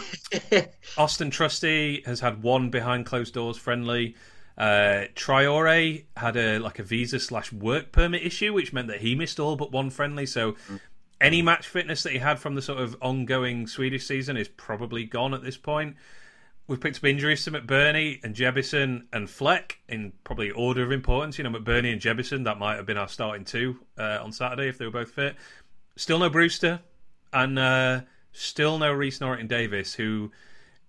Austin 0.98 1.30
Trusty 1.30 2.02
has 2.04 2.18
had 2.18 2.42
one 2.42 2.68
behind 2.68 3.06
closed 3.06 3.32
doors 3.32 3.56
friendly. 3.56 4.16
Uh, 4.58 5.06
Traore 5.14 6.04
had 6.16 6.36
a 6.36 6.58
like 6.58 6.78
a 6.78 6.82
visa 6.82 7.18
slash 7.20 7.52
work 7.52 7.92
permit 7.92 8.22
issue, 8.22 8.52
which 8.52 8.72
meant 8.72 8.88
that 8.88 9.00
he 9.00 9.14
missed 9.14 9.40
all 9.40 9.56
but 9.56 9.72
one 9.72 9.88
friendly. 9.88 10.26
So 10.26 10.56
any 11.20 11.40
match 11.40 11.68
fitness 11.68 12.02
that 12.02 12.12
he 12.12 12.18
had 12.18 12.38
from 12.38 12.56
the 12.56 12.60
sort 12.60 12.80
of 12.80 12.96
ongoing 13.00 13.66
Swedish 13.66 14.04
season 14.04 14.36
is 14.36 14.48
probably 14.48 15.04
gone 15.04 15.32
at 15.32 15.42
this 15.42 15.56
point. 15.56 15.96
We've 16.66 16.80
picked 16.80 16.98
up 16.98 17.04
injuries 17.04 17.44
to 17.44 17.52
McBurnie 17.52 18.22
and 18.24 18.34
Jebbison 18.34 19.06
and 19.12 19.28
Fleck 19.28 19.78
in 19.88 20.12
probably 20.24 20.50
order 20.50 20.82
of 20.82 20.92
importance. 20.92 21.38
You 21.38 21.44
know, 21.44 21.50
McBurnie 21.50 21.92
and 21.92 22.00
Jebbison, 22.00 22.44
that 22.44 22.58
might 22.58 22.76
have 22.76 22.86
been 22.86 22.96
our 22.96 23.08
starting 23.08 23.44
two 23.44 23.78
uh, 23.98 24.18
on 24.22 24.32
Saturday 24.32 24.68
if 24.68 24.78
they 24.78 24.84
were 24.84 24.92
both 24.92 25.10
fit. 25.10 25.36
Still 25.96 26.18
no 26.18 26.30
Brewster, 26.30 26.80
and 27.32 27.58
uh, 27.58 28.00
still 28.32 28.78
no 28.78 28.92
Rhys 28.92 29.20
Norrington 29.20 29.48
Davis, 29.48 29.94
who 29.94 30.30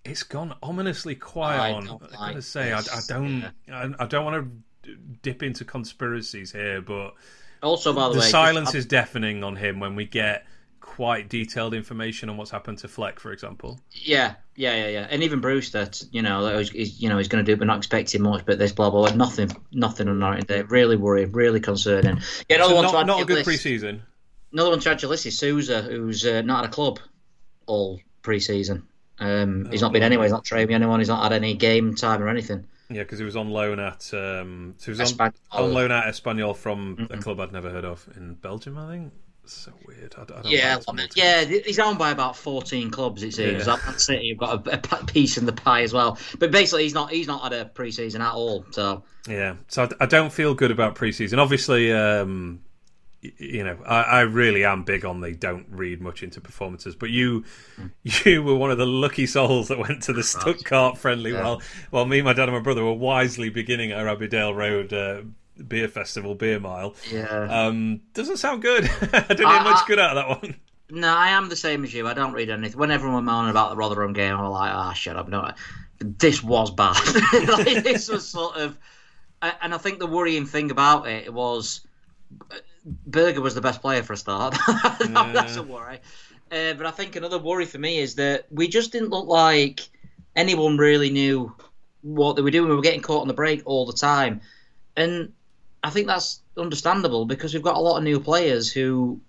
it's 0.05 0.23
gone 0.23 0.55
ominously 0.61 1.15
quiet 1.15 1.59
I 1.59 1.73
on. 1.73 1.89
I 2.19 2.29
gotta 2.29 2.41
say, 2.41 2.71
I, 2.71 2.79
I, 2.79 2.99
don't, 3.07 3.51
yeah. 3.67 3.93
I, 3.99 4.03
I, 4.03 4.07
don't 4.07 4.25
want 4.25 4.51
to 4.83 4.95
dip 5.21 5.43
into 5.43 5.65
conspiracies 5.65 6.51
here, 6.51 6.81
but 6.81 7.13
also 7.61 7.93
by 7.93 8.07
the, 8.07 8.15
the 8.15 8.19
way, 8.19 8.29
silence 8.29 8.75
is 8.75 8.85
deafening 8.85 9.43
on 9.43 9.55
him 9.55 9.79
when 9.79 9.95
we 9.95 10.05
get 10.05 10.45
quite 10.81 11.29
detailed 11.29 11.73
information 11.73 12.29
on 12.29 12.35
what's 12.35 12.51
happened 12.51 12.77
to 12.77 12.87
Fleck, 12.89 13.19
for 13.19 13.31
example. 13.31 13.79
Yeah, 13.91 14.35
yeah, 14.55 14.75
yeah, 14.75 14.87
yeah. 14.87 15.07
And 15.09 15.23
even 15.23 15.39
Bruce, 15.39 15.71
that 15.71 16.03
you 16.11 16.21
know, 16.21 16.59
he's, 16.59 17.01
you 17.01 17.07
know, 17.07 17.17
he's 17.17 17.29
going 17.29 17.43
to 17.43 17.51
do, 17.51 17.57
but 17.57 17.65
not 17.65 17.77
expecting 17.77 18.21
much. 18.21 18.45
But 18.45 18.59
this 18.59 18.73
blah 18.73 18.89
blah, 18.89 19.07
blah 19.07 19.15
nothing, 19.15 19.49
nothing 19.71 20.09
on 20.09 20.19
Norton 20.19 20.45
Day. 20.45 20.61
Really 20.63 20.97
worrying, 20.97 21.31
really 21.31 21.61
concerning. 21.61 22.19
Yeah, 22.49 22.57
another 22.57 22.71
so 22.71 22.75
one 22.75 22.85
not, 22.85 23.07
not 23.07 23.21
a 23.21 23.25
good 23.25 23.45
preseason. 23.45 24.01
Another 24.53 24.69
one 24.69 24.79
to 24.79 24.91
add 24.91 24.99
to 24.99 25.07
list 25.07 25.25
is 25.25 25.37
Souza, 25.37 25.81
who's 25.81 26.25
uh, 26.25 26.41
not 26.43 26.63
at 26.63 26.69
a 26.69 26.73
club 26.73 26.99
all 27.65 27.99
preseason. 28.21 28.83
Um, 29.19 29.67
he's 29.71 29.81
not 29.81 29.91
been 29.91 30.03
anywhere. 30.03 30.25
He's 30.25 30.31
not 30.31 30.45
trained 30.45 30.69
with 30.69 30.75
anyone. 30.75 30.99
He's 30.99 31.09
not 31.09 31.23
had 31.23 31.33
any 31.33 31.55
game 31.55 31.95
time 31.95 32.21
or 32.21 32.29
anything. 32.29 32.67
Yeah, 32.89 33.03
because 33.03 33.19
he 33.19 33.25
was 33.25 33.35
on 33.35 33.49
loan 33.49 33.79
at 33.79 34.13
um, 34.13 34.75
so 34.77 34.93
he 34.93 34.99
was 34.99 35.19
on, 35.19 35.33
on, 35.51 35.73
loan 35.73 35.91
at 35.91 36.05
Espanyol 36.05 36.55
from 36.55 36.97
mm-hmm. 36.97 37.13
a 37.13 37.17
club 37.21 37.39
I'd 37.39 37.51
never 37.51 37.69
heard 37.69 37.85
of 37.85 38.07
in 38.15 38.35
Belgium, 38.35 38.77
I 38.77 38.91
think 38.91 39.13
so 39.45 39.73
weird. 39.85 40.15
I, 40.17 40.21
I 40.21 40.41
yeah, 40.45 40.79
yeah, 41.15 41.43
he's 41.43 41.79
owned 41.79 41.97
by 41.97 42.11
about 42.11 42.37
fourteen 42.37 42.91
clubs. 42.91 43.23
It 43.23 43.33
seems. 43.33 43.65
Yeah. 43.65 43.77
Man 43.85 43.99
City 43.99 44.29
have 44.29 44.37
got 44.37 44.67
a, 44.67 45.01
a, 45.01 45.05
piece 45.05 45.37
in 45.37 45.45
the 45.45 45.53
pie 45.53 45.81
as 45.81 45.93
well. 45.93 46.17
But 46.39 46.51
basically, 46.51 46.83
he's 46.83 46.93
not 46.93 47.11
he's 47.11 47.27
not 47.27 47.41
had 47.41 47.53
a 47.53 47.65
preseason 47.65 48.19
at 48.19 48.33
all. 48.33 48.65
So 48.71 49.03
yeah, 49.27 49.55
so 49.67 49.83
I, 49.83 50.03
I 50.03 50.05
don't 50.05 50.31
feel 50.31 50.53
good 50.53 50.71
about 50.71 50.95
preseason. 50.95 51.39
Obviously, 51.39 51.91
um, 51.91 52.61
you 53.37 53.63
know, 53.63 53.77
I, 53.85 54.01
I, 54.01 54.21
really 54.21 54.65
am 54.65 54.83
big 54.83 55.05
on 55.05 55.21
they 55.21 55.31
don't 55.31 55.65
read 55.69 56.01
much 56.01 56.23
into 56.23 56.41
performances. 56.41 56.95
But 56.95 57.09
you, 57.09 57.45
you 58.03 58.43
were 58.43 58.55
one 58.55 58.71
of 58.71 58.77
the 58.77 58.85
lucky 58.85 59.25
souls 59.25 59.69
that 59.69 59.79
went 59.79 60.03
to 60.03 60.13
the 60.13 60.23
Stuttgart 60.23 60.97
friendly. 60.97 61.31
Yeah. 61.31 61.43
While 61.43 61.61
while 61.89 62.05
me, 62.05 62.21
my 62.21 62.33
dad, 62.33 62.49
and 62.49 62.53
my 62.53 62.61
brother 62.61 62.83
were 62.83 62.93
wisely 62.93 63.49
beginning 63.49 63.91
at 63.91 64.05
Abbeydale 64.05 64.55
Road. 64.55 64.93
Uh, 64.93 65.21
beer 65.67 65.87
festival, 65.87 66.35
beer 66.35 66.59
mile. 66.59 66.95
Yeah. 67.11 67.47
Um, 67.67 68.01
doesn't 68.13 68.37
sound 68.37 68.61
good. 68.61 68.85
I 69.13 69.19
didn't 69.21 69.37
get 69.37 69.63
much 69.63 69.85
good 69.85 69.99
out 69.99 70.17
of 70.17 70.27
that 70.27 70.41
one. 70.41 70.55
No, 70.89 71.15
I 71.15 71.29
am 71.29 71.49
the 71.49 71.55
same 71.55 71.83
as 71.83 71.93
you. 71.93 72.07
I 72.07 72.13
don't 72.13 72.33
read 72.33 72.49
anything. 72.49 72.77
When 72.77 72.91
everyone 72.91 73.25
moaning 73.25 73.51
about 73.51 73.69
the 73.69 73.75
Rotherham 73.75 74.13
game, 74.13 74.35
I'm 74.35 74.49
like, 74.49 74.71
ah, 74.73 74.89
oh, 74.91 74.93
shut 74.93 75.15
up. 75.15 75.27
No, 75.27 75.51
this 75.99 76.43
was 76.43 76.71
bad. 76.71 76.97
like, 77.47 77.83
this 77.83 78.09
was 78.09 78.27
sort 78.27 78.57
of, 78.57 78.77
and 79.41 79.73
I 79.73 79.77
think 79.77 79.99
the 79.99 80.07
worrying 80.07 80.45
thing 80.45 80.71
about 80.71 81.07
it 81.07 81.33
was, 81.33 81.81
Berge 82.85 83.37
was 83.37 83.55
the 83.55 83.61
best 83.61 83.81
player 83.81 84.03
for 84.03 84.13
a 84.13 84.17
start. 84.17 84.55
yeah. 84.67 85.31
That's 85.33 85.55
a 85.55 85.63
worry. 85.63 85.99
Uh, 86.51 86.73
but 86.73 86.85
I 86.85 86.91
think 86.91 87.15
another 87.15 87.39
worry 87.39 87.65
for 87.65 87.79
me 87.79 87.99
is 87.99 88.15
that 88.15 88.45
we 88.51 88.67
just 88.67 88.91
didn't 88.91 89.09
look 89.09 89.27
like 89.27 89.81
anyone 90.35 90.77
really 90.77 91.09
knew 91.09 91.55
what 92.01 92.35
they 92.35 92.41
were 92.41 92.51
doing. 92.51 92.69
We 92.69 92.75
were 92.75 92.81
getting 92.81 93.01
caught 93.01 93.21
on 93.21 93.27
the 93.27 93.33
break 93.33 93.63
all 93.65 93.85
the 93.85 93.93
time, 93.93 94.41
and 94.95 95.31
I 95.83 95.89
think 95.89 96.07
that's 96.07 96.41
understandable 96.57 97.25
because 97.25 97.53
we've 97.53 97.63
got 97.63 97.77
a 97.77 97.79
lot 97.79 97.97
of 97.97 98.03
new 98.03 98.19
players 98.19 98.71
who 98.71 99.19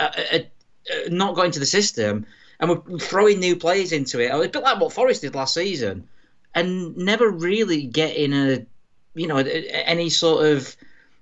are, 0.00 0.12
are, 0.32 0.40
are 0.40 1.10
not 1.10 1.36
going 1.36 1.50
to 1.52 1.60
the 1.60 1.66
system, 1.66 2.26
and 2.58 2.70
we're 2.70 2.98
throwing 2.98 3.38
new 3.38 3.54
players 3.54 3.92
into 3.92 4.20
it. 4.20 4.34
It's 4.34 4.46
A 4.46 4.48
bit 4.48 4.62
like 4.62 4.80
what 4.80 4.92
Forest 4.92 5.22
did 5.22 5.34
last 5.34 5.54
season, 5.54 6.08
and 6.54 6.96
never 6.96 7.28
really 7.28 7.84
getting 7.86 8.32
a, 8.32 8.66
you 9.14 9.26
know, 9.26 9.36
any 9.36 10.10
sort 10.10 10.46
of 10.46 10.74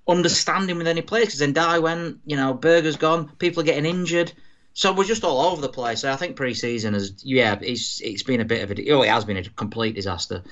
understanding 0.07 0.77
with 0.77 0.87
any 0.87 1.01
players. 1.01 1.27
Because 1.27 1.39
then 1.39 1.53
Dye 1.53 1.79
went, 1.79 2.19
you 2.25 2.35
know, 2.35 2.53
Berge's 2.53 2.97
gone, 2.97 3.29
people 3.37 3.61
are 3.61 3.65
getting 3.65 3.85
injured. 3.85 4.33
So 4.73 4.93
we're 4.93 5.05
just 5.05 5.23
all 5.23 5.41
over 5.51 5.61
the 5.61 5.69
place. 5.69 6.03
I 6.03 6.15
think 6.15 6.35
pre-season 6.35 6.93
has, 6.93 7.15
yeah, 7.23 7.57
it's 7.61 7.99
it's 8.01 8.21
been 8.21 8.41
a 8.41 8.45
bit 8.45 8.61
of 8.63 8.77
a, 8.77 8.91
oh, 8.91 9.01
it 9.01 9.09
has 9.09 9.25
been 9.25 9.37
a 9.37 9.43
complete 9.43 9.95
disaster. 9.95 10.43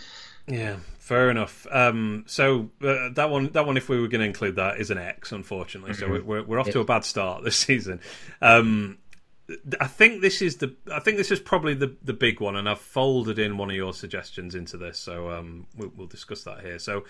Yeah, 0.47 0.77
fair 0.97 1.29
enough. 1.29 1.67
Um, 1.69 2.23
so 2.27 2.71
uh, 2.81 3.09
that 3.13 3.29
one, 3.29 3.51
that 3.51 3.67
one, 3.67 3.77
if 3.77 3.87
we 3.87 3.99
were 3.99 4.07
going 4.07 4.21
to 4.21 4.27
include 4.27 4.55
that, 4.55 4.79
is 4.79 4.89
an 4.89 4.97
X, 4.97 5.31
unfortunately. 5.31 5.91
Mm-hmm. 5.91 6.15
So 6.15 6.23
we're 6.23 6.43
we're 6.43 6.59
off 6.59 6.69
to 6.71 6.79
a 6.79 6.85
bad 6.85 7.05
start 7.05 7.43
this 7.43 7.57
season. 7.67 7.99
Um, 8.41 8.97
I 9.79 9.85
think 9.85 10.21
this 10.21 10.41
is 10.41 10.57
the 10.57 10.75
I 10.91 10.99
think 10.99 11.17
this 11.17 11.29
is 11.29 11.39
probably 11.39 11.75
the 11.75 11.95
the 12.03 12.13
big 12.13 12.39
one, 12.39 12.55
and 12.55 12.67
I've 12.67 12.81
folded 12.81 13.37
in 13.37 13.57
one 13.57 13.69
of 13.69 13.75
your 13.75 13.93
suggestions 13.93 14.55
into 14.55 14.77
this, 14.77 14.97
so 14.97 15.29
um, 15.29 15.67
we'll, 15.75 15.91
we'll 15.95 16.07
discuss 16.07 16.43
that 16.43 16.61
here. 16.61 16.79
So 16.79 17.05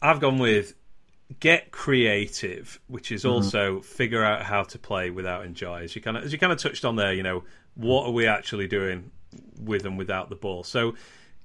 I've 0.00 0.20
gone 0.20 0.38
with 0.38 0.74
get 1.40 1.70
creative, 1.70 2.80
which 2.86 3.12
is 3.12 3.22
mm-hmm. 3.22 3.32
also 3.32 3.74
mm-hmm. 3.74 3.80
figure 3.82 4.24
out 4.24 4.42
how 4.42 4.62
to 4.64 4.78
play 4.78 5.10
without 5.10 5.44
Ndiaye. 5.44 5.84
As 5.84 5.94
you 5.96 6.02
kind 6.02 6.16
of 6.16 6.24
as 6.24 6.32
you 6.32 6.38
kind 6.38 6.52
of 6.52 6.58
touched 6.58 6.84
on 6.84 6.96
there, 6.96 7.12
you 7.12 7.22
know, 7.22 7.44
what 7.74 8.06
are 8.06 8.12
we 8.12 8.26
actually 8.26 8.66
doing 8.66 9.10
with 9.60 9.84
and 9.84 9.98
without 9.98 10.30
the 10.30 10.36
ball? 10.36 10.64
So 10.64 10.94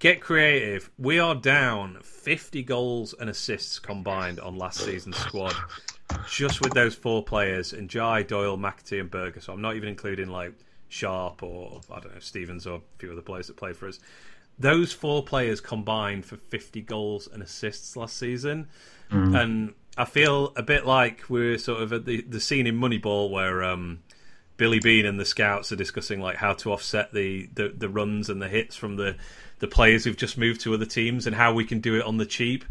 Get 0.04 0.20
creative. 0.20 0.92
We 0.98 1.20
are 1.20 1.34
down 1.34 2.00
50 2.04 2.62
goals 2.64 3.16
and 3.18 3.30
assists 3.30 3.80
combined 3.80 4.38
on 4.38 4.58
last 4.58 4.82
season's 4.82 5.16
squad, 5.16 5.56
just 6.30 6.60
with 6.60 6.74
those 6.74 6.94
four 6.94 7.24
players: 7.24 7.72
Ndiaye, 7.72 8.28
Doyle, 8.28 8.58
McAtee, 8.58 9.00
and 9.00 9.10
Berge. 9.10 9.42
So 9.42 9.54
I'm 9.54 9.62
not 9.62 9.78
even 9.78 9.88
including 9.88 10.28
like 10.28 10.56
Sharp 10.90 11.42
or 11.42 11.80
I 11.90 12.02
don't 12.02 12.14
know 12.14 12.20
Stevens 12.20 12.68
or 12.68 12.80
a 12.80 12.82
few 12.98 13.14
other 13.14 13.22
players 13.22 13.48
that 13.48 13.56
play 13.56 13.72
for 13.72 13.88
us. 13.88 14.02
Those 14.60 14.92
four 14.92 15.24
players 15.24 15.62
combined 15.62 16.26
for 16.26 16.36
50 16.36 16.82
goals 16.82 17.30
and 17.32 17.42
assists 17.42 17.96
last 17.96 18.18
season, 18.18 18.68
mm. 19.14 19.42
and 19.42 19.74
I 19.98 20.06
feel 20.06 20.54
a 20.56 20.64
bit 20.64 20.86
like 20.86 21.30
we're 21.30 21.58
sort 21.58 21.82
of 21.82 21.94
at 21.94 22.06
the 22.06 22.22
the 22.22 22.40
scene 22.40 22.68
in 22.68 22.80
Moneyball 22.80 23.30
where 23.30 23.64
um, 23.64 24.00
Billy 24.58 24.80
Beane 24.80 25.06
and 25.06 25.20
the 25.20 25.26
scouts 25.26 25.72
are 25.72 25.76
discussing 25.76 26.20
like 26.20 26.38
how 26.38 26.54
to 26.54 26.72
offset 26.72 27.14
the, 27.14 27.50
the, 27.54 27.70
the 27.70 27.90
runs 27.90 28.30
and 28.30 28.42
the 28.42 28.48
hits 28.48 28.76
from 28.76 28.96
the 28.96 29.16
the 29.60 29.68
players 29.68 30.04
who've 30.04 30.18
just 30.18 30.38
moved 30.38 30.62
to 30.62 30.74
other 30.74 30.86
teams 30.86 31.26
and 31.26 31.36
how 31.36 31.54
we 31.54 31.64
can 31.64 31.80
do 31.80 31.96
it 31.96 32.04
on 32.04 32.18
the 32.18 32.26
cheap. 32.26 32.66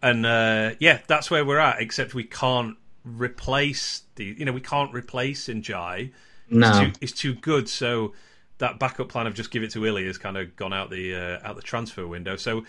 And 0.00 0.24
uh, 0.24 0.72
yeah, 0.78 1.00
that's 1.06 1.30
where 1.30 1.44
we're 1.44 1.58
at. 1.58 1.80
Except 1.80 2.14
we 2.14 2.24
can't 2.24 2.76
replace 3.04 4.02
the 4.16 4.24
you 4.24 4.44
know 4.44 4.52
we 4.52 4.60
can't 4.60 4.92
replace 4.94 5.48
Ndiaye. 5.48 6.12
No, 6.50 6.68
it's 6.68 6.78
too, 6.78 6.92
it's 7.00 7.12
too 7.12 7.34
good. 7.34 7.68
So 7.68 8.14
that 8.58 8.78
backup 8.78 9.08
plan 9.08 9.26
of 9.26 9.34
just 9.34 9.50
give 9.50 9.62
it 9.62 9.70
to 9.72 9.80
Willie 9.80 10.06
has 10.06 10.18
kind 10.18 10.36
of 10.36 10.54
gone 10.56 10.72
out 10.72 10.90
the 10.90 11.14
uh, 11.14 11.48
out 11.48 11.56
the 11.56 11.62
transfer 11.62 12.06
window. 12.06 12.36
So 12.36 12.64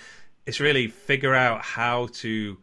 it's 0.46 0.60
really 0.60 0.88
figure 0.88 1.36
out 1.36 1.62
how 1.62 2.08
to 2.14 2.58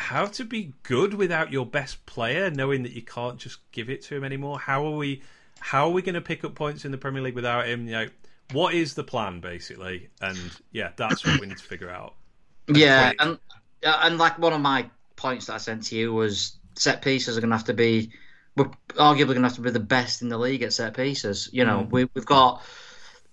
how 0.00 0.24
to 0.24 0.44
be 0.44 0.72
good 0.82 1.12
without 1.12 1.52
your 1.52 1.66
best 1.66 2.04
player, 2.06 2.50
knowing 2.50 2.82
that 2.84 2.92
you 2.92 3.02
can't 3.02 3.38
just 3.38 3.58
give 3.70 3.90
it 3.90 4.02
to 4.04 4.16
him 4.16 4.24
anymore. 4.24 4.58
How 4.58 4.86
are 4.86 4.96
we? 4.96 5.22
How 5.58 5.86
are 5.86 5.90
we 5.90 6.00
going 6.00 6.14
to 6.14 6.22
pick 6.22 6.42
up 6.42 6.54
points 6.54 6.86
in 6.86 6.90
the 6.90 6.96
Premier 6.96 7.22
League 7.22 7.34
without 7.34 7.68
him? 7.68 7.86
You 7.86 7.92
know, 7.92 8.08
what 8.52 8.72
is 8.74 8.94
the 8.94 9.04
plan 9.04 9.40
basically? 9.40 10.08
And 10.22 10.38
yeah, 10.72 10.92
that's 10.96 11.24
what 11.24 11.38
we 11.38 11.46
need 11.46 11.58
to 11.58 11.64
figure 11.64 11.90
out. 11.90 12.14
Yeah, 12.66 13.12
and 13.18 13.38
and 13.82 14.16
like 14.16 14.38
one 14.38 14.54
of 14.54 14.60
my 14.62 14.88
points 15.16 15.46
that 15.46 15.54
I 15.54 15.58
sent 15.58 15.84
to 15.84 15.96
you 15.96 16.14
was 16.14 16.56
set 16.76 17.02
pieces 17.02 17.36
are 17.36 17.40
going 17.42 17.50
to 17.50 17.56
have 17.56 17.66
to 17.66 17.74
be 17.74 18.10
we're 18.56 18.70
arguably 18.94 19.26
going 19.26 19.42
to 19.42 19.48
have 19.48 19.56
to 19.56 19.60
be 19.60 19.70
the 19.70 19.80
best 19.80 20.22
in 20.22 20.30
the 20.30 20.38
league 20.38 20.62
at 20.62 20.72
set 20.72 20.94
pieces. 20.94 21.50
You 21.52 21.66
know, 21.66 21.80
mm. 21.80 21.90
we, 21.90 22.08
we've 22.14 22.24
got 22.24 22.62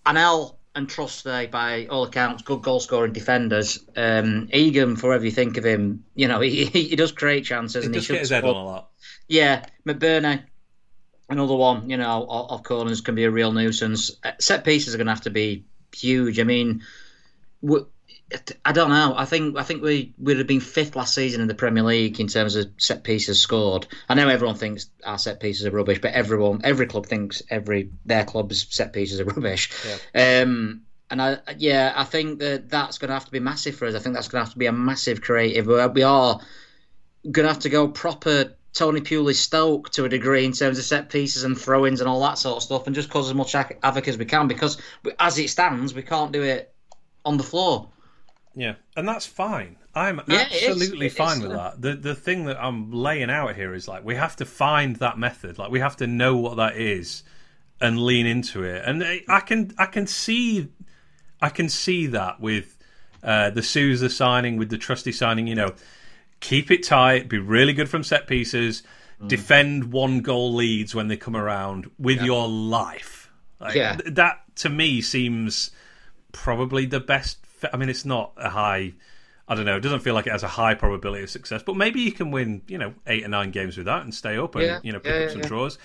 Anel 0.06 0.57
and 0.78 0.88
Trusty, 0.88 1.48
by 1.48 1.88
all 1.88 2.04
accounts, 2.04 2.44
good 2.44 2.62
goal 2.62 2.80
scoring 2.80 3.12
defenders. 3.12 3.84
Um, 3.96 4.48
Egan, 4.54 4.96
for 4.96 5.08
whatever 5.08 5.26
you 5.26 5.32
think 5.32 5.58
of 5.58 5.66
him, 5.66 6.06
you 6.14 6.28
know, 6.28 6.40
he, 6.42 6.66
he, 6.66 6.96
does 6.96 7.12
create 7.12 7.46
chances. 7.46 7.84
He 7.84 7.88
and 7.88 7.94
does 7.96 8.08
he 8.08 8.14
get 8.14 8.20
his 8.20 8.30
head 8.30 8.44
on 8.44 8.56
a 8.56 8.64
lot. 8.64 8.90
Yeah, 9.28 9.66
McBurnie, 9.88 10.44
another 11.30 11.56
one. 11.56 11.90
You 11.90 11.98
know, 11.98 12.28
of 12.30 12.62
corners 12.62 13.02
can 13.02 13.16
be 13.16 13.24
a 13.24 13.32
real 13.32 13.52
nuisance. 13.52 14.12
Uh, 14.24 14.34
set 14.40 14.64
pieces 14.64 14.94
are 14.94 14.98
going 14.98 15.08
to 15.08 15.14
have 15.14 15.22
to 15.22 15.32
be 15.32 15.66
huge. 15.96 16.40
I 16.40 16.44
mean, 16.44 16.84
I 18.66 18.74
don't 18.74 18.90
know. 18.90 19.14
I 19.16 19.24
think 19.24 19.58
I 19.58 19.64
think 19.64 19.82
we 19.82 20.14
would 20.18 20.38
have 20.38 20.48
been 20.48 20.60
fifth 20.60 20.98
last 20.98 21.16
season 21.16 21.40
in 21.40 21.48
the 21.48 21.56
Premier 21.56 21.84
League 21.84 22.20
in 22.20 22.28
terms 22.28 22.56
of 22.56 22.70
set 22.78 23.04
pieces 23.04 23.40
scored. 23.40 23.88
I 24.10 24.16
know 24.16 24.28
everyone 24.28 24.56
thinks 24.56 24.90
our 25.06 25.18
set 25.18 25.40
pieces 25.40 25.66
are 25.66 25.72
rubbish, 25.72 26.02
but 26.02 26.12
everyone, 26.12 26.62
every 26.66 26.88
club 26.88 27.06
thinks 27.06 27.42
every 27.50 27.92
their 28.06 28.26
club's 28.26 28.68
set 28.70 28.92
pieces 28.92 29.22
are 29.22 29.26
rubbish. 29.36 29.72
Yeah. 30.14 30.42
Um, 30.42 30.82
and 31.10 31.22
I, 31.22 31.38
yeah, 31.58 31.94
I 31.96 32.04
think 32.04 32.40
that 32.40 32.70
that's 32.70 32.98
going 32.98 33.08
to 33.08 33.14
have 33.14 33.26
to 33.26 33.32
be 33.32 33.40
massive 33.40 33.76
for 33.76 33.88
us. 33.88 33.96
I 33.96 34.00
think 34.00 34.14
that's 34.14 34.28
going 34.28 34.42
to 34.42 34.46
have 34.46 34.54
to 34.54 34.60
be 34.60 34.66
a 34.66 34.74
massive 34.74 35.22
creative. 35.22 35.68
We 35.68 36.04
are 36.04 36.42
going 37.32 37.48
to 37.48 37.54
have 37.54 37.60
to 37.60 37.70
go 37.70 37.88
proper 37.88 38.56
Tony 38.74 39.00
Pulis 39.00 39.36
Stoke 39.36 39.90
to 39.92 40.04
a 40.04 40.10
degree 40.10 40.44
in 40.44 40.52
terms 40.52 40.78
of 40.78 40.84
set 40.84 41.10
pieces 41.10 41.46
and 41.46 41.58
throw-ins 41.58 42.02
and 42.02 42.10
all 42.10 42.22
that 42.22 42.38
sort 42.38 42.58
of 42.58 42.64
stuff, 42.64 42.88
and 42.88 42.96
just 42.96 43.10
cause 43.10 43.30
as 43.30 43.34
much 43.34 43.54
havoc 43.54 44.08
as 44.08 44.18
we 44.18 44.26
can 44.26 44.50
because 44.50 44.78
as 45.18 45.40
it 45.40 45.50
stands, 45.50 45.94
we 45.94 46.04
can't 46.04 46.34
do 46.34 46.44
it 46.44 46.74
on 47.24 47.38
the 47.38 47.44
floor. 47.44 47.88
Yeah, 48.58 48.74
and 48.95 49.08
that's 49.08 49.28
fine. 49.28 49.78
I'm 49.93 50.20
yeah, 50.28 50.47
absolutely 50.51 51.10
fine 51.10 51.41
with 51.41 51.51
that. 51.51 51.80
The 51.80 51.93
the 51.93 52.16
thing 52.16 52.45
that 52.45 52.58
I'm 52.60 52.91
laying 52.91 53.30
out 53.30 53.55
here 53.55 53.76
is 53.76 53.88
like 53.88 54.03
we 54.03 54.16
have 54.16 54.36
to 54.38 54.45
find 54.45 54.95
that 54.95 55.20
method. 55.20 55.60
Like 55.60 55.70
we 55.70 55.80
have 55.80 55.97
to 55.97 56.08
know 56.08 56.38
what 56.38 56.58
that 56.58 56.76
is 56.76 57.22
and 57.80 58.01
lean 58.01 58.26
into 58.26 58.64
it. 58.64 58.84
And 58.84 59.03
I 59.28 59.41
can 59.41 59.74
I 59.78 59.86
can 59.86 60.08
see 60.08 60.70
I 61.39 61.49
can 61.49 61.70
see 61.70 62.08
that 62.08 62.39
with 62.39 62.76
uh, 63.24 63.51
the 63.51 63.62
Souza 63.62 64.10
signing, 64.10 64.58
with 64.58 64.72
the 64.72 64.78
Trusty 64.80 65.12
signing. 65.12 65.45
You 65.45 65.55
know, 65.55 65.76
keep 66.39 66.72
it 66.72 66.84
tight, 66.84 67.30
be 67.30 67.38
really 67.38 67.74
good 67.74 67.89
from 67.89 68.03
set 68.03 68.26
pieces, 68.26 68.82
mm. 69.22 69.28
defend 69.28 69.91
one 69.91 70.22
goal 70.22 70.55
leads 70.55 70.95
when 70.95 71.10
they 71.10 71.18
come 71.18 71.36
around 71.36 71.91
with 71.99 72.18
yeah. 72.18 72.26
your 72.26 72.47
life. 72.47 73.30
Like, 73.60 73.76
yeah, 73.76 73.97
that 74.05 74.41
to 74.58 74.70
me 74.70 75.01
seems 75.01 75.70
probably 76.32 76.86
the 76.88 76.99
best 76.99 77.47
I 77.72 77.78
mean, 77.78 77.89
it's 77.89 78.05
not 78.05 78.34
a 78.38 78.49
high. 78.49 78.93
I 79.47 79.55
don't 79.55 79.66
know. 79.66 79.78
It 79.78 79.82
doesn't 79.82 80.01
feel 80.01 80.14
like 80.14 80.28
it 80.28 80.32
has 80.32 80.43
a 80.43 80.47
high 80.47 80.74
probability 80.74 81.24
of 81.24 81.30
success, 81.30 81.64
but 81.64 81.78
maybe 81.78 82.01
you 82.01 82.12
can 82.12 82.32
win, 82.32 82.62
you 82.68 82.78
know, 82.78 82.93
eight 83.08 83.24
or 83.24 83.30
nine 83.30 83.51
games 83.51 83.78
with 83.78 83.86
that 83.86 84.03
and 84.03 84.14
stay 84.14 84.38
up 84.38 84.55
and 84.55 84.66
yeah, 84.66 84.80
you 84.84 84.91
know 84.91 84.99
pick 84.99 85.14
yeah, 85.14 85.26
up 85.26 85.32
some 85.32 85.41
yeah. 85.41 85.47
draws. 85.47 85.78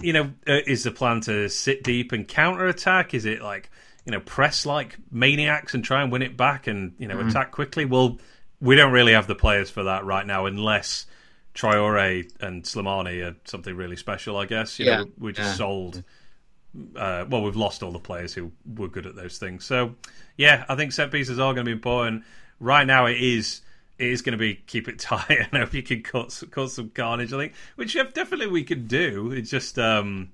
You 0.00 0.12
know, 0.12 0.24
uh, 0.46 0.60
is 0.66 0.84
the 0.84 0.92
plan 0.92 1.20
to 1.22 1.48
sit 1.48 1.82
deep 1.82 2.12
and 2.12 2.26
counter 2.26 2.68
attack? 2.68 3.12
Is 3.14 3.24
it 3.24 3.42
like 3.42 3.70
you 4.04 4.12
know 4.12 4.20
press 4.20 4.64
like 4.64 4.96
maniacs 5.10 5.74
and 5.74 5.84
try 5.84 6.02
and 6.02 6.12
win 6.12 6.22
it 6.22 6.36
back 6.36 6.66
and 6.66 6.94
you 6.98 7.08
know 7.08 7.16
mm. 7.16 7.28
attack 7.28 7.50
quickly? 7.50 7.84
Well, 7.84 8.18
we 8.60 8.76
don't 8.76 8.92
really 8.92 9.12
have 9.12 9.26
the 9.26 9.34
players 9.34 9.70
for 9.70 9.84
that 9.84 10.04
right 10.04 10.26
now, 10.26 10.46
unless 10.46 11.06
Traore 11.54 12.30
and 12.40 12.62
Slimani 12.62 13.28
are 13.28 13.36
something 13.44 13.74
really 13.74 13.96
special. 13.96 14.36
I 14.36 14.46
guess 14.46 14.78
you 14.78 14.86
know 14.86 15.06
we're 15.18 15.32
just 15.32 15.56
sold 15.56 16.04
uh, 16.96 17.24
well, 17.28 17.42
we've 17.42 17.56
lost 17.56 17.82
all 17.82 17.92
the 17.92 17.98
players 17.98 18.34
who 18.34 18.52
were 18.76 18.88
good 18.88 19.06
at 19.06 19.16
those 19.16 19.38
things. 19.38 19.64
So, 19.64 19.94
yeah, 20.36 20.64
I 20.68 20.76
think 20.76 20.92
set 20.92 21.10
pieces 21.10 21.38
are 21.38 21.52
going 21.52 21.64
to 21.64 21.64
be 21.64 21.72
important. 21.72 22.24
Right 22.60 22.86
now, 22.86 23.06
it 23.06 23.18
is 23.18 23.62
it 23.98 24.08
is 24.08 24.22
going 24.22 24.32
to 24.32 24.38
be 24.38 24.54
keep 24.54 24.88
it 24.88 24.98
tight 24.98 25.30
and 25.30 25.52
hope 25.52 25.74
you 25.74 25.82
can 25.82 26.02
cut 26.02 26.42
cut 26.50 26.70
some 26.70 26.90
carnage. 26.90 27.32
I 27.32 27.38
think, 27.38 27.52
which 27.76 27.94
definitely 27.94 28.48
we 28.48 28.64
could 28.64 28.88
do. 28.88 29.32
It's 29.32 29.50
just 29.50 29.78
um, 29.78 30.30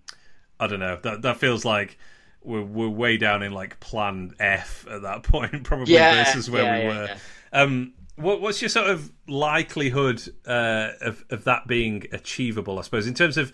I 0.60 0.66
don't 0.66 0.80
know. 0.80 0.96
That 1.02 1.22
that 1.22 1.38
feels 1.38 1.64
like 1.64 1.98
we're 2.42 2.62
we're 2.62 2.88
way 2.88 3.16
down 3.16 3.42
in 3.42 3.52
like 3.52 3.80
plan 3.80 4.34
F 4.38 4.86
at 4.90 5.02
that 5.02 5.22
point, 5.24 5.64
probably 5.64 5.94
yeah, 5.94 6.24
versus 6.24 6.50
where 6.50 6.62
yeah, 6.62 6.78
we 6.78 6.86
were. 6.86 7.06
Yeah, 7.06 7.18
um, 7.52 7.92
what, 8.16 8.40
what's 8.40 8.62
your 8.62 8.70
sort 8.70 8.88
of 8.88 9.12
likelihood 9.26 10.22
uh, 10.46 10.90
of 11.00 11.24
of 11.30 11.44
that 11.44 11.66
being 11.66 12.06
achievable? 12.12 12.78
I 12.78 12.82
suppose 12.82 13.06
in 13.06 13.14
terms 13.14 13.36
of 13.36 13.52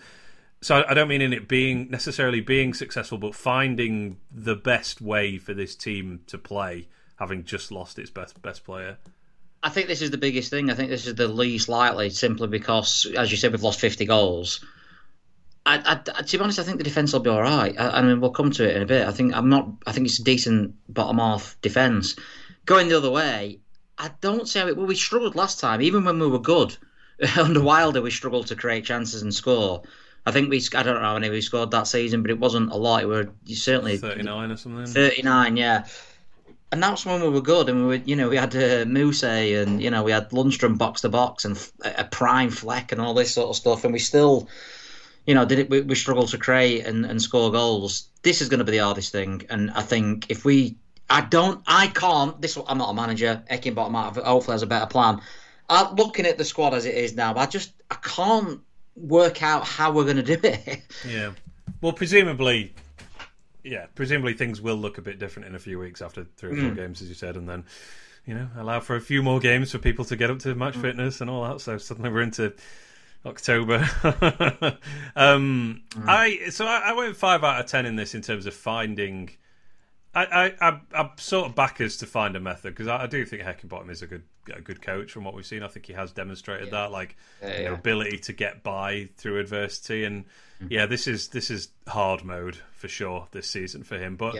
so 0.63 0.83
I 0.87 0.93
don't 0.93 1.07
mean 1.07 1.21
in 1.21 1.33
it 1.33 1.47
being 1.47 1.89
necessarily 1.89 2.41
being 2.41 2.73
successful, 2.73 3.17
but 3.17 3.35
finding 3.35 4.17
the 4.31 4.55
best 4.55 5.01
way 5.01 5.37
for 5.37 5.53
this 5.53 5.75
team 5.75 6.21
to 6.27 6.37
play, 6.37 6.87
having 7.17 7.43
just 7.43 7.71
lost 7.71 7.99
its 7.99 8.09
best 8.09 8.41
best 8.41 8.63
player. 8.63 8.97
I 9.61 9.69
think 9.69 9.87
this 9.87 10.01
is 10.01 10.11
the 10.11 10.17
biggest 10.17 10.49
thing. 10.49 10.69
I 10.69 10.73
think 10.73 10.89
this 10.89 11.07
is 11.07 11.15
the 11.15 11.27
least 11.27 11.69
likely, 11.69 12.09
simply 12.09 12.47
because, 12.47 13.05
as 13.17 13.31
you 13.31 13.37
said, 13.37 13.51
we've 13.51 13.63
lost 13.63 13.79
fifty 13.79 14.05
goals. 14.05 14.63
I, 15.65 15.81
I, 15.85 16.21
to 16.21 16.37
be 16.37 16.43
honest, 16.43 16.59
I 16.59 16.63
think 16.63 16.77
the 16.77 16.83
defence 16.83 17.13
will 17.13 17.21
be 17.21 17.29
all 17.29 17.41
right. 17.41 17.73
I, 17.79 17.99
I, 17.99 18.01
mean, 18.01 18.19
we'll 18.19 18.31
come 18.31 18.51
to 18.51 18.69
it 18.69 18.75
in 18.75 18.81
a 18.81 18.85
bit. 18.85 19.07
I 19.07 19.11
think 19.11 19.33
I'm 19.35 19.49
not. 19.49 19.69
I 19.85 19.91
think 19.91 20.07
it's 20.07 20.19
a 20.19 20.23
decent 20.23 20.75
bottom 20.89 21.19
half 21.19 21.57
defence. 21.61 22.15
Going 22.65 22.89
the 22.89 22.97
other 22.97 23.11
way, 23.11 23.59
I 23.97 24.11
don't 24.21 24.51
how 24.53 24.67
it. 24.67 24.77
Well, 24.77 24.87
we 24.87 24.95
struggled 24.95 25.35
last 25.35 25.59
time, 25.59 25.81
even 25.81 26.03
when 26.05 26.19
we 26.19 26.27
were 26.27 26.39
good. 26.39 26.75
Under 27.37 27.61
Wilder, 27.61 28.01
we 28.01 28.11
struggled 28.11 28.47
to 28.47 28.55
create 28.55 28.85
chances 28.85 29.21
and 29.21 29.33
score. 29.33 29.83
I 30.25 30.31
think 30.31 30.49
we 30.49 30.61
I 30.73 30.83
don't 30.83 30.95
know 30.95 31.01
how 31.01 31.13
many 31.15 31.29
we 31.29 31.41
scored 31.41 31.71
that 31.71 31.87
season, 31.87 32.21
but 32.21 32.31
it 32.31 32.39
wasn't 32.39 32.71
a 32.71 32.75
lot. 32.77 33.03
It 33.03 33.07
were 33.07 33.29
certainly 33.47 33.97
thirty 33.97 34.23
nine 34.23 34.51
or 34.51 34.57
something. 34.57 34.85
Thirty 34.85 35.21
nine, 35.21 35.57
yeah. 35.57 35.85
And 36.71 36.81
that's 36.81 37.05
when 37.05 37.21
we 37.21 37.29
were 37.29 37.41
good, 37.41 37.69
and 37.69 37.81
we 37.81 37.85
were, 37.85 38.03
you 38.03 38.15
know, 38.15 38.29
we 38.29 38.37
had 38.37 38.55
uh, 38.55 38.85
Muse 38.87 39.23
and 39.23 39.81
you 39.81 39.91
know 39.91 40.01
we 40.01 40.11
had 40.11 40.29
Lundstram 40.29 40.77
box 40.77 41.01
to 41.01 41.09
box 41.09 41.45
and 41.45 41.71
a 41.83 42.05
prime 42.05 42.49
Fleck 42.49 42.91
and 42.91 43.01
all 43.01 43.13
this 43.13 43.33
sort 43.33 43.49
of 43.49 43.55
stuff, 43.55 43.83
and 43.83 43.93
we 43.93 43.99
still, 43.99 44.47
you 45.27 45.35
know, 45.35 45.45
did 45.45 45.59
it? 45.59 45.69
We, 45.69 45.81
we 45.81 45.95
struggled 45.95 46.29
to 46.29 46.37
create 46.37 46.85
and, 46.85 47.05
and 47.05 47.21
score 47.21 47.51
goals. 47.51 48.07
This 48.23 48.41
is 48.41 48.49
going 48.49 48.59
to 48.59 48.63
be 48.63 48.71
the 48.71 48.83
hardest 48.83 49.11
thing, 49.11 49.43
and 49.49 49.71
I 49.71 49.81
think 49.81 50.31
if 50.31 50.45
we, 50.45 50.77
I 51.09 51.21
don't, 51.21 51.61
I 51.67 51.87
can't. 51.87 52.41
This 52.41 52.57
I'm 52.67 52.77
not 52.77 52.89
a 52.89 52.93
manager. 52.93 53.43
Have, 53.49 54.15
hopefully 54.15 54.53
has 54.53 54.63
a 54.63 54.67
better 54.67 54.87
plan. 54.87 55.21
I'm 55.69 55.95
looking 55.95 56.25
at 56.25 56.37
the 56.37 56.45
squad 56.45 56.73
as 56.73 56.85
it 56.85 56.95
is 56.95 57.13
now, 57.13 57.35
I 57.35 57.45
just 57.45 57.71
I 57.91 57.95
can't 57.95 58.61
work 58.95 59.41
out 59.43 59.65
how 59.65 59.91
we're 59.91 60.03
going 60.03 60.17
to 60.17 60.23
do 60.23 60.39
it. 60.43 60.81
Yeah. 61.07 61.31
Well, 61.81 61.93
presumably, 61.93 62.73
yeah, 63.63 63.87
presumably 63.95 64.33
things 64.33 64.61
will 64.61 64.75
look 64.75 64.97
a 64.97 65.01
bit 65.01 65.19
different 65.19 65.49
in 65.49 65.55
a 65.55 65.59
few 65.59 65.79
weeks 65.79 66.01
after 66.01 66.25
three 66.37 66.51
or 66.51 66.55
four 66.55 66.71
mm. 66.71 66.75
games, 66.75 67.01
as 67.01 67.09
you 67.09 67.15
said, 67.15 67.35
and 67.35 67.47
then 67.47 67.65
you 68.25 68.33
know 68.33 68.47
allow 68.57 68.79
for 68.79 68.95
a 68.95 69.01
few 69.01 69.21
more 69.21 69.39
games 69.39 69.71
for 69.71 69.79
people 69.79 70.05
to 70.05 70.15
get 70.15 70.29
up 70.29 70.39
to 70.39 70.55
match 70.55 70.75
mm. 70.75 70.81
fitness 70.81 71.21
and 71.21 71.29
all 71.29 71.43
that. 71.43 71.61
So 71.61 71.77
suddenly 71.77 72.09
we're 72.09 72.21
into 72.21 72.53
October. 73.25 73.87
um, 75.15 75.83
mm. 75.89 76.03
I 76.07 76.49
so 76.49 76.65
I, 76.65 76.83
I, 76.87 76.93
went 76.93 77.15
five 77.15 77.43
out 77.43 77.59
of 77.59 77.65
ten 77.67 77.85
in 77.85 77.95
this 77.95 78.15
in 78.15 78.21
terms 78.21 78.45
of 78.45 78.53
finding. 78.53 79.29
I 80.15 80.53
I, 80.61 80.79
I'm 80.93 81.09
sort 81.17 81.49
of 81.49 81.55
backers 81.55 81.97
to 81.97 82.05
find 82.05 82.35
a 82.35 82.39
method 82.39 82.75
because 82.75 82.87
I, 82.87 83.03
I, 83.03 83.07
do 83.07 83.25
think 83.25 83.41
Heckingbottom 83.41 83.89
is 83.89 84.01
a 84.01 84.07
good 84.07 84.23
a 84.53 84.61
good 84.61 84.81
coach 84.81 85.11
from 85.11 85.23
what 85.23 85.33
we've 85.33 85.45
seen. 85.45 85.63
I 85.63 85.67
think 85.67 85.85
he 85.85 85.93
has 85.93 86.11
demonstrated 86.11 86.67
yeah. 86.67 86.71
that, 86.71 86.91
like 86.91 87.17
yeah. 87.41 87.69
Know, 87.69 87.73
ability 87.73 88.19
to 88.19 88.33
get 88.33 88.63
by 88.63 89.09
through 89.17 89.39
adversity. 89.39 90.03
And 90.03 90.25
mm-hmm. 90.25 90.67
yeah, 90.69 90.85
this 90.85 91.07
is 91.07 91.29
this 91.29 91.49
is 91.49 91.69
hard 91.87 92.23
mode 92.23 92.57
for 92.73 92.87
sure 92.87 93.27
this 93.31 93.49
season 93.49 93.83
for 93.83 93.97
him. 93.97 94.15
But 94.15 94.35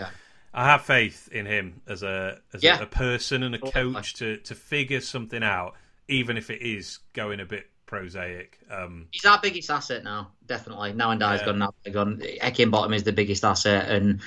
I 0.53 0.65
have 0.65 0.83
faith 0.83 1.29
in 1.31 1.45
him 1.45 1.81
as 1.87 2.03
a 2.03 2.39
as 2.53 2.63
a, 2.63 2.83
a, 2.83 2.85
person 2.85 3.43
and 3.43 3.55
a 3.55 3.59
coach 3.59 4.13
to 4.15 4.37
to 4.37 4.53
figure 4.53 5.01
something 5.01 5.43
out, 5.43 5.75
even 6.07 6.37
if 6.37 6.49
it 6.51 6.61
is 6.61 6.99
going 7.13 7.39
a 7.39 7.45
bit 7.45 7.67
prosaic. 7.87 8.59
Um, 8.69 9.07
He's 9.11 9.25
our 9.25 9.39
biggest 9.41 9.69
asset 9.71 10.03
now, 10.03 10.31
definitely. 10.45 10.93
Now 10.93 11.09
Ndiaye's 11.09 11.41
yeah. 11.41 11.45
gone, 11.45 11.59
now 11.59 11.73
gone. 11.91 12.21
Heckingbottom 12.41 12.95
is 12.95 13.03
the 13.03 13.13
biggest 13.13 13.43
asset, 13.43 13.89
and 13.89 14.21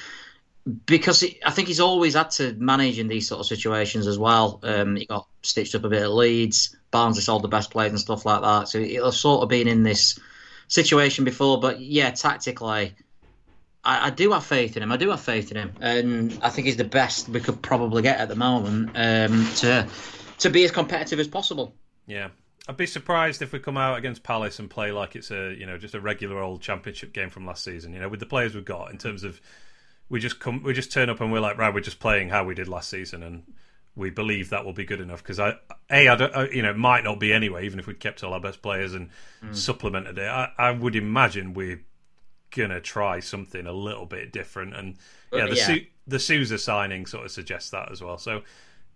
because 0.84 1.24
I 1.44 1.50
think 1.50 1.68
he's 1.68 1.80
always 1.80 2.14
had 2.14 2.30
to 2.32 2.52
manage 2.54 2.98
in 2.98 3.06
these 3.06 3.28
sort 3.28 3.40
of 3.40 3.46
situations 3.46 4.06
as 4.06 4.18
well. 4.18 4.58
Um, 4.62 4.96
he 4.96 5.06
got 5.06 5.28
stitched 5.42 5.74
up 5.76 5.84
a 5.84 5.88
bit 5.88 6.02
at 6.02 6.10
Leeds. 6.10 6.76
Barnes 6.90 7.16
has 7.16 7.24
sold 7.24 7.42
the 7.42 7.48
best 7.48 7.70
players 7.70 7.92
and 7.92 8.00
stuff 8.00 8.26
like 8.26 8.42
that. 8.42 8.68
So 8.68 8.80
he'll 8.80 9.12
sort 9.12 9.42
of 9.42 9.48
been 9.48 9.68
in 9.68 9.84
this 9.84 10.18
situation 10.66 11.24
before. 11.24 11.60
But 11.60 11.80
yeah, 11.80 12.10
tactically, 12.10 12.96
I, 13.84 14.06
I, 14.06 14.10
do 14.10 14.32
have 14.32 14.44
faith 14.44 14.76
in 14.76 14.82
him. 14.82 14.90
I 14.90 14.96
do 14.96 15.10
have 15.10 15.20
faith 15.20 15.52
in 15.52 15.56
him, 15.56 15.72
and 15.80 16.36
I 16.42 16.50
think 16.50 16.66
he's 16.66 16.76
the 16.76 16.84
best 16.84 17.28
we 17.28 17.40
could 17.40 17.62
probably 17.62 18.02
get 18.02 18.18
at 18.18 18.28
the 18.28 18.36
moment 18.36 18.90
um, 18.96 19.48
to 19.56 19.86
to 20.38 20.50
be 20.50 20.64
as 20.64 20.72
competitive 20.72 21.20
as 21.20 21.28
possible. 21.28 21.74
Yeah. 22.06 22.28
I'd 22.68 22.76
be 22.76 22.86
surprised 22.86 23.42
if 23.42 23.52
we 23.52 23.60
come 23.60 23.76
out 23.76 23.96
against 23.96 24.24
Palace 24.24 24.58
and 24.58 24.68
play 24.68 24.90
like 24.90 25.14
it's 25.14 25.30
a 25.30 25.54
you 25.54 25.66
know 25.66 25.78
just 25.78 25.94
a 25.94 26.00
regular 26.00 26.40
old 26.40 26.60
championship 26.60 27.12
game 27.12 27.30
from 27.30 27.46
last 27.46 27.62
season. 27.62 27.92
You 27.92 28.00
know, 28.00 28.08
with 28.08 28.18
the 28.18 28.26
players 28.26 28.56
we've 28.56 28.64
got 28.64 28.90
in 28.90 28.98
terms 28.98 29.22
of 29.22 29.40
we 30.08 30.20
just 30.20 30.38
come 30.40 30.62
we 30.62 30.72
just 30.72 30.92
turn 30.92 31.10
up 31.10 31.20
and 31.20 31.32
we're 31.32 31.40
like 31.40 31.58
right 31.58 31.72
we're 31.72 31.80
just 31.80 32.00
playing 32.00 32.28
how 32.28 32.44
we 32.44 32.54
did 32.54 32.68
last 32.68 32.88
season 32.88 33.22
and 33.22 33.42
we 33.94 34.10
believe 34.10 34.50
that 34.50 34.64
will 34.64 34.72
be 34.72 34.84
good 34.84 35.00
enough 35.00 35.22
because 35.22 35.40
I 35.40 35.54
a 35.90 36.08
I 36.08 36.16
don't 36.16 36.34
I, 36.34 36.48
you 36.50 36.62
know 36.62 36.70
it 36.70 36.78
might 36.78 37.04
not 37.04 37.18
be 37.18 37.32
anyway 37.32 37.64
even 37.64 37.78
if 37.78 37.86
we'd 37.86 38.00
kept 38.00 38.22
all 38.22 38.34
our 38.34 38.40
best 38.40 38.62
players 38.62 38.94
and 38.94 39.10
mm. 39.42 39.54
supplemented 39.54 40.18
it 40.18 40.28
I, 40.28 40.50
I 40.58 40.70
would 40.70 40.96
imagine 40.96 41.54
we're 41.54 41.82
gonna 42.54 42.80
try 42.80 43.20
something 43.20 43.66
a 43.66 43.72
little 43.72 44.06
bit 44.06 44.32
different 44.32 44.76
and 44.76 44.96
yeah 45.32 45.46
the 45.46 45.56
yeah. 45.56 45.66
Su- 45.66 45.86
the 46.06 46.18
Souza 46.18 46.58
signing 46.58 47.06
sort 47.06 47.24
of 47.24 47.32
suggests 47.32 47.70
that 47.70 47.90
as 47.90 48.02
well 48.02 48.18
so 48.18 48.42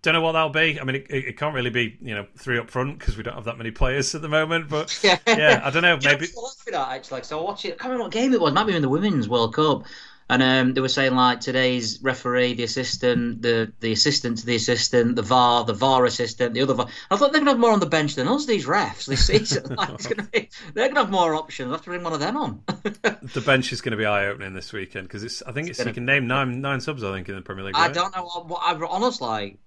don't 0.01 0.15
know 0.15 0.21
what 0.21 0.31
that'll 0.31 0.49
be. 0.49 0.79
I 0.79 0.83
mean, 0.83 0.95
it, 0.95 1.05
it 1.11 1.37
can't 1.37 1.53
really 1.53 1.69
be 1.69 1.95
you 2.01 2.15
know 2.15 2.25
three 2.35 2.57
up 2.57 2.71
front 2.71 2.97
because 2.97 3.17
we 3.17 3.23
don't 3.23 3.35
have 3.35 3.43
that 3.43 3.57
many 3.57 3.69
players 3.69 4.15
at 4.15 4.23
the 4.23 4.27
moment. 4.27 4.67
But 4.67 4.99
yeah, 5.03 5.61
I 5.63 5.69
don't 5.69 5.83
know. 5.83 5.99
Maybe 6.03 6.25
you 6.65 6.71
know, 6.71 6.87
actually. 6.89 7.21
So 7.23 7.39
I 7.39 7.43
watched 7.43 7.65
it. 7.65 7.73
I 7.73 7.75
can't 7.75 7.83
remember 7.91 8.05
what 8.05 8.11
game 8.11 8.33
it 8.33 8.41
was. 8.41 8.51
Maybe 8.51 8.75
in 8.75 8.81
the 8.81 8.89
Women's 8.89 9.29
World 9.29 9.53
Cup 9.53 9.83
And 10.31 10.41
um, 10.41 10.73
they 10.73 10.79
were 10.79 10.87
saying 10.87 11.13
like 11.13 11.41
today's 11.41 12.01
referee, 12.01 12.53
the 12.53 12.63
assistant, 12.63 13.41
the 13.41 13.73
the 13.81 13.91
assistant 13.91 14.37
to 14.37 14.45
the 14.45 14.55
assistant, 14.55 15.17
the 15.17 15.21
VAR, 15.21 15.65
the 15.65 15.73
VAR 15.73 16.05
assistant, 16.05 16.53
the 16.53 16.61
other 16.61 16.73
VAR. 16.73 16.87
I 17.11 17.17
thought 17.17 17.33
they're 17.33 17.41
gonna 17.41 17.51
have 17.51 17.59
more 17.59 17.73
on 17.73 17.81
the 17.81 17.85
bench 17.85 18.15
than 18.15 18.29
us. 18.29 18.45
These 18.45 18.65
refs 18.65 19.07
this 19.07 19.27
season, 19.27 19.75
like, 19.75 19.89
it's 19.89 20.07
gonna 20.07 20.29
be, 20.31 20.49
they're 20.73 20.87
gonna 20.87 21.01
have 21.01 21.11
more 21.11 21.35
options. 21.35 21.67
I 21.67 21.71
have 21.73 21.81
to 21.81 21.89
bring 21.89 22.03
one 22.03 22.13
of 22.13 22.21
them 22.21 22.37
on. 22.37 22.63
the 23.03 23.43
bench 23.45 23.73
is 23.73 23.81
going 23.81 23.91
to 23.91 23.97
be 23.97 24.05
eye 24.05 24.27
opening 24.27 24.53
this 24.53 24.71
weekend 24.71 25.09
because 25.09 25.23
it's. 25.23 25.43
I 25.43 25.51
think 25.51 25.67
it's, 25.69 25.79
It's 25.79 25.87
you 25.87 25.93
can 25.93 26.05
name 26.05 26.27
nine 26.27 26.61
nine 26.61 26.79
subs. 26.79 27.03
I 27.03 27.11
think 27.11 27.27
in 27.27 27.35
the 27.35 27.41
Premier 27.41 27.65
League. 27.65 27.75
I 27.75 27.89
don't 27.89 28.15
know 28.15 28.23
what, 28.23 28.47
what 28.47 28.61
I 28.63 28.79
honestly, 28.87 29.59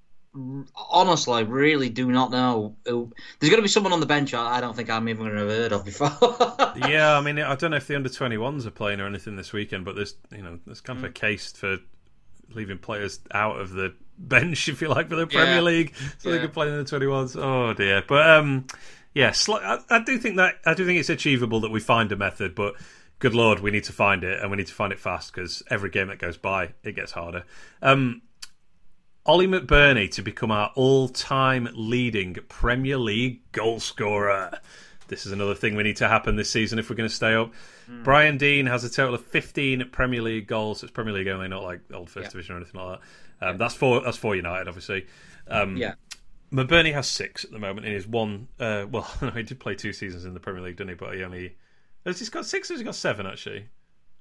honestly, 0.91 1.35
I 1.35 1.41
really 1.41 1.89
do 1.89 2.11
not 2.11 2.31
know. 2.31 2.75
There's 2.85 2.97
going 3.51 3.57
to 3.57 3.63
be 3.63 3.69
someone 3.69 3.93
on 3.93 4.01
the 4.01 4.07
bench 4.07 4.35
I, 4.35 4.61
don't 4.61 4.75
think 4.75 4.91
I'm 4.91 5.09
even 5.09 5.25
going 5.27 5.37
to 5.37 5.41
have 5.41 5.49
heard 5.49 5.73
of 5.73 5.85
before. 5.85 6.09
yeah, 6.89 7.17
I 7.17 7.21
mean, 7.21 7.39
I 7.39 7.55
don't 7.55 7.71
know 7.71 7.77
if 7.77 7.87
the 7.87 7.97
under 7.97 8.09
21s 8.09 8.67
are 8.67 8.71
playing 8.71 9.01
or 9.01 9.07
anything 9.07 9.37
this 9.37 9.53
weekend, 9.53 9.85
but 9.85 9.97
there's 9.97 10.15
you 10.33 10.43
know 10.43 10.59
there's 10.67 10.81
kind 10.81 10.99
of 10.99 11.05
a 11.05 11.09
Mm. 11.09 11.15
case 11.15 11.53
for 11.53 11.79
leaving 12.55 12.79
players 12.79 13.21
out 13.33 13.61
of 13.61 13.71
the 13.71 13.95
bench, 14.19 14.69
if 14.69 14.81
you 14.81 14.89
like, 14.89 15.09
for 15.09 15.17
the 15.17 15.27
Premier 15.27 15.55
Yeah. 15.57 15.61
League, 15.61 15.95
so 16.19 16.31
they 16.31 16.39
can 16.39 16.51
play 16.51 16.69
in 16.69 16.77
the 16.77 16.85
21s. 16.85 17.37
Oh 17.41 17.73
dear, 17.75 18.03
but 18.07 18.29
um, 18.29 18.67
yeah, 19.15 19.31
sli- 19.31 19.63
I, 19.63 19.79
I 19.97 20.03
do 20.03 20.19
think 20.19 20.37
that 20.37 20.57
I 20.67 20.75
do 20.75 20.85
think 20.85 20.99
it's 21.01 21.11
achievable 21.11 21.61
that 21.61 21.71
we 21.71 21.81
find 21.81 22.11
a 22.13 22.17
method, 22.17 22.55
but. 22.55 22.75
Good 23.21 23.33
lord, 23.33 23.61
we 23.61 23.71
need 23.71 23.85
to 23.85 23.93
find 23.93 24.23
it, 24.25 24.41
and 24.43 24.51
we 24.51 24.57
need 24.57 24.67
to 24.67 24.75
find 24.75 24.93
it 24.93 24.99
fast 24.99 25.33
because 25.33 25.63
every 25.71 25.89
game 25.89 26.09
that 26.09 26.19
goes 26.19 26.37
by, 26.37 26.75
it 26.83 26.95
gets 26.97 27.13
harder. 27.13 27.45
Um, 27.81 28.21
Ollie 29.27 29.47
McBurnie 29.47 30.11
to 30.13 30.23
become 30.23 30.51
our 30.51 30.71
all-time 30.75 31.69
leading 31.73 32.35
Premier 32.49 32.99
League 32.99 33.41
goalscorer. 33.53 34.59
This 35.09 35.25
is 35.25 35.33
another 35.33 35.55
thing 35.55 35.77
we 35.77 35.83
need 35.83 35.97
to 35.97 36.09
happen 36.09 36.37
this 36.37 36.51
season 36.51 36.79
if 36.79 36.91
we're 36.91 36.97
going 36.97 37.09
to 37.09 37.15
stay 37.15 37.35
up. 37.35 37.53
Brian 38.03 38.37
Deane 38.37 38.67
has 38.67 38.85
a 38.85 38.91
total 38.91 39.15
of 39.15 39.25
15 39.25 39.89
Premier 39.93 40.21
League 40.21 40.47
goals. 40.47 40.83
It's 40.83 40.93
Premier 40.93 41.15
League 41.15 41.29
only, 41.29 41.49
not 41.49 41.63
like 41.63 41.81
old 41.93 42.11
First 42.11 42.25
Yeah. 42.27 42.31
Division 42.31 42.55
or 42.55 42.59
anything 42.59 42.81
like 42.81 43.01
that. 43.41 43.47
Um, 43.49 43.59
That's 43.59 43.75
for 43.75 44.01
that's 44.01 44.17
for 44.17 44.35
United, 44.37 44.69
obviously. 44.69 45.07
Um, 45.49 45.77
yeah, 45.77 45.95
McBurnie 46.53 46.95
has 46.95 47.07
six 47.07 47.45
at 47.45 47.51
the 47.51 47.59
moment 47.59 47.87
in 47.87 47.93
his 47.93 48.07
one. 48.07 48.49
Uh, 48.59 48.87
well, 48.91 49.11
no, 49.23 49.31
he 49.31 49.43
did 49.43 49.59
play 49.61 49.75
two 49.75 49.93
seasons 49.93 50.25
in 50.25 50.33
the 50.35 50.41
Premier 50.41 50.63
League, 50.63 50.77
didn't 50.77 50.91
he? 50.91 50.95
But 50.95 51.15
he 51.15 51.25
only 51.25 51.57
has 52.07 52.21
he 52.21 52.27
got 52.27 52.47
six 52.47 52.71
or 52.71 52.75
has 52.75 52.81
he 52.81 52.85
got 52.85 52.95
seven 52.95 53.27
actually? 53.27 53.67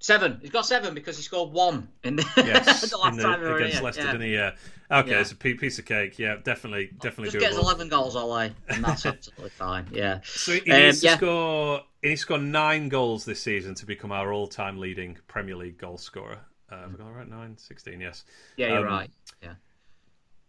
Seven. 0.04 0.38
He's 0.42 0.52
got 0.52 0.66
seven 0.66 0.94
because 0.94 1.16
he 1.18 1.24
scored 1.24 1.52
one 1.54 1.88
in 2.04 2.18
the, 2.18 2.24
Yes, 2.38 2.90
the 2.92 2.98
last 2.98 3.12
in 3.12 3.18
the- 3.18 3.24
time 3.24 3.42
we 3.42 3.48
against 3.54 3.76
here. 3.76 3.84
Leicester, 3.84 4.02
yeah. 4.04 4.12
didn't 4.12 4.28
he? 4.28 4.34
Yeah. 4.34 4.52
Okay, 4.92 5.12
Yeah. 5.12 5.22
it's 5.22 5.32
a 5.32 5.36
piece 5.36 5.80
of 5.80 5.86
cake. 5.86 6.20
Yeah, 6.20 6.36
definitely, 6.44 6.92
definitely 7.02 7.32
Just 7.32 7.40
gets 7.40 7.56
doable. 7.58 7.64
eleven 7.64 7.88
goals, 7.90 8.16
Ollie, 8.16 8.54
and 8.68 8.84
that's 8.84 9.06
absolutely 9.06 9.50
fine. 9.50 9.88
Yeah. 9.92 10.20
So 10.26 10.52
he 10.54 10.72
Um, 10.72 10.80
needs 10.80 11.00
to 11.00 11.06
yeah. 11.08 11.18
score. 11.18 11.82
He 12.02 12.10
needs 12.10 12.22
to 12.22 12.26
score 12.26 12.38
nine 12.38 12.90
goals 12.90 13.24
this 13.26 13.42
season 13.42 13.76
to 13.76 13.86
become 13.86 14.12
our 14.12 14.34
all-time 14.34 14.78
leading 14.80 15.18
Premier 15.28 15.56
League 15.56 15.78
goal 15.78 15.98
scorer. 15.98 16.40
Uh, 16.70 16.82
have 16.82 16.94
I 16.96 16.98
got 16.98 17.16
right? 17.16 17.28
Nine, 17.30 17.58
16, 17.58 18.02
Yes. 18.02 18.26
Yeah, 18.58 18.70
you're 18.70 18.78
Um, 18.80 18.84
right. 18.86 19.10
Yeah. 19.42 19.54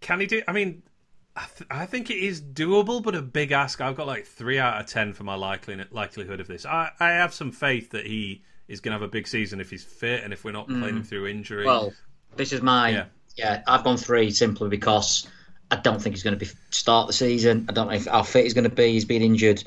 Can 0.01 0.21
he 0.21 0.27
do? 0.27 0.43
I 0.49 0.53
mean, 0.53 0.83
I, 1.37 1.47
th- 1.57 1.69
I 1.71 1.87
think 1.87 2.11
it 2.11 2.19
is 2.19 2.41
doable, 2.43 3.03
but 3.03 3.15
a 3.15 3.23
big 3.23 3.53
ask. 3.53 3.81
I've 3.81 3.97
got 3.97 4.07
like 4.07 4.27
three 4.27 4.59
out 4.59 4.81
of 4.81 4.87
ten 4.87 5.13
for 5.15 5.25
my 5.25 5.35
likelihood 5.37 6.41
of 6.41 6.47
this. 6.49 6.67
I, 6.67 6.91
I 7.01 7.11
have 7.11 7.33
some 7.33 7.51
faith 7.53 7.91
that 7.91 8.07
he 8.07 8.43
is 8.69 8.81
going 8.81 8.93
to 8.93 8.99
have 9.01 9.09
a 9.09 9.11
big 9.11 9.29
season 9.29 9.61
if 9.61 9.71
he's 9.71 9.85
fit 9.85 10.25
and 10.25 10.33
if 10.33 10.45
we're 10.45 10.53
not 10.53 10.67
playing 10.69 10.97
him 10.97 11.03
through 11.03 11.27
injury. 11.27 11.65
Mm. 11.65 11.67
Well, 11.67 11.93
this 12.37 12.53
is 12.53 12.63
my 12.63 12.91
Yeah. 12.91 13.05
yeah. 13.37 13.63
I've 13.67 13.85
gone 13.85 13.97
three 13.97 14.31
simply 14.31 14.69
because 14.69 15.27
I 15.71 15.77
don't 15.77 16.01
think 16.01 16.15
he's 16.15 16.23
going 16.23 16.39
to 16.39 16.45
be 16.45 16.51
start 16.71 17.07
the 17.07 17.13
season. 17.13 17.67
I 17.69 17.73
don't 17.73 17.89
know 17.89 17.95
if 17.95 18.07
how 18.07 18.23
fit 18.23 18.45
he's 18.45 18.55
going 18.55 18.69
to 18.69 18.75
be. 18.75 18.93
He's 18.93 19.05
been 19.05 19.23
injured 19.23 19.63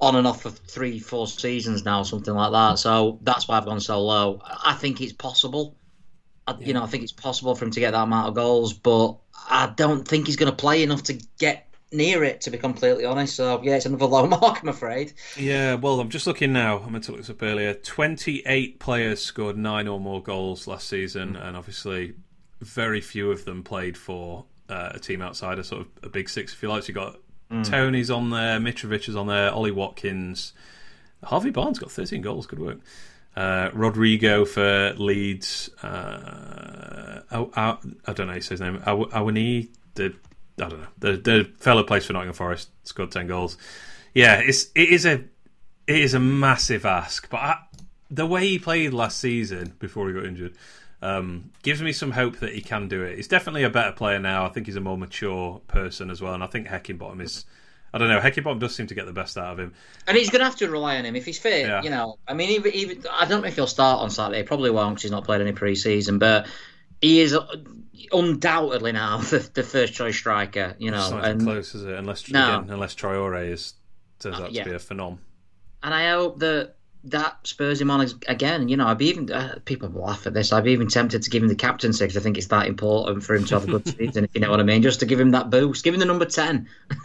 on 0.00 0.16
and 0.16 0.26
off 0.26 0.42
for 0.42 0.50
three, 0.50 0.98
four 0.98 1.26
seasons 1.26 1.84
now, 1.84 2.02
something 2.02 2.34
like 2.34 2.52
that. 2.52 2.78
So 2.78 3.18
that's 3.22 3.48
why 3.48 3.56
I've 3.56 3.64
gone 3.64 3.80
so 3.80 4.02
low. 4.02 4.42
I 4.44 4.74
think 4.74 5.00
it's 5.00 5.12
possible. 5.12 5.76
I, 6.46 6.56
You 6.58 6.74
know, 6.74 6.82
I 6.82 6.86
think 6.86 7.02
it's 7.02 7.12
possible 7.12 7.54
for 7.54 7.64
him 7.64 7.70
to 7.72 7.80
get 7.80 7.92
that 7.92 8.02
amount 8.02 8.28
of 8.28 8.34
goals, 8.34 8.72
but 8.72 9.16
I 9.48 9.72
don't 9.74 10.06
think 10.06 10.26
he's 10.26 10.36
going 10.36 10.50
to 10.50 10.56
play 10.56 10.82
enough 10.82 11.04
to 11.04 11.14
get 11.38 11.68
near 11.92 12.24
it. 12.24 12.40
To 12.42 12.50
be 12.50 12.58
completely 12.58 13.04
honest, 13.04 13.36
so 13.36 13.60
yeah, 13.62 13.76
it's 13.76 13.86
another 13.86 14.06
low 14.06 14.26
mark, 14.26 14.62
I'm 14.62 14.68
afraid. 14.68 15.12
Yeah, 15.36 15.74
well, 15.74 16.00
I'm 16.00 16.10
just 16.10 16.26
looking 16.26 16.52
now. 16.52 16.82
I 16.84 16.88
meant 16.90 17.04
to 17.04 17.12
look 17.12 17.20
this 17.20 17.30
up 17.30 17.42
earlier. 17.42 17.74
28 17.74 18.78
players 18.80 19.22
scored 19.22 19.56
nine 19.56 19.88
or 19.88 20.00
more 20.00 20.22
goals 20.22 20.66
last 20.66 20.88
season, 20.88 21.36
and 21.36 21.56
obviously, 21.56 22.14
very 22.60 23.00
few 23.00 23.30
of 23.30 23.44
them 23.44 23.62
played 23.62 23.96
for 23.96 24.44
uh, 24.68 24.90
a 24.94 24.98
team 24.98 25.22
outside 25.22 25.58
a 25.58 25.64
sort 25.64 25.82
of 25.82 25.88
a 26.02 26.08
big 26.08 26.28
six, 26.28 26.52
if 26.52 26.62
you 26.62 26.68
like. 26.68 26.82
So 26.84 26.88
you 26.88 26.94
got 26.94 27.16
Toney's 27.62 28.10
on 28.10 28.30
there, 28.30 28.58
Mitrovic 28.58 29.08
is 29.08 29.14
on 29.14 29.28
there, 29.28 29.52
Ollie 29.52 29.70
Watkins, 29.70 30.52
Harvey 31.22 31.50
Barnes 31.50 31.78
got 31.78 31.90
13 31.92 32.20
goals. 32.20 32.46
Good 32.46 32.58
work. 32.58 32.78
Uh, 33.36 33.70
Rodrigo 33.72 34.44
for 34.44 34.94
Leeds. 34.96 35.68
Uh, 35.82 37.20
I, 37.30 37.46
I, 37.54 37.76
I 38.06 38.12
don't 38.12 38.26
know 38.26 38.32
how 38.32 38.34
you 38.36 38.40
say 38.40 38.54
his 38.54 38.60
name. 38.60 38.82
Aw- 38.86 39.06
Awani, 39.12 39.68
the 39.94 40.14
I 40.60 40.68
don't 40.68 40.80
know. 40.80 40.86
The 40.98 41.12
the 41.16 41.50
fellow 41.58 41.82
plays 41.82 42.06
for 42.06 42.12
Nottingham 42.12 42.34
Forest. 42.34 42.70
Scored 42.84 43.10
10 43.10 43.26
goals. 43.26 43.58
Yeah, 44.14 44.36
it's 44.36 44.70
it 44.74 44.88
is 44.88 45.04
a 45.04 45.24
it 45.86 45.96
is 45.96 46.14
a 46.14 46.20
massive 46.20 46.86
ask, 46.86 47.28
but 47.28 47.36
I, 47.38 47.58
the 48.10 48.26
way 48.26 48.48
he 48.48 48.58
played 48.58 48.92
last 48.92 49.18
season 49.18 49.74
before 49.78 50.08
he 50.08 50.14
got 50.14 50.24
injured 50.24 50.56
um, 51.02 51.50
gives 51.62 51.82
me 51.82 51.92
some 51.92 52.10
hope 52.10 52.38
that 52.38 52.54
he 52.54 52.60
can 52.60 52.88
do 52.88 53.02
it. 53.02 53.16
He's 53.16 53.28
definitely 53.28 53.64
a 53.64 53.70
better 53.70 53.92
player 53.92 54.18
now. 54.18 54.46
I 54.46 54.48
think 54.48 54.66
he's 54.66 54.76
a 54.76 54.80
more 54.80 54.96
mature 54.96 55.60
person 55.68 56.10
as 56.10 56.20
well, 56.20 56.34
and 56.34 56.42
I 56.42 56.46
think 56.46 56.66
Heckingbottom 56.68 57.20
is. 57.20 57.44
I 57.94 57.98
don't 57.98 58.08
know. 58.08 58.20
Heckingbottom 58.20 58.58
does 58.58 58.74
seem 58.74 58.88
to 58.88 58.94
get 58.94 59.06
the 59.06 59.12
best 59.12 59.38
out 59.38 59.52
of 59.52 59.58
him. 59.58 59.72
And 60.06 60.18
he's 60.18 60.28
going 60.28 60.40
to 60.40 60.44
have 60.44 60.56
to 60.56 60.68
rely 60.68 60.98
on 60.98 61.06
him 61.06 61.16
if 61.16 61.24
he's 61.24 61.38
fit. 61.38 61.66
Yeah. 61.66 61.82
You 61.82 61.88
know, 61.88 62.18
I 62.28 62.34
mean, 62.34 62.50
even, 62.50 62.74
even 62.74 63.04
I 63.10 63.24
don't 63.24 63.40
know 63.40 63.48
if 63.48 63.54
he'll 63.54 63.66
start 63.66 64.02
on 64.02 64.10
Saturday. 64.10 64.42
Probably 64.42 64.70
won't 64.70 64.96
because 64.96 65.02
he's 65.02 65.12
not 65.12 65.24
played 65.24 65.40
any 65.40 65.52
pre-season. 65.52 66.18
But 66.18 66.46
he 67.06 67.20
is 67.20 67.36
undoubtedly 68.12 68.92
now 68.92 69.18
the, 69.32 69.48
the 69.54 69.62
first 69.62 69.92
choice 69.94 70.16
striker. 70.16 70.74
You 70.78 70.90
know, 70.90 71.00
It's 71.02 71.10
not 71.10 71.24
and 71.24 71.42
close, 71.42 71.74
is 71.74 71.84
it? 71.84 71.94
Unless 71.94 72.30
No. 72.30 72.58
again, 72.60 72.70
unless 72.70 72.94
Traore 72.94 73.48
is 73.50 73.74
turns 74.20 74.38
Uh, 74.40 74.44
out 74.44 74.52
yeah. 74.52 74.64
to 74.64 74.70
be 74.70 74.76
a 74.76 74.78
phenom. 74.78 75.18
and 75.82 75.92
I 75.94 76.10
hope 76.10 76.38
that 76.40 76.72
that 77.04 77.36
spurs 77.46 77.80
him 77.80 77.88
on 77.90 78.00
as- 78.00 78.16
again. 78.26 78.68
You 78.68 78.76
know, 78.76 78.88
I'd 78.88 78.98
be 78.98 79.06
even 79.08 79.30
uh, 79.30 79.58
people 79.64 79.88
laugh 79.90 80.26
at 80.26 80.34
this. 80.34 80.52
I'd 80.52 80.64
be 80.64 80.72
even 80.72 80.88
tempted 80.88 81.22
to 81.22 81.30
give 81.30 81.40
him 81.42 81.48
the 81.48 81.54
captaincy 81.54 82.04
because 82.04 82.16
I 82.16 82.20
think 82.20 82.36
it's 82.36 82.48
that 82.48 82.66
important 82.66 83.22
for 83.22 83.36
him 83.36 83.44
to 83.44 83.54
have 83.54 83.64
a 83.68 83.70
good 83.78 83.86
season. 83.98 84.24
If 84.24 84.34
you 84.34 84.40
know 84.40 84.50
what 84.50 84.58
I 84.58 84.64
mean, 84.64 84.82
just 84.82 84.98
to 85.00 85.06
give 85.06 85.20
him 85.20 85.30
that 85.30 85.48
boost, 85.50 85.84
give 85.84 85.94
him 85.94 86.00
the 86.00 86.06
number 86.06 86.24
ten. 86.24 86.68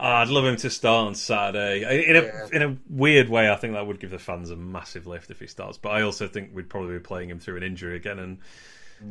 Oh, 0.00 0.06
I'd 0.06 0.28
love 0.28 0.44
him 0.44 0.56
to 0.56 0.70
start 0.70 1.08
on 1.08 1.14
Saturday. 1.16 2.08
In 2.08 2.16
a 2.16 2.22
Yeah. 2.22 2.46
in 2.52 2.62
a 2.62 2.76
weird 2.88 3.28
way, 3.28 3.50
I 3.50 3.56
think 3.56 3.74
that 3.74 3.86
would 3.86 3.98
give 3.98 4.10
the 4.10 4.18
fans 4.18 4.50
a 4.50 4.56
massive 4.56 5.06
lift 5.08 5.30
if 5.30 5.40
he 5.40 5.46
starts. 5.48 5.76
But 5.76 5.90
I 5.90 6.02
also 6.02 6.28
think 6.28 6.50
we'd 6.54 6.70
probably 6.70 6.94
be 6.94 7.00
playing 7.00 7.30
him 7.30 7.40
through 7.40 7.56
an 7.56 7.62
injury 7.64 7.96
again, 7.96 8.18
and 8.20 8.38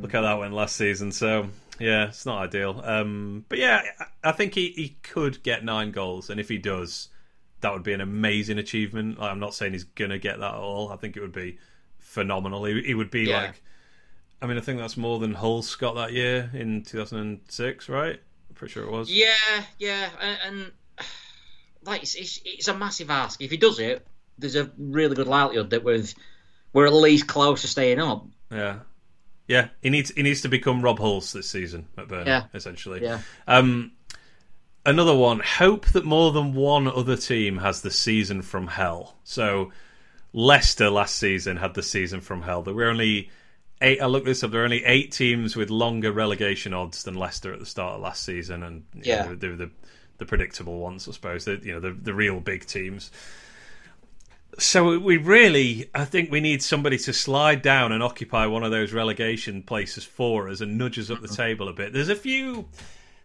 look 0.01 0.13
how 0.13 0.21
that 0.21 0.39
went 0.39 0.53
last 0.53 0.75
season. 0.77 1.11
So 1.11 1.49
yeah, 1.79 2.07
it's 2.07 2.25
not 2.25 2.41
ideal. 2.41 2.81
Um, 2.83 3.45
but 3.49 3.57
yeah, 3.59 3.81
I 4.23 4.29
I 4.29 4.31
think 4.31 4.53
he, 4.55 4.69
he 4.69 4.97
could 5.03 5.43
get 5.43 5.63
nine 5.65 5.91
goals, 5.91 6.29
and 6.29 6.39
if 6.39 6.47
he 6.47 6.57
does, 6.57 7.09
that 7.61 7.73
would 7.73 7.83
be 7.83 7.93
an 7.93 8.01
amazing 8.01 8.57
achievement. 8.57 9.19
Like, 9.19 9.29
I'm 9.31 9.39
not 9.39 9.53
saying 9.53 9.73
he's 9.73 9.83
gonna 9.83 10.19
get 10.19 10.39
that 10.39 10.53
at 10.53 10.59
all. 10.59 10.89
I 10.91 10.95
think 10.95 11.17
it 11.17 11.21
would 11.21 11.33
be 11.33 11.57
phenomenal. 11.99 12.63
He, 12.65 12.81
he 12.81 12.93
would 12.93 13.11
be 13.11 13.23
Yeah. 13.23 13.41
like, 13.41 13.61
I 14.41 14.47
mean, 14.47 14.57
I 14.57 14.61
think 14.61 14.79
that's 14.79 14.95
more 14.97 15.19
than 15.19 15.33
Hulse 15.35 15.77
got 15.77 15.95
that 15.95 16.13
year 16.13 16.49
in 16.53 16.83
2006, 16.83 17.89
right? 17.89 18.21
Pretty 18.57 18.71
sure 18.73 18.83
it 18.83 18.91
was. 18.91 19.09
Yeah, 19.11 19.33
yeah, 19.79 20.09
and, 20.19 20.37
and 20.45 20.71
like 21.83 22.01
it's, 22.03 22.15
it's 22.15 22.41
it's 22.43 22.67
a 22.67 22.77
massive 22.77 23.09
ask. 23.09 23.41
If 23.41 23.51
he 23.51 23.57
does 23.57 23.79
it, 23.79 24.05
there's 24.37 24.55
a 24.55 24.71
really 24.77 25.15
good 25.15 25.27
likelihood 25.27 25.69
that 25.71 25.83
we've 25.83 26.13
we're 26.73 26.87
at 26.87 26.93
least 26.93 27.27
close 27.27 27.61
to 27.61 27.67
staying 27.67 27.99
up. 27.99 28.25
Yeah, 28.51 28.79
yeah. 29.47 29.69
He 29.81 29.89
needs 29.89 30.11
he 30.11 30.23
needs 30.23 30.41
to 30.41 30.49
become 30.49 30.81
Rob 30.81 30.99
Hulse 30.99 31.31
this 31.33 31.49
season 31.49 31.87
at 31.97 32.07
Burnley, 32.07 32.27
Yeah. 32.27 32.43
essentially. 32.53 33.01
Yeah. 33.03 33.19
Um, 33.47 33.91
another 34.85 35.15
one. 35.15 35.39
Hope 35.39 35.85
that 35.87 36.03
more 36.05 36.31
than 36.31 36.53
one 36.53 36.87
other 36.87 37.15
team 37.15 37.57
has 37.59 37.81
the 37.81 37.91
season 37.91 38.41
from 38.41 38.67
hell. 38.67 39.15
So 39.23 39.71
Leicester 40.33 40.89
last 40.89 41.15
season 41.15 41.57
had 41.57 41.73
the 41.73 41.83
season 41.83 42.21
from 42.21 42.41
hell. 42.41 42.63
There 42.63 42.73
were 42.73 42.89
only 42.89 43.29
eight. 43.81 44.01
I 44.01 44.05
looked 44.05 44.25
this 44.25 44.43
up. 44.43 44.51
There 44.51 44.61
are 44.61 44.65
only 44.65 44.83
eight 44.85 45.11
teams 45.11 45.55
with 45.55 45.69
longer 45.69 46.11
relegation 46.11 46.73
odds 46.73 47.03
than 47.03 47.15
Leicester 47.15 47.53
at 47.53 47.59
the 47.59 47.65
start 47.65 47.95
of 47.95 48.01
last 48.01 48.23
season, 48.23 48.63
and 48.63 48.83
Yeah. 48.93 49.25
know, 49.25 49.35
they 49.35 49.49
were 49.49 49.55
the 49.55 49.69
the 50.17 50.25
predictable 50.25 50.79
ones, 50.79 51.07
I 51.07 51.11
suppose. 51.11 51.45
The, 51.45 51.59
you 51.63 51.73
know, 51.73 51.79
the 51.79 51.91
the 51.91 52.13
real 52.13 52.39
big 52.39 52.65
teams. 52.65 53.11
So 54.59 54.97
we 54.97 55.17
really, 55.17 55.87
I 55.93 56.05
think 56.05 56.31
we 56.31 56.39
need 56.39 56.63
somebody 56.63 56.97
to 56.99 57.13
slide 57.13 57.61
down 57.61 57.91
and 57.91 58.01
occupy 58.01 58.47
one 58.47 58.63
of 58.63 58.71
those 58.71 58.91
relegation 58.91 59.61
places 59.61 60.03
for 60.03 60.49
us 60.49 60.61
and 60.61 60.79
nudge 60.79 60.97
us 60.97 61.11
up 61.11 61.21
the 61.21 61.27
mm-hmm. 61.27 61.35
table 61.35 61.69
a 61.69 61.73
bit. 61.73 61.93
There's 61.93 62.09
a 62.09 62.15
few, 62.15 62.67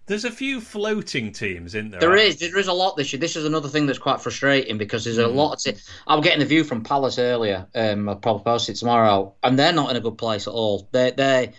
there's 0.07 0.25
a 0.25 0.31
few 0.31 0.61
floating 0.61 1.33
teams 1.33 1.75
in 1.75 1.91
there. 1.91 2.01
There 2.01 2.17
is, 2.17 2.39
there 2.39 2.59
is 2.59 2.69
a 2.69 2.73
lot 2.73 2.97
this 2.97 3.13
year. 3.13 3.21
This 3.21 3.37
is 3.37 3.45
another 3.45 3.69
thing 3.69 3.87
that's 3.87 3.99
quite 3.99 4.21
frustrating 4.21 4.79
because 4.79 5.05
there's 5.05 5.19
a 5.19 5.29
lot. 5.29 5.61
To, 5.61 5.77
I 6.07 6.17
was 6.17 6.25
getting 6.25 6.41
the 6.41 6.47
view 6.47 6.65
from 6.65 6.83
Palace 6.83 7.19
earlier. 7.19 7.67
Um, 7.75 8.09
I'll 8.09 8.17
probably 8.17 8.45
post 8.45 8.69
it 8.69 8.75
tomorrow, 8.75 9.35
and 9.43 9.59
they're 9.59 9.73
not 9.73 9.91
in 9.91 9.97
a 9.97 10.01
good 10.01 10.19
place 10.19 10.47
at 10.47 10.53
all. 10.53 10.89
They, 10.91 11.13
they, 11.13 11.53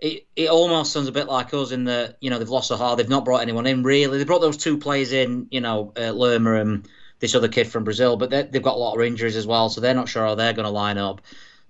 it, 0.00 0.26
it 0.34 0.50
almost 0.50 0.92
sounds 0.92 1.08
a 1.08 1.12
bit 1.12 1.28
like 1.28 1.54
us 1.54 1.70
in 1.70 1.84
that 1.84 2.16
you 2.20 2.30
know 2.30 2.38
they've 2.38 2.48
lost 2.48 2.70
a 2.70 2.76
heart. 2.76 2.98
They've 2.98 3.08
not 3.08 3.24
brought 3.24 3.42
anyone 3.42 3.66
in 3.66 3.82
really. 3.82 4.18
They 4.18 4.24
brought 4.24 4.40
those 4.40 4.56
two 4.56 4.78
players 4.78 5.12
in, 5.12 5.46
you 5.50 5.60
know, 5.60 5.92
uh, 5.96 6.10
Lerma 6.10 6.54
and 6.54 6.88
this 7.20 7.34
other 7.34 7.48
kid 7.48 7.68
from 7.68 7.84
Brazil, 7.84 8.16
but 8.16 8.30
they, 8.30 8.42
they've 8.42 8.62
got 8.62 8.74
a 8.74 8.78
lot 8.78 8.94
of 8.94 9.02
injuries 9.02 9.36
as 9.36 9.46
well, 9.46 9.68
so 9.68 9.80
they're 9.80 9.94
not 9.94 10.08
sure 10.08 10.26
how 10.26 10.34
they're 10.34 10.52
going 10.52 10.66
to 10.66 10.70
line 10.70 10.98
up. 10.98 11.22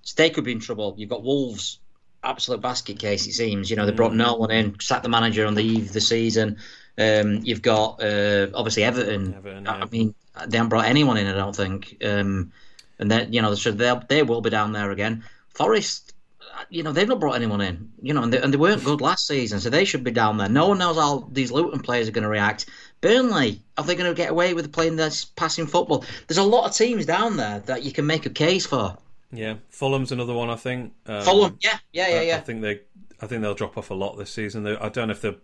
So 0.03 0.15
they 0.17 0.31
could 0.31 0.45
be 0.45 0.53
in 0.53 0.61
trouble. 0.61 0.95
You've 0.99 1.11
got 1.11 1.23
Wolves, 1.23 1.79
absolute 2.25 2.61
basket 2.61 2.99
case. 2.99 3.27
It 3.27 3.33
seems. 3.33 3.71
You 3.71 3.77
know 3.77 3.87
they 3.87 3.93
brought 3.93 4.15
no 4.15 4.35
one 4.35 4.51
in, 4.51 4.79
sacked 4.81 5.03
the 5.03 5.09
manager 5.09 5.47
on 5.47 5.55
the 5.55 5.63
eve 5.63 5.87
of 5.87 5.93
the 5.93 6.01
season. 6.01 6.59
Um, 6.97 7.41
you've 7.43 7.63
got 7.63 8.03
uh, 8.03 8.49
obviously 8.55 8.85
Everton. 8.85 9.35
Everton, 9.35 9.69
I 9.69 9.85
mean, 9.87 10.15
they 10.47 10.57
haven't 10.57 10.71
brought 10.71 10.87
anyone 10.87 11.17
in. 11.17 11.27
I 11.27 11.35
don't 11.35 11.57
think. 11.57 11.97
Um, 12.05 12.53
and 12.99 13.11
then 13.11 13.33
you 13.33 13.43
know, 13.43 13.55
so 13.55 13.71
they 13.71 13.93
they 14.09 14.23
will 14.23 14.41
be 14.41 14.51
down 14.51 14.73
there 14.73 14.91
again. 14.91 15.25
Forest, 15.49 16.15
you 16.71 16.83
know, 16.83 16.93
they've 16.93 17.09
not 17.09 17.21
brought 17.21 17.37
anyone 17.37 17.61
in. 17.61 17.91
You 18.03 18.15
know, 18.15 18.23
and 18.23 18.33
they, 18.33 18.41
and 18.41 18.53
they 18.53 18.57
weren't 18.59 18.85
good 18.85 19.01
last 19.01 19.27
season, 19.27 19.61
so 19.61 19.71
they 19.71 19.85
should 19.85 20.05
be 20.05 20.11
down 20.11 20.37
there. 20.37 20.49
No 20.49 20.69
one 20.69 20.79
knows 20.79 20.97
how 20.97 21.29
these 21.33 21.53
Luton 21.53 21.81
players 21.81 22.09
are 22.09 22.13
going 22.13 22.23
to 22.23 22.29
react. 22.29 22.67
Burnley, 23.01 23.61
are 23.77 23.85
they 23.85 23.97
going 23.97 24.11
to 24.11 24.15
get 24.15 24.31
away 24.31 24.55
with 24.55 24.73
playing 24.73 24.97
this 24.97 25.25
passing 25.25 25.67
football? 25.67 26.05
There's 26.27 26.39
a 26.39 26.43
lot 26.43 26.67
of 26.67 26.75
teams 26.75 27.07
down 27.07 27.37
there 27.37 27.61
that 27.61 27.83
you 27.83 27.93
can 27.93 28.07
make 28.07 28.27
a 28.27 28.31
case 28.31 28.67
for. 28.67 28.97
Yeah, 29.37 29.55
Fulham's 29.71 30.13
another 30.13 30.33
one. 30.35 30.51
I 30.51 30.57
think. 30.57 30.93
Um, 31.07 31.23
Fulham, 31.23 31.59
yeah, 31.61 31.79
yeah, 31.93 32.21
yeah, 32.23 32.35
I- 32.35 32.39
I 32.39 32.41
think 32.41 32.63
they. 32.63 32.81
I 33.23 33.27
think 33.27 33.43
they'll 33.43 33.55
drop 33.55 33.79
off 33.79 33.91
a 33.91 33.95
lot 33.95 34.17
this 34.19 34.31
season. 34.31 34.65
They- 34.65 34.77
I 34.77 34.89
don't 34.89 35.09
know 35.09 35.13
if 35.13 35.21
they're. 35.23 35.37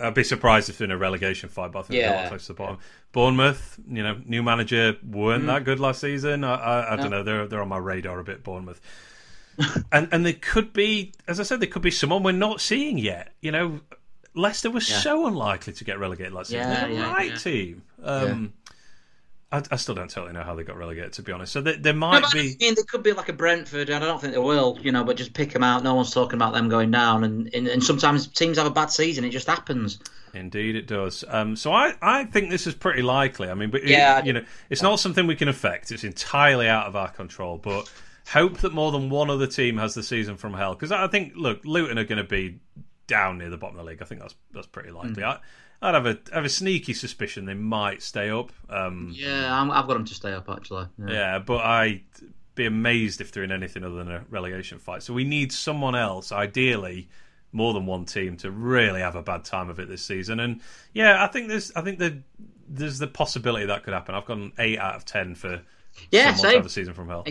I'd 0.00 0.14
be 0.14 0.22
surprised 0.24 0.68
if 0.68 0.78
they're 0.78 0.84
in 0.84 0.90
a 0.92 0.96
relegation 0.98 1.48
fight, 1.48 1.72
but 1.72 1.80
I 1.80 1.82
think 1.82 2.00
they're 2.02 2.12
a 2.14 2.16
lot 2.22 2.28
close 2.28 2.42
to 2.46 2.52
the 2.52 2.56
bottom. 2.58 2.78
Bournemouth, 3.12 3.78
you 3.88 4.02
know, 4.02 4.20
new 4.24 4.42
manager 4.42 4.96
weren't 5.02 5.44
Mm. 5.44 5.46
that 5.46 5.64
good 5.64 5.80
last 5.80 6.00
season. 6.00 6.44
I, 6.44 6.54
I, 6.54 6.92
I 6.92 6.96
don't 6.96 7.10
know. 7.10 7.22
They're 7.22 7.46
they're 7.46 7.62
on 7.62 7.68
my 7.68 7.78
radar 7.78 8.18
a 8.20 8.24
bit. 8.24 8.44
Bournemouth, 8.44 8.80
and 9.92 10.08
and 10.12 10.24
they 10.24 10.32
could 10.32 10.72
be, 10.72 11.12
as 11.26 11.40
I 11.40 11.42
said, 11.42 11.60
they 11.60 11.66
could 11.66 11.82
be 11.82 11.90
someone 11.90 12.22
we're 12.22 12.32
not 12.32 12.60
seeing 12.60 12.98
yet. 12.98 13.32
You 13.40 13.52
know, 13.52 13.80
Leicester 14.34 14.70
was 14.70 14.88
Yeah. 14.88 14.98
so 14.98 15.26
unlikely 15.26 15.72
to 15.74 15.84
get 15.84 15.98
relegated 15.98 16.32
last 16.32 16.48
season. 16.50 16.68
Yeah, 16.68 16.80
They're 16.80 16.88
the 16.88 16.94
yeah, 16.94 17.12
right 17.12 17.30
yeah. 17.30 17.36
team. 17.36 17.82
Um, 18.02 18.52
I, 19.54 19.62
I 19.70 19.76
still 19.76 19.94
don't 19.94 20.10
totally 20.10 20.32
know 20.32 20.42
how 20.42 20.54
they 20.54 20.64
got 20.64 20.76
relegated, 20.76 21.12
to 21.14 21.22
be 21.22 21.32
honest. 21.32 21.52
So 21.52 21.60
there, 21.60 21.76
there 21.76 21.92
No, 22.08 22.08
might 22.08 22.22
but 22.22 22.30
I 22.34 22.42
be. 22.42 22.56
mean, 22.60 22.74
they 22.74 22.82
could 22.82 23.02
be 23.02 23.12
like 23.12 23.28
a 23.28 23.32
Brentford, 23.32 23.88
and 23.90 24.02
I 24.02 24.06
don't 24.06 24.20
think 24.20 24.32
they 24.32 24.38
will, 24.38 24.78
you 24.80 24.92
know, 24.92 25.04
but 25.04 25.16
just 25.16 25.32
pick 25.34 25.52
them 25.52 25.62
out. 25.62 25.82
No 25.82 25.94
one's 25.94 26.12
talking 26.12 26.36
about 26.36 26.52
them 26.54 26.68
going 26.68 26.90
down, 26.90 27.24
and, 27.24 27.54
and, 27.54 27.68
and 27.68 27.82
sometimes 27.82 28.26
teams 28.26 28.58
have 28.58 28.66
a 28.66 28.70
bad 28.70 28.90
season. 28.90 29.24
It 29.24 29.30
just 29.30 29.46
happens. 29.46 29.98
Indeed, 30.32 30.74
it 30.76 30.86
does. 30.86 31.24
Um, 31.28 31.54
so 31.56 31.72
I, 31.72 31.94
I 32.02 32.24
think 32.24 32.50
this 32.50 32.66
is 32.66 32.74
pretty 32.74 33.02
likely. 33.02 33.48
I 33.48 33.54
mean, 33.54 33.70
but 33.70 33.86
Yeah, 33.86 34.20
I 34.22 34.26
you 34.26 34.32
know, 34.32 34.44
it's 34.68 34.82
not 34.82 34.98
something 34.98 35.26
we 35.26 35.36
can 35.36 35.48
affect. 35.48 35.92
It's 35.92 36.04
entirely 36.04 36.68
out 36.68 36.86
of 36.86 36.96
our 36.96 37.08
control. 37.08 37.56
But 37.58 37.90
hope 38.26 38.58
that 38.58 38.72
more 38.72 38.90
than 38.90 39.10
one 39.10 39.30
other 39.30 39.46
team 39.46 39.78
has 39.78 39.94
the 39.94 40.02
season 40.02 40.36
from 40.36 40.54
hell. 40.54 40.74
Because 40.74 40.90
I 40.90 41.06
think, 41.06 41.34
look, 41.36 41.64
Luton 41.64 41.98
are 41.98 42.04
going 42.04 42.18
to 42.22 42.28
be 42.28 42.58
down 43.06 43.38
near 43.38 43.50
the 43.50 43.56
bottom 43.56 43.78
of 43.78 43.84
the 43.84 43.90
league. 43.90 44.02
I 44.02 44.06
think 44.06 44.20
that's 44.20 44.34
that's 44.52 44.66
pretty 44.66 44.90
likely. 44.90 45.22
Mm. 45.22 45.24
I, 45.24 45.38
I'd 45.82 45.94
have 45.94 46.06
a 46.06 46.18
have 46.32 46.44
a 46.44 46.48
sneaky 46.48 46.94
suspicion 46.94 47.44
they 47.44 47.54
might 47.54 48.02
stay 48.02 48.30
up. 48.30 48.52
Um, 48.70 49.10
Yeah, 49.14 49.60
I'm, 49.60 49.70
I've 49.70 49.86
got 49.86 49.94
them 49.94 50.04
to 50.06 50.14
stay 50.14 50.32
up 50.32 50.48
actually. 50.48 50.86
Yeah. 50.98 51.10
yeah, 51.10 51.38
but 51.38 51.58
I'd 51.64 52.02
be 52.54 52.66
amazed 52.66 53.20
if 53.20 53.32
they're 53.32 53.42
in 53.44 53.52
anything 53.52 53.84
other 53.84 53.96
than 53.96 54.10
a 54.10 54.24
relegation 54.30 54.78
fight. 54.78 55.02
So 55.02 55.12
we 55.12 55.24
need 55.24 55.52
someone 55.52 55.94
else, 55.94 56.32
ideally 56.32 57.08
more 57.52 57.72
than 57.74 57.86
one 57.86 58.04
team, 58.04 58.36
to 58.38 58.50
really 58.50 59.00
have 59.00 59.14
a 59.16 59.22
bad 59.22 59.44
time 59.44 59.68
of 59.68 59.78
it 59.78 59.88
this 59.88 60.04
season. 60.04 60.40
And 60.40 60.60
yeah, 60.92 61.22
I 61.22 61.26
think 61.28 61.48
there's 61.48 61.70
I 61.76 61.82
think 61.82 61.98
that 61.98 62.14
there's 62.68 62.98
the 62.98 63.06
possibility 63.06 63.66
that 63.66 63.82
could 63.84 63.92
happen. 63.94 64.14
I've 64.14 64.28
an 64.30 64.52
eight 64.58 64.78
out 64.78 64.94
of 64.96 65.04
ten 65.04 65.34
for 65.34 65.60
Yeah, 66.10 66.32
someone 66.34 66.34
to 66.34 66.40
same. 66.40 66.56
have 66.58 66.66
a 66.66 66.70
season 66.70 66.94
from 66.94 67.08
hell. 67.08 67.24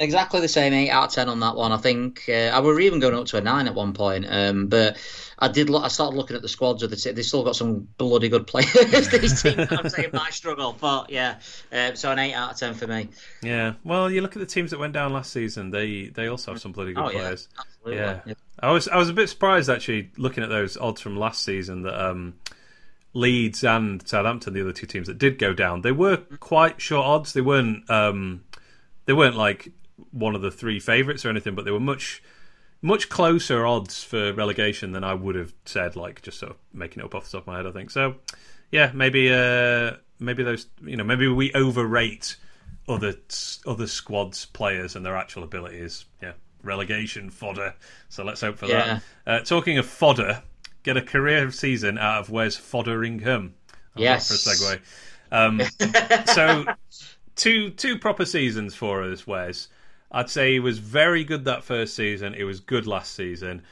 Exactly 0.00 0.40
the 0.40 0.48
same, 0.48 0.72
eight 0.72 0.88
out 0.90 1.08
of 1.08 1.12
ten 1.12 1.28
on 1.28 1.40
that 1.40 1.54
one. 1.56 1.72
I 1.72 1.76
think 1.76 2.24
uh, 2.26 2.32
I 2.52 2.60
were 2.60 2.80
even 2.80 3.00
going 3.00 3.14
up 3.14 3.26
to 3.26 3.36
a 3.36 3.40
nine 3.42 3.66
at 3.68 3.74
one 3.74 3.92
point, 3.92 4.24
um, 4.28 4.66
but 4.68 4.96
I 5.38 5.48
did. 5.48 5.68
Look, 5.68 5.84
I 5.84 5.88
started 5.88 6.16
looking 6.16 6.36
at 6.36 6.42
the 6.42 6.48
squads 6.48 6.82
of 6.82 6.88
the 6.88 6.96
team. 6.96 7.14
They've 7.14 7.24
still 7.24 7.44
got 7.44 7.54
some 7.54 7.86
bloody 7.98 8.30
good 8.30 8.46
players. 8.46 8.72
These 9.10 9.42
teams, 9.42 9.70
I'm 9.70 9.90
saying, 9.90 10.08
might 10.14 10.32
struggle, 10.32 10.74
but 10.80 11.10
yeah. 11.10 11.38
Uh, 11.70 11.92
so 11.94 12.10
an 12.10 12.18
eight 12.18 12.32
out 12.32 12.52
of 12.52 12.56
ten 12.58 12.72
for 12.72 12.86
me. 12.86 13.08
Yeah. 13.42 13.74
Well, 13.84 14.10
you 14.10 14.22
look 14.22 14.34
at 14.36 14.40
the 14.40 14.46
teams 14.46 14.70
that 14.70 14.80
went 14.80 14.94
down 14.94 15.12
last 15.12 15.32
season. 15.34 15.70
They 15.70 16.06
they 16.06 16.28
also 16.28 16.52
have 16.52 16.60
some 16.62 16.72
bloody 16.72 16.94
good 16.94 17.04
Oh, 17.04 17.10
yeah. 17.10 17.18
players. 17.18 17.48
Absolutely. 17.58 18.02
Yeah. 18.02 18.20
Yeah. 18.24 18.34
I 18.58 18.70
was 18.70 18.88
I 18.88 18.96
was 18.96 19.10
a 19.10 19.12
bit 19.14 19.28
surprised 19.28 19.68
actually 19.68 20.10
looking 20.16 20.42
at 20.42 20.48
those 20.48 20.78
odds 20.78 21.02
from 21.02 21.18
last 21.18 21.44
season 21.44 21.82
that 21.82 22.02
um, 22.02 22.34
Leeds 23.12 23.64
and 23.64 24.06
Southampton, 24.08 24.54
the 24.54 24.62
other 24.62 24.72
two 24.72 24.86
teams 24.86 25.08
that 25.08 25.18
did 25.18 25.38
go 25.38 25.52
down, 25.52 25.82
they 25.82 25.92
were 25.92 26.16
quite 26.38 26.80
short 26.80 27.04
odds. 27.04 27.34
They 27.34 27.42
weren't 27.42 27.88
um, 27.90 28.44
they 29.04 29.12
weren't 29.12 29.36
like 29.36 29.72
one 30.10 30.34
of 30.34 30.42
the 30.42 30.50
three 30.50 30.80
favourites 30.80 31.24
or 31.24 31.30
anything, 31.30 31.54
but 31.54 31.64
they 31.64 31.70
were 31.70 31.80
much 31.80 32.22
much 32.82 33.08
closer 33.10 33.66
odds 33.66 34.02
for 34.02 34.32
relegation 34.32 34.92
than 34.92 35.04
I 35.04 35.12
would 35.14 35.34
have 35.34 35.52
said. 35.64 35.96
Like 35.96 36.22
just 36.22 36.38
sort 36.38 36.52
of 36.52 36.58
making 36.72 37.00
it 37.02 37.04
up 37.06 37.14
off 37.14 37.24
the 37.24 37.32
top 37.32 37.42
of 37.42 37.46
my 37.46 37.56
head, 37.56 37.66
I 37.66 37.72
think. 37.72 37.90
So 37.90 38.16
yeah, 38.70 38.90
maybe 38.94 39.32
uh, 39.32 39.92
maybe 40.18 40.42
those 40.42 40.66
you 40.82 40.96
know 40.96 41.04
maybe 41.04 41.28
we 41.28 41.52
overrate 41.52 42.36
other 42.88 43.14
other 43.66 43.86
squads 43.86 44.46
players 44.46 44.96
and 44.96 45.04
their 45.04 45.16
actual 45.16 45.42
abilities. 45.44 46.06
Yeah, 46.22 46.32
relegation 46.62 47.30
fodder. 47.30 47.74
So 48.08 48.24
let's 48.24 48.40
hope 48.40 48.56
for 48.58 48.66
Yeah. 48.66 49.00
that. 49.26 49.42
Uh, 49.42 49.44
talking 49.44 49.78
of 49.78 49.86
fodder, 49.86 50.42
get 50.82 50.96
a 50.96 51.02
career 51.02 51.50
season 51.50 51.98
out 51.98 52.20
of 52.20 52.30
Wes 52.30 52.56
Foderingham. 52.56 53.52
How's 53.94 54.02
Yes. 54.02 54.28
for 54.28 54.34
a 54.34 54.54
segue. 54.54 54.80
Um, 55.32 55.60
so 56.34 56.64
two 57.36 57.70
two 57.70 57.98
proper 57.98 58.24
seasons 58.24 58.74
for 58.74 59.02
us, 59.04 59.26
Wes. 59.26 59.68
I'd 60.10 60.30
say 60.30 60.52
he 60.52 60.60
was 60.60 60.78
very 60.78 61.24
good 61.24 61.44
that 61.44 61.64
first 61.64 61.94
season. 61.94 62.34
He 62.34 62.44
was 62.44 62.60
good 62.60 62.86
last 62.86 63.14
season. 63.14 63.62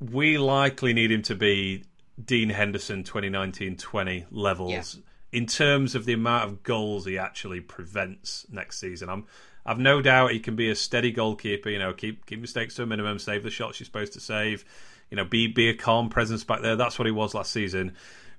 We 0.00 0.38
likely 0.38 0.92
need 0.92 1.10
him 1.10 1.22
to 1.22 1.34
be 1.34 1.84
Dean 2.22 2.50
Henderson 2.50 3.04
2019-20 3.04 4.26
levels 4.30 4.98
in 5.32 5.46
terms 5.46 5.94
of 5.94 6.04
the 6.04 6.12
amount 6.12 6.44
of 6.44 6.62
goals 6.62 7.06
he 7.06 7.18
actually 7.18 7.60
prevents 7.60 8.46
next 8.50 8.78
season. 8.78 9.08
I'm 9.08 9.26
I've 9.66 9.78
no 9.78 10.00
doubt 10.00 10.32
he 10.32 10.40
can 10.40 10.56
be 10.56 10.70
a 10.70 10.74
steady 10.74 11.10
goalkeeper, 11.10 11.68
you 11.68 11.78
know, 11.78 11.92
keep 11.92 12.24
keep 12.26 12.40
mistakes 12.40 12.76
to 12.76 12.84
a 12.84 12.86
minimum, 12.86 13.18
save 13.18 13.42
the 13.42 13.50
shots 13.50 13.78
you're 13.78 13.84
supposed 13.84 14.14
to 14.14 14.20
save, 14.20 14.64
you 15.10 15.16
know, 15.16 15.24
be 15.24 15.46
be 15.46 15.68
a 15.68 15.74
calm 15.74 16.08
presence 16.08 16.44
back 16.44 16.62
there. 16.62 16.76
That's 16.76 16.98
what 16.98 17.06
he 17.06 17.12
was 17.12 17.34
last 17.34 17.52
season. 17.52 17.94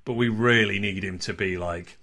But 0.05 0.13
we 0.13 0.29
really 0.29 0.79
need 0.79 1.03
him 1.03 1.19
to 1.19 1.33
be 1.33 1.57
like 1.57 1.97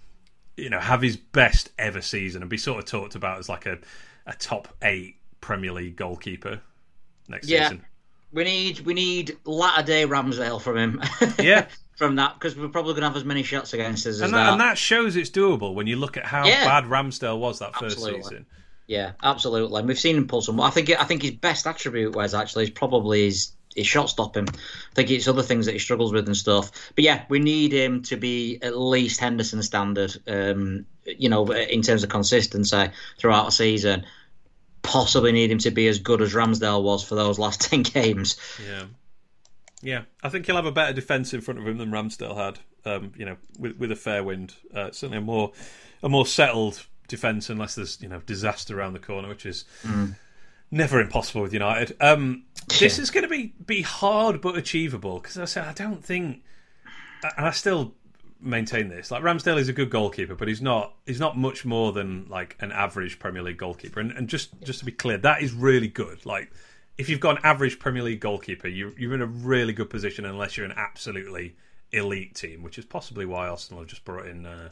you 0.57 0.71
know, 0.71 0.81
have 0.81 1.03
his 1.03 1.17
best 1.17 1.71
ever 1.79 2.01
season 2.01 2.43
and 2.43 2.51
be 2.51 2.57
sort 2.57 2.79
of 2.79 2.87
talked 2.87 3.15
about 3.15 3.39
as 3.39 3.49
like 3.49 3.67
a, 3.67 3.79
a 4.27 4.33
top 4.35 4.69
eight 4.83 5.16
Premier 5.41 5.73
League 5.73 5.97
goalkeeper 5.97 6.61
next 7.29 7.49
Yeah. 7.49 7.65
season. 7.69 7.85
We 8.33 8.45
need 8.45 8.81
we 8.81 8.95
need 8.95 9.37
latter 9.45 9.83
day 9.85 10.07
Ramsdale 10.07 10.61
from 10.61 10.77
him. 10.77 11.03
Yeah. 11.39 11.67
from 11.97 12.17
that 12.17 12.35
because 12.35 12.55
we're 12.57 12.69
probably 12.69 12.93
going 12.93 13.03
to 13.03 13.09
have 13.09 13.17
as 13.17 13.25
many 13.25 13.43
shots 13.43 13.73
against 13.73 14.07
us 14.07 14.17
as 14.17 14.21
And 14.21 14.35
that. 14.35 14.45
that, 14.45 14.53
and 14.53 14.61
that 14.61 14.77
shows 14.77 15.17
it's 15.17 15.31
doable 15.31 15.73
when 15.75 15.87
you 15.87 15.97
look 15.97 16.17
at 16.19 16.27
how 16.27 16.47
Yeah. 16.47 16.65
bad 16.65 16.85
Ramsdale 16.91 17.39
was 17.39 17.61
that 17.61 17.75
first 17.77 17.97
Absolutely. 17.97 18.23
season. 18.23 18.47
Yeah, 18.87 19.13
absolutely. 19.23 19.79
And 19.79 19.89
we've 19.89 19.99
seen 19.99 20.17
him 20.17 20.29
pull 20.29 20.43
some. 20.43 20.61
I 20.61 20.71
think 20.71 20.91
I 20.91 21.05
think 21.05 21.23
his 21.23 21.33
best 21.33 21.67
attribute 21.67 22.15
was 22.15 22.35
actually 22.35 22.65
is 22.65 22.71
probably 22.71 23.25
his 23.25 23.53
his 23.75 23.87
shot 23.87 24.09
stopping. 24.09 24.47
I 24.49 24.95
think 24.95 25.11
it's 25.11 25.29
other 25.29 25.43
things 25.43 25.67
that 25.67 25.73
he 25.73 25.79
struggles 25.79 26.13
with 26.13 26.27
and 26.27 26.37
stuff. 26.37 26.71
But 26.95 27.05
yeah, 27.05 27.25
we 27.29 27.39
need 27.41 27.73
him 27.73 28.03
to 28.05 28.17
be 28.17 28.59
at 28.63 28.77
least 28.79 29.21
Henderson 29.21 29.63
standard. 29.63 30.17
Um, 30.27 30.87
you 31.05 31.29
know, 31.29 31.51
in 31.53 31.83
terms 31.83 32.03
of 32.03 32.09
consistency 32.11 32.89
throughout 33.19 33.49
a 33.49 33.53
season. 33.53 34.05
Possibly 34.87 35.33
need 35.33 35.51
him 35.51 35.59
to 35.59 35.71
be 35.71 35.89
as 35.89 35.99
good 35.99 36.23
as 36.23 36.33
Ramsdale 36.35 36.83
was 36.83 37.03
for 37.03 37.15
those 37.15 37.39
last 37.39 37.61
ten 37.71 37.83
games. 37.83 38.37
Yeah. 38.67 38.85
Yeah, 39.83 40.03
I 40.23 40.31
think 40.31 40.47
he'll 40.47 40.57
have 40.57 40.65
a 40.67 40.73
better 40.73 40.95
defence 40.95 41.35
in 41.35 41.43
front 41.43 41.61
of 41.61 41.67
him 41.67 41.77
than 41.79 41.91
Ramsdale 41.91 42.37
had. 42.37 42.59
Um, 42.85 43.13
you 43.17 43.27
know, 43.27 43.37
with 43.59 43.77
with 43.77 43.93
a 43.93 43.97
fair 43.97 44.25
wind, 44.25 44.55
uh, 44.75 44.91
certainly 44.93 45.19
a 45.19 45.21
more 45.21 45.53
a 46.03 46.09
more 46.09 46.25
settled 46.25 46.87
defence, 47.09 47.51
unless 47.51 47.75
there's 47.75 48.01
you 48.01 48.09
know 48.09 48.21
disaster 48.21 48.79
around 48.79 48.95
the 48.95 48.99
corner, 49.01 49.29
which 49.29 49.45
is 49.45 49.65
never 50.71 51.01
impossible 51.01 51.43
with 51.43 51.53
United. 51.53 51.97
Um, 52.01 52.45
this 52.69 52.97
Yeah. 52.97 53.03
is 53.03 53.11
going 53.11 53.25
to 53.25 53.29
be 53.29 53.53
be 53.67 53.83
hard 53.83 54.41
but 54.41 54.57
achievable 54.57 55.19
because 55.21 55.37
I 55.37 55.45
say 55.45 55.61
I 55.61 55.73
don't 55.73 56.03
think, 56.05 56.43
and 57.37 57.47
I 57.47 57.51
still 57.51 57.95
maintain 58.41 58.89
this. 58.89 59.11
Like 59.11 59.23
Ramsdale 59.23 59.59
is 59.59 59.69
a 59.69 59.73
good 59.73 59.91
goalkeeper, 59.91 60.35
but 60.35 60.49
he's 60.49 60.63
not 60.63 60.95
he's 61.07 61.21
not 61.21 61.37
much 61.37 61.65
more 61.65 61.93
than 61.93 62.27
like 62.29 62.57
an 62.61 62.73
average 62.73 63.19
Premier 63.19 63.43
League 63.43 63.59
goalkeeper. 63.59 64.01
And, 64.01 64.13
and 64.13 64.29
just 64.29 64.51
just 64.63 64.81
to 64.81 64.85
be 64.85 64.93
clear, 64.93 65.19
that 65.19 65.43
is 65.43 65.53
really 65.53 65.89
good. 65.89 66.25
Like 66.27 66.51
if 66.99 67.09
you've 67.09 67.21
got 67.21 67.39
an 67.39 67.45
average 67.45 67.79
Premier 67.79 68.03
League 68.03 68.21
goalkeeper, 68.21 68.69
you 68.69 68.95
you're 68.99 69.15
in 69.15 69.23
a 69.23 69.27
really 69.27 69.73
good 69.73 69.91
position 69.91 70.25
unless 70.25 70.57
you're 70.57 70.67
an 70.67 70.75
absolutely 70.77 71.57
elite 71.93 72.35
team, 72.35 72.63
which 72.63 72.79
is 72.79 72.85
possibly 72.85 73.27
why 73.27 73.49
Arsenal 73.49 73.83
have 73.83 73.89
just 73.89 74.05
brought 74.05 74.27
in. 74.27 74.47
Uh, 74.47 74.71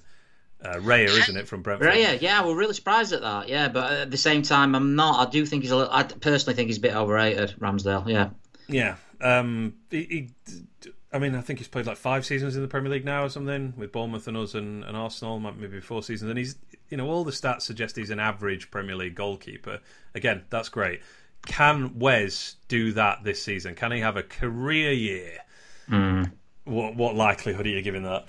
uh, 0.62 0.76
Raya, 0.76 1.08
isn't 1.08 1.36
it, 1.36 1.46
from 1.46 1.60
Brentford? 1.60 1.92
Raya, 1.92 2.18
yeah, 2.22 2.46
we're 2.46 2.56
really 2.56 2.72
surprised 2.72 3.12
at 3.12 3.20
that. 3.20 3.50
Yeah, 3.50 3.68
but 3.68 3.92
at 3.92 4.10
the 4.10 4.16
same 4.16 4.40
time, 4.40 4.74
I'm 4.74 4.94
not. 4.94 5.28
I 5.28 5.30
do 5.30 5.44
think 5.44 5.62
he's 5.62 5.72
a 5.72 5.76
little. 5.76 5.92
I 5.92 6.04
personally 6.04 6.54
think 6.54 6.68
he's 6.68 6.78
a 6.78 6.80
bit 6.80 6.94
overrated, 6.94 7.54
Ramsdale. 7.58 8.08
Yeah. 8.08 8.30
Yeah. 8.66 8.96
Um, 9.20 9.74
he, 9.90 10.30
he, 10.46 10.90
I 11.14 11.20
mean, 11.20 11.36
I 11.36 11.40
think 11.42 11.60
he's 11.60 11.68
played 11.68 11.86
like 11.86 11.96
five 11.96 12.26
seasons 12.26 12.56
in 12.56 12.62
the 12.62 12.68
Premier 12.68 12.90
League 12.90 13.04
now 13.04 13.24
or 13.24 13.28
something 13.28 13.72
with 13.76 13.92
Bournemouth 13.92 14.26
and 14.26 14.36
us 14.36 14.54
and, 14.54 14.82
and 14.82 14.96
Arsenal, 14.96 15.38
maybe 15.38 15.80
four 15.80 16.02
seasons. 16.02 16.28
And 16.28 16.36
he's, 16.36 16.56
you 16.90 16.96
know, 16.96 17.08
all 17.08 17.22
the 17.22 17.30
stats 17.30 17.62
suggest 17.62 17.94
he's 17.94 18.10
an 18.10 18.18
average 18.18 18.68
Premier 18.72 18.96
League 18.96 19.14
goalkeeper. 19.14 19.78
Again, 20.16 20.42
that's 20.50 20.68
great. 20.68 21.02
Can 21.46 22.00
Wes 22.00 22.56
do 22.66 22.92
that 22.94 23.22
this 23.22 23.40
season? 23.40 23.76
Can 23.76 23.92
he 23.92 24.00
have 24.00 24.16
a 24.16 24.24
career 24.24 24.90
year? 24.90 25.38
What, 26.64 26.96
what 26.96 27.14
likelihood 27.14 27.66
are 27.66 27.70
you 27.70 27.82
giving 27.82 28.02
that? 28.02 28.26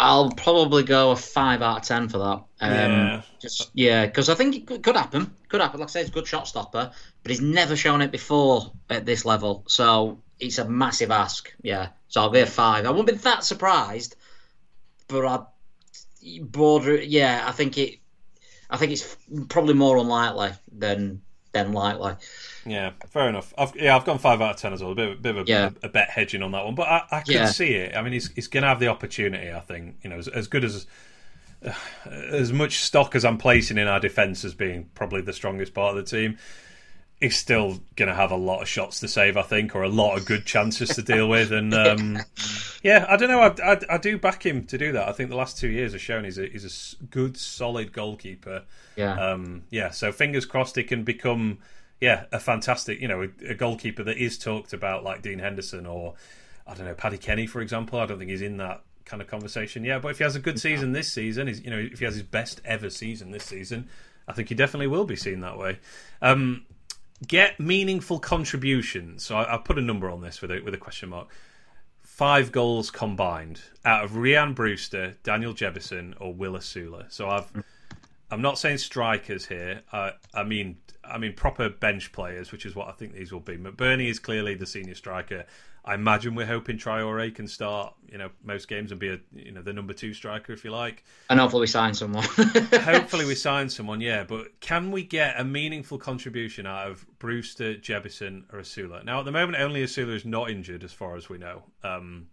I'll 0.00 0.30
probably 0.30 0.84
go 0.84 1.10
a 1.10 1.16
five 1.16 1.60
out 1.62 1.78
of 1.78 1.82
ten 1.82 2.08
for 2.08 2.18
that. 2.18 2.44
Um, 2.60 2.72
Yeah. 2.72 3.22
Just 3.40 3.70
yeah, 3.74 4.06
because 4.06 4.28
I 4.28 4.34
think 4.36 4.54
it 4.54 4.66
could, 4.68 4.84
could 4.84 4.94
happen. 4.94 5.34
Could 5.48 5.60
happen. 5.60 5.80
Like 5.80 5.88
I 5.88 5.90
say, 5.90 6.00
he's 6.00 6.10
a 6.10 6.12
good 6.12 6.28
shot 6.28 6.46
stopper, 6.46 6.92
but 7.22 7.30
he's 7.30 7.40
never 7.40 7.74
shown 7.74 8.02
it 8.02 8.12
before 8.12 8.72
at 8.88 9.04
this 9.04 9.24
level. 9.24 9.64
So 9.66 10.20
it's 10.40 10.58
a 10.58 10.68
massive 10.68 11.10
ask. 11.10 11.52
Yeah. 11.62 11.88
So 12.08 12.20
I'll 12.20 12.30
be 12.30 12.40
a 12.40 12.46
five. 12.46 12.86
I 12.86 12.90
won't 12.90 13.06
be 13.06 13.14
that 13.14 13.44
surprised, 13.44 14.16
but 15.08 15.24
I 15.26 15.40
border. 16.42 16.96
Yeah, 16.96 17.44
I 17.46 17.52
think 17.52 17.78
it. 17.78 17.98
I 18.70 18.76
think 18.76 18.92
it's 18.92 19.16
probably 19.48 19.74
more 19.74 19.96
unlikely 19.96 20.52
than 20.70 21.22
than 21.52 21.72
likely. 21.72 22.14
Yeah, 22.66 22.92
fair 23.08 23.28
enough. 23.28 23.54
I've, 23.56 23.74
yeah, 23.76 23.96
I've 23.96 24.04
gone 24.04 24.18
five 24.18 24.40
out 24.42 24.56
of 24.56 24.60
ten 24.60 24.72
as 24.72 24.82
well. 24.82 24.92
A 24.92 24.94
bit, 24.94 25.12
a 25.12 25.14
bit 25.16 25.36
of 25.36 25.46
a, 25.46 25.50
Yeah. 25.50 25.70
a, 25.82 25.88
bet 25.88 26.10
hedging 26.10 26.42
on 26.42 26.52
that 26.52 26.64
one, 26.64 26.74
but 26.74 26.86
I, 26.86 27.02
I 27.10 27.20
can 27.20 27.34
Yeah. 27.34 27.46
see 27.46 27.74
it. 27.74 27.96
I 27.96 28.02
mean, 28.02 28.12
he's 28.12 28.30
he's 28.32 28.48
going 28.48 28.62
to 28.62 28.68
have 28.68 28.80
the 28.80 28.88
opportunity. 28.88 29.50
I 29.50 29.60
think 29.60 29.96
you 30.02 30.10
know, 30.10 30.18
as, 30.18 30.28
as 30.28 30.48
good 30.48 30.64
as 30.64 30.86
as 32.04 32.52
much 32.52 32.80
stock 32.80 33.14
as 33.14 33.24
I'm 33.24 33.38
placing 33.38 33.78
in 33.78 33.88
our 33.88 34.00
defence 34.00 34.44
as 34.44 34.54
being 34.54 34.90
probably 34.94 35.22
the 35.22 35.32
strongest 35.32 35.74
part 35.74 35.96
of 35.96 36.04
the 36.04 36.10
team. 36.10 36.38
He's 37.20 37.36
still 37.36 37.80
going 37.96 38.08
to 38.08 38.14
have 38.14 38.30
a 38.30 38.36
lot 38.36 38.62
of 38.62 38.68
shots 38.68 39.00
to 39.00 39.08
save, 39.08 39.36
I 39.36 39.42
think, 39.42 39.74
or 39.74 39.82
a 39.82 39.88
lot 39.88 40.16
of 40.16 40.24
good 40.24 40.46
chances 40.46 40.90
to 40.90 41.02
deal 41.02 41.28
with. 41.28 41.50
And 41.52 41.74
um, 41.74 42.18
yeah, 42.82 43.06
I 43.08 43.16
don't 43.16 43.28
know. 43.28 43.40
I, 43.40 43.72
I, 43.72 43.80
I 43.90 43.98
do 43.98 44.18
back 44.18 44.46
him 44.46 44.64
to 44.66 44.78
do 44.78 44.92
that. 44.92 45.08
I 45.08 45.12
think 45.12 45.28
the 45.28 45.36
last 45.36 45.58
two 45.58 45.68
years 45.68 45.92
have 45.92 46.00
shown 46.00 46.24
he's 46.24 46.38
a, 46.38 46.46
he's 46.46 46.64
a 46.64 46.68
s- 46.68 46.94
good, 47.10 47.36
solid 47.36 47.92
goalkeeper. 47.92 48.62
Yeah. 48.94 49.14
Um, 49.14 49.64
yeah, 49.70 49.90
so 49.90 50.12
fingers 50.12 50.46
crossed 50.46 50.76
he 50.76 50.84
can 50.84 51.02
become, 51.02 51.58
yeah, 52.00 52.26
a 52.30 52.38
fantastic, 52.38 53.00
you 53.00 53.08
know, 53.08 53.22
a, 53.22 53.50
a 53.50 53.54
goalkeeper 53.54 54.04
that 54.04 54.16
is 54.16 54.38
talked 54.38 54.72
about 54.72 55.02
like 55.02 55.20
Dean 55.22 55.40
Henderson 55.40 55.86
or 55.86 56.14
I 56.68 56.74
don't 56.74 56.86
know 56.86 56.94
Paddy 56.94 57.18
Kenny, 57.18 57.46
for 57.46 57.60
example. 57.60 57.98
I 57.98 58.06
don't 58.06 58.18
think 58.18 58.30
he's 58.30 58.42
in 58.42 58.58
that 58.58 58.82
kind 59.04 59.20
of 59.20 59.26
conversation. 59.26 59.84
Yeah, 59.84 59.98
but 59.98 60.10
if 60.10 60.18
he 60.18 60.24
has 60.24 60.36
a 60.36 60.40
good 60.40 60.60
season 60.60 60.92
this 60.92 61.12
season, 61.12 61.48
he's, 61.48 61.60
you 61.64 61.70
know, 61.70 61.78
if 61.78 61.98
he 61.98 62.04
has 62.04 62.14
his 62.14 62.22
best 62.22 62.60
ever 62.64 62.90
season 62.90 63.32
this 63.32 63.44
season, 63.44 63.88
I 64.28 64.34
think 64.34 64.50
he 64.50 64.54
definitely 64.54 64.86
will 64.86 65.06
be 65.06 65.16
seen 65.16 65.40
that 65.40 65.58
way. 65.58 65.78
Um, 66.22 66.66
get 67.26 67.58
meaningful 67.58 68.18
contributions. 68.18 69.24
So 69.24 69.36
I, 69.36 69.54
I 69.54 69.58
put 69.58 69.78
a 69.78 69.82
number 69.82 70.10
on 70.10 70.20
this 70.20 70.40
with 70.40 70.50
a 70.50 70.60
with 70.60 70.74
a 70.74 70.78
question 70.78 71.08
mark. 71.10 71.28
Five 72.02 72.50
goals 72.50 72.90
combined 72.90 73.60
out 73.84 74.04
of 74.04 74.12
Rian 74.12 74.54
Brewster, 74.54 75.16
Daniel 75.22 75.54
Jebbison, 75.54 76.14
or 76.20 76.34
Will 76.34 76.54
Osula. 76.54 77.10
So 77.12 77.28
I've 77.28 77.50
I'm 78.30 78.42
not 78.42 78.58
saying 78.58 78.78
strikers 78.78 79.46
here. 79.46 79.82
I 79.92 80.12
I 80.34 80.44
mean, 80.44 80.78
I 81.04 81.18
mean 81.18 81.32
proper 81.34 81.68
bench 81.68 82.12
players, 82.12 82.52
which 82.52 82.66
is 82.66 82.74
what 82.74 82.88
I 82.88 82.92
think 82.92 83.14
these 83.14 83.32
will 83.32 83.40
be. 83.40 83.56
McBurnie 83.56 84.10
is 84.10 84.18
clearly 84.18 84.54
the 84.54 84.66
senior 84.66 84.94
striker. 84.94 85.44
I 85.88 85.94
imagine 85.94 86.34
we're 86.34 86.44
hoping 86.44 86.76
Traore 86.76 87.34
can 87.34 87.48
start, 87.48 87.94
you 88.12 88.18
know, 88.18 88.28
most 88.44 88.68
games 88.68 88.90
and 88.90 89.00
be 89.00 89.08
a, 89.08 89.18
you 89.32 89.52
know, 89.52 89.62
the 89.62 89.72
number 89.72 89.94
two 89.94 90.12
striker 90.12 90.52
if 90.52 90.62
you 90.62 90.70
like. 90.70 91.02
And 91.30 91.40
hopefully 91.40 91.62
we 91.62 91.66
sign 91.66 91.94
someone. 91.94 92.24
Hopefully 92.82 93.24
we 93.24 93.34
sign 93.34 93.70
someone, 93.70 94.02
yeah. 94.02 94.24
But 94.24 94.60
can 94.60 94.90
we 94.90 95.02
get 95.02 95.40
a 95.40 95.44
meaningful 95.44 95.96
contribution 95.96 96.66
out 96.66 96.90
of 96.90 97.06
Brewster, 97.18 97.74
Jebbison, 97.74 98.42
or 98.52 98.60
Osula? 98.60 99.02
Now 99.02 99.20
at 99.20 99.24
the 99.24 99.32
moment, 99.32 99.62
only 99.62 99.82
Osula 99.82 100.14
is 100.14 100.26
not 100.26 100.50
injured, 100.50 100.84
as 100.84 100.92
far 100.92 101.16
as 101.16 101.30
we 101.30 101.38
know. 101.38 101.62
Um, 101.82 102.26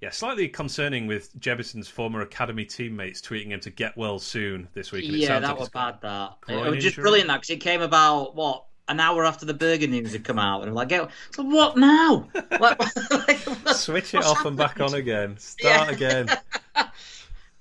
yeah, 0.00 0.08
slightly 0.08 0.48
concerning 0.48 1.06
with 1.06 1.38
Jebbison's 1.38 1.88
former 1.88 2.22
academy 2.22 2.64
teammates 2.64 3.20
tweeting 3.20 3.48
him 3.48 3.60
to 3.60 3.70
get 3.70 3.98
well 3.98 4.18
soon 4.18 4.68
this 4.72 4.92
week. 4.92 5.04
yeah, 5.08 5.40
that 5.40 5.50
like 5.50 5.58
was 5.58 5.68
bad. 5.68 6.00
That 6.00 6.38
it 6.48 6.70
was 6.70 6.82
just 6.82 6.96
brilliant. 6.96 7.28
That 7.28 7.42
because 7.42 7.50
it 7.50 7.60
came 7.60 7.82
about 7.82 8.34
what 8.34 8.64
an 8.88 9.00
hour 9.00 9.24
after 9.24 9.46
the 9.46 9.54
Berge 9.54 9.88
news 9.88 10.12
had 10.12 10.24
come 10.24 10.38
out, 10.38 10.60
and 10.60 10.68
I'm 10.70 10.74
like, 10.74 10.88
"Get- 10.88 11.10
so 11.30 11.42
what 11.44 11.76
now? 11.76 12.28
like, 12.60 12.78
like, 13.10 13.38
Switch 13.74 14.14
it 14.14 14.24
off 14.24 14.44
and 14.44 14.56
back 14.56 14.80
on 14.80 14.94
again. 14.94 15.36
Start 15.38 15.88
Yeah. 15.88 15.90
again. 15.94 16.28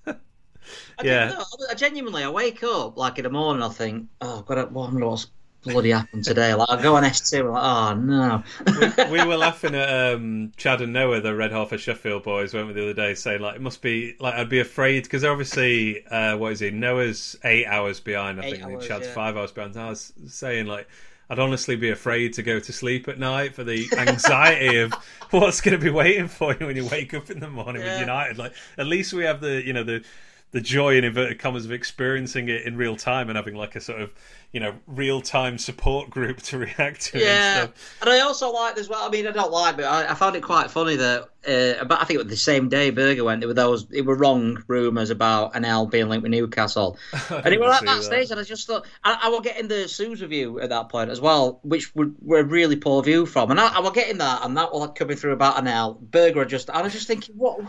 I 0.05 1.03
Yeah. 1.03 1.27
know. 1.29 1.43
I 1.69 1.73
genuinely, 1.73 2.23
I 2.23 2.29
wake 2.29 2.63
up 2.63 2.97
like 2.97 3.17
in 3.17 3.23
the 3.23 3.29
morning, 3.29 3.63
I 3.63 3.69
think, 3.69 4.07
oh 4.21 4.41
god, 4.41 4.71
what, 4.71 4.89
I 4.89 4.91
wonder 4.91 5.07
what's 5.07 5.27
bloody 5.63 5.91
happened 5.91 6.23
today. 6.23 6.53
Like 6.53 6.69
I 6.69 6.81
go 6.81 6.95
on 6.95 7.03
S2, 7.03 7.39
I'm 7.39 8.07
like, 8.07 8.43
oh 8.67 9.03
no. 9.05 9.11
we 9.11 9.23
were 9.25 9.37
laughing 9.37 9.75
at 9.75 10.13
um, 10.15 10.51
Chad 10.57 10.81
and 10.81 10.91
Noah, 10.93 11.21
the 11.21 11.35
Red 11.35 11.51
Half 11.51 11.71
of 11.71 11.79
Sheffield 11.81 12.23
boys, 12.23 12.53
weren't 12.53 12.67
we, 12.67 12.73
the 12.73 12.83
other 12.83 12.93
day, 12.93 13.13
saying 13.13 13.41
like 13.41 13.55
it 13.55 13.61
must 13.61 13.81
be 13.81 14.15
like 14.19 14.33
I'd 14.35 14.49
be 14.49 14.59
afraid 14.59 15.03
because 15.03 15.23
obviously, 15.23 16.05
uh, 16.07 16.37
what 16.37 16.51
is 16.53 16.59
he? 16.59 16.71
Noah's 16.71 17.35
eight 17.43 17.65
hours 17.67 17.99
behind, 17.99 18.39
I 18.39 18.45
Eight 18.45 18.51
think, 18.57 18.63
and 18.63 18.81
Chad's 18.81 19.07
yeah. 19.07 19.13
five 19.13 19.37
hours 19.37 19.51
behind. 19.51 19.77
I 19.77 19.89
was 19.89 20.13
saying 20.27 20.65
like. 20.67 20.87
I'd 21.31 21.39
honestly 21.39 21.77
be 21.77 21.89
afraid 21.89 22.33
to 22.33 22.43
go 22.43 22.59
to 22.59 22.73
sleep 22.73 23.07
at 23.07 23.17
night 23.17 23.55
for 23.55 23.63
the 23.63 23.87
anxiety 23.97 24.79
of 24.79 24.93
what's 25.29 25.61
going 25.61 25.79
to 25.79 25.81
be 25.81 25.89
waiting 25.89 26.27
for 26.27 26.53
you 26.59 26.65
when 26.65 26.75
you 26.75 26.85
wake 26.85 27.13
up 27.13 27.29
in 27.29 27.39
the 27.39 27.49
morning 27.49 27.81
Yeah. 27.81 27.91
with 27.93 27.99
United. 28.01 28.37
Like, 28.37 28.53
at 28.77 28.85
least 28.85 29.13
we 29.13 29.23
have 29.23 29.39
the, 29.39 29.65
you 29.65 29.71
know, 29.71 29.85
the 29.85 30.03
the 30.51 30.61
joy 30.61 30.97
in 30.97 31.03
inverted 31.03 31.39
commas 31.39 31.65
of 31.65 31.71
experiencing 31.71 32.49
it 32.49 32.63
in 32.65 32.75
real 32.75 32.95
time 32.97 33.29
and 33.29 33.37
having 33.37 33.55
like 33.55 33.75
a 33.75 33.81
sort 33.81 34.01
of, 34.01 34.11
you 34.51 34.59
know, 34.59 34.73
real 34.85 35.21
time 35.21 35.57
support 35.57 36.09
group 36.09 36.41
to 36.41 36.57
react 36.65 37.01
to 37.01 37.19
Yeah, 37.19 37.61
and 37.61 37.69
stuff. 37.73 37.97
and 38.01 38.09
I 38.09 38.19
also 38.19 38.51
liked 38.51 38.77
as 38.77 38.89
well. 38.89 39.01
I 39.01 39.09
mean, 39.09 39.25
I 39.27 39.31
don't 39.31 39.51
like, 39.51 39.77
but 39.77 39.85
I, 39.85 40.11
I 40.11 40.13
found 40.13 40.35
it 40.35 40.43
quite 40.43 40.69
funny 40.69 40.97
that. 40.97 41.29
Uh, 41.47 41.83
but 41.85 41.99
I 41.99 42.03
think 42.03 42.19
it 42.19 42.23
was 42.25 42.27
the 42.27 42.37
same 42.37 42.69
day 42.69 42.91
Berge 42.91 43.19
went. 43.21 43.41
There 43.41 43.47
were 43.47 43.53
those. 43.55 43.87
It 43.91 44.05
were 44.05 44.15
wrong 44.15 44.61
rumours 44.67 45.09
about 45.09 45.53
Anel 45.55 45.89
being 45.89 46.07
linked 46.07 46.21
with 46.21 46.31
Newcastle, 46.31 46.99
and 47.31 47.47
it 47.47 47.59
was 47.59 47.73
at 47.77 47.85
that 47.85 47.95
that. 47.95 48.03
stage. 48.03 48.29
And 48.29 48.39
I 48.39 48.43
just 48.43 48.67
thought 48.67 48.85
I, 49.03 49.21
I 49.23 49.29
was 49.29 49.39
getting 49.41 49.67
the 49.67 49.87
Sue's 49.87 50.21
review 50.21 50.59
at 50.59 50.69
that 50.69 50.89
point 50.89 51.09
as 51.09 51.19
well, 51.19 51.59
which 51.63 51.95
were, 51.95 52.11
were 52.21 52.39
a 52.39 52.43
really 52.43 52.75
poor 52.75 53.01
view 53.01 53.25
from. 53.25 53.49
And 53.49 53.59
I, 53.59 53.77
I 53.77 53.79
was 53.79 53.93
getting 53.93 54.19
that, 54.19 54.45
and 54.45 54.55
that 54.57 54.71
was 54.71 54.91
coming 54.93 55.17
through 55.17 55.31
about 55.33 55.57
an 55.57 55.65
L. 55.67 55.97
Berge 55.99 56.47
just, 56.49 56.69
and 56.69 56.77
I 56.77 56.81
was 56.83 56.93
just 56.93 57.07
thinking, 57.07 57.35
what? 57.37 57.59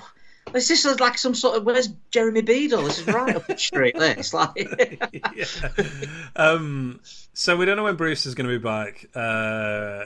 Is 0.55 0.69
this 0.69 0.85
is 0.85 1.01
like 1.01 1.17
some 1.17 1.35
sort 1.35 1.57
of 1.57 1.65
where's 1.65 1.89
Jeremy 2.11 2.43
Beadle? 2.43 2.83
This 2.83 2.99
is 2.99 3.07
right 3.07 3.35
up 3.37 3.47
the 3.47 3.57
street. 3.57 3.97
This 3.99 4.35
like. 4.35 4.51
yeah. 5.35 5.45
Um, 6.37 7.01
so 7.33 7.57
we 7.57 7.65
don't 7.65 7.77
know 7.77 7.85
when 7.85 7.97
Bruce 7.97 8.27
is 8.27 8.35
going 8.35 8.49
to 8.49 8.59
be 8.59 8.63
back. 8.63 9.07
Uh, 9.15 10.05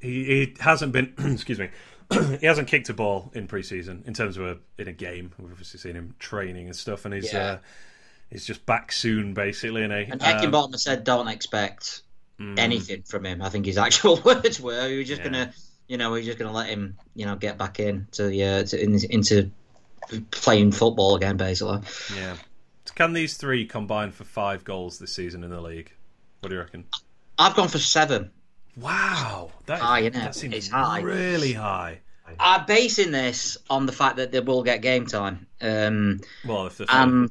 he, 0.00 0.24
he 0.24 0.54
hasn't 0.60 0.92
been. 0.92 1.14
excuse 1.32 1.58
me. 1.58 1.70
he 2.40 2.46
hasn't 2.46 2.68
kicked 2.68 2.88
a 2.90 2.94
ball 2.94 3.30
in 3.34 3.48
preseason 3.48 4.06
in 4.06 4.14
terms 4.14 4.36
of 4.36 4.44
a, 4.44 4.58
in 4.78 4.88
a 4.88 4.92
game. 4.92 5.32
We've 5.38 5.50
obviously 5.50 5.80
seen 5.80 5.94
him 5.94 6.14
training 6.18 6.66
and 6.66 6.76
stuff, 6.76 7.04
and 7.04 7.14
he's 7.14 7.32
Yeah. 7.32 7.44
uh, 7.44 7.58
he's 8.30 8.44
just 8.44 8.64
back 8.66 8.92
soon, 8.92 9.34
basically. 9.34 9.82
And, 9.82 9.92
he, 9.92 10.12
And 10.12 10.22
Um, 10.22 10.72
said, 10.74 11.04
"Don't 11.04 11.28
expect 11.28 12.02
mm, 12.38 12.58
anything 12.58 13.02
from 13.02 13.24
him." 13.26 13.42
I 13.42 13.48
think 13.48 13.66
his 13.66 13.78
actual 13.78 14.20
words 14.24 14.60
were, 14.60 14.72
"We're 14.88 15.02
just 15.04 15.22
Yeah. 15.22 15.28
gonna, 15.28 15.54
you 15.88 15.96
know, 15.96 16.10
we're 16.10 16.22
just 16.22 16.38
gonna 16.38 16.52
let 16.52 16.68
him, 16.68 16.98
you 17.14 17.26
know, 17.26 17.36
get 17.36 17.56
back 17.58 17.80
in 17.80 18.06
to 18.12 18.24
the 18.24 18.44
uh, 18.44 18.62
to, 18.64 18.82
in, 18.82 19.02
into 19.10 19.50
playing 20.30 20.72
football 20.72 21.16
again, 21.16 21.36
basically." 21.36 21.80
yeah. 22.16 22.36
Can 22.94 23.12
these 23.14 23.36
three 23.36 23.64
combine 23.66 24.12
for 24.12 24.24
five 24.24 24.64
goals 24.64 24.98
this 24.98 25.14
season 25.14 25.44
in 25.44 25.50
the 25.50 25.60
league? 25.60 25.92
What 26.40 26.50
do 26.50 26.56
you 26.56 26.60
reckon? 26.60 26.84
I've 27.38 27.54
gone 27.54 27.68
for 27.68 27.78
seven. 27.78 28.30
Wow, 28.76 29.50
that, 29.66 29.80
High, 29.80 30.02
innit? 30.02 30.14
that 30.14 30.34
seems 30.34 30.54
It's 30.54 30.68
high. 30.68 31.00
really 31.00 31.52
high. 31.52 32.00
I'm 32.40 32.64
basing 32.66 33.10
this 33.10 33.58
on 33.68 33.84
the 33.86 33.92
fact 33.92 34.16
that 34.16 34.32
they 34.32 34.40
will 34.40 34.62
get 34.62 34.80
game 34.80 35.06
time. 35.06 35.46
Um, 35.60 36.20
Well, 36.46 36.66
if 36.66 36.78
the 36.78 36.86
and 36.88 37.30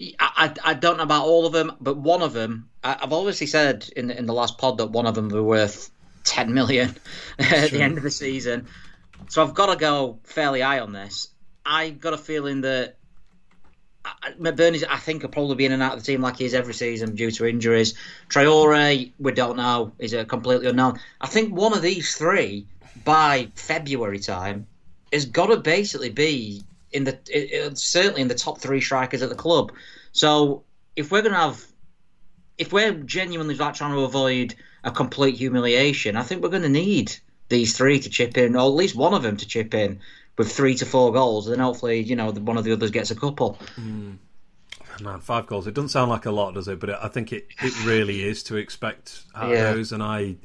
I, 0.00 0.14
I 0.18 0.54
I 0.64 0.74
don't 0.74 0.98
know 0.98 1.04
about 1.04 1.24
all 1.24 1.46
of 1.46 1.52
them, 1.52 1.72
but 1.80 1.96
one 1.96 2.22
of 2.22 2.32
them, 2.34 2.68
I, 2.84 2.98
I've 3.00 3.12
obviously 3.12 3.46
said 3.46 3.88
in 3.96 4.08
the, 4.08 4.18
in 4.18 4.26
the 4.26 4.34
last 4.34 4.58
pod 4.58 4.78
that 4.78 4.90
one 4.90 5.06
of 5.06 5.14
them 5.14 5.28
were 5.28 5.42
worth 5.42 5.90
ten 6.24 6.52
million 6.52 6.94
at 7.38 7.70
the 7.70 7.80
end 7.80 7.96
of 7.96 8.02
the 8.02 8.10
season. 8.10 8.66
So 9.28 9.42
I've 9.42 9.54
got 9.54 9.66
to 9.72 9.76
go 9.76 10.18
fairly 10.24 10.60
high 10.60 10.80
on 10.80 10.92
this. 10.92 11.28
I 11.66 11.90
got 11.90 12.14
a 12.14 12.18
feeling 12.18 12.60
that 12.62 12.96
McBurnie's, 14.40 14.84
I 14.84 14.98
think, 14.98 15.22
will 15.22 15.30
probably 15.30 15.56
be 15.56 15.66
in 15.66 15.72
and 15.72 15.82
out 15.82 15.94
of 15.94 16.00
the 16.00 16.06
team 16.06 16.22
like 16.22 16.36
he 16.36 16.44
is 16.44 16.54
every 16.54 16.74
season 16.74 17.14
due 17.14 17.30
to 17.32 17.46
injuries. 17.46 17.94
Traore, 18.28 19.12
we 19.18 19.32
don't 19.32 19.56
know, 19.56 19.92
is 19.98 20.12
a 20.12 20.24
completely 20.24 20.68
unknown. 20.68 21.00
I 21.20 21.26
think 21.26 21.54
one 21.54 21.72
of 21.74 21.82
these 21.82 22.14
three 22.16 22.66
by 23.04 23.48
February 23.54 24.18
time 24.20 24.66
has 25.12 25.26
got 25.26 25.46
to 25.46 25.56
basically 25.56 26.10
be 26.10 26.62
in 26.92 27.04
the 27.04 27.18
it, 27.28 27.52
it- 27.52 27.78
certainly 27.78 28.22
in 28.22 28.28
the 28.28 28.34
top 28.34 28.60
three 28.60 28.80
strikers 28.80 29.22
at 29.22 29.28
the 29.28 29.34
club. 29.34 29.72
So 30.12 30.62
if 30.94 31.10
we're 31.10 31.22
going 31.22 31.34
to 31.34 31.40
have, 31.40 31.64
if 32.58 32.72
we're 32.72 32.92
genuinely 32.92 33.56
like 33.56 33.74
trying 33.74 33.92
to 33.92 34.00
avoid 34.00 34.54
a 34.84 34.90
complete 34.90 35.36
humiliation, 35.36 36.16
I 36.16 36.22
think 36.22 36.42
we're 36.42 36.48
going 36.48 36.62
to 36.62 36.68
need 36.68 37.14
these 37.48 37.76
three 37.76 37.98
to 38.00 38.10
chip 38.10 38.36
in, 38.38 38.56
or 38.56 38.60
at 38.60 38.74
least 38.74 38.94
one 38.96 39.14
of 39.14 39.22
them 39.22 39.36
to 39.36 39.46
chip 39.46 39.74
in 39.74 40.00
with 40.38 40.52
three 40.52 40.74
to 40.76 40.86
four 40.86 41.12
goals. 41.12 41.46
And 41.46 41.54
then 41.56 41.60
hopefully, 41.64 42.00
you 42.00 42.16
know, 42.16 42.30
one 42.30 42.56
of 42.56 42.64
the 42.64 42.72
others 42.72 42.90
gets 42.90 43.10
a 43.10 43.14
couple. 43.16 43.58
Man, 45.02 45.20
five 45.20 45.46
goals. 45.46 45.66
It 45.66 45.74
doesn't 45.74 45.90
sound 45.90 46.10
like 46.10 46.24
a 46.24 46.30
lot, 46.30 46.54
does 46.54 46.68
it? 46.68 46.80
But 46.80 46.90
I 47.04 47.08
think 47.08 47.32
it, 47.32 47.48
it 47.62 47.84
really 47.84 48.22
is 48.26 48.42
to 48.44 48.56
expect 48.56 49.24
out 49.34 49.50
Yeah. 49.50 49.70
of 49.70 49.76
those. 49.76 49.92
And 49.92 50.02
I, 50.02 50.36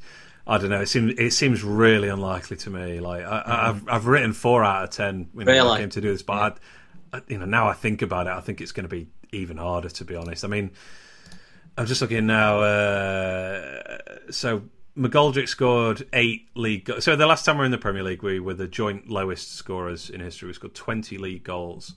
I 0.46 0.58
don't 0.58 0.68
know. 0.70 0.82
It 0.82 0.88
seems 0.88 1.14
it 1.18 1.30
seems 1.32 1.62
really 1.64 2.08
unlikely 2.08 2.56
to 2.58 2.70
me. 2.70 3.00
Like 3.00 3.24
I, 3.24 3.38
I, 3.38 3.68
I've 3.70 3.88
I've 3.88 4.06
written 4.06 4.32
four 4.34 4.62
out 4.64 4.84
of 4.84 4.90
ten 4.90 5.28
when 5.32 5.48
I 5.48 5.52
Really? 5.52 5.78
came 5.78 5.88
to 5.90 6.00
do 6.00 6.10
this, 6.12 6.22
but 6.22 6.58
I, 7.12 7.16
I, 7.16 7.22
you 7.28 7.38
know 7.38 7.46
now 7.46 7.68
I 7.68 7.72
think 7.74 8.02
about 8.02 8.26
it, 8.26 8.30
I 8.30 8.40
think 8.40 8.60
it's 8.60 8.72
going 8.72 8.84
to 8.84 8.88
be 8.94 9.08
even 9.30 9.56
harder. 9.56 9.88
To 9.88 10.04
be 10.04 10.16
honest, 10.16 10.44
I 10.44 10.48
mean, 10.48 10.72
I'm 11.78 11.86
just 11.86 12.02
looking 12.02 12.26
now. 12.26 12.60
Uh, 12.60 13.98
so 14.30 14.62
McGoldrick 14.96 15.48
scored 15.48 16.06
eight 16.12 16.48
league. 16.54 16.84
Go- 16.84 17.00
so 17.00 17.16
the 17.16 17.26
last 17.26 17.44
time 17.44 17.56
we 17.56 17.60
were 17.60 17.64
in 17.64 17.70
the 17.70 17.78
Premier 17.78 18.02
League, 18.02 18.22
we 18.22 18.40
were 18.40 18.54
the 18.54 18.68
joint 18.68 19.08
lowest 19.08 19.54
scorers 19.54 20.10
in 20.10 20.20
history. 20.20 20.48
We 20.48 20.52
scored 20.54 20.74
20 20.74 21.16
league 21.18 21.44
goals. 21.44 21.94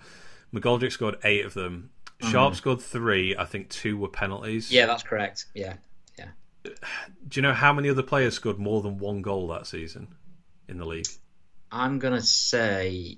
McGoldrick 0.54 0.92
scored 0.92 1.18
eight 1.24 1.46
of 1.46 1.54
them. 1.54 1.90
Sharp 2.22 2.56
scored 2.56 2.82
three. 2.82 3.36
I 3.36 3.44
think 3.44 3.70
two 3.70 3.98
were 3.98 4.08
penalties. 4.08 4.72
Yeah, 4.72 4.86
that's 4.86 5.04
correct. 5.04 5.48
Yeah, 5.54 5.74
yeah. 6.18 6.30
Do 6.64 6.72
you 7.34 7.42
know 7.42 7.54
how 7.54 7.74
many 7.74 7.90
other 7.90 8.02
players 8.04 8.34
scored 8.36 8.58
more 8.58 8.82
than 8.82 8.98
one 8.98 9.22
goal 9.22 9.50
that 9.50 9.68
season 9.68 10.08
in 10.70 10.78
the 10.78 10.86
league? 10.86 11.08
I'm 11.74 12.00
gonna 12.00 12.22
say 12.22 13.18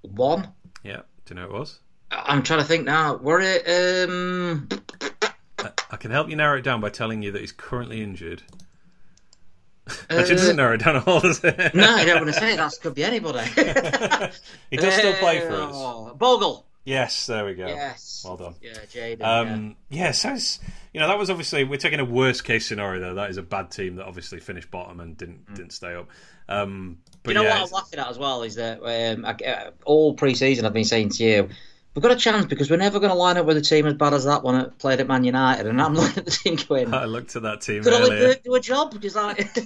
one. 0.00 0.48
Yeah. 0.82 1.02
Do 1.26 1.34
you 1.34 1.40
know 1.40 1.48
who 1.48 1.56
it 1.56 1.58
was? 1.58 1.78
I'm 2.10 2.42
trying 2.42 2.60
to 2.60 2.64
think 2.64 2.86
now. 2.86 3.16
Were 3.16 3.40
it? 3.42 4.08
Um, 4.08 4.66
I 5.90 5.96
can 5.98 6.10
help 6.10 6.30
you 6.30 6.36
narrow 6.36 6.58
it 6.58 6.62
down 6.62 6.80
by 6.80 6.88
telling 6.88 7.22
you 7.22 7.32
that 7.32 7.40
he's 7.40 7.52
currently 7.52 8.02
injured. 8.02 8.42
Actually, 9.88 10.16
it 10.16 10.28
doesn't 10.28 10.56
narrow 10.56 10.74
it 10.74 10.78
down 10.78 10.96
at 10.96 11.08
all, 11.08 11.20
does 11.20 11.42
it? 11.42 11.58
Uh, 11.58 11.70
no, 11.74 11.90
I 11.90 12.04
don't 12.04 12.22
want 12.22 12.34
to 12.34 12.40
say 12.40 12.56
that 12.56 12.72
could 12.80 12.94
be 12.94 13.04
anybody. 13.04 13.40
he 14.70 14.76
does 14.76 14.94
still 14.94 15.14
play 15.14 15.40
for 15.40 15.54
us. 15.54 15.72
Oh, 15.74 16.14
Bogle. 16.14 16.64
Yes, 16.84 17.26
there 17.26 17.44
we 17.44 17.54
go. 17.54 17.66
Yes. 17.66 18.22
Well 18.24 18.36
done. 18.36 18.54
Yeah, 18.60 18.72
Jayden. 18.92 19.22
Um, 19.22 19.76
yeah, 19.88 20.10
so 20.10 20.36
you 20.92 21.00
know 21.00 21.06
that 21.06 21.18
was 21.18 21.30
obviously 21.30 21.62
we're 21.64 21.76
taking 21.76 22.00
a 22.00 22.04
worst 22.04 22.44
case 22.44 22.66
scenario 22.66 23.00
though. 23.00 23.14
That 23.14 23.30
is 23.30 23.36
a 23.36 23.42
bad 23.42 23.70
team 23.70 23.96
that 23.96 24.06
obviously 24.06 24.40
finished 24.40 24.70
bottom 24.70 24.98
and 24.98 25.16
didn't 25.16 25.54
didn't 25.54 25.72
stay 25.72 25.94
up. 25.94 26.08
Um, 26.48 26.98
but 27.22 27.30
you 27.30 27.34
know 27.34 27.42
yeah, 27.42 27.60
what 27.60 27.68
I'm 27.68 27.72
laughing 27.72 27.98
at 28.00 28.08
as 28.08 28.18
well 28.18 28.42
is 28.42 28.56
that 28.56 28.80
um, 28.82 29.24
I, 29.24 29.30
uh, 29.30 29.70
all 29.84 30.14
pre-season 30.14 30.64
I've 30.64 30.72
been 30.72 30.84
saying 30.84 31.10
to 31.10 31.24
you, 31.24 31.48
we've 31.94 32.02
got 32.02 32.12
a 32.12 32.16
chance 32.16 32.46
because 32.46 32.70
we're 32.70 32.76
never 32.76 32.98
going 32.98 33.10
to 33.10 33.16
line 33.16 33.36
up 33.36 33.46
with 33.46 33.56
a 33.56 33.60
team 33.60 33.86
as 33.86 33.94
bad 33.94 34.14
as 34.14 34.24
that 34.24 34.42
one 34.42 34.58
that 34.58 34.78
played 34.78 35.00
at 35.00 35.06
Man 35.06 35.24
United, 35.24 35.66
and 35.66 35.80
I'm 35.80 35.94
looking 35.96 36.18
at 36.18 36.24
the 36.24 36.30
team 36.30 36.58
going. 36.68 36.92
I 36.92 37.04
looked 37.04 37.36
at 37.36 37.42
that 37.42 37.60
team 37.60 37.82
Could 37.82 37.92
earlier. 37.92 38.22
only 38.24 38.36
do 38.44 38.54
a 38.54 38.60
job, 38.60 39.00
just 39.00 39.16
like 39.16 39.38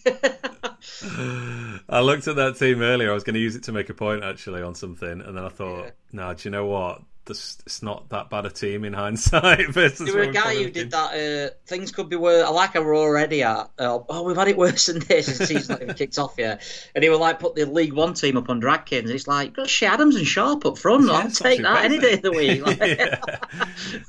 I 1.89 2.01
looked 2.01 2.29
at 2.29 2.37
that 2.37 2.57
team 2.59 2.83
earlier. 2.83 3.11
I 3.11 3.15
was 3.15 3.25
going 3.25 3.35
to 3.35 3.41
use 3.41 3.57
it 3.57 3.65
to 3.65 3.73
make 3.73 3.89
a 3.89 3.95
point 3.95 4.25
actually 4.25 4.63
on 4.63 4.75
something, 4.75 5.21
and 5.21 5.37
then 5.37 5.45
I 5.45 5.49
thought, 5.49 5.93
no, 6.13 6.33
do 6.35 6.49
you 6.49 6.51
know 6.51 6.67
what? 6.67 7.03
This, 7.27 7.59
it's 7.67 7.83
not 7.83 8.09
that 8.11 8.31
bad 8.31 8.47
a 8.47 8.51
team 8.51 8.85
in 8.85 8.93
hindsight. 8.93 9.69
versus 9.71 10.07
There 10.07 10.15
were 10.15 10.31
a 10.31 10.33
guy 10.33 10.55
who 10.55 10.71
did 10.71 10.91
that. 10.93 11.51
Uh, 11.51 11.55
things 11.67 11.93
could 11.93 12.09
be 12.09 12.17
worse. 12.17 12.47
I 12.47 12.51
like 12.51 12.75
we're 12.75 12.97
already 12.97 13.43
at. 13.43 13.71
Uh, 13.79 13.99
oh, 14.09 14.23
we've 14.23 14.37
had 14.37 14.49
it 14.49 14.57
worse 14.57 14.87
than 14.87 15.01
this. 15.01 15.27
The 15.39 15.47
season's 15.47 15.69
not 15.69 15.83
even 15.83 15.95
kicked 15.95 16.19
off 16.19 16.35
yet. 16.39 16.63
And 16.95 17.03
he 17.05 17.11
would 17.11 17.21
like 17.21 17.39
put 17.39 17.55
the 17.55 17.65
League 17.65 17.93
One 17.93 18.15
team 18.15 18.37
up 18.37 18.49
on 18.49 18.67
Atkins. 18.67 19.11
It's 19.11 19.29
like 19.29 19.55
got 19.55 19.69
Che 19.69 19.87
Adams 19.87 20.17
and 20.17 20.27
Sharp 20.27 20.65
up 20.67 20.79
front. 20.79 21.11
I'll 21.11 21.31
take 21.31 21.63
that 21.63 21.85
any 21.85 21.99
day 21.99 22.15
of 22.15 22.23
the 22.23 22.33
week. 22.33 22.47
Like, 22.67 23.15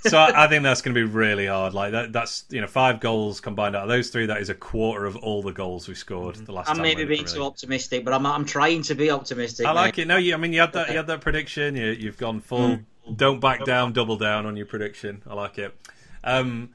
so 0.08 0.18
I, 0.18 0.46
I 0.46 0.48
think 0.48 0.64
that's 0.64 0.82
going 0.82 0.96
to 0.96 1.00
be 1.00 1.08
really 1.08 1.46
hard. 1.46 1.74
Like 1.74 1.92
that, 1.92 2.12
that's 2.12 2.46
you 2.50 2.60
know 2.62 2.68
five 2.68 3.00
goals 3.00 3.40
combined 3.40 3.76
out 3.76 3.84
of 3.84 3.90
those 3.90 4.10
three. 4.10 4.26
That 4.26 4.42
is 4.42 4.50
a 4.50 4.56
quarter 4.56 5.06
of 5.06 5.16
all 5.18 5.42
the 5.42 5.52
goals 5.52 5.88
we 5.88 5.96
scored 5.96 6.38
the 6.48 6.52
last 6.52 6.70
I'm 6.70 6.82
maybe 6.82 7.06
being 7.06 7.22
in 7.22 7.26
too 7.28 7.44
optimistic, 7.44 8.04
but 8.04 8.14
I'm 8.14 8.26
I'm 8.26 8.46
trying 8.46 8.82
to 8.84 8.96
be 8.96 9.12
optimistic. 9.12 9.66
I 9.66 9.72
like 9.72 9.98
mate. 9.98 10.04
it. 10.04 10.08
No, 10.08 10.18
you. 10.18 10.34
I 10.34 10.38
mean, 10.38 10.54
you 10.54 10.62
had 10.62 10.74
that. 10.74 10.90
You 10.90 10.98
had 10.98 11.08
that 11.08 11.22
prediction. 11.22 11.76
You, 11.76 11.88
you've 11.92 12.18
gone 12.18 12.40
full. 12.40 12.78
Mm. 12.78 12.86
Don't 13.16 13.40
back 13.40 13.66
down. 13.66 13.94
Double 13.94 14.18
down 14.18 14.46
on 14.46 14.58
your 14.58 14.66
prediction. 14.66 15.24
I 15.28 15.34
like 15.34 15.58
it. 15.58 15.76
Um, 16.24 16.72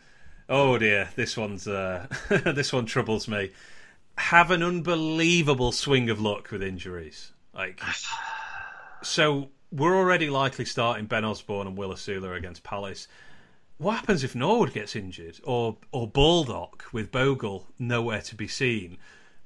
oh 0.49 0.79
dear, 0.79 1.11
this 1.17 1.37
one's 1.37 1.69
uh, 1.69 2.07
this 2.29 2.73
one 2.73 2.87
troubles 2.87 3.29
me. 3.29 3.51
Have 4.19 4.51
an 4.51 4.63
unbelievable 4.63 5.73
swing 5.73 6.11
of 6.11 6.21
luck 6.21 6.51
with 6.51 6.63
injuries. 6.63 7.33
Like, 7.55 7.81
so 9.03 9.51
we're 9.71 9.97
already 9.97 10.31
likely 10.31 10.65
starting 10.65 11.07
Ben 11.07 11.25
Osborne 11.25 11.67
and 11.67 11.77
Will 11.77 11.91
Osula 11.91 12.37
against 12.37 12.63
Palace. 12.63 13.09
What 13.79 13.97
happens 13.97 14.23
if 14.23 14.35
Norwood 14.35 14.73
gets 14.73 14.95
injured, 14.95 15.41
or 15.45 15.77
or 15.91 16.07
Baldock 16.07 16.85
with 16.93 17.11
Bogle 17.11 17.67
nowhere 17.79 18.23
to 18.23 18.35
be 18.35 18.49
seen? 18.49 18.99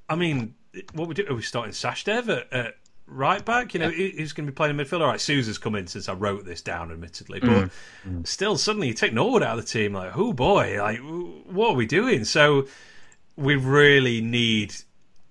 I 0.09 0.15
mean, 0.15 0.55
what 0.93 1.07
we 1.07 1.13
do? 1.15 1.25
Are 1.27 1.35
we 1.35 1.41
starting 1.41 1.73
Sachdev 1.73 2.29
at, 2.29 2.53
at 2.53 2.75
right 3.07 3.43
back? 3.43 3.73
You 3.73 3.79
know, 3.79 3.89
he- 3.89 4.11
who's 4.17 4.33
going 4.33 4.45
to 4.45 4.51
be 4.51 4.55
playing 4.55 4.77
in 4.77 4.85
midfield? 4.85 5.01
All 5.01 5.07
right, 5.07 5.21
Souza's 5.21 5.57
come 5.57 5.75
in 5.75 5.87
since 5.87 6.09
I 6.09 6.13
wrote 6.13 6.45
this 6.45 6.61
down, 6.61 6.91
admittedly, 6.91 7.39
but 7.39 7.49
mm. 7.49 7.71
Mm. 8.07 8.27
still, 8.27 8.57
suddenly 8.57 8.87
you 8.87 8.93
take 8.93 9.13
Norwood 9.13 9.43
out 9.43 9.57
of 9.57 9.65
the 9.65 9.71
team. 9.71 9.93
Like, 9.93 10.17
oh 10.17 10.33
boy, 10.33 10.77
like 10.81 10.99
what 10.99 11.71
are 11.71 11.75
we 11.75 11.85
doing? 11.85 12.25
So 12.25 12.67
we 13.35 13.55
really 13.55 14.21
need 14.21 14.75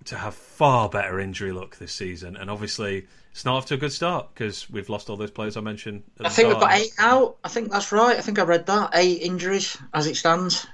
to 0.06 0.16
have 0.16 0.34
far 0.34 0.88
better 0.88 1.20
injury 1.20 1.52
luck 1.52 1.76
this 1.78 1.92
season, 1.92 2.36
and 2.36 2.50
obviously 2.50 3.06
it's 3.32 3.44
not 3.44 3.56
off 3.56 3.66
to 3.66 3.74
a 3.74 3.76
good 3.76 3.92
start 3.92 4.28
because 4.32 4.70
we've 4.70 4.88
lost 4.88 5.10
all 5.10 5.16
those 5.16 5.30
players 5.30 5.56
I 5.56 5.60
mentioned. 5.60 6.04
I 6.18 6.24
the 6.24 6.30
think 6.30 6.48
we've 6.48 6.58
got 6.58 6.72
eight 6.72 6.92
out. 6.98 7.36
I 7.44 7.48
think 7.48 7.70
that's 7.70 7.92
right. 7.92 8.16
I 8.16 8.22
think 8.22 8.38
I 8.38 8.44
read 8.44 8.64
that 8.66 8.90
eight 8.94 9.20
injuries 9.20 9.76
as 9.92 10.06
it 10.06 10.16
stands. 10.16 10.66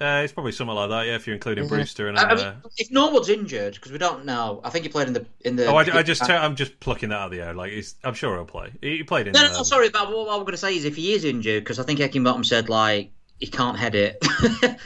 Uh, 0.00 0.22
it's 0.24 0.32
probably 0.32 0.50
something 0.50 0.74
like 0.74 0.90
that, 0.90 1.06
yeah. 1.06 1.14
If 1.14 1.26
you're 1.26 1.34
including 1.34 1.68
Brewster 1.68 2.08
and 2.08 2.18
I- 2.18 2.22
I 2.22 2.32
uh, 2.32 2.36
mean, 2.36 2.54
if 2.78 2.90
Norwood's 2.90 3.28
injured, 3.28 3.74
because 3.74 3.92
we 3.92 3.98
don't 3.98 4.24
know, 4.24 4.60
I 4.64 4.70
think 4.70 4.84
he 4.84 4.88
played 4.88 5.06
in 5.06 5.12
the 5.12 5.24
in 5.42 5.54
the. 5.54 5.66
oh, 5.66 5.76
I, 5.76 5.82
I 5.82 6.02
just 6.02 6.28
I'm 6.28 6.56
just 6.56 6.80
plucking 6.80 7.10
that 7.10 7.16
out 7.16 7.26
of 7.26 7.30
the 7.30 7.40
air. 7.40 7.54
Like 7.54 7.70
he's, 7.70 7.94
I'm 8.02 8.14
sure 8.14 8.34
he'll 8.34 8.44
play. 8.44 8.72
He, 8.80 8.98
he 8.98 9.02
played 9.04 9.28
in. 9.28 9.34
No, 9.34 9.42
no, 9.42 9.52
no, 9.52 9.58
um, 9.58 9.64
sorry, 9.64 9.90
but 9.90 10.08
what 10.08 10.28
I'm 10.28 10.40
going 10.40 10.52
to 10.52 10.56
say 10.56 10.76
is 10.76 10.84
if 10.84 10.96
he 10.96 11.12
is 11.12 11.24
injured, 11.24 11.62
because 11.62 11.78
I 11.78 11.84
think 11.84 12.00
Heckingbottom 12.00 12.44
said 12.44 12.68
like 12.68 13.12
he 13.38 13.46
can't 13.46 13.78
head 13.78 13.94
it 13.94 14.24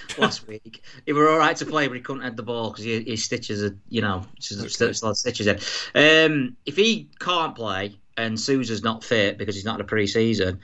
last 0.19 0.47
week. 0.49 0.83
He 1.07 1.13
were 1.13 1.31
all 1.31 1.39
right 1.39 1.57
to 1.57 1.67
play, 1.67 1.87
but 1.87 1.97
he 1.97 2.03
couldn't 2.03 2.23
head 2.23 2.37
the 2.37 2.43
ball 2.43 2.71
because 2.71 2.85
his 2.85 3.25
stitches 3.25 3.63
are, 3.63 3.77
you 3.89 4.01
know, 4.01 4.25
still, 4.41 4.69
still 4.93 5.09
had 5.09 5.17
stitches 5.17 5.47
in. 5.47 5.57
Um, 5.95 6.57
if 6.65 6.77
he 6.77 7.11
can't 7.19 7.55
play 7.55 7.99
and 8.17 8.39
Souza's 8.39 8.83
not 8.83 9.05
fit 9.05 9.39
because 9.39 9.55
he's 9.55 9.65
not 9.65 9.77
in 9.77 9.81
a 9.83 9.85
pre-season, 9.85 10.61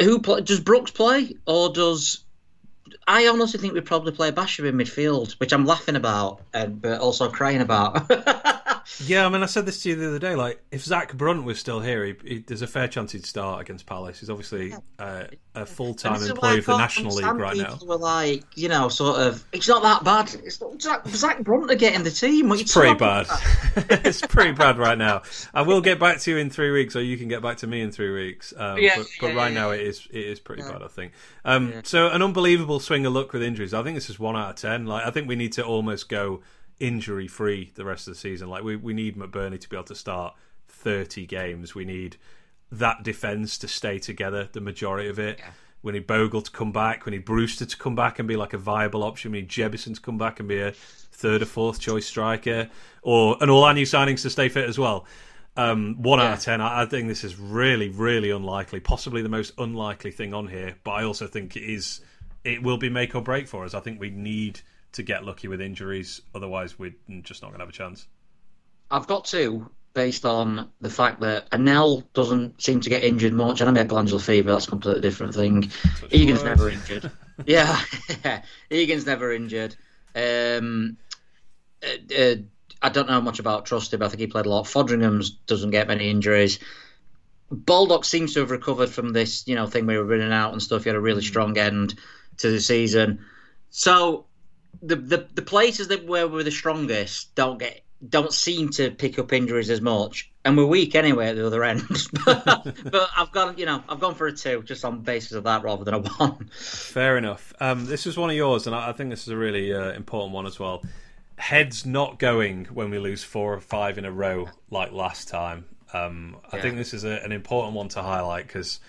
who 0.00 0.20
play, 0.20 0.40
does 0.40 0.60
Brooks 0.60 0.90
play 0.90 1.34
or 1.46 1.72
does? 1.72 2.24
I 3.06 3.28
honestly 3.28 3.60
think 3.60 3.74
we 3.74 3.80
probably 3.80 4.12
play 4.12 4.32
Basham 4.32 4.68
in 4.68 4.76
midfield, 4.76 5.32
which 5.38 5.52
I'm 5.52 5.64
laughing 5.64 5.96
about, 5.96 6.42
uh, 6.54 6.66
but 6.66 7.00
also 7.00 7.30
crying 7.30 7.60
about. 7.60 8.10
Yeah, 9.04 9.26
I 9.26 9.28
mean, 9.28 9.42
I 9.42 9.46
said 9.46 9.66
this 9.66 9.82
to 9.82 9.90
you 9.90 9.96
the 9.96 10.08
other 10.08 10.18
day. 10.18 10.36
Like, 10.36 10.62
if 10.70 10.84
Zak 10.84 11.14
Brunt 11.16 11.44
was 11.44 11.58
still 11.58 11.80
here, 11.80 12.04
he, 12.04 12.14
he, 12.24 12.38
there's 12.38 12.62
a 12.62 12.66
fair 12.66 12.86
chance 12.88 13.12
he'd 13.12 13.26
start 13.26 13.60
against 13.60 13.84
Palace. 13.84 14.20
He's 14.20 14.30
obviously 14.30 14.74
uh, 14.98 15.24
a 15.54 15.66
full-time 15.66 16.14
This 16.14 16.22
is 16.22 16.28
why 16.30 16.34
employee 16.34 16.52
I 16.52 16.58
of 16.58 16.66
the 16.66 16.78
National 16.78 17.14
League 17.14 17.24
understand 17.24 17.40
right 17.40 17.56
now. 17.56 17.72
people 17.72 17.88
Were 17.88 17.96
like, 17.96 18.44
you 18.54 18.68
know, 18.68 18.88
sort 18.88 19.18
of. 19.18 19.44
It's 19.52 19.68
not 19.68 19.82
that 19.82 20.04
bad. 20.04 20.34
It's 20.44 20.60
not 20.60 20.80
Zach, 20.80 21.06
Zach 21.08 21.42
Brunner 21.42 21.74
getting 21.74 22.04
the 22.04 22.10
team. 22.10 22.50
It's 22.52 22.72
pretty 22.72 22.94
bad. 22.94 23.26
it's 23.76 24.24
pretty 24.24 24.52
bad 24.52 24.78
right 24.78 24.96
now. 24.96 25.22
I 25.52 25.62
will 25.62 25.80
get 25.80 25.98
back 25.98 26.20
to 26.20 26.30
you 26.30 26.36
in 26.36 26.48
three 26.50 26.70
weeks, 26.70 26.94
or 26.94 27.02
you 27.02 27.18
can 27.18 27.28
get 27.28 27.42
back 27.42 27.58
to 27.58 27.66
me 27.66 27.80
in 27.80 27.90
three 27.90 28.12
weeks. 28.12 28.54
Um, 28.56 28.78
Yeah, 28.78 28.94
but, 28.98 29.06
but 29.20 29.26
yeah, 29.28 29.34
right 29.34 29.52
yeah, 29.52 29.60
now, 29.60 29.70
yeah. 29.72 29.80
it 29.80 29.86
is 29.86 30.08
it 30.10 30.24
is 30.26 30.40
pretty 30.40 30.62
bad. 30.62 30.82
I 30.82 30.88
think. 30.88 31.12
Um, 31.44 31.82
So 31.84 32.08
an 32.08 32.22
unbelievable 32.22 32.80
swing 32.96 33.06
of 33.06 33.12
luck 33.12 33.32
with 33.32 33.42
injuries. 33.42 33.74
I 33.74 33.82
think 33.82 33.94
this 33.94 34.08
is 34.08 34.18
one 34.18 34.36
out 34.36 34.50
of 34.50 34.56
ten. 34.56 34.86
Like 34.86 35.06
I 35.06 35.10
think 35.10 35.28
we 35.28 35.36
need 35.36 35.52
to 35.52 35.64
almost 35.64 36.08
go 36.08 36.40
injury 36.80 37.28
free 37.28 37.72
the 37.74 37.84
rest 37.84 38.08
of 38.08 38.14
the 38.14 38.20
season. 38.20 38.48
Like 38.48 38.64
we 38.64 38.76
we 38.76 38.94
need 38.94 39.16
McBurnie 39.16 39.60
to 39.60 39.68
be 39.68 39.76
able 39.76 39.84
to 39.84 39.94
start 39.94 40.34
thirty 40.68 41.26
games. 41.26 41.74
We 41.74 41.84
need 41.84 42.16
that 42.72 43.02
defense 43.02 43.58
to 43.58 43.68
stay 43.68 43.98
together 43.98 44.48
the 44.52 44.60
majority 44.60 45.08
of 45.08 45.18
it. 45.18 45.40
We 45.82 45.92
need 45.92 46.06
Bogle 46.06 46.40
to 46.40 46.50
come 46.50 46.72
back. 46.72 47.04
We 47.04 47.12
need 47.12 47.24
Brewster 47.24 47.66
to 47.66 47.76
come 47.76 47.94
back 47.94 48.18
and 48.18 48.26
be 48.26 48.36
like 48.36 48.54
a 48.54 48.58
viable 48.58 49.04
option. 49.04 49.32
We 49.32 49.42
need 49.42 49.50
Jebbison 49.50 49.94
to 49.94 50.00
come 50.00 50.18
back 50.18 50.40
and 50.40 50.48
be 50.48 50.60
a 50.60 50.72
third 50.72 51.42
or 51.42 51.46
fourth 51.46 51.78
choice 51.78 52.06
striker, 52.06 52.70
or 53.02 53.36
and 53.40 53.50
all 53.50 53.64
our 53.64 53.74
new 53.74 53.84
signings 53.84 54.22
to 54.22 54.30
stay 54.30 54.48
fit 54.48 54.68
as 54.68 54.78
well. 54.78 55.06
Um, 55.58 56.02
one 56.02 56.18
out 56.20 56.38
of 56.38 56.40
ten. 56.40 56.62
I, 56.62 56.82
I 56.82 56.86
think 56.86 57.08
this 57.08 57.24
is 57.24 57.38
really, 57.38 57.90
really 57.90 58.30
unlikely. 58.30 58.80
Possibly 58.80 59.22
the 59.22 59.28
most 59.28 59.52
unlikely 59.58 60.12
thing 60.12 60.32
on 60.32 60.48
here, 60.48 60.76
but 60.82 60.92
I 60.92 61.04
also 61.04 61.26
think 61.26 61.56
it 61.56 61.62
is. 61.62 62.00
It 62.46 62.62
will 62.62 62.78
be 62.78 62.88
make 62.88 63.14
or 63.14 63.22
break 63.22 63.48
for 63.48 63.64
us. 63.64 63.74
I 63.74 63.80
think 63.80 64.00
we 64.00 64.10
need 64.10 64.60
to 64.92 65.02
get 65.02 65.24
lucky 65.24 65.48
with 65.48 65.60
injuries, 65.60 66.22
otherwise 66.34 66.78
we're 66.78 66.94
just 67.22 67.42
not 67.42 67.48
going 67.48 67.58
to 67.58 67.64
have 67.64 67.68
a 67.68 67.76
chance. 67.76 68.06
I've 68.90 69.06
got 69.06 69.24
two 69.24 69.68
based 69.94 70.26
on 70.26 70.70
the 70.80 70.90
fact 70.90 71.20
that 71.20 71.50
Anel 71.50 72.04
doesn't 72.12 72.62
seem 72.62 72.80
to 72.80 72.90
get 72.90 73.02
injured 73.02 73.32
much. 73.32 73.60
And 73.60 73.68
I 73.68 73.72
about 73.72 73.88
glandular 73.88 74.20
fever, 74.20 74.52
that's 74.52 74.66
a 74.66 74.70
completely 74.70 75.00
different 75.00 75.34
thing. 75.34 75.70
Egan's 76.10 76.42
words. 76.42 76.44
never 76.44 76.70
injured. 76.70 77.10
yeah, 77.46 77.80
Egan's 78.70 79.06
never 79.06 79.32
injured. 79.32 79.74
Um, 80.14 80.98
uh, 81.82 82.14
uh, 82.14 82.34
I 82.82 82.88
don't 82.90 83.08
know 83.08 83.22
much 83.22 83.38
about 83.38 83.64
Trusty, 83.66 83.96
but 83.96 84.04
I 84.04 84.08
think 84.08 84.20
he 84.20 84.26
played 84.26 84.46
a 84.46 84.50
lot. 84.50 84.66
Foderingham's 84.66 85.30
doesn't 85.30 85.70
get 85.70 85.88
many 85.88 86.10
injuries. 86.10 86.58
Baldock 87.50 88.04
seems 88.04 88.34
to 88.34 88.40
have 88.40 88.50
recovered 88.50 88.90
from 88.90 89.14
this, 89.14 89.48
you 89.48 89.54
know, 89.54 89.66
thing 89.66 89.86
we 89.86 89.96
were 89.96 90.04
running 90.04 90.32
out 90.32 90.52
and 90.52 90.62
stuff. 90.62 90.84
He 90.84 90.90
had 90.90 90.96
a 90.96 91.00
really 91.00 91.22
strong 91.22 91.56
end 91.56 91.94
to 92.38 92.50
the 92.50 92.60
season. 92.60 93.24
So 93.70 94.26
the 94.82 94.96
the, 94.96 95.28
the 95.34 95.42
places 95.42 95.88
that 95.88 96.06
where 96.06 96.28
we're 96.28 96.42
the 96.42 96.50
strongest 96.50 97.34
don't 97.34 97.58
get 97.58 97.82
don't 98.06 98.32
seem 98.32 98.68
to 98.70 98.90
pick 98.90 99.18
up 99.18 99.32
injuries 99.32 99.70
as 99.70 99.80
much, 99.80 100.30
and 100.44 100.56
we're 100.56 100.66
weak 100.66 100.94
anyway 100.94 101.28
at 101.28 101.36
the 101.36 101.46
other 101.46 101.64
end. 101.64 101.82
but 102.26 103.08
I've 103.16 103.32
gone, 103.32 103.56
you 103.56 103.64
know, 103.66 103.82
I've 103.88 104.00
gone 104.00 104.14
for 104.14 104.26
a 104.26 104.32
two 104.32 104.62
just 104.64 104.84
on 104.84 104.96
the 104.96 105.02
basis 105.02 105.32
of 105.32 105.44
that 105.44 105.62
rather 105.62 105.84
than 105.84 105.94
a 105.94 105.98
one. 106.00 106.50
Fair 106.58 107.16
enough. 107.16 107.54
Um, 107.58 107.86
this 107.86 108.06
is 108.06 108.16
one 108.16 108.30
of 108.30 108.36
yours, 108.36 108.66
and 108.66 108.76
I, 108.76 108.90
I 108.90 108.92
think 108.92 109.10
this 109.10 109.22
is 109.22 109.28
a 109.28 109.36
really 109.36 109.72
uh, 109.72 109.92
important 109.92 110.34
one 110.34 110.46
as 110.46 110.58
well. 110.58 110.84
Heads 111.38 111.84
not 111.86 112.18
going 112.18 112.66
when 112.66 112.90
we 112.90 112.98
lose 112.98 113.24
four 113.24 113.54
or 113.54 113.60
five 113.60 113.98
in 113.98 114.04
a 114.04 114.12
row 114.12 114.48
like 114.70 114.92
last 114.92 115.28
time. 115.28 115.64
Um, 115.92 116.36
I 116.52 116.56
Yeah. 116.56 116.62
think 116.62 116.76
this 116.76 116.92
is 116.94 117.04
a, 117.04 117.22
an 117.24 117.32
important 117.32 117.74
one 117.74 117.88
to 117.88 118.02
highlight 118.02 118.46
because 118.46 118.80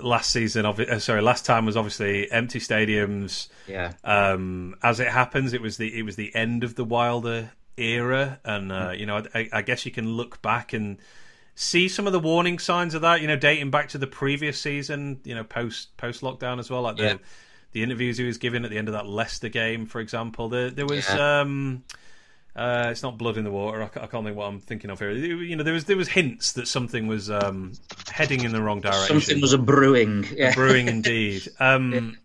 last 0.00 0.30
season, 0.30 0.64
obvi- 0.64 0.88
uh, 0.88 0.98
sorry, 0.98 1.22
last 1.22 1.44
time 1.46 1.66
was 1.66 1.76
obviously 1.76 2.30
empty 2.30 2.58
stadiums. 2.60 3.48
Yeah. 3.66 3.92
Um, 4.04 4.76
as 4.82 5.00
it 5.00 5.08
happens, 5.08 5.52
it 5.52 5.60
was 5.62 5.76
the 5.76 5.96
it 5.98 6.02
was 6.02 6.16
the 6.16 6.34
end 6.34 6.64
of 6.64 6.74
the 6.74 6.84
Wilder 6.84 7.52
era, 7.76 8.38
and 8.44 8.70
uh, 8.72 8.92
you 8.96 9.06
know, 9.06 9.22
I, 9.34 9.48
I 9.52 9.62
guess 9.62 9.84
you 9.86 9.92
can 9.92 10.08
look 10.12 10.42
back 10.42 10.72
and 10.72 10.98
see 11.54 11.88
some 11.88 12.06
of 12.06 12.12
the 12.12 12.20
warning 12.20 12.58
signs 12.58 12.94
of 12.94 13.02
that. 13.02 13.20
You 13.20 13.28
know, 13.28 13.36
dating 13.36 13.70
back 13.70 13.88
to 13.90 13.98
the 13.98 14.06
previous 14.06 14.58
season. 14.60 15.20
You 15.24 15.34
know, 15.34 15.44
post 15.44 15.96
post 15.96 16.22
lockdown 16.22 16.58
as 16.58 16.70
well. 16.70 16.82
Like 16.82 16.96
the 16.96 17.02
Yeah. 17.02 17.14
the 17.72 17.82
interviews 17.82 18.18
he 18.18 18.24
was 18.24 18.38
giving 18.38 18.64
at 18.64 18.70
the 18.70 18.78
end 18.78 18.88
of 18.88 18.94
that 18.94 19.06
Leicester 19.06 19.48
game, 19.48 19.86
for 19.86 20.00
example. 20.00 20.48
There 20.48 20.70
there 20.70 20.86
was. 20.86 21.08
Yeah. 21.08 21.40
um 21.40 21.84
uh, 22.56 22.88
it's 22.90 23.02
not 23.02 23.16
blood 23.18 23.36
in 23.36 23.44
the 23.44 23.50
water. 23.50 23.82
I, 23.82 23.86
I 23.86 24.06
can't 24.06 24.24
think 24.24 24.36
what 24.36 24.46
I'm 24.46 24.60
thinking 24.60 24.90
of 24.90 24.98
here. 24.98 25.10
You 25.12 25.56
know, 25.56 25.62
there 25.62 25.74
was 25.74 25.84
there 25.84 25.96
was 25.96 26.08
hints 26.08 26.52
that 26.52 26.66
something 26.68 27.06
was 27.06 27.30
um, 27.30 27.72
heading 28.10 28.44
in 28.44 28.52
the 28.52 28.60
wrong 28.62 28.80
direction 28.80 29.20
Something 29.20 29.40
was 29.40 29.52
a 29.52 29.58
brewing. 29.58 30.26
Yeah. 30.34 30.54
brewing 30.54 30.88
indeed. 30.88 31.48
Um, 31.60 32.16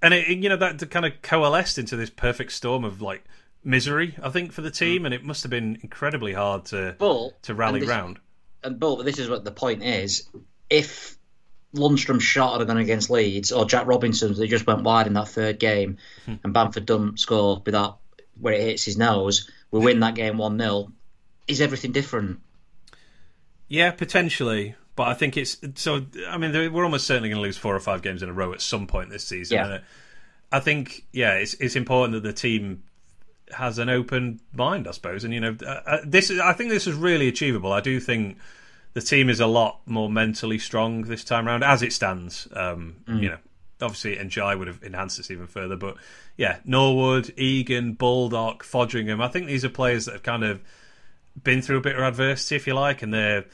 And 0.00 0.14
it, 0.14 0.28
you 0.28 0.48
know 0.48 0.56
that 0.56 0.90
kind 0.90 1.04
of 1.06 1.20
coalesced 1.22 1.76
into 1.78 1.96
this 1.96 2.10
perfect 2.10 2.52
storm 2.52 2.84
of 2.84 3.02
like 3.02 3.24
misery, 3.64 4.14
I 4.22 4.30
think, 4.30 4.52
for 4.52 4.62
the 4.62 4.70
team, 4.70 5.04
and 5.04 5.12
it 5.12 5.24
must 5.24 5.42
have 5.42 5.50
been 5.50 5.78
incredibly 5.82 6.32
hard 6.32 6.66
to 6.66 6.94
to 7.42 7.54
rally 7.54 7.80
this, 7.80 7.88
round. 7.88 8.18
And 8.62 8.78
but 8.78 9.02
this 9.02 9.18
is 9.18 9.28
what 9.28 9.44
the 9.44 9.50
point 9.50 9.82
is: 9.82 10.28
if 10.70 11.18
Lundstram's 11.74 12.22
shot 12.22 12.58
had 12.60 12.68
gone 12.68 12.78
against 12.78 13.10
Leeds, 13.10 13.50
or 13.50 13.64
Jack 13.66 13.86
Robinson, 13.86 14.34
they 14.34 14.46
just 14.46 14.66
went 14.66 14.82
wide 14.84 15.06
in 15.08 15.14
that 15.14 15.28
third 15.28 15.58
game, 15.58 15.98
Hmm. 16.26 16.34
and 16.44 16.52
Bamford 16.54 16.86
doesn't 16.86 17.18
score 17.18 17.60
without 17.66 17.98
where 18.40 18.54
it 18.54 18.62
hits 18.62 18.84
his 18.84 18.96
nose, 18.96 19.50
we 19.70 19.80
win 19.80 20.00
that 20.00 20.14
game 20.14 20.38
one 20.38 20.58
0 20.58 20.92
Is 21.46 21.60
everything 21.60 21.92
different? 21.92 22.40
Yeah, 23.68 23.90
potentially, 23.90 24.74
but 24.96 25.08
I 25.08 25.14
think 25.14 25.36
it's 25.36 25.58
so. 25.74 26.06
I 26.28 26.38
mean, 26.38 26.52
we're 26.72 26.84
almost 26.84 27.06
certainly 27.06 27.28
going 27.28 27.38
to 27.38 27.42
lose 27.42 27.58
four 27.58 27.76
or 27.76 27.80
five 27.80 28.02
games 28.02 28.22
in 28.22 28.28
a 28.28 28.32
row 28.32 28.52
at 28.52 28.62
some 28.62 28.86
point 28.86 29.10
this 29.10 29.24
season. 29.24 29.56
Yeah. 29.56 29.66
And 29.66 29.82
I 30.50 30.60
think, 30.60 31.04
yeah, 31.12 31.34
it's 31.34 31.54
it's 31.54 31.76
important 31.76 32.14
that 32.14 32.26
the 32.26 32.32
team 32.32 32.82
has 33.50 33.78
an 33.78 33.88
open 33.88 34.40
mind, 34.52 34.88
I 34.88 34.92
suppose. 34.92 35.24
And 35.24 35.34
you 35.34 35.40
know, 35.40 35.56
uh, 35.64 35.80
uh, 35.86 35.98
this 36.04 36.30
is, 36.30 36.40
I 36.40 36.52
think 36.52 36.70
this 36.70 36.86
is 36.86 36.94
really 36.94 37.28
achievable. 37.28 37.72
I 37.72 37.80
do 37.80 38.00
think 38.00 38.38
the 38.94 39.00
team 39.00 39.28
is 39.28 39.40
a 39.40 39.46
lot 39.46 39.80
more 39.86 40.10
mentally 40.10 40.58
strong 40.58 41.02
this 41.02 41.24
time 41.24 41.46
around, 41.46 41.62
as 41.62 41.82
it 41.82 41.92
stands. 41.92 42.48
Um, 42.52 42.96
You 43.06 43.28
know, 43.30 43.38
obviously, 43.80 44.16
Ndiaye 44.16 44.58
would 44.58 44.68
have 44.68 44.82
enhanced 44.82 45.16
this 45.16 45.30
even 45.30 45.46
further, 45.46 45.76
but 45.76 45.96
yeah, 46.36 46.58
Norwood, 46.64 47.32
Egan, 47.36 47.92
Baldock, 47.94 48.64
Foderingham. 48.64 49.22
I 49.22 49.28
think 49.28 49.46
these 49.46 49.64
are 49.64 49.68
players 49.68 50.04
that 50.06 50.12
have 50.12 50.22
kind 50.22 50.44
of 50.44 50.60
been 51.42 51.62
through 51.62 51.78
a 51.78 51.80
bit 51.80 51.96
of 51.96 52.02
adversity, 52.02 52.56
if 52.56 52.66
you 52.66 52.74
like, 52.74 53.02
and 53.02 53.12
they're 53.14 53.44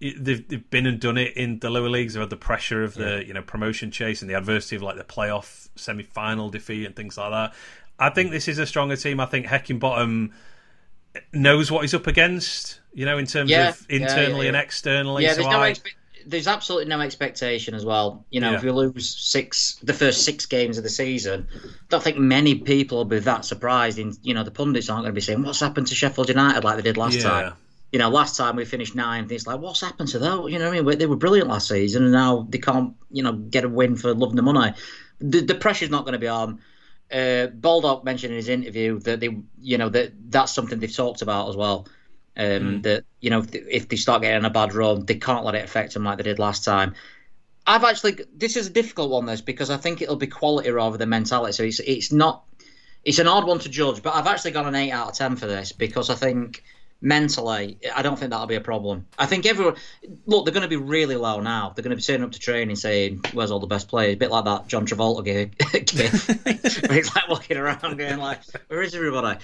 they've, 0.00 0.46
they've 0.48 0.70
been 0.70 0.86
and 0.86 0.98
done 1.00 1.16
it 1.16 1.36
in 1.36 1.58
the 1.60 1.70
lower 1.70 1.88
leagues. 1.88 2.14
They've 2.14 2.20
had 2.20 2.30
the 2.30 2.36
pressure 2.36 2.82
of 2.84 2.94
the 2.94 3.24
you 3.26 3.32
know 3.34 3.42
promotion 3.42 3.90
chase 3.90 4.20
and 4.22 4.30
the 4.30 4.34
adversity 4.34 4.76
of 4.76 4.82
like 4.82 4.96
the 4.96 5.04
playoff 5.04 5.68
semi 5.76 6.02
final 6.02 6.50
defeat 6.50 6.86
and 6.86 6.96
things 6.96 7.16
like 7.16 7.30
that. 7.30 7.54
I 7.98 8.10
think 8.10 8.30
this 8.30 8.48
is 8.48 8.58
a 8.58 8.66
stronger 8.66 8.96
team. 8.96 9.20
I 9.20 9.26
think 9.26 9.46
Heckingbottom 9.46 10.32
knows 11.32 11.70
what 11.70 11.82
he's 11.82 11.94
up 11.94 12.06
against. 12.06 12.80
You 12.94 13.06
know, 13.06 13.16
in 13.16 13.26
terms 13.26 13.50
Yeah, 13.50 13.70
of 13.70 13.86
yeah, 13.88 13.96
internally 13.96 14.42
yeah, 14.46 14.48
and 14.48 14.56
externally. 14.56 15.22
Yeah, 15.24 15.30
so 15.32 15.42
there's 15.42 15.52
no 15.52 15.60
I- 15.60 15.74
there's 16.26 16.46
absolutely 16.46 16.88
no 16.88 17.00
expectation 17.00 17.74
as 17.74 17.84
well. 17.84 18.24
You 18.30 18.40
know, 18.40 18.50
Yeah. 18.50 18.56
if 18.56 18.62
we 18.62 18.70
lose 18.70 19.08
six, 19.08 19.76
the 19.82 19.92
first 19.92 20.24
six 20.24 20.46
games 20.46 20.78
of 20.78 20.84
the 20.84 20.90
season, 20.90 21.46
I 21.54 21.58
don't 21.88 22.02
think 22.02 22.18
many 22.18 22.54
people 22.56 22.98
will 22.98 23.04
be 23.04 23.18
that 23.20 23.44
surprised. 23.44 23.98
In 23.98 24.14
you 24.22 24.34
know, 24.34 24.44
the 24.44 24.50
pundits 24.50 24.88
aren't 24.88 25.02
going 25.04 25.12
to 25.12 25.14
be 25.14 25.20
saying 25.20 25.42
what's 25.42 25.60
happened 25.60 25.86
to 25.88 25.94
Sheffield 25.94 26.28
United 26.28 26.64
like 26.64 26.76
they 26.76 26.82
did 26.82 26.96
last 26.96 27.16
Yeah. 27.16 27.22
time. 27.22 27.52
You 27.92 27.98
know, 27.98 28.08
last 28.08 28.36
time 28.38 28.56
we 28.56 28.64
finished 28.64 28.94
ninth, 28.94 29.30
it's 29.32 29.46
like 29.46 29.60
what's 29.60 29.82
happened 29.82 30.08
to 30.10 30.18
them? 30.18 30.48
You 30.48 30.58
know, 30.58 30.70
what 30.70 30.78
I 30.78 30.80
mean, 30.80 30.98
they 30.98 31.06
were 31.06 31.16
brilliant 31.16 31.48
last 31.50 31.68
season, 31.68 32.04
and 32.04 32.12
now 32.12 32.46
they 32.48 32.58
can't, 32.58 32.94
you 33.10 33.22
know, 33.22 33.32
get 33.34 33.64
a 33.64 33.68
win 33.68 33.96
for 33.96 34.14
loving 34.14 34.36
the 34.36 34.42
money. 34.42 34.72
The, 35.20 35.40
the 35.40 35.54
pressure's 35.54 35.90
not 35.90 36.04
going 36.04 36.14
to 36.14 36.18
be 36.18 36.28
on. 36.28 36.60
Uh, 37.12 37.48
Baldock 37.48 38.04
mentioned 38.04 38.32
in 38.32 38.38
his 38.38 38.48
interview 38.48 38.98
that 39.00 39.20
they, 39.20 39.36
you 39.60 39.76
know, 39.76 39.90
that 39.90 40.12
that's 40.30 40.52
something 40.52 40.78
they've 40.78 40.96
talked 40.96 41.20
about 41.20 41.50
as 41.50 41.56
well. 41.56 41.86
Um, 42.36 42.82
That 42.82 43.04
you 43.20 43.30
know, 43.30 43.40
if, 43.40 43.54
if 43.54 43.88
they 43.88 43.96
start 43.96 44.22
getting 44.22 44.44
a 44.44 44.50
bad 44.50 44.74
run, 44.74 45.04
they 45.04 45.16
can't 45.16 45.44
let 45.44 45.54
it 45.54 45.64
affect 45.64 45.94
them 45.94 46.04
like 46.04 46.18
they 46.18 46.24
did 46.24 46.38
last 46.38 46.64
time. 46.64 46.94
I've 47.66 47.84
actually, 47.84 48.18
this 48.34 48.56
is 48.56 48.66
a 48.66 48.70
difficult 48.70 49.10
one, 49.10 49.26
this 49.26 49.40
because 49.40 49.70
I 49.70 49.76
think 49.76 50.02
it'll 50.02 50.16
be 50.16 50.26
quality 50.26 50.70
rather 50.70 50.96
than 50.96 51.08
mentality. 51.08 51.52
So 51.52 51.62
it's 51.62 51.80
it's 51.80 52.12
not, 52.12 52.44
it's 53.04 53.18
an 53.18 53.28
odd 53.28 53.46
one 53.46 53.58
to 53.60 53.68
judge, 53.68 54.02
but 54.02 54.14
I've 54.14 54.26
actually 54.26 54.50
got 54.52 54.66
an 54.66 54.74
eight 54.74 54.90
out 54.90 55.10
of 55.10 55.14
ten 55.14 55.36
for 55.36 55.46
this 55.46 55.72
because 55.72 56.10
I 56.10 56.14
think 56.14 56.64
mentally, 57.00 57.78
I 57.94 58.02
don't 58.02 58.18
think 58.18 58.30
that'll 58.30 58.46
be 58.46 58.54
a 58.54 58.60
problem. 58.60 59.06
I 59.18 59.26
think 59.26 59.44
everyone, 59.44 59.76
look, 60.26 60.44
they're 60.44 60.54
going 60.54 60.62
to 60.62 60.68
be 60.68 60.76
really 60.76 61.16
low 61.16 61.40
now. 61.40 61.72
They're 61.74 61.82
going 61.82 61.90
to 61.90 61.96
be 61.96 62.02
turning 62.02 62.24
up 62.24 62.32
to 62.32 62.38
training 62.38 62.76
saying, 62.76 63.20
"Where's 63.32 63.50
all 63.50 63.60
the 63.60 63.66
best 63.66 63.88
players?" 63.88 64.14
A 64.14 64.16
bit 64.16 64.30
like 64.30 64.44
that 64.46 64.66
John 64.68 64.86
Travolta 64.86 65.24
gif. 65.24 65.52
where 66.88 66.96
he's 66.96 67.14
like 67.14 67.28
walking 67.28 67.58
around 67.58 67.98
going 67.98 68.18
like, 68.18 68.40
"Where 68.68 68.82
is 68.82 68.94
everybody?" 68.94 69.38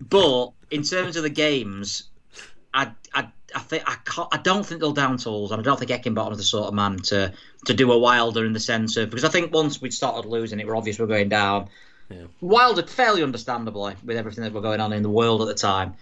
But 0.00 0.52
in 0.70 0.82
terms 0.82 1.16
of 1.16 1.22
the 1.22 1.30
games, 1.30 2.04
I, 2.74 2.90
I, 3.12 3.28
I 3.54 3.58
think 3.58 3.82
I 3.86 3.96
can't. 4.04 4.28
I 4.32 4.38
don't 4.38 4.64
think 4.64 4.80
they'll 4.80 4.92
down 4.92 5.18
tools, 5.18 5.50
and 5.52 5.60
I 5.60 5.62
don't 5.62 5.78
think 5.78 5.90
Heckingbottom's 5.90 6.38
the 6.38 6.42
sort 6.42 6.68
of 6.68 6.74
man 6.74 6.98
to 6.98 7.32
to 7.66 7.74
do 7.74 7.90
a 7.92 7.98
Wilder 7.98 8.44
in 8.46 8.52
the 8.52 8.60
sense 8.60 8.96
of 8.96 9.10
because 9.10 9.24
I 9.24 9.28
think 9.28 9.52
once 9.52 9.80
we'd 9.80 9.92
started 9.92 10.28
losing, 10.28 10.58
it 10.60 10.66
were 10.66 10.76
obvious 10.76 10.98
we're 10.98 11.06
going 11.06 11.28
down. 11.28 11.68
Wilder, 12.42 12.82
fairly 12.86 13.22
understandably, 13.22 13.94
with 14.04 14.16
everything 14.16 14.44
that 14.44 14.52
were 14.52 14.60
going 14.60 14.80
on 14.80 14.92
in 14.92 15.02
the 15.02 15.08
world 15.10 15.40
at 15.40 15.48
the 15.48 15.54
time. 15.54 15.94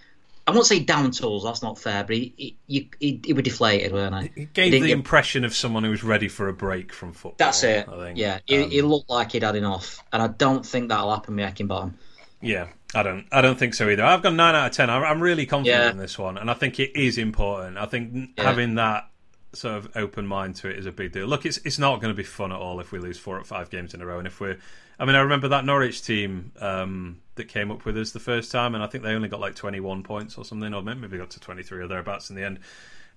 I 0.47 0.51
won't 0.51 0.65
say 0.65 0.79
down 0.79 1.11
tools. 1.11 1.43
That's 1.43 1.61
not 1.61 1.77
fair, 1.79 2.03
but 2.03 2.15
he 2.15 2.33
he, 2.35 2.55
he, 2.67 2.89
he, 2.99 3.21
he 3.25 3.33
was 3.33 3.43
deflated, 3.43 3.93
weren't 3.93 4.15
he? 4.35 4.41
It 4.43 4.53
gave 4.53 4.71
didn't 4.71 4.83
the 4.83 4.87
get- 4.89 4.97
impression 4.97 5.45
of 5.45 5.53
someone 5.55 5.83
who 5.83 5.91
was 5.91 6.03
ready 6.03 6.27
for 6.27 6.49
a 6.49 6.53
break 6.53 6.91
from 6.91 7.13
football. 7.13 7.35
That's 7.37 7.63
it. 7.63 7.87
I 7.87 7.97
think. 7.97 8.17
Yeah, 8.17 8.39
he, 8.45 8.63
Um, 8.63 8.69
he 8.71 8.81
looked 8.81 9.09
like 9.09 9.31
he'd 9.33 9.43
had 9.43 9.55
enough, 9.55 10.03
and 10.11 10.21
I 10.21 10.27
don't 10.27 10.65
think 10.65 10.89
that'll 10.89 11.11
happen 11.13 11.35
with 11.35 11.45
Eckenbottom. 11.45 11.93
Yeah, 12.41 12.67
I 12.93 13.03
don't. 13.03 13.25
I 13.31 13.41
don't 13.41 13.57
think 13.57 13.73
so 13.73 13.89
either. 13.89 14.03
I've 14.03 14.21
got 14.21 14.33
nine 14.33 14.53
out 14.55 14.67
of 14.67 14.71
ten. 14.75 14.89
I'm, 14.89 15.03
I'm 15.03 15.21
really 15.21 15.45
confident 15.45 15.83
Yeah. 15.83 15.91
in 15.91 15.97
this 15.97 16.17
one, 16.19 16.37
and 16.37 16.49
I 16.51 16.53
think 16.53 16.79
it 16.79 16.95
is 16.99 17.17
important. 17.17 17.77
I 17.77 17.85
think 17.85 18.31
Yeah. 18.37 18.43
having 18.43 18.75
that 18.75 19.07
sort 19.53 19.75
of 19.75 19.89
open 19.95 20.25
mind 20.25 20.55
to 20.55 20.69
it 20.69 20.77
is 20.79 20.85
a 20.85 20.91
big 20.91 21.11
deal. 21.11 21.25
Look, 21.27 21.45
it's 21.45 21.57
it's 21.63 21.79
not 21.79 22.01
going 22.01 22.13
to 22.13 22.17
be 22.17 22.23
fun 22.23 22.51
at 22.51 22.57
all 22.59 22.79
if 22.79 22.91
we 22.91 22.99
lose 22.99 23.17
four 23.17 23.37
or 23.37 23.43
five 23.43 23.69
games 23.69 23.93
in 23.93 24.01
a 24.01 24.05
row, 24.05 24.17
and 24.17 24.27
if 24.27 24.39
we're. 24.39 24.57
I 24.99 25.05
mean, 25.05 25.15
I 25.15 25.21
remember 25.21 25.47
that 25.47 25.65
Norwich 25.65 26.03
team 26.03 26.51
um, 26.61 27.21
that 27.35 27.45
came 27.47 27.71
up 27.71 27.85
with 27.85 27.97
us 27.97 28.11
the 28.11 28.19
first 28.19 28.51
time, 28.51 28.75
and 28.75 28.83
I 28.83 28.87
think 28.87 29.03
they 29.03 29.13
only 29.13 29.29
got 29.29 29.39
like 29.39 29.55
21 29.55 30.03
points 30.03 30.37
or 30.37 30.45
something, 30.45 30.73
or 30.73 30.81
maybe 30.83 31.17
got 31.17 31.31
to 31.31 31.39
23 31.39 31.81
or 31.83 31.87
thereabouts 31.87 32.29
in 32.29 32.35
the 32.35 32.43
end, 32.43 32.59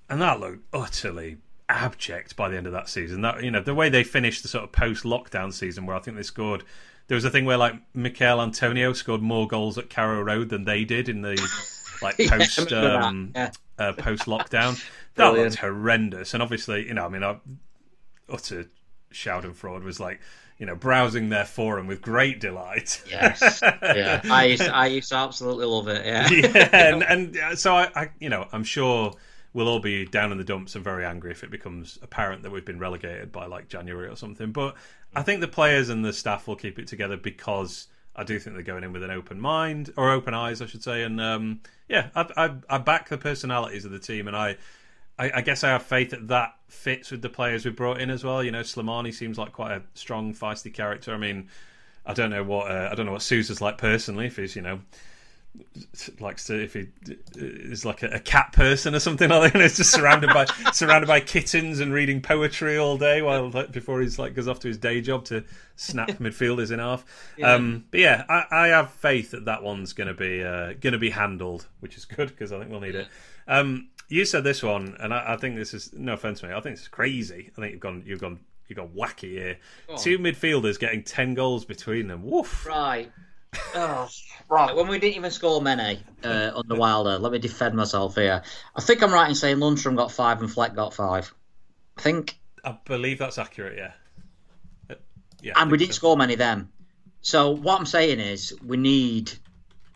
and 0.09 0.21
that 0.23 0.41
looked 0.41 0.65
utterly 0.73 1.39
abject 1.69 2.37
by 2.37 2.49
the 2.49 2.57
end 2.57 2.67
of 2.67 2.73
that 2.73 2.89
season. 2.89 3.21
That 3.23 3.43
you 3.43 3.51
know 3.51 3.61
the 3.63 3.75
way 3.75 3.89
they 3.89 4.05
finished 4.05 4.43
the 4.43 4.49
sort 4.49 4.65
of 4.65 4.73
post-lockdown 4.73 5.53
season, 5.53 5.85
where 5.87 5.97
I 5.97 5.99
think 5.99 6.17
they 6.17 6.23
scored. 6.23 6.63
There 7.07 7.15
was 7.15 7.25
a 7.25 7.31
thing 7.31 7.45
where 7.45 7.57
like 7.57 7.75
Michail 7.95 8.41
Antonio 8.41 8.93
scored 8.93 9.23
more 9.23 9.47
goals 9.47 9.77
at 9.77 9.91
Carrow 9.91 10.23
Road 10.23 10.49
than 10.49 10.65
they 10.65 10.85
did 10.85 11.09
in 11.09 11.23
the 11.23 11.37
like 12.03 12.17
post 12.29 12.69
that, 12.71 13.03
um, 13.03 13.33
yeah. 13.35 13.51
uh, 13.79 13.93
post 13.93 14.25
lockdown. 14.25 14.83
that 15.17 15.33
looked 15.33 15.57
horrendous, 15.57 16.35
and 16.35 16.43
obviously 16.43 16.87
you 16.87 16.95
know 16.95 17.05
I 17.05 17.09
mean 17.09 17.23
I, 17.23 17.39
utter 18.29 18.71
shout 19.11 19.45
and 19.45 19.57
fraud 19.57 19.85
was 19.85 20.01
like 20.01 20.21
you 20.59 20.67
know 20.67 20.75
browsing 20.75 21.29
their 21.29 21.45
forum 21.45 21.87
with 21.87 22.01
great 22.01 22.41
delight. 22.41 23.03
Yes, 23.09 23.61
yeah. 23.63 24.21
I 24.31 24.45
used 24.47 24.63
to, 24.63 24.75
I 24.75 24.87
used 24.87 25.11
to 25.11 25.17
absolutely 25.17 25.67
love 25.67 25.89
it. 25.89 26.07
Yeah, 26.07 26.31
yeah, 26.31 26.69
and, 26.73 27.03
and 27.03 27.37
uh, 27.37 27.57
so 27.57 27.75
I, 27.75 27.91
I, 27.95 28.11
you 28.19 28.29
know, 28.29 28.47
I'm 28.53 28.65
sure 28.65 29.15
we'll 29.55 29.69
all 29.69 29.81
be 29.81 30.05
down 30.05 30.33
in 30.33 30.39
the 30.39 30.45
dumps 30.45 30.75
and 30.75 30.85
very 30.85 31.07
angry 31.07 31.31
if 31.31 31.43
it 31.43 31.51
becomes 31.51 31.99
apparent 32.03 32.43
that 32.43 32.51
we've 32.51 32.65
been 32.65 32.79
relegated 32.79 33.33
by 33.33 33.47
like 33.47 33.69
January 33.69 34.09
or 34.09 34.17
something. 34.17 34.53
But 34.53 34.75
I 35.15 35.23
think 35.23 35.41
the 35.41 35.49
players 35.49 35.89
and 35.89 36.05
the 36.05 36.13
staff 36.13 36.47
will 36.47 36.57
keep 36.57 36.79
it 36.79 36.89
together 36.89 37.17
because 37.17 37.87
I 38.17 38.25
do 38.25 38.39
think 38.39 38.57
they're 38.57 38.65
going 38.65 38.85
in 38.85 38.93
with 38.93 39.05
an 39.05 39.11
open 39.11 39.41
mind 39.41 39.95
or 39.97 40.11
open 40.11 40.35
eyes, 40.35 40.61
I 40.61 40.67
should 40.67 40.83
say. 40.83 41.05
And 41.05 41.21
um, 41.21 41.61
yeah, 41.89 42.09
I, 42.15 42.29
I, 42.37 42.55
I 42.69 42.79
back 42.79 43.09
the 43.09 43.17
personalities 43.17 43.85
of 43.85 43.93
the 43.93 44.01
team, 44.01 44.27
and 44.27 44.37
I, 44.37 44.57
I, 45.19 45.31
I 45.37 45.41
guess 45.41 45.63
I 45.63 45.69
have 45.69 45.85
faith 45.85 46.11
that 46.11 46.29
that 46.29 46.57
fits 46.67 47.13
with 47.13 47.23
the 47.23 47.31
players 47.31 47.65
we 47.65 47.71
brought 47.71 48.01
in 48.01 48.11
as 48.11 48.25
well. 48.25 48.43
You 48.43 48.51
know, 48.51 48.63
Slimani 48.63 49.15
seems 49.15 49.39
like 49.39 49.53
quite 49.53 49.73
a 49.73 49.83
strong, 49.95 50.35
feisty 50.35 50.75
character. 50.75 51.15
I 51.15 51.19
mean. 51.19 51.49
I 52.07 52.13
don't 52.13 52.29
know 52.29 52.45
what 52.45 52.71
uh, 52.71 52.91
I 52.93 52.95
don't 52.95 53.07
know 53.07 53.13
what 53.13 53.23
Souza's 53.23 53.63
like 53.63 53.79
personally. 53.79 54.27
If 54.27 54.37
he's 54.37 54.55
you 54.55 54.61
know 54.61 54.81
likes 56.21 56.45
to 56.47 56.63
if 56.63 56.75
he 56.75 56.89
is 57.37 57.85
like 57.85 58.03
a, 58.03 58.09
a 58.09 58.19
cat 58.19 58.53
person 58.53 58.95
or 58.95 59.01
something 59.01 59.29
like 59.31 59.53
that. 59.53 59.55
And 59.55 59.63
it's 59.65 59.77
just 59.77 59.93
surrounded 59.93 60.31
by 60.31 60.47
surrounded 60.73 61.07
by 61.07 61.21
kittens 61.21 61.81
and 61.81 61.93
reading 61.93 62.21
poetry 62.21 62.77
all 62.77 62.97
day 62.97 63.23
while 63.23 63.51
like, 63.51 63.73
before 63.73 64.01
he's 64.01 64.19
like 64.19 64.35
goes 64.35 64.49
off 64.49 64.61
to 64.61 64.69
his 64.69 64.79
day 64.79 65.01
job 65.01 65.25
to 65.27 65.45
snap 65.77 66.09
midfielders 66.21 66.71
in 66.71 66.79
half. 66.79 67.05
Um, 67.43 67.85
but 67.91 68.01
yeah, 68.01 68.25
I, 68.29 68.45
I 68.51 68.67
have 68.69 68.91
faith 68.91 69.31
that 69.33 69.45
that 69.47 69.63
one's 69.63 69.93
going 69.93 70.09
to 70.09 70.15
be 70.15 70.43
uh, 70.43 70.75
going 70.81 70.93
to 70.93 70.99
be 70.99 71.11
handled, 71.11 71.67
which 71.81 71.97
is 71.97 72.05
good 72.05 72.29
because 72.29 72.53
I 72.53 72.59
think 72.59 72.71
we'll 72.71 72.81
need 72.81 72.95
it. 72.95 73.09
Um, 73.47 73.89
you 74.09 74.25
said 74.25 74.45
this 74.45 74.63
one, 74.63 74.97
and 75.01 75.15
I, 75.15 75.35
I 75.35 75.37
think 75.37 75.57
this 75.57 75.75
is 75.75 75.93
no 75.93 76.15
offense 76.15 76.41
to 76.41 76.49
me. 76.49 76.55
I 76.55 76.61
think 76.61 76.77
it's 76.77 76.89
crazy. 76.89 77.51
I 77.57 77.61
think 77.61 77.73
you've 77.73 77.81
gone 77.81 78.03
you've 78.07 78.21
gone 78.21 78.41
you've 78.69 78.77
gone 78.77 78.91
wacky 78.91 79.31
here. 79.31 79.59
on. 79.89 79.99
Two 79.99 80.19
midfielders 80.19 80.79
getting 80.79 81.03
ten 81.03 81.35
goals 81.35 81.65
between 81.65 82.09
them. 82.09 82.23
Woof. 82.25 82.67
right. 82.67 83.11
Oh, 83.75 84.09
right. 84.49 84.75
When 84.75 84.89
we 84.89 84.99
didn't 84.99 85.17
even 85.17 85.31
score 85.31 85.61
many 85.61 86.01
uh, 86.23 86.53
under 86.55 86.75
Wilder, 86.75 87.19
let 87.19 87.33
me 87.33 87.39
defend 87.39 87.75
myself 87.75 88.15
here. 88.15 88.43
I 88.75 88.81
think 88.81 89.03
I'm 89.03 89.13
right 89.13 89.29
in 89.29 89.35
saying 89.35 89.59
Lundstram 89.59 89.97
got 89.97 90.13
five 90.13 90.41
and 90.41 90.51
Fleck 90.51 90.75
got 90.75 90.95
five. 90.95 91.33
I 91.97 92.01
think, 92.01 92.39
I 92.65 92.77
believe 92.85 93.19
that's 93.19 93.39
accurate. 93.39 93.79
Yeah. 93.79 93.93
Uh, 94.91 94.95
yeah. 95.43 95.53
And 95.57 95.71
we 95.71 95.79
didn't 95.79 95.95
so. 95.95 95.99
score 95.99 96.17
many 96.17 96.35
then. 96.35 96.69
So 97.23 97.51
what 97.51 97.79
I'm 97.79 97.87
saying 97.87 98.21
is, 98.21 98.55
we 98.65 98.77
need 98.77 99.33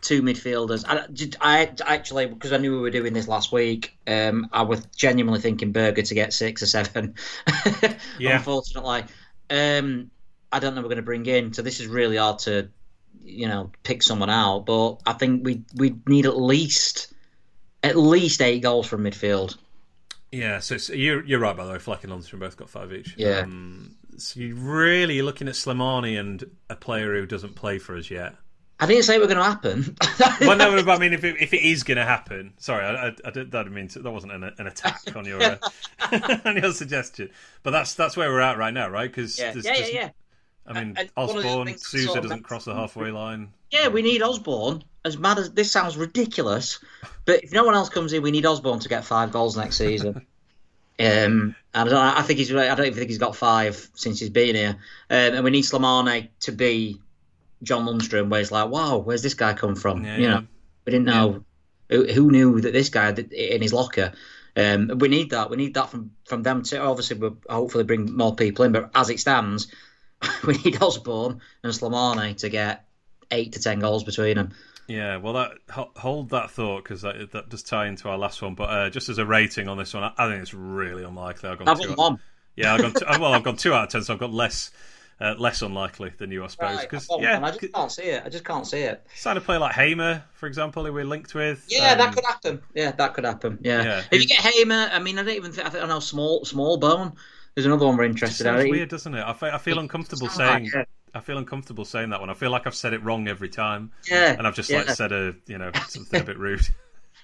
two 0.01 0.21
midfielders. 0.21 0.85
I, 0.87 1.05
I 1.41 1.69
actually, 1.85 2.27
because 2.27 2.53
I 2.53 2.57
knew 2.57 2.71
we 2.71 2.81
were 2.81 2.89
doing 2.89 3.13
this 3.13 3.27
last 3.27 3.51
week, 3.51 3.97
um, 4.07 4.49
I 4.51 4.63
was 4.63 4.85
genuinely 4.95 5.39
thinking 5.39 5.71
Berge 5.71 6.07
to 6.07 6.15
get 6.15 6.33
six 6.33 6.63
or 6.63 6.67
seven. 6.67 7.15
Yeah. 8.19 8.35
Unfortunately, 8.35 9.03
um, 9.49 10.11
I 10.51 10.59
don't 10.59 10.75
know 10.75 10.81
we're 10.81 10.89
going 10.89 10.97
to 10.97 11.03
bring 11.03 11.25
in. 11.25 11.53
So 11.53 11.61
this 11.61 11.79
is 11.79 11.87
really 11.87 12.17
hard 12.17 12.39
to, 12.39 12.69
you 13.23 13.47
know, 13.47 13.71
pick 13.83 14.03
someone 14.03 14.29
out. 14.29 14.65
But 14.65 14.97
I 15.05 15.13
think 15.13 15.45
we 15.45 15.63
we 15.75 15.95
need 16.07 16.25
at 16.25 16.37
least 16.37 17.13
at 17.83 17.95
least 17.95 18.41
eight 18.41 18.61
goals 18.61 18.87
from 18.87 19.03
midfield. 19.03 19.57
Yeah, 20.31 20.59
so 20.59 20.75
you're 20.93 21.23
you're 21.25 21.39
right 21.39 21.55
by 21.55 21.65
the 21.65 21.71
way. 21.71 21.79
Fleck 21.79 22.03
and 22.03 22.13
Lundstram 22.13 22.39
both 22.39 22.57
got 22.57 22.69
five 22.69 22.93
each. 22.93 23.15
Yeah. 23.17 23.39
Um, 23.39 23.95
so 24.17 24.39
you're 24.39 24.55
really 24.55 25.21
looking 25.21 25.47
at 25.47 25.53
Slimani 25.53 26.19
and 26.19 26.43
a 26.69 26.75
player 26.75 27.13
who 27.15 27.25
doesn't 27.25 27.55
play 27.55 27.79
for 27.79 27.95
us 27.97 28.11
yet. 28.11 28.35
I 28.81 28.85
didn't 28.85 29.03
say 29.03 29.15
it 29.15 29.19
were 29.19 29.27
going 29.27 29.37
to 29.37 29.43
happen. 29.43 29.97
well, 30.47 30.55
no, 30.55 30.81
but 30.83 30.95
I 30.95 30.99
mean, 30.99 31.11
if 31.11 31.25
it, 31.25 31.35
if 31.41 31.53
it 31.53 31.61
is 31.61 31.83
going 31.83 31.97
to 31.97 32.05
happen, 32.05 32.53
sorry, 32.59 32.85
I, 32.85 33.07
I, 33.07 33.15
I 33.25 33.31
didn't, 33.31 33.51
that 33.51 33.69
mean 33.69 33.89
to, 33.89 33.99
that 33.99 34.11
wasn't 34.11 34.31
an, 34.31 34.43
an 34.57 34.67
attack 34.67 35.01
on 35.17 35.25
your 35.25 35.41
uh, 35.41 35.57
on 36.45 36.55
your 36.55 36.71
suggestion, 36.71 37.29
but 37.61 37.71
that's 37.71 37.93
that's 37.95 38.15
where 38.15 38.29
we're 38.29 38.39
at 38.39 38.57
right 38.57 38.73
now, 38.73 38.87
right? 38.87 39.09
Because 39.09 39.37
yeah, 39.37 39.53
yeah, 39.53 39.73
yeah, 39.77 39.87
yeah. 39.87 40.09
I 40.69 40.73
mean, 40.73 40.95
And 40.97 41.09
one 41.15 41.29
of 41.29 41.43
the 41.43 41.49
Osborne, 41.49 41.77
Souza 41.77 42.05
sort 42.05 42.17
of 42.19 42.23
doesn't 42.25 42.43
cross 42.43 42.65
the 42.65 42.75
halfway 42.75 43.11
line. 43.11 43.49
Yeah, 43.71 43.87
we 43.87 44.01
need 44.01 44.21
Osborne. 44.21 44.83
As 45.03 45.17
mad 45.17 45.39
as 45.39 45.51
this 45.51 45.71
sounds 45.71 45.97
ridiculous, 45.97 46.79
but 47.25 47.43
if 47.43 47.51
no 47.51 47.63
one 47.63 47.73
else 47.73 47.89
comes 47.89 48.13
in, 48.13 48.21
we 48.21 48.31
need 48.31 48.45
Osborne 48.45 48.79
to 48.79 48.89
get 48.89 49.05
five 49.05 49.31
goals 49.31 49.57
next 49.57 49.77
season. 49.77 50.15
um, 50.19 50.25
and 50.99 51.55
I, 51.73 51.83
don't, 51.85 51.95
I 51.95 52.21
think 52.21 52.39
he's. 52.39 52.53
I 52.53 52.75
don't 52.75 52.85
even 52.85 52.97
think 52.97 53.09
he's 53.09 53.17
got 53.17 53.35
five 53.35 53.89
since 53.95 54.19
he's 54.19 54.29
been 54.29 54.55
here. 54.55 54.75
Um, 55.09 55.35
and 55.35 55.43
we 55.43 55.51
need 55.51 55.63
Slimane 55.63 56.27
to 56.41 56.51
be 56.51 56.99
John 57.63 57.85
Lundstram, 57.85 58.29
where 58.29 58.41
it's 58.41 58.51
like, 58.51 58.69
wow, 58.69 58.97
where's 58.97 59.21
this 59.21 59.35
guy 59.35 59.53
come 59.53 59.75
from? 59.75 60.03
Yeah, 60.03 60.17
you 60.17 60.23
yeah. 60.23 60.29
know, 60.29 60.47
we 60.85 60.91
didn't 60.91 61.05
know 61.05 61.45
who, 61.89 62.05
who 62.05 62.31
knew 62.31 62.61
that 62.61 62.73
this 62.73 62.89
guy 62.89 63.09
in 63.09 63.61
his 63.61 63.73
locker. 63.73 64.13
Um, 64.55 64.97
we 64.99 65.07
need 65.07 65.29
that. 65.29 65.49
We 65.49 65.57
need 65.57 65.75
that 65.75 65.89
from 65.89 66.11
from 66.25 66.43
them 66.43 66.63
too. 66.63 66.77
Obviously, 66.77 67.17
we'll 67.17 67.37
hopefully 67.49 67.85
bring 67.85 68.15
more 68.15 68.35
people 68.35 68.65
in, 68.65 68.73
but 68.73 68.91
as 68.93 69.09
it 69.09 69.19
stands, 69.19 69.67
we 70.45 70.57
need 70.57 70.81
Osborne 70.81 71.41
and 71.63 71.73
Slimane 71.73 72.37
to 72.37 72.49
get 72.49 72.85
eight 73.31 73.53
to 73.53 73.61
ten 73.61 73.79
goals 73.79 74.03
between 74.03 74.35
them. 74.35 74.51
Yeah, 74.87 75.17
well, 75.17 75.33
that 75.33 75.51
hold 75.97 76.31
that 76.31 76.49
thought 76.49 76.83
because 76.83 77.03
that, 77.03 77.31
that 77.31 77.49
does 77.49 77.61
tie 77.61 77.87
into 77.87 78.09
our 78.09 78.17
last 78.17 78.41
one. 78.41 78.55
But 78.55 78.69
uh, 78.69 78.89
just 78.89 79.07
as 79.07 79.19
a 79.19 79.25
rating 79.25 79.67
on 79.67 79.77
this 79.77 79.93
one, 79.93 80.03
I, 80.03 80.13
I 80.17 80.27
think 80.27 80.41
it's 80.41 80.53
really 80.53 81.03
unlikely. 81.03 81.49
I've 81.49 81.59
gone 81.59 81.67
I've 81.67 81.79
two 81.79 81.91
out- 81.91 81.97
one. 81.97 82.19
Yeah, 82.55 82.73
I've 82.73 82.81
gone 82.81 82.93
two, 82.93 83.05
well, 83.21 83.33
I've 83.33 83.43
gone 83.43 83.55
two 83.55 83.73
out 83.73 83.85
of 83.85 83.89
ten, 83.91 84.03
so 84.03 84.13
I've 84.13 84.19
got 84.19 84.33
less 84.33 84.71
uh, 85.21 85.35
less 85.37 85.61
unlikely 85.61 86.13
than 86.17 86.31
you, 86.31 86.43
I 86.43 86.47
suppose. 86.47 86.81
Because 86.81 87.07
yeah. 87.19 87.39
I 87.43 87.51
just 87.51 87.73
can't 87.73 87.91
see 87.91 88.03
it. 88.03 88.23
I 88.25 88.29
just 88.29 88.43
can't 88.45 88.65
see 88.65 88.79
it. 88.79 89.05
sign 89.15 89.37
a 89.37 89.41
player 89.41 89.59
like 89.59 89.75
Hamer, 89.75 90.23
for 90.33 90.47
example, 90.47 90.85
who 90.85 90.93
we're 90.93 91.05
linked 91.05 91.35
with. 91.35 91.65
Yeah, 91.69 91.91
um, 91.91 91.97
that 91.97 92.15
could 92.15 92.25
happen. 92.25 92.61
Yeah, 92.73 92.91
that 92.91 93.13
could 93.13 93.25
happen. 93.25 93.59
Yeah. 93.61 93.83
Yeah. 93.83 94.03
If 94.11 94.21
you 94.21 94.27
get 94.27 94.39
Hamer, 94.39 94.89
I 94.91 94.99
mean, 94.99 95.19
I 95.19 95.23
don't 95.23 95.35
even 95.35 95.51
think 95.51 95.67
I, 95.67 95.69
think 95.69 95.83
I 95.83 95.87
know 95.87 95.99
small 95.99 96.43
Smallbone. 96.45 97.15
There's 97.59 97.65
another 97.65 97.85
one 97.87 97.97
we're 97.97 98.05
interested 98.05 98.47
in. 98.47 98.69
weird, 98.69 98.87
doesn't 98.87 99.13
it? 99.13 99.21
I 99.21 99.33
fe- 99.33 99.51
I 99.51 99.57
feel 99.57 99.79
uncomfortable 99.79 100.27
like 100.27 100.35
saying. 100.35 100.71
I 101.13 101.19
feel 101.19 101.37
uncomfortable 101.37 101.83
saying 101.83 102.11
that 102.11 102.21
one. 102.21 102.29
I 102.29 102.33
feel 102.35 102.51
like 102.51 102.65
I've 102.67 102.75
said 102.75 102.93
it 102.93 103.03
wrong 103.03 103.27
every 103.27 103.49
time, 103.49 103.91
Yeah, 104.09 104.31
and 104.37 104.47
I've 104.47 104.55
just 104.55 104.69
yeah. 104.69 104.77
like 104.77 104.91
said 104.91 105.11
a 105.11 105.35
you 105.45 105.57
know 105.57 105.71
something 105.89 106.21
a 106.21 106.23
bit 106.23 106.37
rude. 106.37 106.61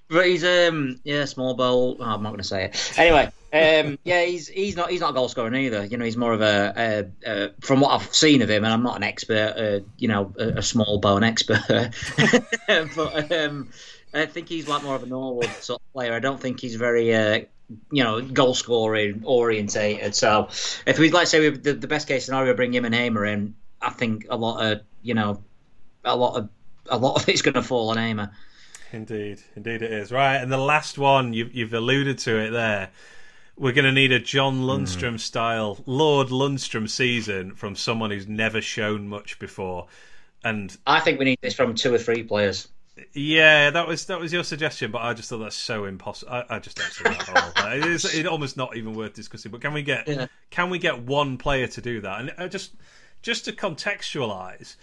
But 0.07 0.27
he's 0.27 0.43
um 0.43 0.99
yeah 1.03 1.23
small 1.25 1.55
bowl. 1.55 1.97
Oh, 1.99 2.03
I'm 2.03 2.21
not 2.21 2.29
going 2.29 2.37
to 2.37 2.43
say 2.43 2.65
it. 2.65 2.93
Anyway, 2.99 3.25
um 3.53 3.97
yeah 4.03 4.23
he's 4.23 4.47
he's 4.47 4.75
not 4.75 4.91
he's 4.91 4.99
not 5.01 5.11
a 5.11 5.13
goal 5.13 5.29
scorer 5.29 5.51
either. 5.55 5.83
You 5.85 5.97
know 5.97 6.05
he's 6.05 6.17
more 6.17 6.33
of 6.33 6.41
a, 6.41 6.73
a, 7.25 7.31
a 7.31 7.49
from 7.61 7.79
what 7.79 7.89
I've 7.89 8.13
seen 8.13 8.43
of 8.43 8.49
him, 8.49 8.63
and 8.65 8.71
I'm 8.71 8.83
not 8.83 8.97
an 8.97 9.03
expert. 9.03 9.53
Uh, 9.57 9.79
you 9.97 10.07
know 10.07 10.31
a, 10.37 10.49
a 10.49 10.61
Smallbone 10.61 11.23
expert, 11.25 11.63
but 12.95 13.31
um 13.31 13.69
I 14.13 14.27
think 14.27 14.47
he's 14.47 14.67
like 14.67 14.83
more 14.83 14.95
of 14.95 15.01
a 15.03 15.07
Norwood 15.07 15.49
sort 15.61 15.81
of 15.81 15.93
player. 15.93 16.13
I 16.13 16.19
don't 16.19 16.39
think 16.39 16.59
he's 16.59 16.75
very 16.75 17.13
uh 17.15 17.41
you 17.91 18.03
know 18.03 18.21
goal 18.21 18.53
scoring 18.53 19.23
orientated. 19.25 20.15
So 20.15 20.49
if 20.85 20.99
we 20.99 21.11
let's 21.11 21.31
say 21.31 21.49
we, 21.49 21.57
the, 21.57 21.73
the 21.73 21.87
best 21.87 22.07
case 22.07 22.25
scenario 22.25 22.53
bring 22.53 22.73
him 22.73 22.85
and 22.85 22.93
Hamer 22.93 23.25
in, 23.25 23.55
I 23.81 23.89
think 23.89 24.27
a 24.29 24.35
lot 24.35 24.65
of 24.65 24.81
you 25.01 25.13
know 25.13 25.43
a 26.03 26.15
lot 26.15 26.37
of 26.37 26.49
a 26.89 26.97
lot 26.97 27.21
of 27.21 27.29
it's 27.29 27.41
going 27.41 27.55
to 27.55 27.63
fall 27.63 27.89
on 27.89 27.97
Hamer. 27.97 28.31
Indeed, 28.91 29.41
indeed 29.55 29.81
it 29.81 29.91
is. 29.91 30.11
Right, 30.11 30.37
and 30.37 30.51
the 30.51 30.57
last 30.57 30.97
one, 30.97 31.33
you've, 31.33 31.53
you've 31.53 31.73
alluded 31.73 32.17
to 32.19 32.37
it 32.37 32.51
there. 32.51 32.91
We're 33.57 33.73
going 33.73 33.85
to 33.85 33.91
need 33.91 34.11
a 34.11 34.19
John 34.19 34.61
Lundstram 34.61 35.15
mm. 35.15 35.19
style 35.19 35.79
Lord 35.85 36.27
Lundstram 36.27 36.89
season 36.89 37.55
from 37.55 37.75
someone 37.75 38.11
who's 38.11 38.27
never 38.27 38.61
shown 38.61 39.07
much 39.07 39.39
before. 39.39 39.87
And 40.43 40.75
I 40.85 40.99
think 40.99 41.19
we 41.19 41.25
need 41.25 41.39
this 41.41 41.53
from 41.53 41.73
two 41.73 41.93
or 41.93 41.97
three 41.97 42.23
players. 42.23 42.67
Yeah, 43.13 43.71
that 43.71 43.87
was 43.87 44.05
that 44.05 44.19
was 44.19 44.31
your 44.31 44.43
suggestion, 44.43 44.91
but 44.91 45.01
I 45.01 45.13
just 45.13 45.29
thought 45.29 45.39
that's 45.39 45.55
so 45.55 45.85
impossible. 45.85 46.31
I, 46.31 46.45
I 46.49 46.59
just 46.59 46.77
don't 46.77 46.91
see 46.91 47.03
that 47.03 47.29
at 47.29 47.57
all. 47.57 47.71
It 47.73 47.85
is 47.85 48.05
it's 48.13 48.27
almost 48.27 48.55
not 48.55 48.77
even 48.77 48.93
worth 48.93 49.13
discussing. 49.13 49.51
But 49.51 49.61
can 49.61 49.73
we 49.73 49.83
get 49.83 50.07
Yeah. 50.07 50.27
can 50.49 50.69
we 50.69 50.79
get 50.79 51.01
one 51.01 51.37
player 51.37 51.67
to 51.67 51.81
do 51.81 51.99
that? 52.01 52.21
And 52.21 52.33
uh, 52.37 52.47
just 52.47 52.73
just 53.21 53.45
to 53.45 53.51
contextualize 53.51 54.77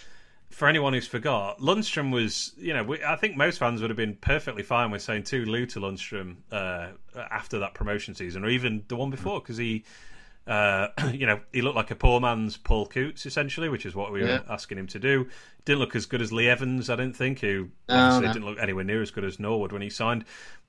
for 0.51 0.69
anyone 0.69 0.93
who's 0.93 1.07
forgot, 1.07 1.61
Lundstram 1.61 2.13
was, 2.13 2.53
you 2.59 2.75
know, 2.75 2.85
we, 2.85 3.03
I 3.03 3.17
think 3.17 3.37
most 3.37 3.59
fans 3.59 3.81
would 3.81 3.89
have 3.89 3.97
been 3.97 4.17
perfectly 4.17 4.63
fine 4.63 4.91
with 4.91 5.01
saying 5.01 5.23
two 5.23 5.47
Lou 5.47 5.65
to 5.67 5.81
Lundstram 5.81 6.37
uh, 6.51 6.89
after 7.17 7.59
that 7.61 7.73
promotion 7.73 8.15
season, 8.15 8.45
or 8.45 8.51
even 8.51 8.85
the 8.89 8.97
one 8.97 9.09
before, 9.09 9.41
because 9.41 9.57
he, 9.57 9.85
uh, 10.47 10.89
you 11.13 11.27
know, 11.27 11.41
he 11.53 11.63
looked 11.63 11.77
like 11.77 11.91
a 11.91 11.97
poor 11.97 12.21
man's 12.21 12.57
Paul 12.57 12.87
Coutts 12.87 13.27
essentially, 13.27 13.69
which 13.69 13.87
is 13.87 13.95
what 13.95 14.13
we 14.13 14.21
Yeah. 14.21 14.39
were 14.41 14.45
asking 14.49 14.79
him 14.79 14.87
to 14.89 14.99
do. 14.99 15.29
Didn't 15.65 15.79
look 15.81 15.95
as 15.95 16.07
good 16.07 16.21
as 16.21 16.33
Lee 16.33 16.49
Evans, 16.49 16.91
I 16.91 16.97
didn't 16.97 17.17
think, 17.17 17.41
who 17.41 17.69
No, 17.89 17.95
obviously 17.97 18.27
no. 18.27 18.33
didn't 18.33 18.47
look 18.47 18.59
anywhere 18.61 18.85
near 18.85 19.03
as 19.03 19.11
good 19.11 19.25
as 19.25 19.39
Norwood 19.39 19.73
when 19.73 19.83
he 19.83 19.91
signed. 19.91 20.25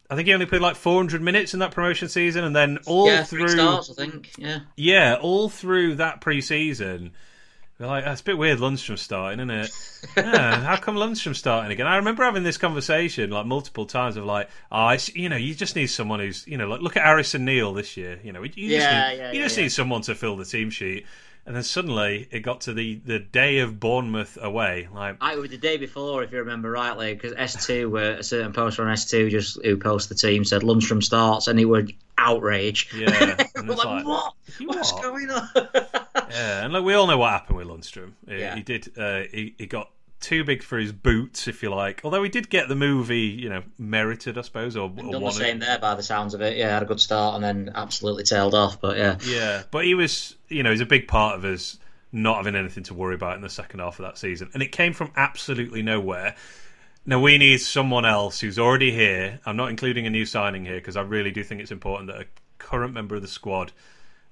I 0.10 0.16
think 0.16 0.28
he 0.28 0.34
only 0.34 0.46
played 0.46 0.62
like 0.62 0.76
400 0.76 1.22
minutes 1.22 1.54
in 1.54 1.60
that 1.62 1.72
promotion 1.72 2.08
season, 2.10 2.44
and 2.44 2.56
then 2.56 2.78
all 2.86 3.08
yeah, 3.08 3.24
through 3.24 3.48
stars, 3.48 3.90
I 3.90 3.94
think. 3.94 4.32
Yeah. 4.38 4.60
yeah, 4.76 5.16
all 5.20 5.50
through 5.50 5.96
that 5.96 6.22
pre-season, 6.22 7.14
we're 7.84 7.90
like, 7.90 8.06
"That's 8.06 8.22
a 8.22 8.24
bit 8.24 8.38
weird. 8.38 8.60
Lundstram 8.60 8.98
starting, 8.98 9.40
isn't 9.40 9.50
it? 9.50 9.72
yeah, 10.18 10.62
how 10.62 10.78
come 10.78 10.96
Lundstram 10.96 11.36
starting 11.36 11.72
again? 11.72 11.86
I 11.86 11.98
remember 11.98 12.24
having 12.24 12.44
this 12.44 12.58
conversation 12.58 13.30
like 13.30 13.46
multiple 13.46 13.86
times 13.86 14.16
of 14.16 14.26
like, 14.26 14.50
oh, 14.72 14.88
it's, 14.90 15.14
you 15.16 15.30
know, 15.30 15.36
you 15.36 15.54
just 15.54 15.76
need 15.76 15.88
someone 15.88 16.20
who's, 16.20 16.48
you 16.48 16.58
know, 16.58 16.68
like 16.68 16.82
look 16.82 16.96
at 16.98 17.04
Harrison 17.04 17.46
Neal 17.46 17.74
this 17.74 17.98
year. 17.98 18.20
You 18.24 18.32
know, 18.32 18.42
you 18.44 18.50
just 18.50 18.62
Yeah, 18.90 19.10
need, 19.10 19.18
yeah, 19.18 19.32
you 19.34 19.44
just 19.44 19.58
need 19.58 19.70
someone 19.70 20.02
to 20.04 20.16
fill 20.16 20.38
the 20.38 20.46
team 20.46 20.70
sheet. 20.70 21.06
And 21.46 21.54
then 21.54 21.64
suddenly 21.64 22.30
it 22.32 22.40
got 22.40 22.62
to 22.62 22.74
the 22.74 23.02
the 23.06 23.20
day 23.20 23.60
of 23.60 23.78
Bournemouth 23.78 24.38
away, 24.42 24.88
like. 24.94 25.18
I, 25.20 25.34
it 25.34 25.40
was 25.40 25.50
the 25.50 25.58
day 25.58 25.76
before, 25.76 26.24
if 26.24 26.32
you 26.32 26.38
remember 26.40 26.72
rightly, 26.72 27.14
because 27.14 27.34
S2, 27.34 27.92
uh, 27.92 28.20
a 28.20 28.24
certain 28.24 28.54
poster 28.54 28.88
on 28.88 28.94
S2 28.96 29.30
just 29.30 29.60
who 29.62 29.76
posted 29.76 30.18
the 30.18 30.22
team 30.22 30.46
said 30.46 30.62
Lundstram 30.62 31.04
starts, 31.04 31.48
and 31.50 31.60
he 31.60 31.66
was 31.66 31.92
outrage. 32.18 32.94
Yeah, 32.96 33.36
like, 33.56 33.68
like, 33.68 34.06
what? 34.06 34.34
What's 34.62 34.94
what?" 34.94 35.02
going 35.04 35.30
on? 35.32 35.50
Yeah, 36.34 36.64
and 36.64 36.74
look, 36.74 36.84
we 36.84 36.94
all 36.94 37.08
know 37.08 37.18
what 37.18 37.32
happened 37.32 37.58
with 37.58 37.68
Lundstram. 37.68 38.14
He, 38.28 38.40
Yeah. 38.40 38.56
he 38.56 38.62
did. 38.62 38.98
Uh, 38.98 39.22
he, 39.32 39.56
he 39.58 39.66
got 39.68 39.90
too 40.20 40.44
big 40.44 40.64
for 40.64 40.78
his 40.78 40.92
boots, 40.92 41.48
if 41.48 41.62
you 41.64 41.70
like. 41.70 42.02
Although 42.04 42.24
he 42.24 42.30
did 42.30 42.50
get 42.50 42.70
the 42.70 42.76
movie, 42.76 43.22
you 43.22 43.50
know, 43.50 43.62
merited, 43.78 44.38
I 44.38 44.42
suppose, 44.42 44.76
or, 44.78 44.84
or 44.90 45.12
Done 45.12 45.22
the 45.24 45.32
same 45.32 45.60
there 45.60 45.80
by 45.80 45.96
the 45.96 46.04
sounds 46.04 46.34
of 46.34 46.42
it. 46.42 46.58
Yeah, 46.58 46.70
had 46.70 46.84
a 46.84 46.86
good 46.86 47.02
start 47.02 47.36
and 47.36 47.44
then 47.44 47.72
absolutely 47.76 48.24
tailed 48.24 48.56
off. 48.56 48.80
But 48.80 48.98
yeah, 48.98 49.18
Yeah, 49.26 49.64
but 49.70 49.86
he 49.86 49.96
was, 49.96 50.36
you 50.48 50.64
know, 50.64 50.72
he's 50.72 50.82
a 50.82 50.86
big 50.86 51.08
part 51.08 51.36
of 51.38 51.46
us 51.46 51.78
not 52.14 52.38
having 52.38 52.56
anything 52.56 52.84
to 52.84 52.94
worry 52.94 53.16
about 53.16 53.36
in 53.36 53.42
the 53.42 53.50
second 53.50 53.80
half 53.80 54.00
of 54.00 54.06
that 54.06 54.18
season, 54.18 54.50
and 54.54 54.62
it 54.64 54.72
came 54.72 54.94
from 54.94 55.12
absolutely 55.16 55.82
nowhere. 55.82 56.36
Now 57.06 57.20
we 57.20 57.38
need 57.38 57.58
someone 57.58 58.06
else 58.06 58.40
who's 58.40 58.58
already 58.58 58.92
here. 58.92 59.40
I'm 59.46 59.58
not 59.58 59.72
including 59.72 60.06
a 60.08 60.10
new 60.10 60.26
signing 60.26 60.64
here 60.64 60.76
because 60.76 60.96
I 60.96 61.02
really 61.02 61.32
do 61.32 61.44
think 61.44 61.60
it's 61.60 61.72
important 61.72 62.08
that 62.12 62.22
a 62.22 62.26
current 62.60 62.94
member 62.94 63.16
of 63.16 63.22
the 63.24 63.28
squad 63.28 63.74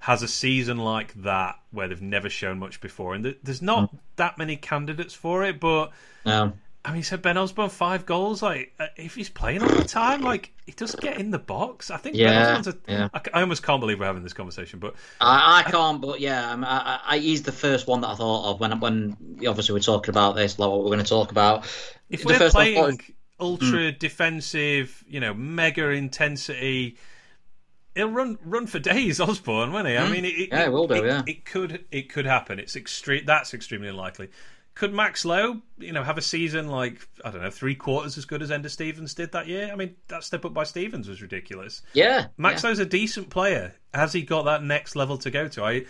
has 0.02 0.20
a 0.20 0.26
season 0.26 0.78
like 0.78 1.14
that 1.22 1.60
where 1.70 1.86
they've 1.86 2.02
never 2.02 2.28
shown 2.28 2.58
much 2.58 2.80
before, 2.80 3.14
and 3.14 3.22
th- 3.22 3.38
there's 3.44 3.62
not 3.62 3.94
that 4.16 4.36
many 4.36 4.56
candidates 4.56 5.14
for 5.14 5.44
it. 5.44 5.60
But 5.60 5.92
um, 6.26 6.54
I 6.84 6.92
mean, 6.92 7.04
so 7.04 7.16
Ben 7.16 7.38
Osborne 7.38 7.70
five 7.70 8.04
goals. 8.04 8.42
Like, 8.42 8.72
uh, 8.80 8.86
if 8.96 9.14
he's 9.14 9.28
playing 9.28 9.62
all 9.62 9.68
the 9.68 9.84
time, 9.84 10.22
like 10.22 10.52
he 10.66 10.72
does 10.72 10.96
get 10.96 11.18
in 11.18 11.30
the 11.30 11.38
box. 11.38 11.88
I 11.88 11.98
think. 11.98 12.16
Ben 12.16 12.24
Yeah, 12.24 12.56
Osborne's 12.56 12.66
a, 12.66 12.78
yeah. 12.88 13.08
I, 13.14 13.20
I 13.32 13.40
almost 13.42 13.62
can't 13.62 13.78
believe 13.78 14.00
we're 14.00 14.06
having 14.06 14.24
this 14.24 14.32
conversation, 14.32 14.80
but 14.80 14.96
I, 15.20 15.62
I 15.64 15.70
can't. 15.70 16.00
But 16.00 16.18
yeah, 16.18 16.52
I, 16.52 16.56
I, 16.64 17.00
I, 17.14 17.18
he's 17.18 17.44
the 17.44 17.52
first 17.52 17.86
one 17.86 18.00
that 18.00 18.08
I 18.08 18.14
thought 18.16 18.50
of 18.50 18.58
when 18.58 18.80
when 18.80 19.16
obviously 19.46 19.72
we're 19.72 19.78
talking 19.78 20.10
about 20.10 20.34
this, 20.34 20.58
like 20.58 20.68
what 20.68 20.80
we're 20.80 20.86
going 20.86 20.98
to 20.98 21.04
talk 21.04 21.30
about. 21.30 21.64
if 22.10 22.22
The 22.22 22.26
we're 22.26 22.38
first 22.38 22.56
one 22.56 22.66
I 22.66 22.74
thought 22.74 22.82
playing 22.82 23.00
ultra 23.38 23.92
defensive, 23.92 25.04
you 25.06 25.20
know, 25.20 25.32
mega 25.32 25.90
intensity, 25.90 26.96
he'll 27.94 28.10
run 28.10 28.38
run 28.44 28.66
for 28.66 28.78
days. 28.78 29.20
Osborne, 29.20 29.72
won't 29.72 29.88
he? 29.88 29.96
I 29.96 30.08
mean, 30.10 30.24
it, 30.24 30.34
it. 30.34 30.48
Yeah, 30.50 30.64
he 30.64 30.68
will 30.70 30.86
do, 30.86 30.94
It, 30.94 31.04
yeah. 31.04 31.22
it 31.26 31.44
could 31.44 31.84
it 31.90 32.08
could 32.12 32.26
happen. 32.26 32.58
It's 32.58 32.76
extreme. 32.76 33.24
That's 33.24 33.54
extremely 33.54 33.88
unlikely. 33.88 34.30
Could 34.74 34.94
Max 34.94 35.26
Lowe, 35.26 35.60
you 35.78 35.92
know, 35.92 36.02
have 36.02 36.16
a 36.16 36.22
season 36.22 36.68
like 36.68 37.06
I 37.24 37.30
don't 37.30 37.42
know, 37.42 37.50
three 37.50 37.74
quarters 37.74 38.16
as 38.16 38.24
good 38.24 38.40
as 38.42 38.50
Enda 38.50 38.70
Stevens 38.70 39.14
did 39.14 39.32
that 39.32 39.46
year? 39.46 39.70
I 39.70 39.76
mean, 39.76 39.96
that 40.08 40.24
step 40.24 40.44
up 40.44 40.54
by 40.54 40.64
Stevens 40.64 41.08
was 41.08 41.20
ridiculous. 41.20 41.82
Yeah, 41.92 42.28
Max 42.38 42.62
yeah. 42.62 42.70
Lowe's 42.70 42.78
a 42.78 42.86
decent 42.86 43.30
player. 43.30 43.74
Has 43.92 44.12
he 44.12 44.22
got 44.22 44.44
that 44.46 44.62
next 44.62 44.96
level 44.96 45.18
to 45.18 45.30
go 45.30 45.48
to? 45.48 45.64
I 45.64 45.84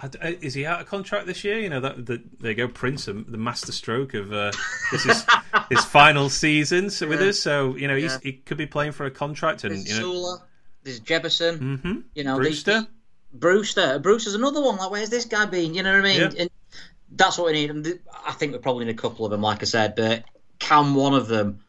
uh, 0.00 0.08
is 0.22 0.54
he 0.54 0.64
out 0.64 0.80
of 0.80 0.86
contract 0.86 1.26
this 1.26 1.42
year? 1.42 1.58
You 1.58 1.70
know, 1.70 1.80
that 1.80 2.06
the, 2.06 2.22
there 2.38 2.52
you 2.52 2.56
go, 2.56 2.68
Prince, 2.68 3.06
the 3.06 3.14
master 3.14 3.72
stroke 3.72 4.14
of 4.14 4.32
uh, 4.32 4.52
this 4.92 5.04
is 5.06 5.26
his 5.70 5.84
final 5.84 6.30
season 6.30 6.90
so, 6.90 7.08
with 7.08 7.20
us. 7.20 7.40
So 7.40 7.74
you 7.74 7.88
know, 7.88 7.96
yeah. 7.96 8.16
he 8.22 8.34
could 8.34 8.58
be 8.58 8.66
playing 8.66 8.92
for 8.92 9.06
a 9.06 9.10
contract. 9.10 9.64
And 9.64 9.76
you 9.76 9.98
know, 9.98 10.12
Osula, 10.12 10.42
there's 10.88 11.00
Jebbison, 11.00 11.58
mm-hmm. 11.58 11.98
you 12.14 12.24
know, 12.24 12.36
Brewster. 12.36 12.86
Brewster, 13.32 13.98
Brewster's 13.98 14.34
another 14.34 14.62
one. 14.62 14.78
Like, 14.78 14.90
where's 14.90 15.10
this 15.10 15.26
guy 15.26 15.44
been? 15.46 15.74
You 15.74 15.82
know 15.82 15.92
what 15.92 16.00
I 16.00 16.02
mean? 16.02 16.20
Yeah. 16.20 16.30
And 16.38 16.50
that's 17.10 17.36
what 17.36 17.48
we 17.48 17.52
need. 17.52 17.70
And 17.70 17.98
I 18.26 18.32
think 18.32 18.52
we're 18.52 18.58
probably 18.58 18.86
need 18.86 18.92
a 18.92 18.94
couple 18.94 19.24
of 19.26 19.30
them, 19.30 19.42
like 19.42 19.62
I 19.62 19.66
said. 19.66 19.94
But 19.94 20.24
can 20.58 20.94
one 20.94 21.14
of 21.14 21.28
them 21.28 21.60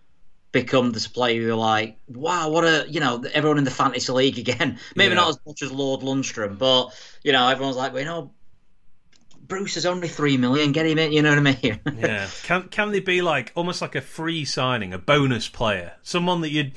become 0.52 0.92
this 0.92 1.08
player 1.08 1.42
you're 1.42 1.56
like, 1.56 1.98
wow, 2.08 2.50
what 2.50 2.64
a 2.64 2.86
you 2.90 3.00
know, 3.00 3.24
everyone 3.34 3.58
in 3.58 3.66
the 3.66 3.72
fantasy 3.72 4.12
league 4.12 4.40
again. 4.40 4.80
Maybe 4.96 5.10
yeah. 5.10 5.22
not 5.22 5.30
as 5.30 5.40
much 5.46 5.62
as 5.62 5.72
Lord 5.72 6.02
Lundstram, 6.02 6.58
but 6.58 6.90
you 7.24 7.34
know, 7.34 7.48
everyone's 7.50 7.78
like, 7.78 7.94
well, 7.94 8.02
you 8.02 8.08
know, 8.08 8.32
Bruce 9.42 9.78
is 9.78 9.86
only 9.86 10.08
three 10.08 10.38
million. 10.38 10.72
Get 10.72 10.86
him 10.86 10.98
in. 10.98 11.12
You 11.12 11.22
know 11.24 11.30
what 11.30 11.40
I 11.40 11.42
mean? 11.42 11.80
yeah. 11.98 12.28
Can 12.44 12.70
can 12.70 12.92
they 12.92 13.02
be 13.02 13.22
like 13.22 13.52
almost 13.56 13.82
like 13.82 13.96
a 13.96 14.02
free 14.02 14.46
signing, 14.46 14.94
a 14.94 14.98
bonus 14.98 15.50
player, 15.50 15.94
someone 16.04 16.42
that 16.42 16.52
you'd 16.52 16.72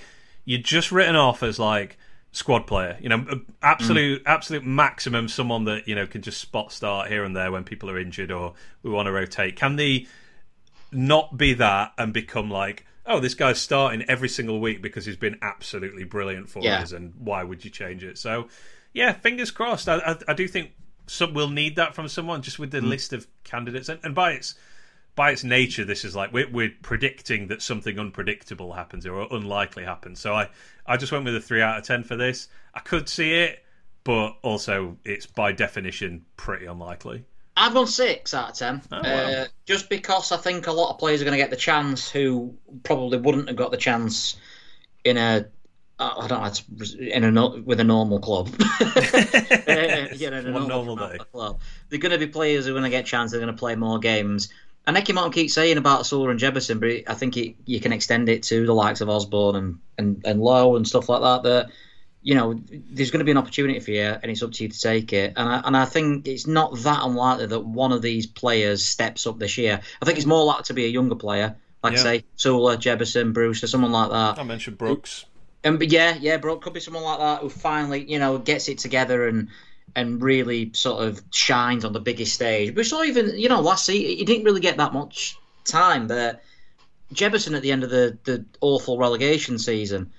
you'd 0.45 0.65
just 0.65 0.91
written 0.91 1.17
off 1.17 1.43
as 1.43 1.59
like 1.59 1.99
squad 2.33 2.67
player. 2.67 2.99
You 3.01 3.09
know, 3.09 3.41
absolute 3.63 4.25
mm. 4.25 4.27
absolute 4.27 4.65
maximum. 4.65 5.29
Someone 5.29 5.65
that 5.65 5.87
you 5.87 5.95
know 5.95 6.07
can 6.07 6.23
just 6.23 6.41
spot 6.41 6.73
start 6.73 7.09
here 7.09 7.25
and 7.25 7.37
there 7.37 7.53
when 7.53 7.65
people 7.65 7.91
are 7.91 7.99
injured 7.99 8.33
or 8.33 8.55
we 8.83 8.91
want 8.91 9.07
to 9.07 9.13
rotate. 9.13 9.57
Can 9.57 9.77
they 9.77 10.07
not 10.91 11.37
be 11.37 11.55
that 11.55 11.93
and 11.97 12.13
become 12.13 12.51
like? 12.51 12.85
oh, 13.07 13.21
this 13.21 13.35
guy's 13.35 13.61
starting 13.61 14.05
every 14.09 14.29
single 14.29 14.61
week 14.61 14.81
because 14.81 15.05
he's 15.05 15.17
been 15.17 15.39
absolutely 15.43 16.05
brilliant 16.05 16.49
for 16.49 16.63
yeah. 16.63 16.81
us, 16.81 16.93
and 16.93 17.13
why 17.19 17.43
would 17.43 17.65
you 17.65 17.71
change 17.71 18.05
it? 18.05 18.19
So, 18.19 18.49
yeah, 18.93 19.13
fingers 19.13 19.51
crossed. 19.51 19.89
I, 19.89 19.97
I, 19.97 20.17
I 20.29 20.35
do 20.35 20.47
think 20.47 20.73
some 21.07 21.35
we'll 21.35 21.51
need 21.51 21.77
that 21.77 21.95
from 21.95 22.09
someone 22.09 22.43
just 22.43 22.59
with 22.59 22.71
the 22.71 22.79
mm. 22.79 22.89
list 22.89 23.13
of 23.13 23.27
candidates, 23.45 23.89
and, 23.89 24.01
and, 24.03 24.15
by 24.15 24.33
its 24.33 24.55
by 25.15 25.31
its 25.31 25.45
nature, 25.45 25.85
this 25.85 26.05
is 26.05 26.17
like 26.17 26.33
we're, 26.33 26.51
we're 26.51 26.73
predicting 26.83 27.49
that 27.49 27.63
something 27.63 27.99
unpredictable 27.99 28.73
happens 28.73 29.07
or 29.07 29.27
unlikely 29.31 29.85
happens. 29.85 30.21
So 30.21 30.35
I 30.35 30.49
I 30.87 30.97
just 30.97 31.13
went 31.13 31.25
with 31.25 31.37
a 31.37 31.41
three 31.41 31.63
out 31.63 31.79
of 31.79 31.85
ten 31.85 32.03
for 32.03 32.17
this. 32.17 32.49
I 32.75 32.81
could 32.81 33.09
see 33.09 33.33
it, 33.33 33.65
but 34.05 34.37
also 34.43 34.97
it's 35.05 35.27
by 35.27 35.53
definition 35.53 36.25
pretty 36.37 36.67
unlikely. 36.67 37.25
I've 37.55 37.75
gone 37.75 37.87
six 37.87 38.33
out 38.33 38.51
of 38.51 38.57
ten, 38.57 38.83
oh, 38.91 39.01
wow. 39.03 39.11
uh, 39.11 39.47
just 39.67 39.91
because 39.91 40.33
I 40.33 40.39
think 40.39 40.67
a 40.67 40.73
lot 40.73 40.91
of 40.91 40.99
players 40.99 41.21
are 41.21 41.25
going 41.25 41.37
to 41.37 41.43
get 41.43 41.51
the 41.51 41.57
chance 41.57 42.11
who 42.11 42.55
probably 42.83 43.19
wouldn't 43.19 43.49
have 43.49 43.57
got 43.57 43.71
the 43.71 43.77
chance 43.77 44.37
in 45.05 45.19
a 45.19 45.47
I 45.99 46.27
don't 46.27 46.41
know, 46.41 46.99
in 46.99 47.37
a 47.37 47.61
with 47.61 47.79
a 47.79 47.85
normal 47.85 48.19
club. 48.19 48.49
uh, 48.81 50.07
you 50.15 50.31
know, 50.31 50.43
One 50.53 50.69
normal, 50.69 50.97
normal. 50.97 51.19
Club. 51.19 51.61
They're 51.89 51.99
going 51.99 52.13
to 52.13 52.19
be 52.19 52.27
players 52.27 52.65
who 52.65 52.73
are 52.73 52.75
going 52.75 52.85
to 52.85 52.91
get 52.91 53.07
chance. 53.07 53.31
They're 53.31 53.41
going 53.41 53.55
to 53.55 53.59
play 53.59 53.77
more 53.77 53.99
games. 53.99 54.49
And 54.87 54.95
Nicky 54.95 55.13
Martin 55.13 55.33
keeps 55.33 55.55
saying 55.55 55.77
about 55.77 56.01
Osula 56.01 56.31
and 56.31 56.41
Jebbison, 56.41 56.81
but 56.81 57.11
I 57.11 57.15
think 57.15 57.37
it, 57.37 57.55
you 57.67 57.81
can 57.81 57.93
extend 57.93 58.29
it 58.29 58.43
to 58.45 58.67
the 58.67 58.75
likes 58.75 59.01
of 59.01 59.09
Osborne 59.09 59.57
and, 59.57 59.79
and, 59.97 60.23
and 60.27 60.41
Lowe 60.41 60.77
and 60.77 60.87
stuff 60.87 61.09
like 61.09 61.21
that. 61.21 61.43
That 61.45 61.71
you 62.23 62.37
know, 62.37 62.55
there's 62.71 63.11
going 63.11 63.19
to 63.19 63.25
be 63.25 63.33
an 63.33 63.37
opportunity 63.37 63.81
for 63.81 63.91
you, 63.91 64.03
and 64.03 64.25
it's 64.25 64.43
up 64.43 64.53
to 64.53 64.63
you 64.65 64.69
to 64.69 64.81
take 64.81 65.13
it. 65.13 65.35
And 65.37 65.49
I, 65.49 65.63
and 65.65 65.77
I 65.77 65.85
think 65.85 66.27
it's 66.29 66.47
not 66.47 66.77
that 66.79 67.01
unlikely 67.03 67.47
that 67.47 67.61
one 67.61 67.93
of 67.93 68.01
these 68.01 68.27
players 68.27 68.85
steps 68.85 69.27
up 69.27 69.39
this 69.39 69.59
year. 69.59 69.81
I 70.01 70.05
think 70.05 70.19
it's 70.19 70.27
more 70.27 70.45
likely 70.45 70.65
to 70.65 70.75
be 70.75 70.85
a 70.85 70.89
younger 70.89 71.17
player, 71.17 71.57
like 71.83 71.95
yeah. 71.95 71.99
say 71.99 72.25
Osula, 72.37 72.77
Jebbison, 72.77 73.33
Bruce, 73.33 73.63
or 73.63 73.67
someone 73.67 73.93
like 73.93 74.11
that. 74.11 74.39
I 74.39 74.45
mentioned 74.45 74.79
Brooks. 74.79 75.27
And 75.65 75.79
but 75.79 75.91
yeah, 75.91 76.17
yeah, 76.21 76.37
Brooks 76.39 76.65
could 76.65 76.73
be 76.73 76.81
someone 76.81 77.03
like 77.03 77.19
that 77.19 77.41
who 77.41 77.49
finally, 77.49 78.05
you 78.05 78.19
know, 78.19 78.39
gets 78.39 78.69
it 78.69 78.79
together 78.79 79.27
and 79.27 79.49
and 79.95 80.23
really 80.23 80.71
sort 80.75 81.07
of 81.07 81.23
shines 81.33 81.85
on 81.85 81.93
the 81.93 82.01
biggest 82.01 82.35
stage. 82.35 82.75
We 82.75 82.85
saw 82.85 83.03
even, 83.03 83.39
you 83.39 83.49
know, 83.49 83.61
last 83.61 83.87
season 83.87 84.17
he 84.17 84.25
didn't 84.25 84.45
really 84.45 84.61
get 84.61 84.77
that 84.79 84.93
much 84.93 85.37
time, 85.65 86.07
but 86.07 86.43
Jebbison 87.13 87.57
at 87.57 87.63
the 87.63 87.73
end 87.73 87.85
of 87.85 87.91
the 87.91 88.19
the 88.25 88.45
awful 88.61 88.99
relegation 88.99 89.59
season 89.59 90.13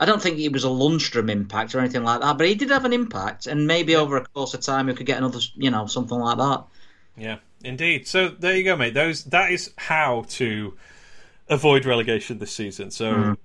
I 0.00 0.06
don't 0.06 0.20
think 0.20 0.38
it 0.38 0.50
was 0.50 0.64
a 0.64 0.68
Lundstram 0.68 1.30
impact 1.30 1.74
or 1.74 1.78
anything 1.78 2.02
like 2.04 2.22
that, 2.22 2.38
but 2.38 2.46
he 2.46 2.54
did 2.54 2.70
have 2.70 2.86
an 2.86 2.94
impact, 2.94 3.46
and 3.46 3.66
maybe 3.66 3.94
over 3.94 4.16
a 4.16 4.24
course 4.24 4.54
of 4.54 4.62
time, 4.62 4.86
we 4.86 4.94
could 4.94 5.04
get 5.04 5.18
another, 5.18 5.40
you 5.54 5.70
know, 5.70 5.86
something 5.86 6.18
like 6.18 6.38
that. 6.38 6.64
Yeah, 7.18 7.36
indeed. 7.62 8.08
So 8.08 8.28
there 8.28 8.56
you 8.56 8.64
go, 8.64 8.76
mate. 8.76 8.94
Those 8.94 9.24
that 9.24 9.52
is 9.52 9.72
how 9.76 10.24
to 10.30 10.74
avoid 11.50 11.84
relegation 11.84 12.38
this 12.38 12.52
season. 12.52 12.90
So 12.90 13.12
mm. 13.12 13.36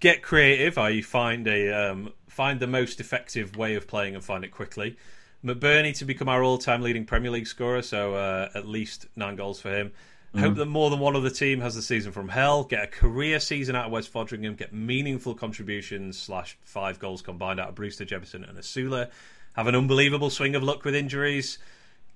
get 0.00 0.22
creative. 0.22 0.76
I 0.76 1.00
find 1.00 1.48
a 1.48 1.72
um, 1.72 2.12
find 2.28 2.60
the 2.60 2.66
most 2.66 3.00
effective 3.00 3.56
way 3.56 3.74
of 3.74 3.88
playing 3.88 4.14
and 4.14 4.22
find 4.22 4.44
it 4.44 4.50
quickly. 4.50 4.98
McBurnie 5.44 5.96
to 5.98 6.04
become 6.04 6.28
our 6.28 6.42
all-time 6.42 6.82
leading 6.82 7.04
Premier 7.04 7.30
League 7.30 7.46
scorer, 7.46 7.82
so 7.82 8.14
uh, 8.14 8.48
at 8.54 8.66
least 8.66 9.06
nine 9.16 9.36
goals 9.36 9.60
for 9.60 9.70
him. 9.70 9.92
Mm. 10.34 10.40
Hope 10.40 10.54
that 10.54 10.66
more 10.66 10.88
than 10.88 11.00
one 11.00 11.16
of 11.16 11.22
the 11.22 11.30
team 11.30 11.60
has 11.60 11.74
the 11.74 11.82
season 11.82 12.12
from 12.12 12.28
hell. 12.28 12.64
Get 12.64 12.84
a 12.84 12.86
career 12.86 13.40
season 13.40 13.76
out 13.76 13.86
of 13.86 13.92
Wes 13.92 14.08
Foderingham. 14.08 14.56
Get 14.56 14.72
meaningful 14.72 15.34
contributions 15.34 16.16
slash 16.16 16.56
five 16.62 16.98
goals 16.98 17.22
combined 17.22 17.60
out 17.60 17.68
of 17.68 17.74
Brewster, 17.74 18.04
Jebbison, 18.04 18.48
and 18.48 18.56
Osula. 18.56 19.10
Have 19.54 19.66
an 19.66 19.74
unbelievable 19.74 20.30
swing 20.30 20.54
of 20.54 20.62
luck 20.62 20.84
with 20.84 20.94
injuries. 20.94 21.58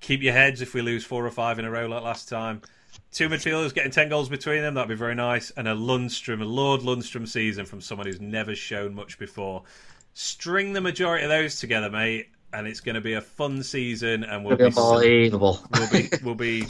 Keep 0.00 0.22
your 0.22 0.32
heads 0.32 0.62
if 0.62 0.72
we 0.72 0.80
lose 0.80 1.04
four 1.04 1.26
or 1.26 1.30
five 1.30 1.58
in 1.58 1.64
a 1.64 1.70
row 1.70 1.86
like 1.86 2.02
last 2.02 2.28
time. 2.28 2.62
Two 3.12 3.28
midfielders 3.28 3.74
getting 3.74 3.92
ten 3.92 4.08
goals 4.08 4.28
between 4.28 4.62
them. 4.62 4.74
That'd 4.74 4.88
be 4.88 4.94
very 4.94 5.14
nice. 5.14 5.50
And 5.50 5.68
a 5.68 5.74
Lundstram, 5.74 6.40
a 6.40 6.44
Lord 6.44 6.82
Lundstram 6.82 7.28
season 7.28 7.66
from 7.66 7.80
someone 7.80 8.06
who's 8.06 8.20
never 8.20 8.54
shown 8.54 8.94
much 8.94 9.18
before. 9.18 9.64
String 10.14 10.72
the 10.72 10.80
majority 10.80 11.24
of 11.24 11.30
those 11.30 11.60
together, 11.60 11.90
mate, 11.90 12.28
and 12.52 12.66
it's 12.66 12.80
going 12.80 12.94
to 12.94 13.00
be 13.00 13.14
a 13.14 13.20
fun 13.20 13.62
season. 13.62 14.24
And 14.24 14.44
we'll 14.44 14.56
be 14.56 14.64
unbelievable. 14.64 15.60
We'll 15.72 15.90
be, 15.90 16.08
we'll 16.22 16.34
be 16.34 16.66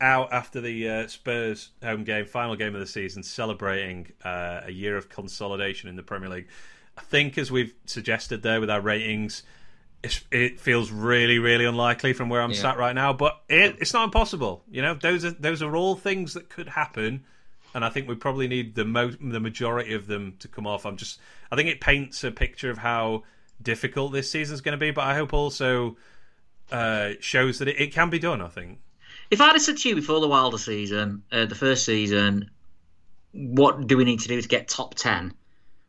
out 0.00 0.32
after 0.32 0.60
the 0.60 0.88
uh, 0.88 1.06
Spurs 1.08 1.70
home 1.82 2.04
game, 2.04 2.26
final 2.26 2.56
game 2.56 2.74
of 2.74 2.80
the 2.80 2.86
season, 2.86 3.22
celebrating 3.22 4.12
uh, 4.24 4.62
a 4.64 4.72
year 4.72 4.96
of 4.96 5.08
consolidation 5.08 5.88
in 5.88 5.96
the 5.96 6.02
Premier 6.02 6.28
League. 6.28 6.48
I 6.96 7.02
think, 7.02 7.36
as 7.38 7.50
we've 7.50 7.74
suggested 7.84 8.42
there 8.42 8.60
with 8.60 8.70
our 8.70 8.80
ratings, 8.80 9.42
it 10.30 10.60
feels 10.60 10.90
really, 10.90 11.38
really 11.38 11.64
unlikely 11.64 12.12
from 12.12 12.28
where 12.28 12.40
I'm 12.40 12.50
yeah. 12.50 12.60
sat 12.60 12.78
right 12.78 12.94
now. 12.94 13.12
But 13.12 13.40
it, 13.48 13.76
it's 13.80 13.92
not 13.92 14.04
impossible. 14.04 14.62
You 14.70 14.82
know, 14.82 14.94
those 14.94 15.24
are 15.24 15.32
those 15.32 15.62
are 15.62 15.74
all 15.76 15.94
things 15.94 16.34
that 16.34 16.48
could 16.48 16.68
happen, 16.68 17.24
and 17.74 17.84
I 17.84 17.88
think 17.88 18.08
we 18.08 18.14
probably 18.14 18.48
need 18.48 18.74
the 18.74 18.84
mo- 18.84 19.10
the 19.20 19.40
majority 19.40 19.94
of 19.94 20.06
them 20.06 20.36
to 20.40 20.48
come 20.48 20.66
off. 20.66 20.86
I'm 20.86 20.96
just, 20.96 21.20
I 21.50 21.56
think 21.56 21.68
it 21.68 21.80
paints 21.80 22.22
a 22.24 22.30
picture 22.30 22.70
of 22.70 22.78
how 22.78 23.24
difficult 23.62 24.12
this 24.12 24.30
season 24.30 24.54
is 24.54 24.60
going 24.60 24.72
to 24.72 24.78
be, 24.78 24.90
but 24.90 25.04
I 25.04 25.14
hope 25.14 25.32
also 25.32 25.96
uh, 26.70 27.10
shows 27.20 27.58
that 27.58 27.68
it, 27.68 27.80
it 27.80 27.92
can 27.92 28.10
be 28.10 28.18
done. 28.18 28.40
I 28.40 28.48
think. 28.48 28.80
If 29.30 29.40
I'd 29.40 29.52
have 29.52 29.62
said 29.62 29.78
to 29.78 29.88
you 29.88 29.94
before 29.94 30.20
the 30.20 30.28
Wilder 30.28 30.58
season, 30.58 31.22
uh, 31.32 31.46
the 31.46 31.54
first 31.54 31.84
season, 31.84 32.50
what 33.32 33.86
do 33.86 33.96
we 33.96 34.04
need 34.04 34.20
to 34.20 34.28
do 34.28 34.40
to 34.40 34.48
get 34.48 34.68
top 34.68 34.94
ten? 34.94 35.34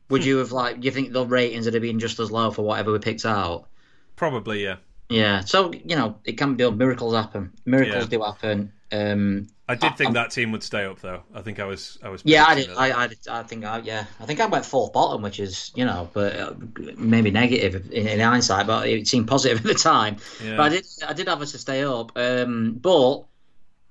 Would 0.09 0.25
you 0.25 0.37
have 0.39 0.51
like? 0.51 0.79
Do 0.79 0.85
you 0.85 0.91
think 0.91 1.13
the 1.13 1.25
ratings 1.25 1.65
would 1.65 1.73
have 1.73 1.83
been 1.83 1.99
just 1.99 2.19
as 2.19 2.31
low 2.31 2.51
for 2.51 2.63
whatever 2.63 2.91
we 2.91 2.99
picked 2.99 3.25
out? 3.25 3.67
Probably, 4.15 4.63
yeah. 4.63 4.77
Yeah. 5.09 5.41
So 5.41 5.71
you 5.73 5.95
know, 5.95 6.17
it 6.25 6.33
can 6.33 6.55
be 6.55 6.63
done. 6.63 6.77
Miracles 6.77 7.13
happen. 7.13 7.53
Miracles 7.65 8.05
yeah. 8.05 8.17
do 8.17 8.23
happen. 8.23 8.73
Um, 8.91 9.47
I 9.69 9.75
did 9.75 9.97
think 9.97 10.09
I'm, 10.09 10.13
that 10.13 10.31
team 10.31 10.53
would 10.53 10.63
stay 10.63 10.85
up, 10.85 11.01
though. 11.01 11.23
I 11.33 11.41
think 11.41 11.59
I 11.59 11.65
was, 11.65 11.99
I 12.01 12.07
was. 12.07 12.21
Yeah, 12.23 12.45
I 12.47 12.55
did. 12.55 12.69
I, 12.69 12.91
I, 12.91 13.09
I, 13.29 13.43
think, 13.43 13.65
I, 13.65 13.79
yeah, 13.79 14.05
I 14.19 14.25
think 14.25 14.39
I 14.39 14.45
went 14.45 14.65
fourth 14.65 14.93
bottom, 14.93 15.21
which 15.21 15.41
is, 15.41 15.71
you 15.75 15.83
know, 15.83 16.09
but 16.13 16.35
uh, 16.37 16.53
maybe 16.95 17.31
negative 17.31 17.91
in, 17.91 18.07
in, 18.07 18.19
hindsight, 18.21 18.65
but 18.65 18.87
it 18.87 19.07
seemed 19.07 19.27
positive 19.27 19.57
at 19.65 19.65
the 19.65 19.73
time. 19.73 20.17
Yeah. 20.41 20.55
But 20.55 20.63
I 20.63 20.69
did, 20.69 20.85
I 21.05 21.13
did 21.13 21.27
have 21.27 21.41
us 21.41 21.51
to 21.51 21.57
stay 21.57 21.83
up. 21.83 22.13
Um, 22.15 22.75
but 22.81 23.25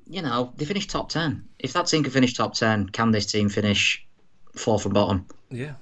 you 0.09 0.23
know, 0.23 0.53
they 0.57 0.65
finished 0.65 0.91
top 0.91 1.09
ten. 1.09 1.49
If 1.59 1.73
that 1.75 1.87
team 1.87 2.03
can 2.03 2.13
finish 2.13 2.35
top 2.35 2.55
ten, 2.55 2.89
can 2.89 3.11
this 3.11 3.27
team 3.27 3.49
finish 3.49 4.07
fourth 4.55 4.83
from 4.83 4.93
bottom? 4.93 5.27
Yeah, 5.51 5.75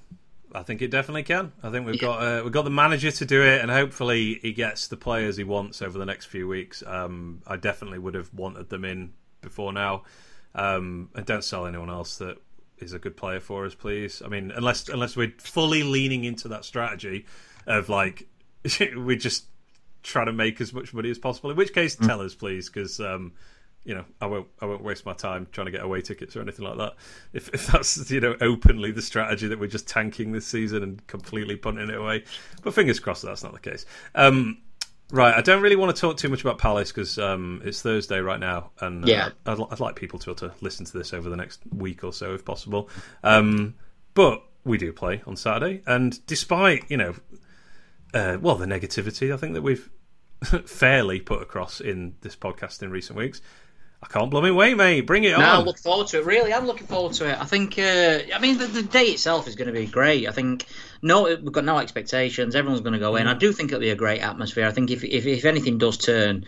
I 0.52 0.62
think 0.62 0.82
it 0.82 0.90
definitely 0.90 1.24
can. 1.24 1.52
I 1.62 1.70
think 1.70 1.86
we've 1.86 1.96
yeah. 1.96 2.00
got 2.00 2.22
uh, 2.22 2.40
we've 2.42 2.52
got 2.52 2.64
the 2.64 2.70
manager 2.70 3.10
to 3.10 3.24
do 3.24 3.42
it, 3.42 3.60
and 3.60 3.70
hopefully 3.70 4.38
he 4.40 4.52
gets 4.52 4.88
the 4.88 4.96
players 4.96 5.36
he 5.36 5.44
wants 5.44 5.82
over 5.82 5.98
the 5.98 6.06
next 6.06 6.26
few 6.26 6.48
weeks. 6.48 6.82
Um, 6.86 7.42
I 7.46 7.56
definitely 7.56 7.98
would 7.98 8.14
have 8.14 8.32
wanted 8.34 8.70
them 8.70 8.84
in 8.84 9.12
before 9.44 9.72
now, 9.72 10.02
um, 10.54 11.10
and 11.14 11.24
don't 11.24 11.44
sell 11.44 11.66
anyone 11.66 11.90
else 11.90 12.18
that 12.18 12.38
is 12.78 12.92
a 12.92 12.98
good 12.98 13.16
player 13.16 13.40
for 13.40 13.64
us, 13.64 13.74
please. 13.74 14.22
I 14.24 14.28
mean, 14.28 14.50
unless 14.50 14.88
unless 14.88 15.16
we're 15.16 15.32
fully 15.38 15.82
leaning 15.82 16.24
into 16.24 16.48
that 16.48 16.64
strategy 16.64 17.26
of 17.66 17.88
like 17.88 18.28
we 18.96 19.16
just 19.16 19.46
try 20.02 20.24
to 20.24 20.32
make 20.32 20.60
as 20.60 20.72
much 20.72 20.92
money 20.92 21.10
as 21.10 21.18
possible. 21.18 21.50
In 21.50 21.56
which 21.56 21.72
case, 21.72 21.96
mm. 21.96 22.06
tell 22.06 22.20
us, 22.20 22.34
please, 22.34 22.68
because. 22.68 23.00
Um, 23.00 23.32
you 23.86 23.94
know, 23.94 24.04
I 24.18 24.26
won't 24.26 24.46
I 24.62 24.64
won't 24.64 24.82
waste 24.82 25.04
my 25.04 25.12
time 25.12 25.46
trying 25.52 25.66
to 25.66 25.70
get 25.70 25.82
away 25.82 26.00
tickets 26.00 26.34
or 26.34 26.40
anything 26.40 26.64
like 26.64 26.78
that. 26.78 26.94
If 27.34 27.50
if 27.50 27.66
that's 27.66 28.10
you 28.10 28.18
know 28.18 28.34
openly 28.40 28.92
the 28.92 29.02
strategy 29.02 29.46
that 29.48 29.60
we're 29.60 29.66
just 29.66 29.86
tanking 29.86 30.32
this 30.32 30.46
season 30.46 30.82
and 30.82 31.06
completely 31.06 31.56
punting 31.56 31.90
it 31.90 31.94
away, 31.94 32.24
but 32.62 32.72
fingers 32.72 32.98
crossed 32.98 33.22
that 33.22 33.28
that's 33.28 33.44
not 33.44 33.52
the 33.52 33.60
case. 33.60 33.84
Um, 34.14 34.56
right, 35.10 35.34
I 35.34 35.40
don't 35.40 35.62
really 35.62 35.76
want 35.76 35.94
to 35.94 36.00
talk 36.00 36.16
too 36.16 36.28
much 36.28 36.42
about 36.42 36.58
Palace 36.58 36.92
because 36.92 37.18
um, 37.18 37.62
it's 37.64 37.82
Thursday 37.82 38.20
right 38.20 38.40
now, 38.40 38.70
and 38.80 39.04
uh, 39.04 39.08
yeah, 39.08 39.28
I'd, 39.46 39.58
I'd, 39.70 39.80
like 39.80 39.96
people 39.96 40.18
to 40.20 40.34
to 40.34 40.52
listen 40.60 40.86
to 40.86 40.98
this 40.98 41.12
over 41.12 41.28
the 41.28 41.36
next 41.36 41.60
week 41.72 42.04
or 42.04 42.12
so 42.12 42.34
if 42.34 42.44
possible. 42.44 42.88
Um, 43.22 43.74
but 44.14 44.42
we 44.64 44.78
do 44.78 44.92
play 44.92 45.22
on 45.26 45.36
Saturday, 45.36 45.82
and 45.86 46.24
despite 46.26 46.90
you 46.90 46.96
know, 46.96 47.14
uh, 48.12 48.38
well, 48.40 48.56
the 48.56 48.66
negativity 48.66 49.32
I 49.32 49.36
think 49.36 49.54
that 49.54 49.62
we've 49.62 49.90
fairly 50.66 51.20
put 51.20 51.42
across 51.42 51.80
in 51.80 52.16
this 52.20 52.36
podcast 52.36 52.82
in 52.82 52.90
recent 52.90 53.18
weeks. 53.18 53.40
I 54.02 54.06
can't 54.06 54.30
blooming 54.30 54.54
wait, 54.54 54.76
mate. 54.76 55.02
Bring 55.02 55.24
it 55.24 55.30
no, 55.30 55.36
on. 55.36 55.42
I 55.42 55.58
look 55.60 55.78
forward 55.78 56.08
to 56.08 56.18
it. 56.18 56.26
Really, 56.26 56.52
I'm 56.52 56.66
looking 56.66 56.86
forward 56.86 57.14
to 57.14 57.30
it. 57.30 57.40
I 57.40 57.44
think. 57.46 57.78
Uh, 57.78 58.18
I 58.34 58.38
mean, 58.38 58.58
the, 58.58 58.66
the 58.66 58.82
day 58.82 59.04
itself 59.06 59.48
is 59.48 59.56
going 59.56 59.68
to 59.68 59.72
be 59.72 59.86
great. 59.86 60.28
I 60.28 60.32
think. 60.32 60.66
No, 61.04 61.24
we've 61.24 61.52
got 61.52 61.66
no 61.66 61.78
expectations. 61.78 62.54
Everyone's 62.54 62.80
going 62.80 62.94
to 62.94 62.98
go 62.98 63.16
in. 63.16 63.26
I 63.26 63.34
do 63.34 63.52
think 63.52 63.70
it'll 63.70 63.80
be 63.80 63.90
a 63.90 63.94
great 63.94 64.20
atmosphere. 64.20 64.66
I 64.66 64.70
think 64.70 64.90
if 64.90 65.04
if, 65.04 65.26
if 65.26 65.44
anything 65.44 65.76
does 65.76 65.98
turn, 65.98 66.46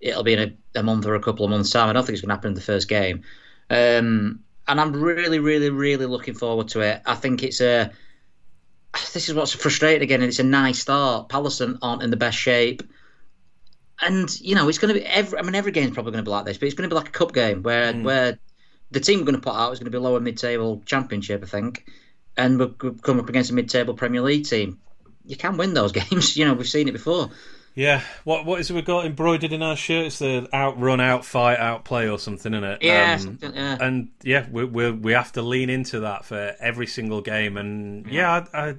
it'll 0.00 0.22
be 0.22 0.34
in 0.34 0.56
a, 0.74 0.78
a 0.78 0.82
month 0.84 1.06
or 1.06 1.16
a 1.16 1.20
couple 1.20 1.44
of 1.44 1.50
months' 1.50 1.70
time. 1.70 1.88
I 1.88 1.92
don't 1.92 2.06
think 2.06 2.14
it's 2.14 2.22
going 2.22 2.28
to 2.28 2.34
happen 2.36 2.50
in 2.50 2.54
the 2.54 2.60
first 2.60 2.88
game. 2.88 3.22
Um, 3.68 4.44
and 4.68 4.80
I'm 4.80 4.92
really, 4.92 5.40
really, 5.40 5.70
really 5.70 6.06
looking 6.06 6.34
forward 6.34 6.68
to 6.68 6.82
it. 6.82 7.02
I 7.04 7.16
think 7.16 7.42
it's 7.42 7.60
a. 7.60 7.90
This 9.12 9.28
is 9.28 9.34
what's 9.34 9.52
frustrating 9.52 10.02
again, 10.02 10.20
and 10.20 10.28
it's 10.28 10.38
a 10.38 10.44
nice 10.44 10.78
start. 10.78 11.28
Palace 11.28 11.60
aren't 11.60 12.02
in 12.02 12.10
the 12.10 12.16
best 12.16 12.38
shape 12.38 12.82
and 14.02 14.40
you 14.40 14.54
know 14.54 14.68
it's 14.68 14.78
going 14.78 14.94
to 14.94 15.00
be 15.00 15.06
every. 15.06 15.38
I 15.38 15.42
mean, 15.42 15.54
every 15.54 15.72
game's 15.72 15.92
probably 15.92 16.12
going 16.12 16.24
to 16.24 16.28
be 16.28 16.32
like 16.32 16.44
this, 16.44 16.58
but 16.58 16.66
it's 16.66 16.74
going 16.74 16.88
to 16.88 16.94
be 16.94 16.98
like 16.98 17.08
a 17.08 17.12
cup 17.12 17.32
game 17.32 17.62
where 17.62 17.92
mm. 17.92 18.02
where 18.02 18.38
the 18.90 19.00
team 19.00 19.18
we're 19.18 19.24
going 19.24 19.34
to 19.34 19.40
put 19.40 19.54
out 19.54 19.72
is 19.72 19.78
going 19.78 19.90
to 19.90 19.98
be 19.98 19.98
lower 19.98 20.20
mid-table 20.20 20.82
championship, 20.86 21.42
I 21.42 21.46
think, 21.46 21.86
and 22.36 22.58
we've 22.58 23.02
come 23.02 23.18
up 23.18 23.28
against 23.28 23.50
a 23.50 23.54
mid-table 23.54 23.94
Premier 23.94 24.20
League 24.20 24.46
team. 24.46 24.78
You 25.24 25.36
can 25.36 25.56
win 25.56 25.74
those 25.74 25.92
games. 26.10 26.36
You 26.36 26.44
know, 26.44 26.54
we've 26.54 26.68
seen 26.68 26.88
it 26.88 26.92
before. 26.92 27.30
Yeah, 27.76 28.00
what 28.24 28.46
what 28.46 28.58
is 28.58 28.70
it 28.70 28.74
we 28.74 28.80
got 28.80 29.04
embroidered 29.04 29.52
in 29.52 29.62
our 29.62 29.76
shirts? 29.76 30.20
The 30.20 30.48
outrun, 30.52 30.98
outfight, 30.98 31.58
outplay, 31.58 32.08
or 32.08 32.18
something, 32.18 32.54
isn't 32.54 32.64
it? 32.64 32.78
Yeah, 32.82 33.18
um, 33.20 33.38
yeah. 33.42 33.76
And 33.78 34.08
yeah, 34.22 34.46
we 34.50 34.64
we 34.64 34.90
we 34.90 35.12
have 35.12 35.32
to 35.32 35.42
lean 35.42 35.68
into 35.68 36.00
that 36.00 36.24
for 36.24 36.56
every 36.58 36.86
single 36.86 37.20
game. 37.20 37.58
And 37.58 38.06
yeah, 38.06 38.46
yeah 38.54 38.74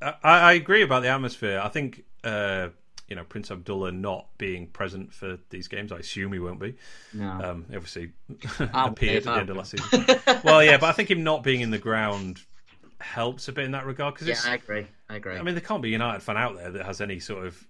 I, 0.00 0.14
I, 0.22 0.38
I 0.38 0.52
agree 0.52 0.82
about 0.82 1.02
the 1.02 1.08
atmosphere. 1.08 1.60
I 1.62 1.68
think. 1.68 2.04
Uh, 2.24 2.70
you 3.08 3.14
know 3.14 3.22
Prince 3.22 3.52
Abdullah 3.52 3.92
not 3.92 4.26
being 4.36 4.66
present 4.66 5.14
for 5.14 5.38
these 5.50 5.68
games. 5.68 5.92
I 5.92 5.98
assume 5.98 6.32
he 6.32 6.40
won't 6.40 6.58
be. 6.58 6.74
No. 7.14 7.28
Um, 7.28 7.66
obviously 7.72 8.10
appeared 8.58 9.18
at 9.18 9.32
the 9.32 9.40
end 9.40 9.50
of 9.50 9.56
last 9.56 9.70
season. 9.78 10.04
well, 10.42 10.62
yeah, 10.62 10.76
but 10.76 10.88
I 10.88 10.92
think 10.92 11.10
him 11.10 11.22
not 11.22 11.44
being 11.44 11.60
in 11.60 11.70
the 11.70 11.78
ground 11.78 12.40
helps 13.00 13.48
a 13.48 13.52
bit 13.52 13.64
in 13.64 13.72
that 13.72 13.86
regard 13.86 14.14
because 14.14 14.28
yeah, 14.28 14.50
I 14.50 14.54
agree. 14.54 14.86
I 15.08 15.16
agree. 15.16 15.36
I 15.36 15.42
mean, 15.42 15.54
there 15.54 15.62
can't 15.62 15.82
be 15.82 15.88
a 15.88 15.92
United 15.92 16.22
fan 16.22 16.36
out 16.36 16.56
there 16.56 16.70
that 16.70 16.86
has 16.86 17.00
any 17.00 17.20
sort 17.20 17.46
of 17.46 17.66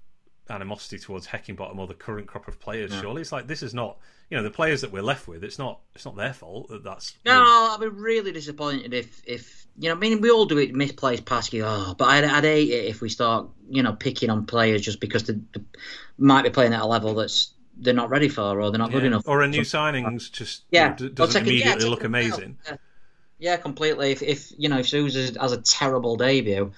animosity 0.49 0.99
towards 0.99 1.27
Heckingbottom 1.27 1.79
or 1.79 1.87
the 1.87 1.95
current 1.95 2.27
crop 2.27 2.49
of 2.49 2.61
players. 2.61 2.91
No. 2.91 3.01
Surely, 3.01 3.23
it's 3.23 3.33
like 3.33 3.47
this 3.47 3.63
is 3.63 3.75
not 3.75 3.99
you 4.31 4.37
know 4.37 4.43
the 4.43 4.51
players 4.51 4.81
that 4.81 4.93
we're 4.93 5.03
left 5.03 5.29
with. 5.29 5.45
It's 5.45 5.59
not 5.59 5.81
it's 5.95 6.05
not 6.05 6.17
their 6.17 6.33
fault 6.33 6.69
that 6.69 6.85
that's. 6.85 7.15
No, 7.25 7.33
I'd 7.35 7.79
be 7.81 7.89
really 7.89 8.33
disappointed 8.33 8.95
if 8.95 9.23
if 9.27 9.67
you 9.79 9.89
know. 9.89 9.97
I 9.97 9.99
mean, 9.99 10.21
we 10.21 10.31
all 10.31 10.47
do 10.47 10.59
it. 10.59 10.75
Misplays 10.75 11.25
pass 11.25 11.53
you. 11.53 11.65
Oh, 11.67 11.95
but 11.97 12.07
I'd, 12.07 12.25
I'd 12.25 12.45
hate 12.45 12.71
it 12.71 12.87
if 12.87 13.01
we 13.01 13.09
start 13.09 13.49
you 13.69 13.83
know 13.83 13.93
picking 13.93 14.31
on 14.31 14.47
players 14.47 14.83
just 14.83 15.01
because 15.01 15.25
they, 15.25 15.35
they 15.35 15.63
might 16.19 16.43
be 16.43 16.51
playing 16.51 16.73
at 16.73 16.83
a 16.83 16.87
level 16.87 17.15
that's 17.15 17.53
they're 17.79 17.95
not 17.95 18.09
ready 18.09 18.29
for 18.29 18.61
or 18.61 18.71
they're 18.71 18.79
not 18.79 18.91
yeah. 18.91 18.99
good 18.99 19.05
enough. 19.05 19.25
Or 19.27 19.43
a 19.43 19.49
new 19.49 19.63
signings 19.63 20.31
just 20.31 20.65
yeah 20.71 20.97
you 20.99 21.07
know, 21.07 21.13
doesn't 21.13 21.43
immediately 21.43 21.85
yeah, 21.85 21.91
look 21.91 22.05
amazing. 22.05 22.59
Yeah. 23.39 23.57
completely. 23.57 24.13
If, 24.13 24.23
if 24.23 24.53
you 24.57 24.69
know 24.69 24.79
if 24.79 24.89
Souza 24.89 25.39
has 25.41 25.53
a 25.53 25.61
terrible 25.61 26.17
debut, 26.17 26.73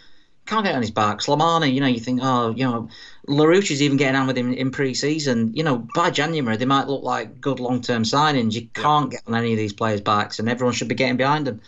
can't 0.49 0.65
get 0.65 0.75
on 0.75 0.81
his 0.81 0.91
back. 0.91 1.19
Slimani, 1.19 1.73
you 1.73 1.81
know, 1.81 1.87
you 1.87 2.01
think, 2.01 2.21
oh, 2.23 2.51
you 2.51 2.65
know, 2.65 2.89
Larouci 3.29 3.73
is 3.73 3.83
even 3.83 3.99
getting 3.99 4.17
on 4.17 4.27
with 4.27 4.37
him 4.37 4.55
in 4.55 4.71
pre-season. 4.71 5.53
You 5.55 5.63
know, 5.63 5.87
by 5.95 6.11
January 6.11 6.57
they 6.57 6.65
might 6.65 6.89
look 6.89 7.03
like 7.03 7.41
good 7.41 7.61
long-term 7.61 8.05
signings. 8.05 8.55
You 8.55 8.69
can't 8.73 9.11
get 9.11 9.23
on 9.27 9.35
any 9.35 9.53
of 9.53 9.59
these 9.59 9.75
players' 9.75 10.01
backs, 10.01 10.39
and 10.39 10.49
everyone 10.49 10.75
should 10.75 10.89
be 10.89 10.95
getting 10.95 11.19
behind 11.19 11.47
them. 11.47 11.61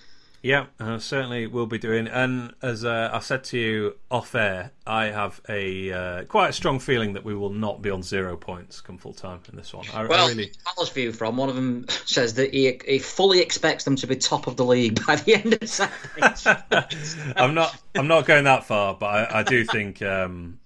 Yeah, 0.43 0.67
uh, 0.79 0.99
certainly 0.99 1.47
will 1.47 1.67
be 1.67 1.77
doing. 1.77 2.09
And 2.09 2.55
as 2.63 2.85
uh, 2.85 3.11
I 3.13 3.19
said 3.19 3.45
to 3.45 3.59
you 3.59 3.97
off 4.11 4.35
air, 4.35 4.73
I 4.87 5.07
have 5.07 5.41
a 5.51 5.93
uh, 5.93 6.25
quite 6.25 6.49
a 6.49 6.53
strong 6.55 6.79
feeling 6.79 7.13
that 7.13 7.25
we 7.25 7.35
will 7.35 7.51
not 7.51 7.83
be 7.83 7.91
on 7.91 8.03
zero 8.03 8.37
points 8.39 8.81
come 8.81 8.97
full 8.97 9.13
time 9.13 9.41
in 9.51 9.57
this 9.57 9.75
one. 9.75 9.85
I, 9.93 10.07
well, 10.07 10.27
I 10.27 10.29
really... 10.29 10.53
View 10.95 11.13
from 11.13 11.37
one 11.37 11.51
of 11.51 11.57
them 11.57 11.85
says 12.07 12.35
that 12.35 12.55
he, 12.55 12.81
he 12.87 12.99
fully 12.99 13.41
expects 13.41 13.85
them 13.85 13.97
to 13.97 14.07
be 14.07 14.17
top 14.17 14.47
of 14.47 14.57
the 14.57 14.65
league 14.65 15.05
by 15.07 15.17
the 15.17 15.35
end 15.35 15.59
of 15.61 15.69
Saturday. 15.69 17.35
I'm 17.37 17.55
not. 17.55 17.77
I'm 17.95 18.09
not 18.09 18.25
going 18.25 18.45
that 18.45 18.65
far, 18.65 18.95
but 18.95 19.07
I, 19.07 19.41
I 19.41 19.43
do 19.43 19.65
think 19.65 19.99
because 19.99 20.25
um, 20.25 20.59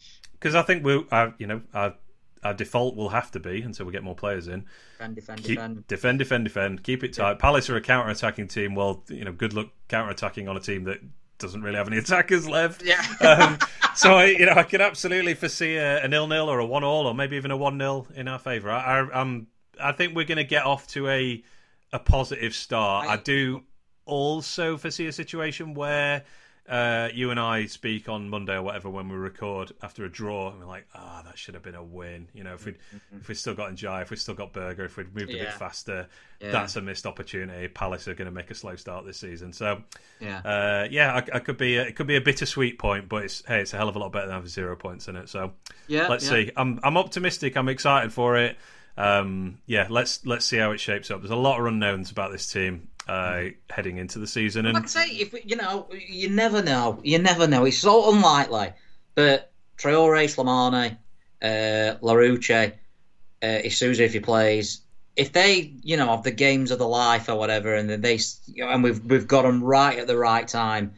I 0.55 0.63
think 0.63 0.85
we, 0.85 0.99
will 0.99 1.35
you 1.39 1.49
know, 1.49 1.63
our, 1.75 1.95
our 2.45 2.55
default 2.55 2.95
will 2.95 3.09
have 3.09 3.31
to 3.33 3.41
be 3.41 3.63
until 3.63 3.87
we 3.87 3.93
get 3.93 4.05
more 4.05 4.15
players 4.15 4.49
in 4.49 4.65
Defend, 4.99 5.15
defend, 5.17 5.39
Keep, 5.39 5.47
defend. 5.57 5.87
Defend, 5.87 6.19
defend, 6.19 6.45
defend. 6.45 6.83
Keep 6.83 7.05
it 7.05 7.13
tight. 7.15 7.33
Yeah. 7.33 7.35
Palace 7.37 7.71
are 7.71 7.77
a 7.77 7.81
counter 7.81 8.11
attacking 8.11 8.49
team. 8.49 8.75
Well, 8.75 9.03
you 9.09 9.25
know, 9.25 9.33
good 9.33 9.55
luck 9.55 9.69
counter 9.89 10.11
attacking 10.11 10.49
on 10.49 10.57
a 10.57 10.61
team 10.61 10.85
that 10.85 10.99
doesn't 11.39 11.63
really 11.63 11.77
have 11.77 11.89
any 11.89 11.97
attackers 11.99 12.49
left. 12.49 12.83
Yeah. 12.83 13.03
um, 13.21 13.59
so 13.95 14.15
I, 14.15 14.27
you 14.27 14.47
know, 14.47 14.53
I 14.53 14.63
could 14.63 14.81
absolutely 14.81 15.35
foresee 15.35 15.77
a, 15.77 16.05
a 16.05 16.09
nil 16.09 16.27
nil 16.27 16.49
or 16.49 16.59
a 16.59 16.67
one 16.67 16.85
all 16.85 17.07
or 17.07 17.15
maybe 17.15 17.37
even 17.37 17.51
a 17.51 17.57
one 17.57 17.79
0 17.79 18.07
in 18.15 18.29
our 18.29 18.39
favour. 18.39 18.71
I, 18.71 19.01
I, 19.01 19.21
am 19.21 19.49
I 19.83 19.93
think 19.93 20.15
we're 20.15 20.25
going 20.25 20.37
to 20.37 20.45
get 20.45 20.65
off 20.65 20.87
to 20.89 21.09
a 21.09 21.43
a 21.93 21.99
positive 21.99 22.55
start. 22.55 23.07
I, 23.07 23.15
I 23.15 23.17
do 23.17 23.63
also 24.05 24.77
foresee 24.77 25.07
a 25.07 25.13
situation 25.13 25.75
where 25.75 26.25
uh, 26.69 27.11
you 27.13 27.31
and 27.31 27.39
I 27.39 27.67
speak 27.67 28.09
on 28.09 28.31
Monday 28.31 28.55
or 28.55 28.63
whatever 28.63 28.89
when 28.89 29.09
we 29.09 29.17
record 29.17 29.73
after 29.83 30.05
a 30.07 30.11
draw, 30.11 30.51
and 30.51 30.61
we're 30.61 30.67
like, 30.67 30.87
ah, 30.95 31.21
oh, 31.21 31.27
that 31.27 31.37
should 31.37 31.53
have 31.55 31.63
been 31.63 31.75
a 31.75 31.83
win. 31.83 32.29
You 32.33 32.43
know, 32.43 32.55
if 32.55 32.65
we 32.65 32.73
mm-hmm. 32.73 33.19
if 33.21 33.29
we 33.29 33.35
still 33.35 33.55
got 33.55 33.71
Ndiaye, 33.73 34.01
if 34.01 34.11
we 34.11 34.17
still 34.17 34.35
got 34.35 34.55
Berge, 34.55 34.79
if 34.79 34.97
we'd 34.97 35.15
moved 35.15 35.31
yeah. 35.31 35.43
a 35.43 35.45
bit 35.45 35.53
faster, 35.53 36.09
yeah. 36.41 36.53
that's 36.53 36.77
a 36.77 36.81
missed 36.81 37.05
opportunity. 37.05 37.69
Palace 37.69 38.09
are 38.09 38.15
going 38.15 38.27
to 38.27 38.33
make 38.33 38.51
a 38.51 38.55
slow 38.55 38.77
start 38.77 39.05
this 39.05 39.19
season, 39.19 39.53
so 39.53 39.83
yeah, 40.21 40.39
uh, 40.39 40.89
yeah, 40.91 41.13
I, 41.13 41.37
I, 41.37 41.39
could 41.41 41.59
be 41.59 41.77
a, 41.77 41.83
it 41.83 41.97
could 41.97 42.07
be 42.07 42.17
a 42.17 42.23
bittersweet 42.23 42.79
point, 42.79 43.11
but 43.11 43.25
it's 43.25 43.45
hey, 43.47 43.61
it's 43.61 43.75
a 43.75 43.77
hell 43.77 43.91
of 43.91 43.97
a 43.97 43.99
lot 43.99 44.13
better 44.13 44.27
than 44.27 44.35
having 44.35 44.49
zero 44.49 44.75
points 44.75 45.07
in 45.09 45.17
it. 45.17 45.29
So 45.29 45.53
yeah, 45.87 46.09
let's 46.09 46.25
yeah. 46.25 46.31
see. 46.31 46.53
I'm 46.57 46.81
I'm 46.83 46.97
optimistic. 46.97 47.59
I'm 47.59 47.69
excited 47.69 48.11
for 48.11 48.39
it. 48.39 48.57
Um, 48.97 49.59
yeah, 49.67 49.87
let's 49.91 50.25
let's 50.25 50.47
see 50.47 50.57
how 50.57 50.71
it 50.71 50.81
shapes 50.81 51.11
up. 51.11 51.21
There's 51.21 51.31
a 51.31 51.37
lot 51.37 51.61
of 51.61 51.67
unknowns 51.67 52.11
about 52.11 52.33
this 52.33 52.51
team 52.51 52.89
uh, 53.09 53.45
heading 53.71 53.99
into 53.99 54.19
the 54.19 54.27
season. 54.27 54.67
And 54.67 54.75
like 54.75 54.85
I 54.85 54.87
say, 54.87 55.09
if 55.09 55.35
you 55.45 55.57
know, 55.57 55.89
you 55.93 56.31
never 56.31 56.63
know. 56.63 57.01
You 57.03 57.19
never 57.19 57.47
know. 57.47 57.65
It's 57.65 57.79
so 57.79 58.13
unlikely. 58.15 58.73
But 59.15 59.53
Traore, 59.79 60.25
Slimani, 60.25 60.97
uh, 61.43 61.99
Larouci, 62.01 62.73
uh, 63.43 63.47
Isuzu 63.47 64.01
if 64.01 64.13
he 64.13 64.21
plays, 64.21 64.81
if 65.17 65.33
they, 65.33 65.73
you 65.83 65.97
know, 65.97 66.09
have 66.09 66.25
the 66.25 66.33
games 66.33 66.71
of 66.71 66.79
the 66.79 66.89
life 66.89 67.29
or 67.29 67.37
whatever, 67.37 67.75
and 67.75 67.89
then 67.89 68.01
they, 68.01 68.19
and 68.59 68.83
we've 68.83 69.05
we've 69.05 69.29
got 69.29 69.43
them 69.43 69.63
right 69.63 69.99
at 69.99 70.07
the 70.07 70.17
right 70.17 70.47
time, 70.49 70.95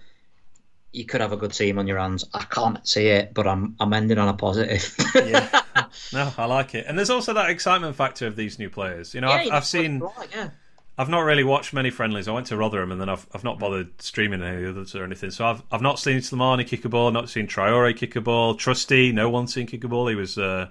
you 0.92 1.04
could 1.04 1.20
have 1.20 1.32
a 1.32 1.36
good 1.36 1.52
team 1.52 1.78
on 1.78 1.86
your 1.86 1.98
hands. 1.98 2.24
I 2.32 2.44
can't 2.44 2.86
see 2.86 3.08
it, 3.08 3.34
but 3.34 3.46
I'm 3.46 3.76
I'm 3.78 3.92
ending 3.92 4.18
on 4.18 4.28
a 4.28 4.34
positive. 4.34 4.94
yeah, 5.14 5.62
no, 6.12 6.32
I 6.38 6.46
like 6.46 6.74
it. 6.74 6.86
And 6.86 6.96
there's 6.96 7.10
also 7.10 7.34
that 7.34 7.50
excitement 7.50 7.96
factor 7.96 8.26
of 8.26 8.36
these 8.36 8.58
new 8.58 8.70
players. 8.70 9.12
You 9.12 9.20
know, 9.20 9.28
yeah, 9.28 9.34
I've, 9.34 9.52
I've 9.52 9.66
seen. 9.66 9.98
Right, 9.98 10.28
yeah 10.34 10.50
I've 10.98 11.10
not 11.10 11.20
really 11.20 11.44
watched 11.44 11.74
many 11.74 11.90
friendlies. 11.90 12.26
I 12.26 12.32
went 12.32 12.46
to 12.46 12.56
Rotherham 12.56 12.90
and 12.90 13.00
then 13.00 13.08
I've 13.08 13.26
I've 13.34 13.44
not 13.44 13.58
bothered 13.58 14.00
streaming 14.00 14.42
any 14.42 14.66
others 14.66 14.94
or 14.94 15.04
anything. 15.04 15.30
So 15.30 15.46
I've 15.46 15.62
I've 15.70 15.82
not 15.82 15.98
seen 15.98 16.18
Slimani 16.18 16.66
kick 16.66 16.84
a 16.84 16.88
ball, 16.88 17.10
not 17.10 17.28
seen 17.28 17.46
Traore 17.46 17.94
kick 17.94 18.16
a 18.16 18.20
ball. 18.20 18.54
Trusty, 18.54 19.12
no 19.12 19.28
one's 19.28 19.52
seen 19.52 19.66
kick 19.66 19.84
a 19.84 19.88
ball. 19.88 20.08
He 20.08 20.14
was 20.14 20.38
uh, 20.38 20.68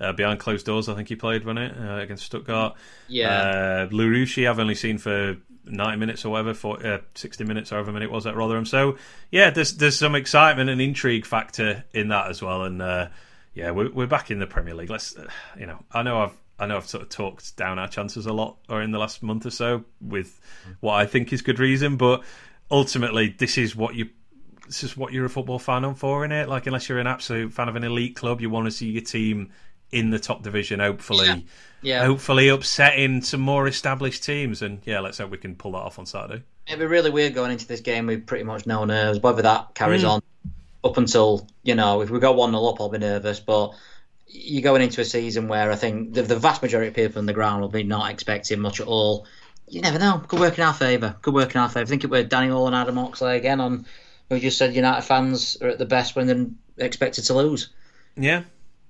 uh, 0.00 0.12
behind 0.12 0.40
closed 0.40 0.66
doors. 0.66 0.88
I 0.88 0.94
think 0.94 1.08
he 1.08 1.16
played 1.16 1.44
when 1.44 1.58
it 1.58 1.76
uh, 1.78 1.98
against 1.98 2.24
Stuttgart. 2.24 2.74
Yeah, 3.08 3.28
uh, 3.28 3.88
Larouci 3.88 4.50
I've 4.50 4.58
only 4.58 4.74
seen 4.74 4.98
for 4.98 5.36
ninety 5.64 5.98
minutes 5.98 6.24
or 6.24 6.30
whatever, 6.30 6.54
for 6.54 6.84
uh, 6.84 6.98
sixty 7.14 7.44
minutes, 7.44 7.70
or 7.70 7.76
however 7.76 7.92
many 7.92 8.06
it 8.06 8.10
was 8.10 8.26
at 8.26 8.34
Rotherham. 8.34 8.66
So 8.66 8.96
yeah, 9.30 9.50
there's 9.50 9.76
there's 9.76 9.98
some 9.98 10.16
excitement 10.16 10.68
and 10.68 10.80
intrigue 10.80 11.26
factor 11.26 11.84
in 11.92 12.08
that 12.08 12.28
as 12.28 12.42
well. 12.42 12.64
And 12.64 12.82
uh, 12.82 13.08
yeah, 13.54 13.70
we're 13.70 13.90
we're 13.90 14.06
back 14.06 14.32
in 14.32 14.40
the 14.40 14.46
Premier 14.46 14.74
League. 14.74 14.90
Let's 14.90 15.16
uh, 15.16 15.28
you 15.58 15.66
know, 15.66 15.78
I 15.92 16.02
know 16.02 16.22
I've 16.22 16.39
I 16.60 16.66
know 16.66 16.76
I've 16.76 16.86
sort 16.86 17.02
of 17.02 17.08
talked 17.08 17.56
down 17.56 17.78
our 17.78 17.88
chances 17.88 18.26
a 18.26 18.32
lot, 18.32 18.58
or 18.68 18.82
in 18.82 18.90
the 18.90 18.98
last 18.98 19.22
month 19.22 19.46
or 19.46 19.50
so, 19.50 19.84
with 20.00 20.40
what 20.80 20.94
I 20.94 21.06
think 21.06 21.32
is 21.32 21.42
good 21.42 21.58
reason. 21.58 21.96
But 21.96 22.22
ultimately, 22.70 23.34
this 23.38 23.58
is 23.58 23.74
what 23.74 23.94
you 23.94 24.10
this 24.66 24.84
is 24.84 24.96
what 24.96 25.12
you're 25.12 25.24
a 25.24 25.30
football 25.30 25.58
fan 25.58 25.84
on 25.84 25.94
for, 25.96 26.24
in 26.24 26.30
it. 26.30 26.48
Like, 26.48 26.66
unless 26.66 26.88
you're 26.88 27.00
an 27.00 27.06
absolute 27.06 27.52
fan 27.52 27.68
of 27.68 27.76
an 27.76 27.82
elite 27.82 28.14
club, 28.14 28.40
you 28.40 28.50
want 28.50 28.66
to 28.66 28.70
see 28.70 28.90
your 28.90 29.02
team 29.02 29.50
in 29.90 30.10
the 30.10 30.18
top 30.18 30.42
division. 30.42 30.78
Hopefully, 30.80 31.26
yeah. 31.26 31.38
yeah. 31.82 32.04
hopefully 32.04 32.48
upsetting 32.48 33.22
some 33.22 33.40
more 33.40 33.66
established 33.66 34.22
teams. 34.22 34.62
And 34.62 34.80
yeah, 34.84 35.00
let's 35.00 35.18
hope 35.18 35.30
we 35.30 35.38
can 35.38 35.56
pull 35.56 35.72
that 35.72 35.78
off 35.78 35.98
on 35.98 36.06
Saturday. 36.06 36.44
It'd 36.66 36.78
be 36.78 36.86
really 36.86 37.10
weird 37.10 37.34
going 37.34 37.50
into 37.50 37.66
this 37.66 37.80
game 37.80 38.06
with 38.06 38.26
pretty 38.26 38.44
much 38.44 38.66
no 38.66 38.84
nerves. 38.84 39.18
Whether 39.18 39.42
that 39.42 39.74
carries 39.74 40.04
mm. 40.04 40.10
on 40.10 40.22
up 40.84 40.96
until 40.96 41.48
you 41.62 41.74
know, 41.74 42.00
if 42.02 42.10
we 42.10 42.20
go 42.20 42.32
one 42.32 42.50
0 42.50 42.64
up, 42.66 42.80
I'll 42.80 42.88
be 42.88 42.98
nervous, 42.98 43.40
but 43.40 43.74
you're 44.32 44.62
going 44.62 44.82
into 44.82 45.00
a 45.00 45.04
season 45.04 45.48
where 45.48 45.70
I 45.70 45.76
think 45.76 46.14
the, 46.14 46.22
the 46.22 46.38
vast 46.38 46.62
majority 46.62 46.88
of 46.88 46.94
people 46.94 47.18
on 47.18 47.26
the 47.26 47.32
ground 47.32 47.60
will 47.60 47.68
be 47.68 47.82
not 47.82 48.10
expecting 48.10 48.60
much 48.60 48.80
at 48.80 48.86
all. 48.86 49.26
You 49.68 49.80
never 49.80 49.98
know. 49.98 50.22
Could 50.26 50.40
work 50.40 50.58
in 50.58 50.64
our 50.64 50.74
favour. 50.74 51.16
Could 51.22 51.34
work 51.34 51.54
in 51.54 51.60
our 51.60 51.68
favour. 51.68 51.82
I 51.82 51.86
think 51.86 52.04
it 52.04 52.10
was 52.10 52.26
Daniel 52.26 52.66
and 52.66 52.76
Adam 52.76 52.98
Oxley 52.98 53.36
again 53.36 53.60
on 53.60 53.86
who 54.28 54.38
just 54.38 54.58
said 54.58 54.74
United 54.74 55.02
fans 55.02 55.56
are 55.60 55.68
at 55.68 55.78
the 55.78 55.86
best 55.86 56.16
when 56.16 56.26
they're 56.26 56.86
expected 56.86 57.24
to 57.24 57.34
lose. 57.34 57.68
Yeah, 58.16 58.44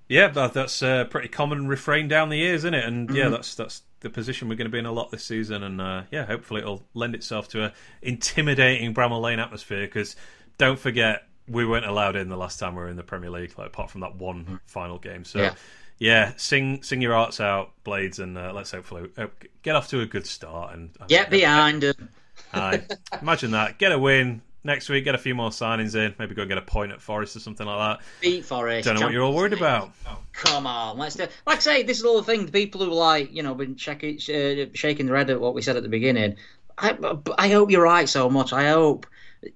yeah, 0.09 0.29
that, 0.29 0.55
that's 0.55 0.83
a 0.83 1.07
pretty 1.09 1.29
common 1.29 1.69
refrain 1.69 2.09
down 2.09 2.31
the 2.31 2.37
years, 2.37 2.61
isn't 2.63 2.75
it? 2.75 2.85
And 2.85 3.09
mm-hmm. 3.09 3.17
yeah, 3.17 3.29
that's 3.29 3.55
that's 3.55 3.83
the 4.01 4.11
position 4.11 4.49
we're 4.49 4.57
going 4.57 4.67
to 4.67 4.73
be 4.73 4.79
in 4.79 4.87
a 4.87 4.93
lot 4.93 5.11
this 5.11 5.25
season. 5.25 5.63
And 5.63 5.81
uh, 5.81 6.03
yeah, 6.11 6.27
hopefully 6.27 6.61
it'll 6.63 6.83
lend 6.95 7.15
itself 7.15 7.49
to 7.49 7.65
a 7.65 7.73
intimidating 8.03 8.93
Bramall 8.93 9.23
Lane 9.23 9.39
atmosphere. 9.39 9.87
Because 9.87 10.17
don't 10.59 10.79
forget, 10.79 11.29
we 11.51 11.67
weren't 11.67 11.87
allowed 11.87 12.17
in 12.17 12.29
the 12.29 12.37
last 12.37 12.59
time 12.59 12.75
we 12.75 12.83
were 12.83 12.89
in 12.89 12.97
the 12.97 13.03
Premier 13.03 13.31
League, 13.31 13.59
like, 13.59 13.69
apart 13.69 13.91
from 13.91 14.03
that 14.03 14.17
one 14.17 14.45
mm. 14.45 14.61
final 14.67 14.99
game. 14.99 15.25
So, 15.25 15.41
yeah. 15.41 15.55
yeah, 15.99 16.33
sing 16.37 16.83
sing 16.83 17.03
your 17.03 17.13
hearts 17.15 17.41
out, 17.41 17.73
Blades, 17.85 18.19
and 18.19 18.39
uh, 18.39 18.53
let's 18.55 18.71
hopefully 18.71 19.11
uh, 19.19 19.27
get 19.63 19.77
off 19.77 19.89
to 19.89 20.01
a 20.01 20.07
good 20.07 20.27
start 20.27 20.75
and 20.75 20.91
get 21.09 21.31
behind 21.31 21.83
them. 21.83 22.09
Aye, 22.53 22.83
imagine 23.21 23.51
that. 23.53 23.79
Get 23.79 23.93
a 23.93 23.99
win 23.99 24.43
next 24.65 24.89
week. 24.89 25.05
Get 25.05 25.15
a 25.15 25.19
few 25.19 25.35
more 25.35 25.51
signings 25.51 25.95
in. 25.95 26.15
Maybe 26.19 26.35
go 26.35 26.43
and 26.43 26.49
get 26.49 26.59
a 26.59 26.63
point 26.63 26.93
at 26.93 27.01
Forest 27.01 27.37
or 27.37 27.41
something 27.41 27.67
like 27.67 27.99
that. 27.99 28.07
Beat 28.21 28.45
Forest. 28.45 28.87
Don't 28.87 28.97
know 28.97 29.07
what 29.07 29.13
you're 29.13 29.23
all 29.23 29.35
worried 29.35 29.53
about. 29.53 29.93
Come 30.33 30.67
on, 30.67 30.99
let's 30.99 31.17
do. 31.17 31.27
Like 31.47 31.59
I 31.59 31.61
say, 31.61 31.83
this 31.83 31.99
is 31.99 32.05
all 32.05 32.17
the 32.17 32.25
thing. 32.25 32.47
The 32.47 32.53
people 32.53 32.85
who 32.85 32.93
like 32.93 33.33
you 33.35 33.43
know 33.43 33.55
been 33.55 33.77
checking, 33.77 34.17
uh, 34.17 34.71
shaking 34.75 35.07
their 35.07 35.17
head 35.17 35.31
at 35.31 35.41
what 35.41 35.55
we 35.55 35.63
said 35.63 35.77
at 35.77 35.83
the 35.83 35.89
beginning. 35.89 36.37
I 36.79 36.97
I 37.37 37.49
hope 37.49 37.71
you're 37.71 37.83
right 37.83 38.09
so 38.09 38.31
much. 38.31 38.53
I 38.53 38.69
hope 38.71 39.07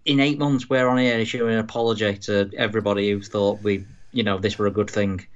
in 0.04 0.20
eight 0.20 0.38
months 0.38 0.68
we're 0.68 0.88
on 0.88 0.98
here 0.98 1.18
issuing 1.18 1.52
an 1.52 1.58
apology 1.58 2.16
to 2.16 2.50
everybody 2.56 3.10
who 3.10 3.20
thought 3.20 3.62
we 3.62 3.84
you 4.12 4.22
know 4.22 4.38
this 4.38 4.58
were 4.58 4.66
a 4.66 4.70
good 4.70 4.88
thing. 4.88 5.26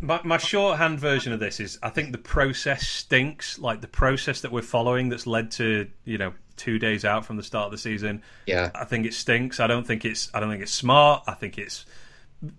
My, 0.00 0.20
my 0.24 0.38
shorthand 0.38 0.98
version 0.98 1.34
of 1.34 1.40
this 1.40 1.60
is 1.60 1.78
I 1.82 1.90
think 1.90 2.12
the 2.12 2.18
process 2.18 2.86
stinks. 2.86 3.58
Like 3.58 3.82
the 3.82 3.88
process 3.88 4.40
that 4.40 4.50
we're 4.50 4.62
following 4.62 5.10
that's 5.10 5.26
led 5.26 5.50
to 5.52 5.88
you 6.04 6.18
know 6.18 6.32
two 6.56 6.78
days 6.78 7.04
out 7.04 7.26
from 7.26 7.36
the 7.36 7.42
start 7.42 7.66
of 7.66 7.72
the 7.72 7.78
season. 7.78 8.22
Yeah, 8.46 8.70
I 8.74 8.84
think 8.84 9.06
it 9.06 9.14
stinks. 9.14 9.60
I 9.60 9.66
don't 9.66 9.86
think 9.86 10.04
it's 10.04 10.30
I 10.34 10.40
don't 10.40 10.50
think 10.50 10.62
it's 10.62 10.72
smart. 10.72 11.24
I 11.26 11.34
think 11.34 11.58
it's 11.58 11.84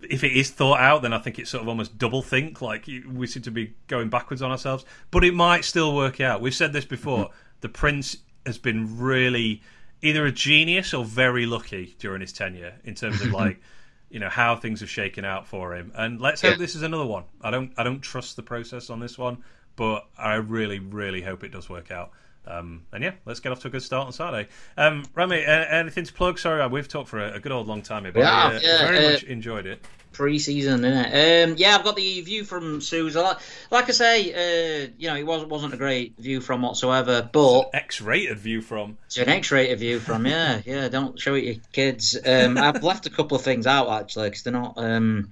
if 0.04 0.24
it 0.24 0.32
is 0.32 0.52
thought 0.52 0.80
out, 0.80 1.02
then 1.02 1.14
I 1.14 1.20
think 1.20 1.40
it's 1.40 1.50
sort 1.50 1.64
of 1.64 1.68
almost 1.68 1.98
double 1.98 2.22
think. 2.22 2.62
Like 2.62 2.88
we 3.12 3.26
seem 3.26 3.44
to 3.44 3.52
be 3.52 3.74
going 3.88 4.10
backwards 4.10 4.44
on 4.44 4.52
ourselves, 4.52 4.86
but 5.10 5.24
it 5.24 5.34
might 5.34 5.66
still 5.66 5.96
work 5.96 6.22
out. 6.22 6.42
We've 6.42 6.56
said 6.56 6.72
this 6.72 6.86
before. 6.86 7.26
Mm-hmm. 7.26 7.34
The 7.62 7.70
Prince 7.70 8.18
has 8.46 8.60
been 8.60 9.00
really 9.00 9.64
either 10.02 10.26
a 10.26 10.32
genius 10.32 10.94
or 10.94 11.04
very 11.04 11.46
lucky 11.46 11.96
during 12.00 12.22
his 12.22 12.34
tenure 12.34 12.74
in 12.84 12.96
terms 12.96 13.22
of 13.22 13.32
like 13.32 13.60
you 14.10 14.20
know 14.20 14.30
how 14.30 14.56
things 14.56 14.80
have 14.80 14.90
shaken 14.90 15.26
out 15.26 15.48
for 15.48 15.76
him. 15.76 15.92
And 15.96 16.22
let's 16.22 16.42
hope 16.42 16.52
yeah. 16.52 16.58
this 16.58 16.76
is 16.76 16.82
another 16.82 17.06
one. 17.06 17.24
I 17.42 17.52
don't 17.52 17.72
I 17.78 17.84
don't 17.84 18.02
trust 18.02 18.36
the 18.36 18.44
process 18.44 18.90
on 18.90 19.00
this 19.00 19.18
one, 19.18 19.44
but 19.76 20.08
I 20.18 20.36
really 20.36 20.80
really 20.80 21.22
hope 21.22 21.44
it 21.44 21.52
does 21.52 21.70
work 21.70 21.92
out. 21.92 22.12
Um, 22.46 22.86
and 22.94 23.04
yeah, 23.04 23.12
let's 23.26 23.42
get 23.42 23.52
off 23.52 23.60
to 23.62 23.68
a 23.68 23.72
good 23.72 23.84
start 23.84 24.08
on 24.08 24.14
Saturday. 24.14 24.50
Um, 24.78 25.04
Remy, 25.14 25.44
anything 25.46 26.06
to 26.06 26.14
plug? 26.14 26.40
Sorry, 26.40 26.66
we've 26.68 26.88
talked 26.88 27.10
for 27.10 27.20
a, 27.20 27.34
a 27.34 27.40
good 27.42 27.52
old 27.52 27.68
long 27.68 27.82
time 27.82 28.04
here, 28.04 28.14
but 28.14 28.22
yeah, 28.22 28.34
I 28.34 28.56
uh, 28.56 28.60
yeah, 28.64 28.78
very 28.86 29.06
uh, 29.06 29.12
much 29.12 29.24
enjoyed 29.24 29.66
it 29.66 29.84
pre-season, 30.18 30.84
isn't 30.84 31.14
it? 31.14 31.50
Um, 31.50 31.56
yeah, 31.58 31.76
I've 31.76 31.84
got 31.84 31.96
the 31.96 32.22
view 32.22 32.44
from 32.44 32.82
Souza. 32.82 33.22
Like, 33.22 33.38
like 33.70 33.88
I 33.88 33.92
say, 33.92 34.34
uh, 34.34 34.90
you 34.98 35.10
know, 35.10 35.16
it 35.16 35.26
wasn't 35.26 35.52
wasn't 35.52 35.76
a 35.76 35.78
great 35.78 36.18
view 36.18 36.42
from 36.42 36.64
whatsoever, 36.64 37.30
but 37.32 37.70
X-rated 37.74 38.40
view 38.40 38.62
from. 38.62 38.98
It's 39.06 39.18
an 39.18 39.30
X-rated 39.30 39.78
view 39.78 40.00
from. 40.00 40.26
Yeah, 40.26 40.62
yeah. 40.66 40.90
Don't 40.90 41.20
show 41.20 41.36
it 41.36 41.44
your 41.44 41.56
kids. 41.72 42.18
Um, 42.26 42.58
I've 42.58 42.84
left 42.84 43.06
a 43.06 43.12
couple 43.12 43.38
of 43.38 43.44
things 43.44 43.68
out 43.68 43.90
actually 43.90 44.30
because 44.30 44.44
they're 44.44 44.54
not. 44.54 44.74
Um, 44.78 45.32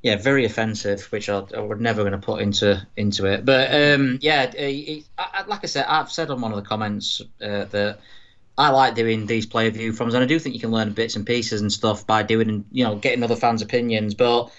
yeah, 0.00 0.16
very 0.16 0.44
offensive, 0.44 1.02
which 1.12 1.30
I, 1.30 1.42
I 1.56 1.60
would 1.60 1.80
never 1.80 2.02
going 2.02 2.12
to 2.12 2.18
put 2.18 2.40
into 2.40 2.86
into 2.96 3.26
it. 3.26 3.44
But 3.44 3.74
um, 3.74 4.18
yeah, 4.22 4.42
it, 4.44 4.56
it, 4.56 5.04
I, 5.18 5.44
like 5.46 5.60
I 5.64 5.66
said, 5.66 5.84
I've 5.86 6.10
said 6.10 6.30
on 6.30 6.40
one 6.40 6.52
of 6.52 6.56
the 6.56 6.68
comments 6.68 7.20
uh, 7.42 7.64
that 7.64 8.00
I 8.56 8.70
like 8.70 8.94
doing 8.94 9.26
these 9.26 9.46
player 9.46 9.70
view 9.70 9.92
froms, 9.92 10.14
and 10.14 10.22
I 10.22 10.26
do 10.26 10.38
think 10.38 10.54
you 10.54 10.60
can 10.60 10.70
learn 10.70 10.92
bits 10.92 11.16
and 11.16 11.26
pieces 11.26 11.60
and 11.60 11.72
stuff 11.72 12.06
by 12.06 12.22
doing, 12.22 12.64
you 12.70 12.84
know, 12.84 12.94
getting 12.94 13.22
other 13.24 13.36
fans' 13.36 13.62
opinions. 13.62 14.14
But 14.14 14.52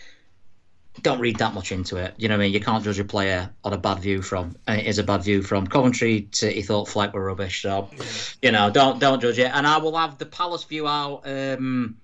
don't 1.01 1.19
read 1.19 1.37
that 1.37 1.53
much 1.53 1.71
into 1.71 1.97
it. 1.97 2.13
You 2.17 2.27
know 2.27 2.35
what 2.35 2.41
I 2.41 2.45
mean? 2.45 2.53
You 2.53 2.59
can't 2.59 2.83
judge 2.83 2.99
a 2.99 3.05
player 3.05 3.51
on 3.63 3.73
a 3.73 3.77
bad 3.77 3.99
view 3.99 4.21
from, 4.21 4.57
and 4.67 4.81
it 4.81 4.87
is 4.87 4.97
a 4.97 5.03
bad 5.03 5.23
view 5.23 5.41
from 5.41 5.67
Coventry. 5.67 6.27
He 6.37 6.61
thought 6.61 6.89
Fleck 6.89 7.13
were 7.13 7.23
rubbish, 7.23 7.61
so 7.61 7.89
you 8.41 8.51
know, 8.51 8.69
don't 8.69 8.99
don't 8.99 9.21
judge 9.21 9.39
it. 9.39 9.51
And 9.53 9.65
I 9.65 9.77
will 9.77 9.95
have 9.95 10.17
the 10.17 10.25
Palace 10.25 10.65
view 10.65 10.87
out 10.87 11.21
um, 11.25 11.97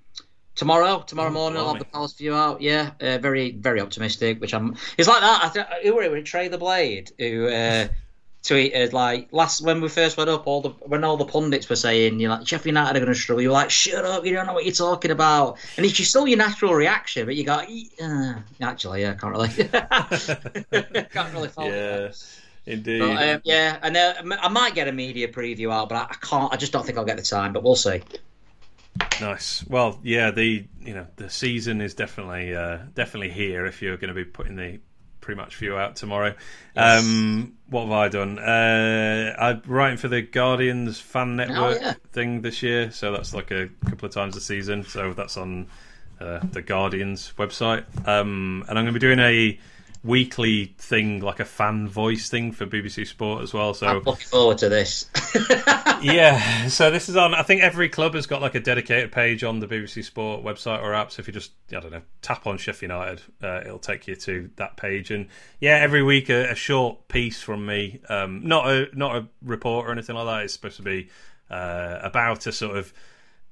tomorrow. 0.55 1.03
Tomorrow 1.05 1.29
oh, 1.29 1.33
morning, 1.33 1.59
I'll 1.59 1.73
have 1.73 1.79
the 1.79 1.85
Palace 1.85 2.13
view 2.13 2.33
out. 2.33 2.61
Yeah, 2.61 2.91
uh, 3.01 3.17
very 3.17 3.51
very 3.51 3.81
optimistic. 3.81 4.39
Which 4.39 4.53
I'm. 4.53 4.77
It's 4.97 5.09
like 5.09 5.21
that. 5.21 5.43
I 5.43 5.49
th- 5.49 5.83
who 5.83 5.95
were 5.95 6.03
it? 6.03 6.25
Trey 6.25 6.47
the 6.47 6.57
Blade, 6.57 7.11
who. 7.17 7.47
Uh, 7.47 7.87
tweeted 8.43 8.91
like 8.91 9.29
last 9.31 9.61
when 9.61 9.81
we 9.81 9.89
first 9.89 10.17
went 10.17 10.29
up, 10.29 10.47
all 10.47 10.61
the 10.61 10.69
when 10.69 11.03
all 11.03 11.17
the 11.17 11.25
pundits 11.25 11.69
were 11.69 11.75
saying, 11.75 12.19
you 12.19 12.27
know, 12.27 12.35
like 12.35 12.47
Sheffield 12.47 12.67
United 12.67 12.97
are 12.97 13.05
going 13.05 13.13
to 13.13 13.19
struggle. 13.19 13.41
You're 13.41 13.51
like, 13.51 13.69
shut 13.69 14.03
up, 14.03 14.25
you 14.25 14.33
don't 14.33 14.47
know 14.47 14.53
what 14.53 14.65
you're 14.65 14.73
talking 14.73 15.11
about. 15.11 15.57
And 15.77 15.85
it's 15.85 15.95
just 15.95 16.09
still 16.09 16.27
your 16.27 16.37
natural 16.37 16.73
reaction, 16.73 17.25
but 17.25 17.35
you 17.35 17.43
go, 17.43 17.63
uh, 18.01 18.33
actually, 18.61 19.01
yeah, 19.01 19.13
can't 19.13 19.33
really, 19.33 19.49
can't 21.09 21.33
really 21.33 21.49
follow. 21.49 21.69
Yeah. 21.69 22.11
Indeed. 22.65 22.99
But, 22.99 23.29
um, 23.29 23.41
yeah, 23.43 23.79
and 23.81 23.97
uh, 23.97 24.13
I 24.39 24.47
might 24.47 24.75
get 24.75 24.87
a 24.87 24.91
media 24.91 25.27
preview 25.27 25.73
out, 25.73 25.89
but 25.89 25.95
I, 25.95 26.03
I 26.11 26.15
can't. 26.21 26.53
I 26.53 26.57
just 26.57 26.71
don't 26.71 26.85
think 26.85 26.97
I'll 26.97 27.05
get 27.05 27.17
the 27.17 27.23
time. 27.23 27.53
But 27.53 27.63
we'll 27.63 27.75
see. 27.75 28.03
Nice. 29.19 29.65
Well, 29.67 29.99
yeah, 30.03 30.31
the 30.31 30.65
you 30.79 30.93
know 30.93 31.07
the 31.15 31.29
season 31.29 31.81
is 31.81 31.95
definitely 31.95 32.55
uh, 32.55 32.79
definitely 32.93 33.31
here. 33.31 33.65
If 33.65 33.81
you're 33.81 33.97
going 33.97 34.09
to 34.09 34.13
be 34.13 34.25
putting 34.25 34.55
the 34.55 34.79
pretty 35.21 35.39
much 35.39 35.55
for 35.55 35.63
you 35.63 35.77
out 35.77 35.95
tomorrow. 35.95 36.33
Yes. 36.75 37.03
Um, 37.03 37.53
what 37.69 37.83
have 37.83 37.91
I 37.91 38.09
done? 38.09 38.39
Uh, 38.39 39.35
I'm 39.39 39.61
writing 39.65 39.97
for 39.97 40.07
the 40.07 40.21
Guardians 40.21 40.99
fan 40.99 41.39
oh, 41.39 41.45
network 41.45 41.77
oh, 41.79 41.85
yeah. 41.85 41.93
thing 42.11 42.41
this 42.41 42.61
year, 42.61 42.91
so 42.91 43.11
that's 43.11 43.33
like 43.33 43.51
a 43.51 43.69
couple 43.85 44.07
of 44.07 44.13
times 44.13 44.35
a 44.35 44.41
season. 44.41 44.83
So 44.83 45.13
that's 45.13 45.37
on 45.37 45.67
uh, 46.19 46.39
the 46.51 46.61
Guardians 46.61 47.33
website, 47.37 47.85
um, 48.07 48.65
and 48.67 48.77
I'm 48.77 48.83
going 48.83 48.93
to 48.93 48.99
be 48.99 48.99
doing 48.99 49.19
a 49.19 49.57
weekly 50.03 50.73
thing, 50.77 51.19
like 51.19 51.39
a 51.39 51.45
fan 51.45 51.87
voice 51.87 52.29
thing 52.29 52.51
for 52.51 52.65
BBC 52.65 53.05
Sport 53.07 53.43
as 53.43 53.53
well. 53.53 53.73
So 53.73 53.87
I'm 53.87 54.03
looking 54.03 54.27
forward 54.27 54.57
to 54.59 54.69
this. 54.69 55.09
yeah, 56.01 56.67
so 56.67 56.89
this 56.89 57.09
is 57.09 57.15
on. 57.15 57.33
I 57.33 57.43
think 57.43 57.61
every 57.61 57.89
club 57.89 58.15
has 58.15 58.25
got 58.25 58.41
like 58.41 58.55
a 58.55 58.59
dedicated 58.59 59.11
page 59.11 59.43
on 59.43 59.59
the 59.59 59.67
BBC 59.67 60.03
Sport 60.03 60.43
website 60.43 60.81
or 60.81 60.93
app. 60.93 61.11
So 61.11 61.19
if 61.19 61.27
you 61.27 61.33
just, 61.33 61.51
I 61.69 61.79
don't 61.79 61.91
know, 61.91 62.01
tap 62.21 62.47
on 62.47 62.57
Sheffield 62.57 62.91
United, 62.91 63.21
uh, 63.43 63.61
it'll 63.65 63.79
take 63.79 64.07
you 64.07 64.15
to 64.15 64.49
that 64.55 64.77
page. 64.77 65.11
And 65.11 65.27
yeah, 65.59 65.77
every 65.77 66.01
week 66.01 66.29
a, 66.29 66.51
a 66.51 66.55
short 66.55 67.07
piece 67.07 67.41
from 67.41 67.65
me. 67.65 68.01
Um, 68.09 68.47
not 68.47 68.67
a 68.67 68.87
not 68.93 69.15
a 69.15 69.27
report 69.43 69.87
or 69.87 69.91
anything 69.91 70.15
like 70.15 70.25
that. 70.25 70.43
It's 70.43 70.53
supposed 70.53 70.77
to 70.77 70.83
be 70.83 71.09
uh, 71.49 71.99
about 72.01 72.47
a 72.47 72.51
sort 72.51 72.77
of 72.77 72.93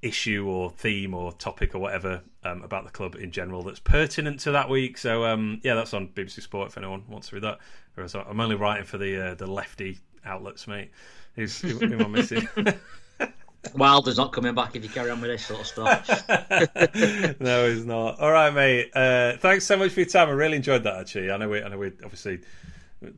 issue 0.02 0.46
or 0.48 0.70
theme 0.70 1.14
or 1.14 1.32
topic 1.34 1.76
or 1.76 1.80
whatever 1.80 2.22
um, 2.44 2.64
about 2.64 2.86
the 2.86 2.92
club 2.92 3.16
in 3.16 3.32
general 3.32 3.64
that's 3.64 3.80
pertinent 3.80 4.40
to 4.42 4.52
that 4.52 4.70
week. 4.70 4.98
So 4.98 5.26
um, 5.26 5.60
yeah, 5.64 5.76
that's 5.76 5.94
on 5.94 6.08
BBC 6.10 6.42
Sport 6.42 6.70
if 6.70 6.78
anyone 6.78 7.04
wants 7.08 7.30
to 7.30 7.36
read 7.36 7.44
that. 7.44 7.60
I'm 8.28 8.40
only 8.40 8.56
writing 8.56 8.86
for 8.86 8.98
the 8.98 9.32
uh, 9.32 9.34
the 9.36 9.48
lefty 9.48 10.00
outlets, 10.24 10.68
mate. 10.68 10.92
Who's 11.36 11.60
who, 11.60 11.78
who 11.78 11.94
am 11.96 12.02
I 12.02 12.08
missing? 12.08 12.48
Wilder's 13.76 14.18
not 14.18 14.32
coming 14.32 14.56
back 14.56 14.76
if 14.76 14.84
you 14.84 14.90
carry 14.90 15.10
on 15.10 15.20
with 15.20 15.32
this 15.32 15.46
sort 15.46 15.60
of 15.60 15.68
stuff. 15.68 16.30
no, 17.42 17.70
he's 17.70 17.86
not. 17.86 18.20
All 18.20 18.32
right, 18.32 18.54
mate. 18.54 18.92
Uh, 18.96 19.36
thanks 19.38 19.66
so 19.66 19.76
much 19.76 19.92
for 19.92 20.00
your 20.00 20.10
time. 20.10 20.30
I 20.30 20.32
really 20.32 20.56
enjoyed 20.56 20.84
that. 20.84 20.96
Actually, 20.96 21.30
I 21.30 21.38
know 21.38 21.50
we, 21.50 21.62
I 21.62 21.68
know 21.68 21.78
we 21.78 21.88
obviously 22.04 22.40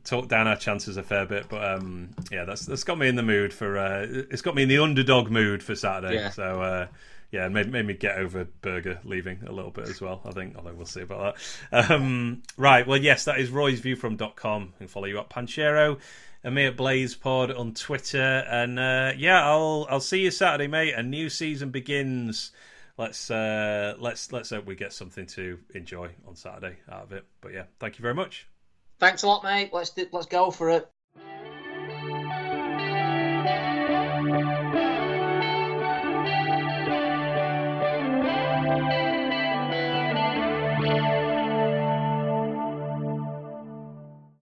talked 0.04 0.28
down 0.28 0.46
our 0.46 0.56
chances 0.56 0.96
a 0.96 1.02
fair 1.02 1.26
bit, 1.26 1.46
but 1.48 1.64
um, 1.64 2.10
yeah, 2.30 2.44
that's 2.44 2.66
that's 2.66 2.84
got 2.84 2.98
me 2.98 3.08
in 3.08 3.16
the 3.16 3.22
mood 3.22 3.52
for. 3.52 3.78
Uh, 3.78 4.06
it's 4.08 4.42
got 4.42 4.54
me 4.54 4.62
in 4.62 4.68
the 4.68 4.78
underdog 4.78 5.30
mood 5.30 5.62
for 5.62 5.74
Saturday. 5.74 6.14
Yeah. 6.14 6.30
So 6.30 6.62
uh, 6.62 6.86
yeah, 7.32 7.48
made, 7.48 7.72
made 7.72 7.86
me 7.86 7.94
get 7.94 8.18
over 8.18 8.46
Berge 8.60 8.98
leaving 9.04 9.40
a 9.46 9.52
little 9.52 9.70
bit 9.70 9.88
as 9.88 10.00
well. 10.00 10.20
I 10.24 10.32
think, 10.32 10.54
although 10.56 10.74
we'll 10.74 10.86
see 10.86 11.00
about 11.00 11.36
that. 11.70 11.90
Um, 11.90 12.42
right, 12.58 12.86
well, 12.86 13.00
yes, 13.00 13.24
that 13.24 13.40
is 13.40 13.50
Roy's 13.50 13.80
View 13.80 13.96
from 13.96 14.18
.com. 14.36 14.74
And 14.78 14.90
follow 14.90 15.06
you 15.06 15.18
at 15.18 15.30
Panchero 15.30 15.98
and 16.44 16.54
me 16.54 16.66
at 16.66 16.76
Blaze 16.76 17.14
Pod 17.14 17.50
on 17.50 17.72
Twitter. 17.72 18.20
And 18.20 18.78
uh, 18.78 19.12
yeah, 19.16 19.44
I'll 19.44 19.86
I'll 19.90 20.00
see 20.00 20.20
you 20.20 20.30
Saturday, 20.30 20.68
mate. 20.68 20.94
A 20.94 21.02
new 21.02 21.30
season 21.30 21.70
begins. 21.70 22.52
Let's 22.98 23.30
uh, 23.30 23.94
let's 23.98 24.30
let's 24.30 24.50
hope 24.50 24.66
we 24.66 24.76
get 24.76 24.92
something 24.92 25.26
to 25.28 25.58
enjoy 25.74 26.10
on 26.28 26.36
Saturday 26.36 26.76
out 26.90 27.04
of 27.04 27.12
it. 27.12 27.24
But 27.40 27.54
yeah, 27.54 27.64
thank 27.80 27.98
you 27.98 28.02
very 28.02 28.14
much. 28.14 28.46
Thanks 29.02 29.24
a 29.24 29.26
lot, 29.26 29.42
mate. 29.42 29.70
Let's 29.72 29.90
do, 29.90 30.06
let's 30.12 30.26
go 30.26 30.48
for 30.52 30.70
it. 30.70 30.86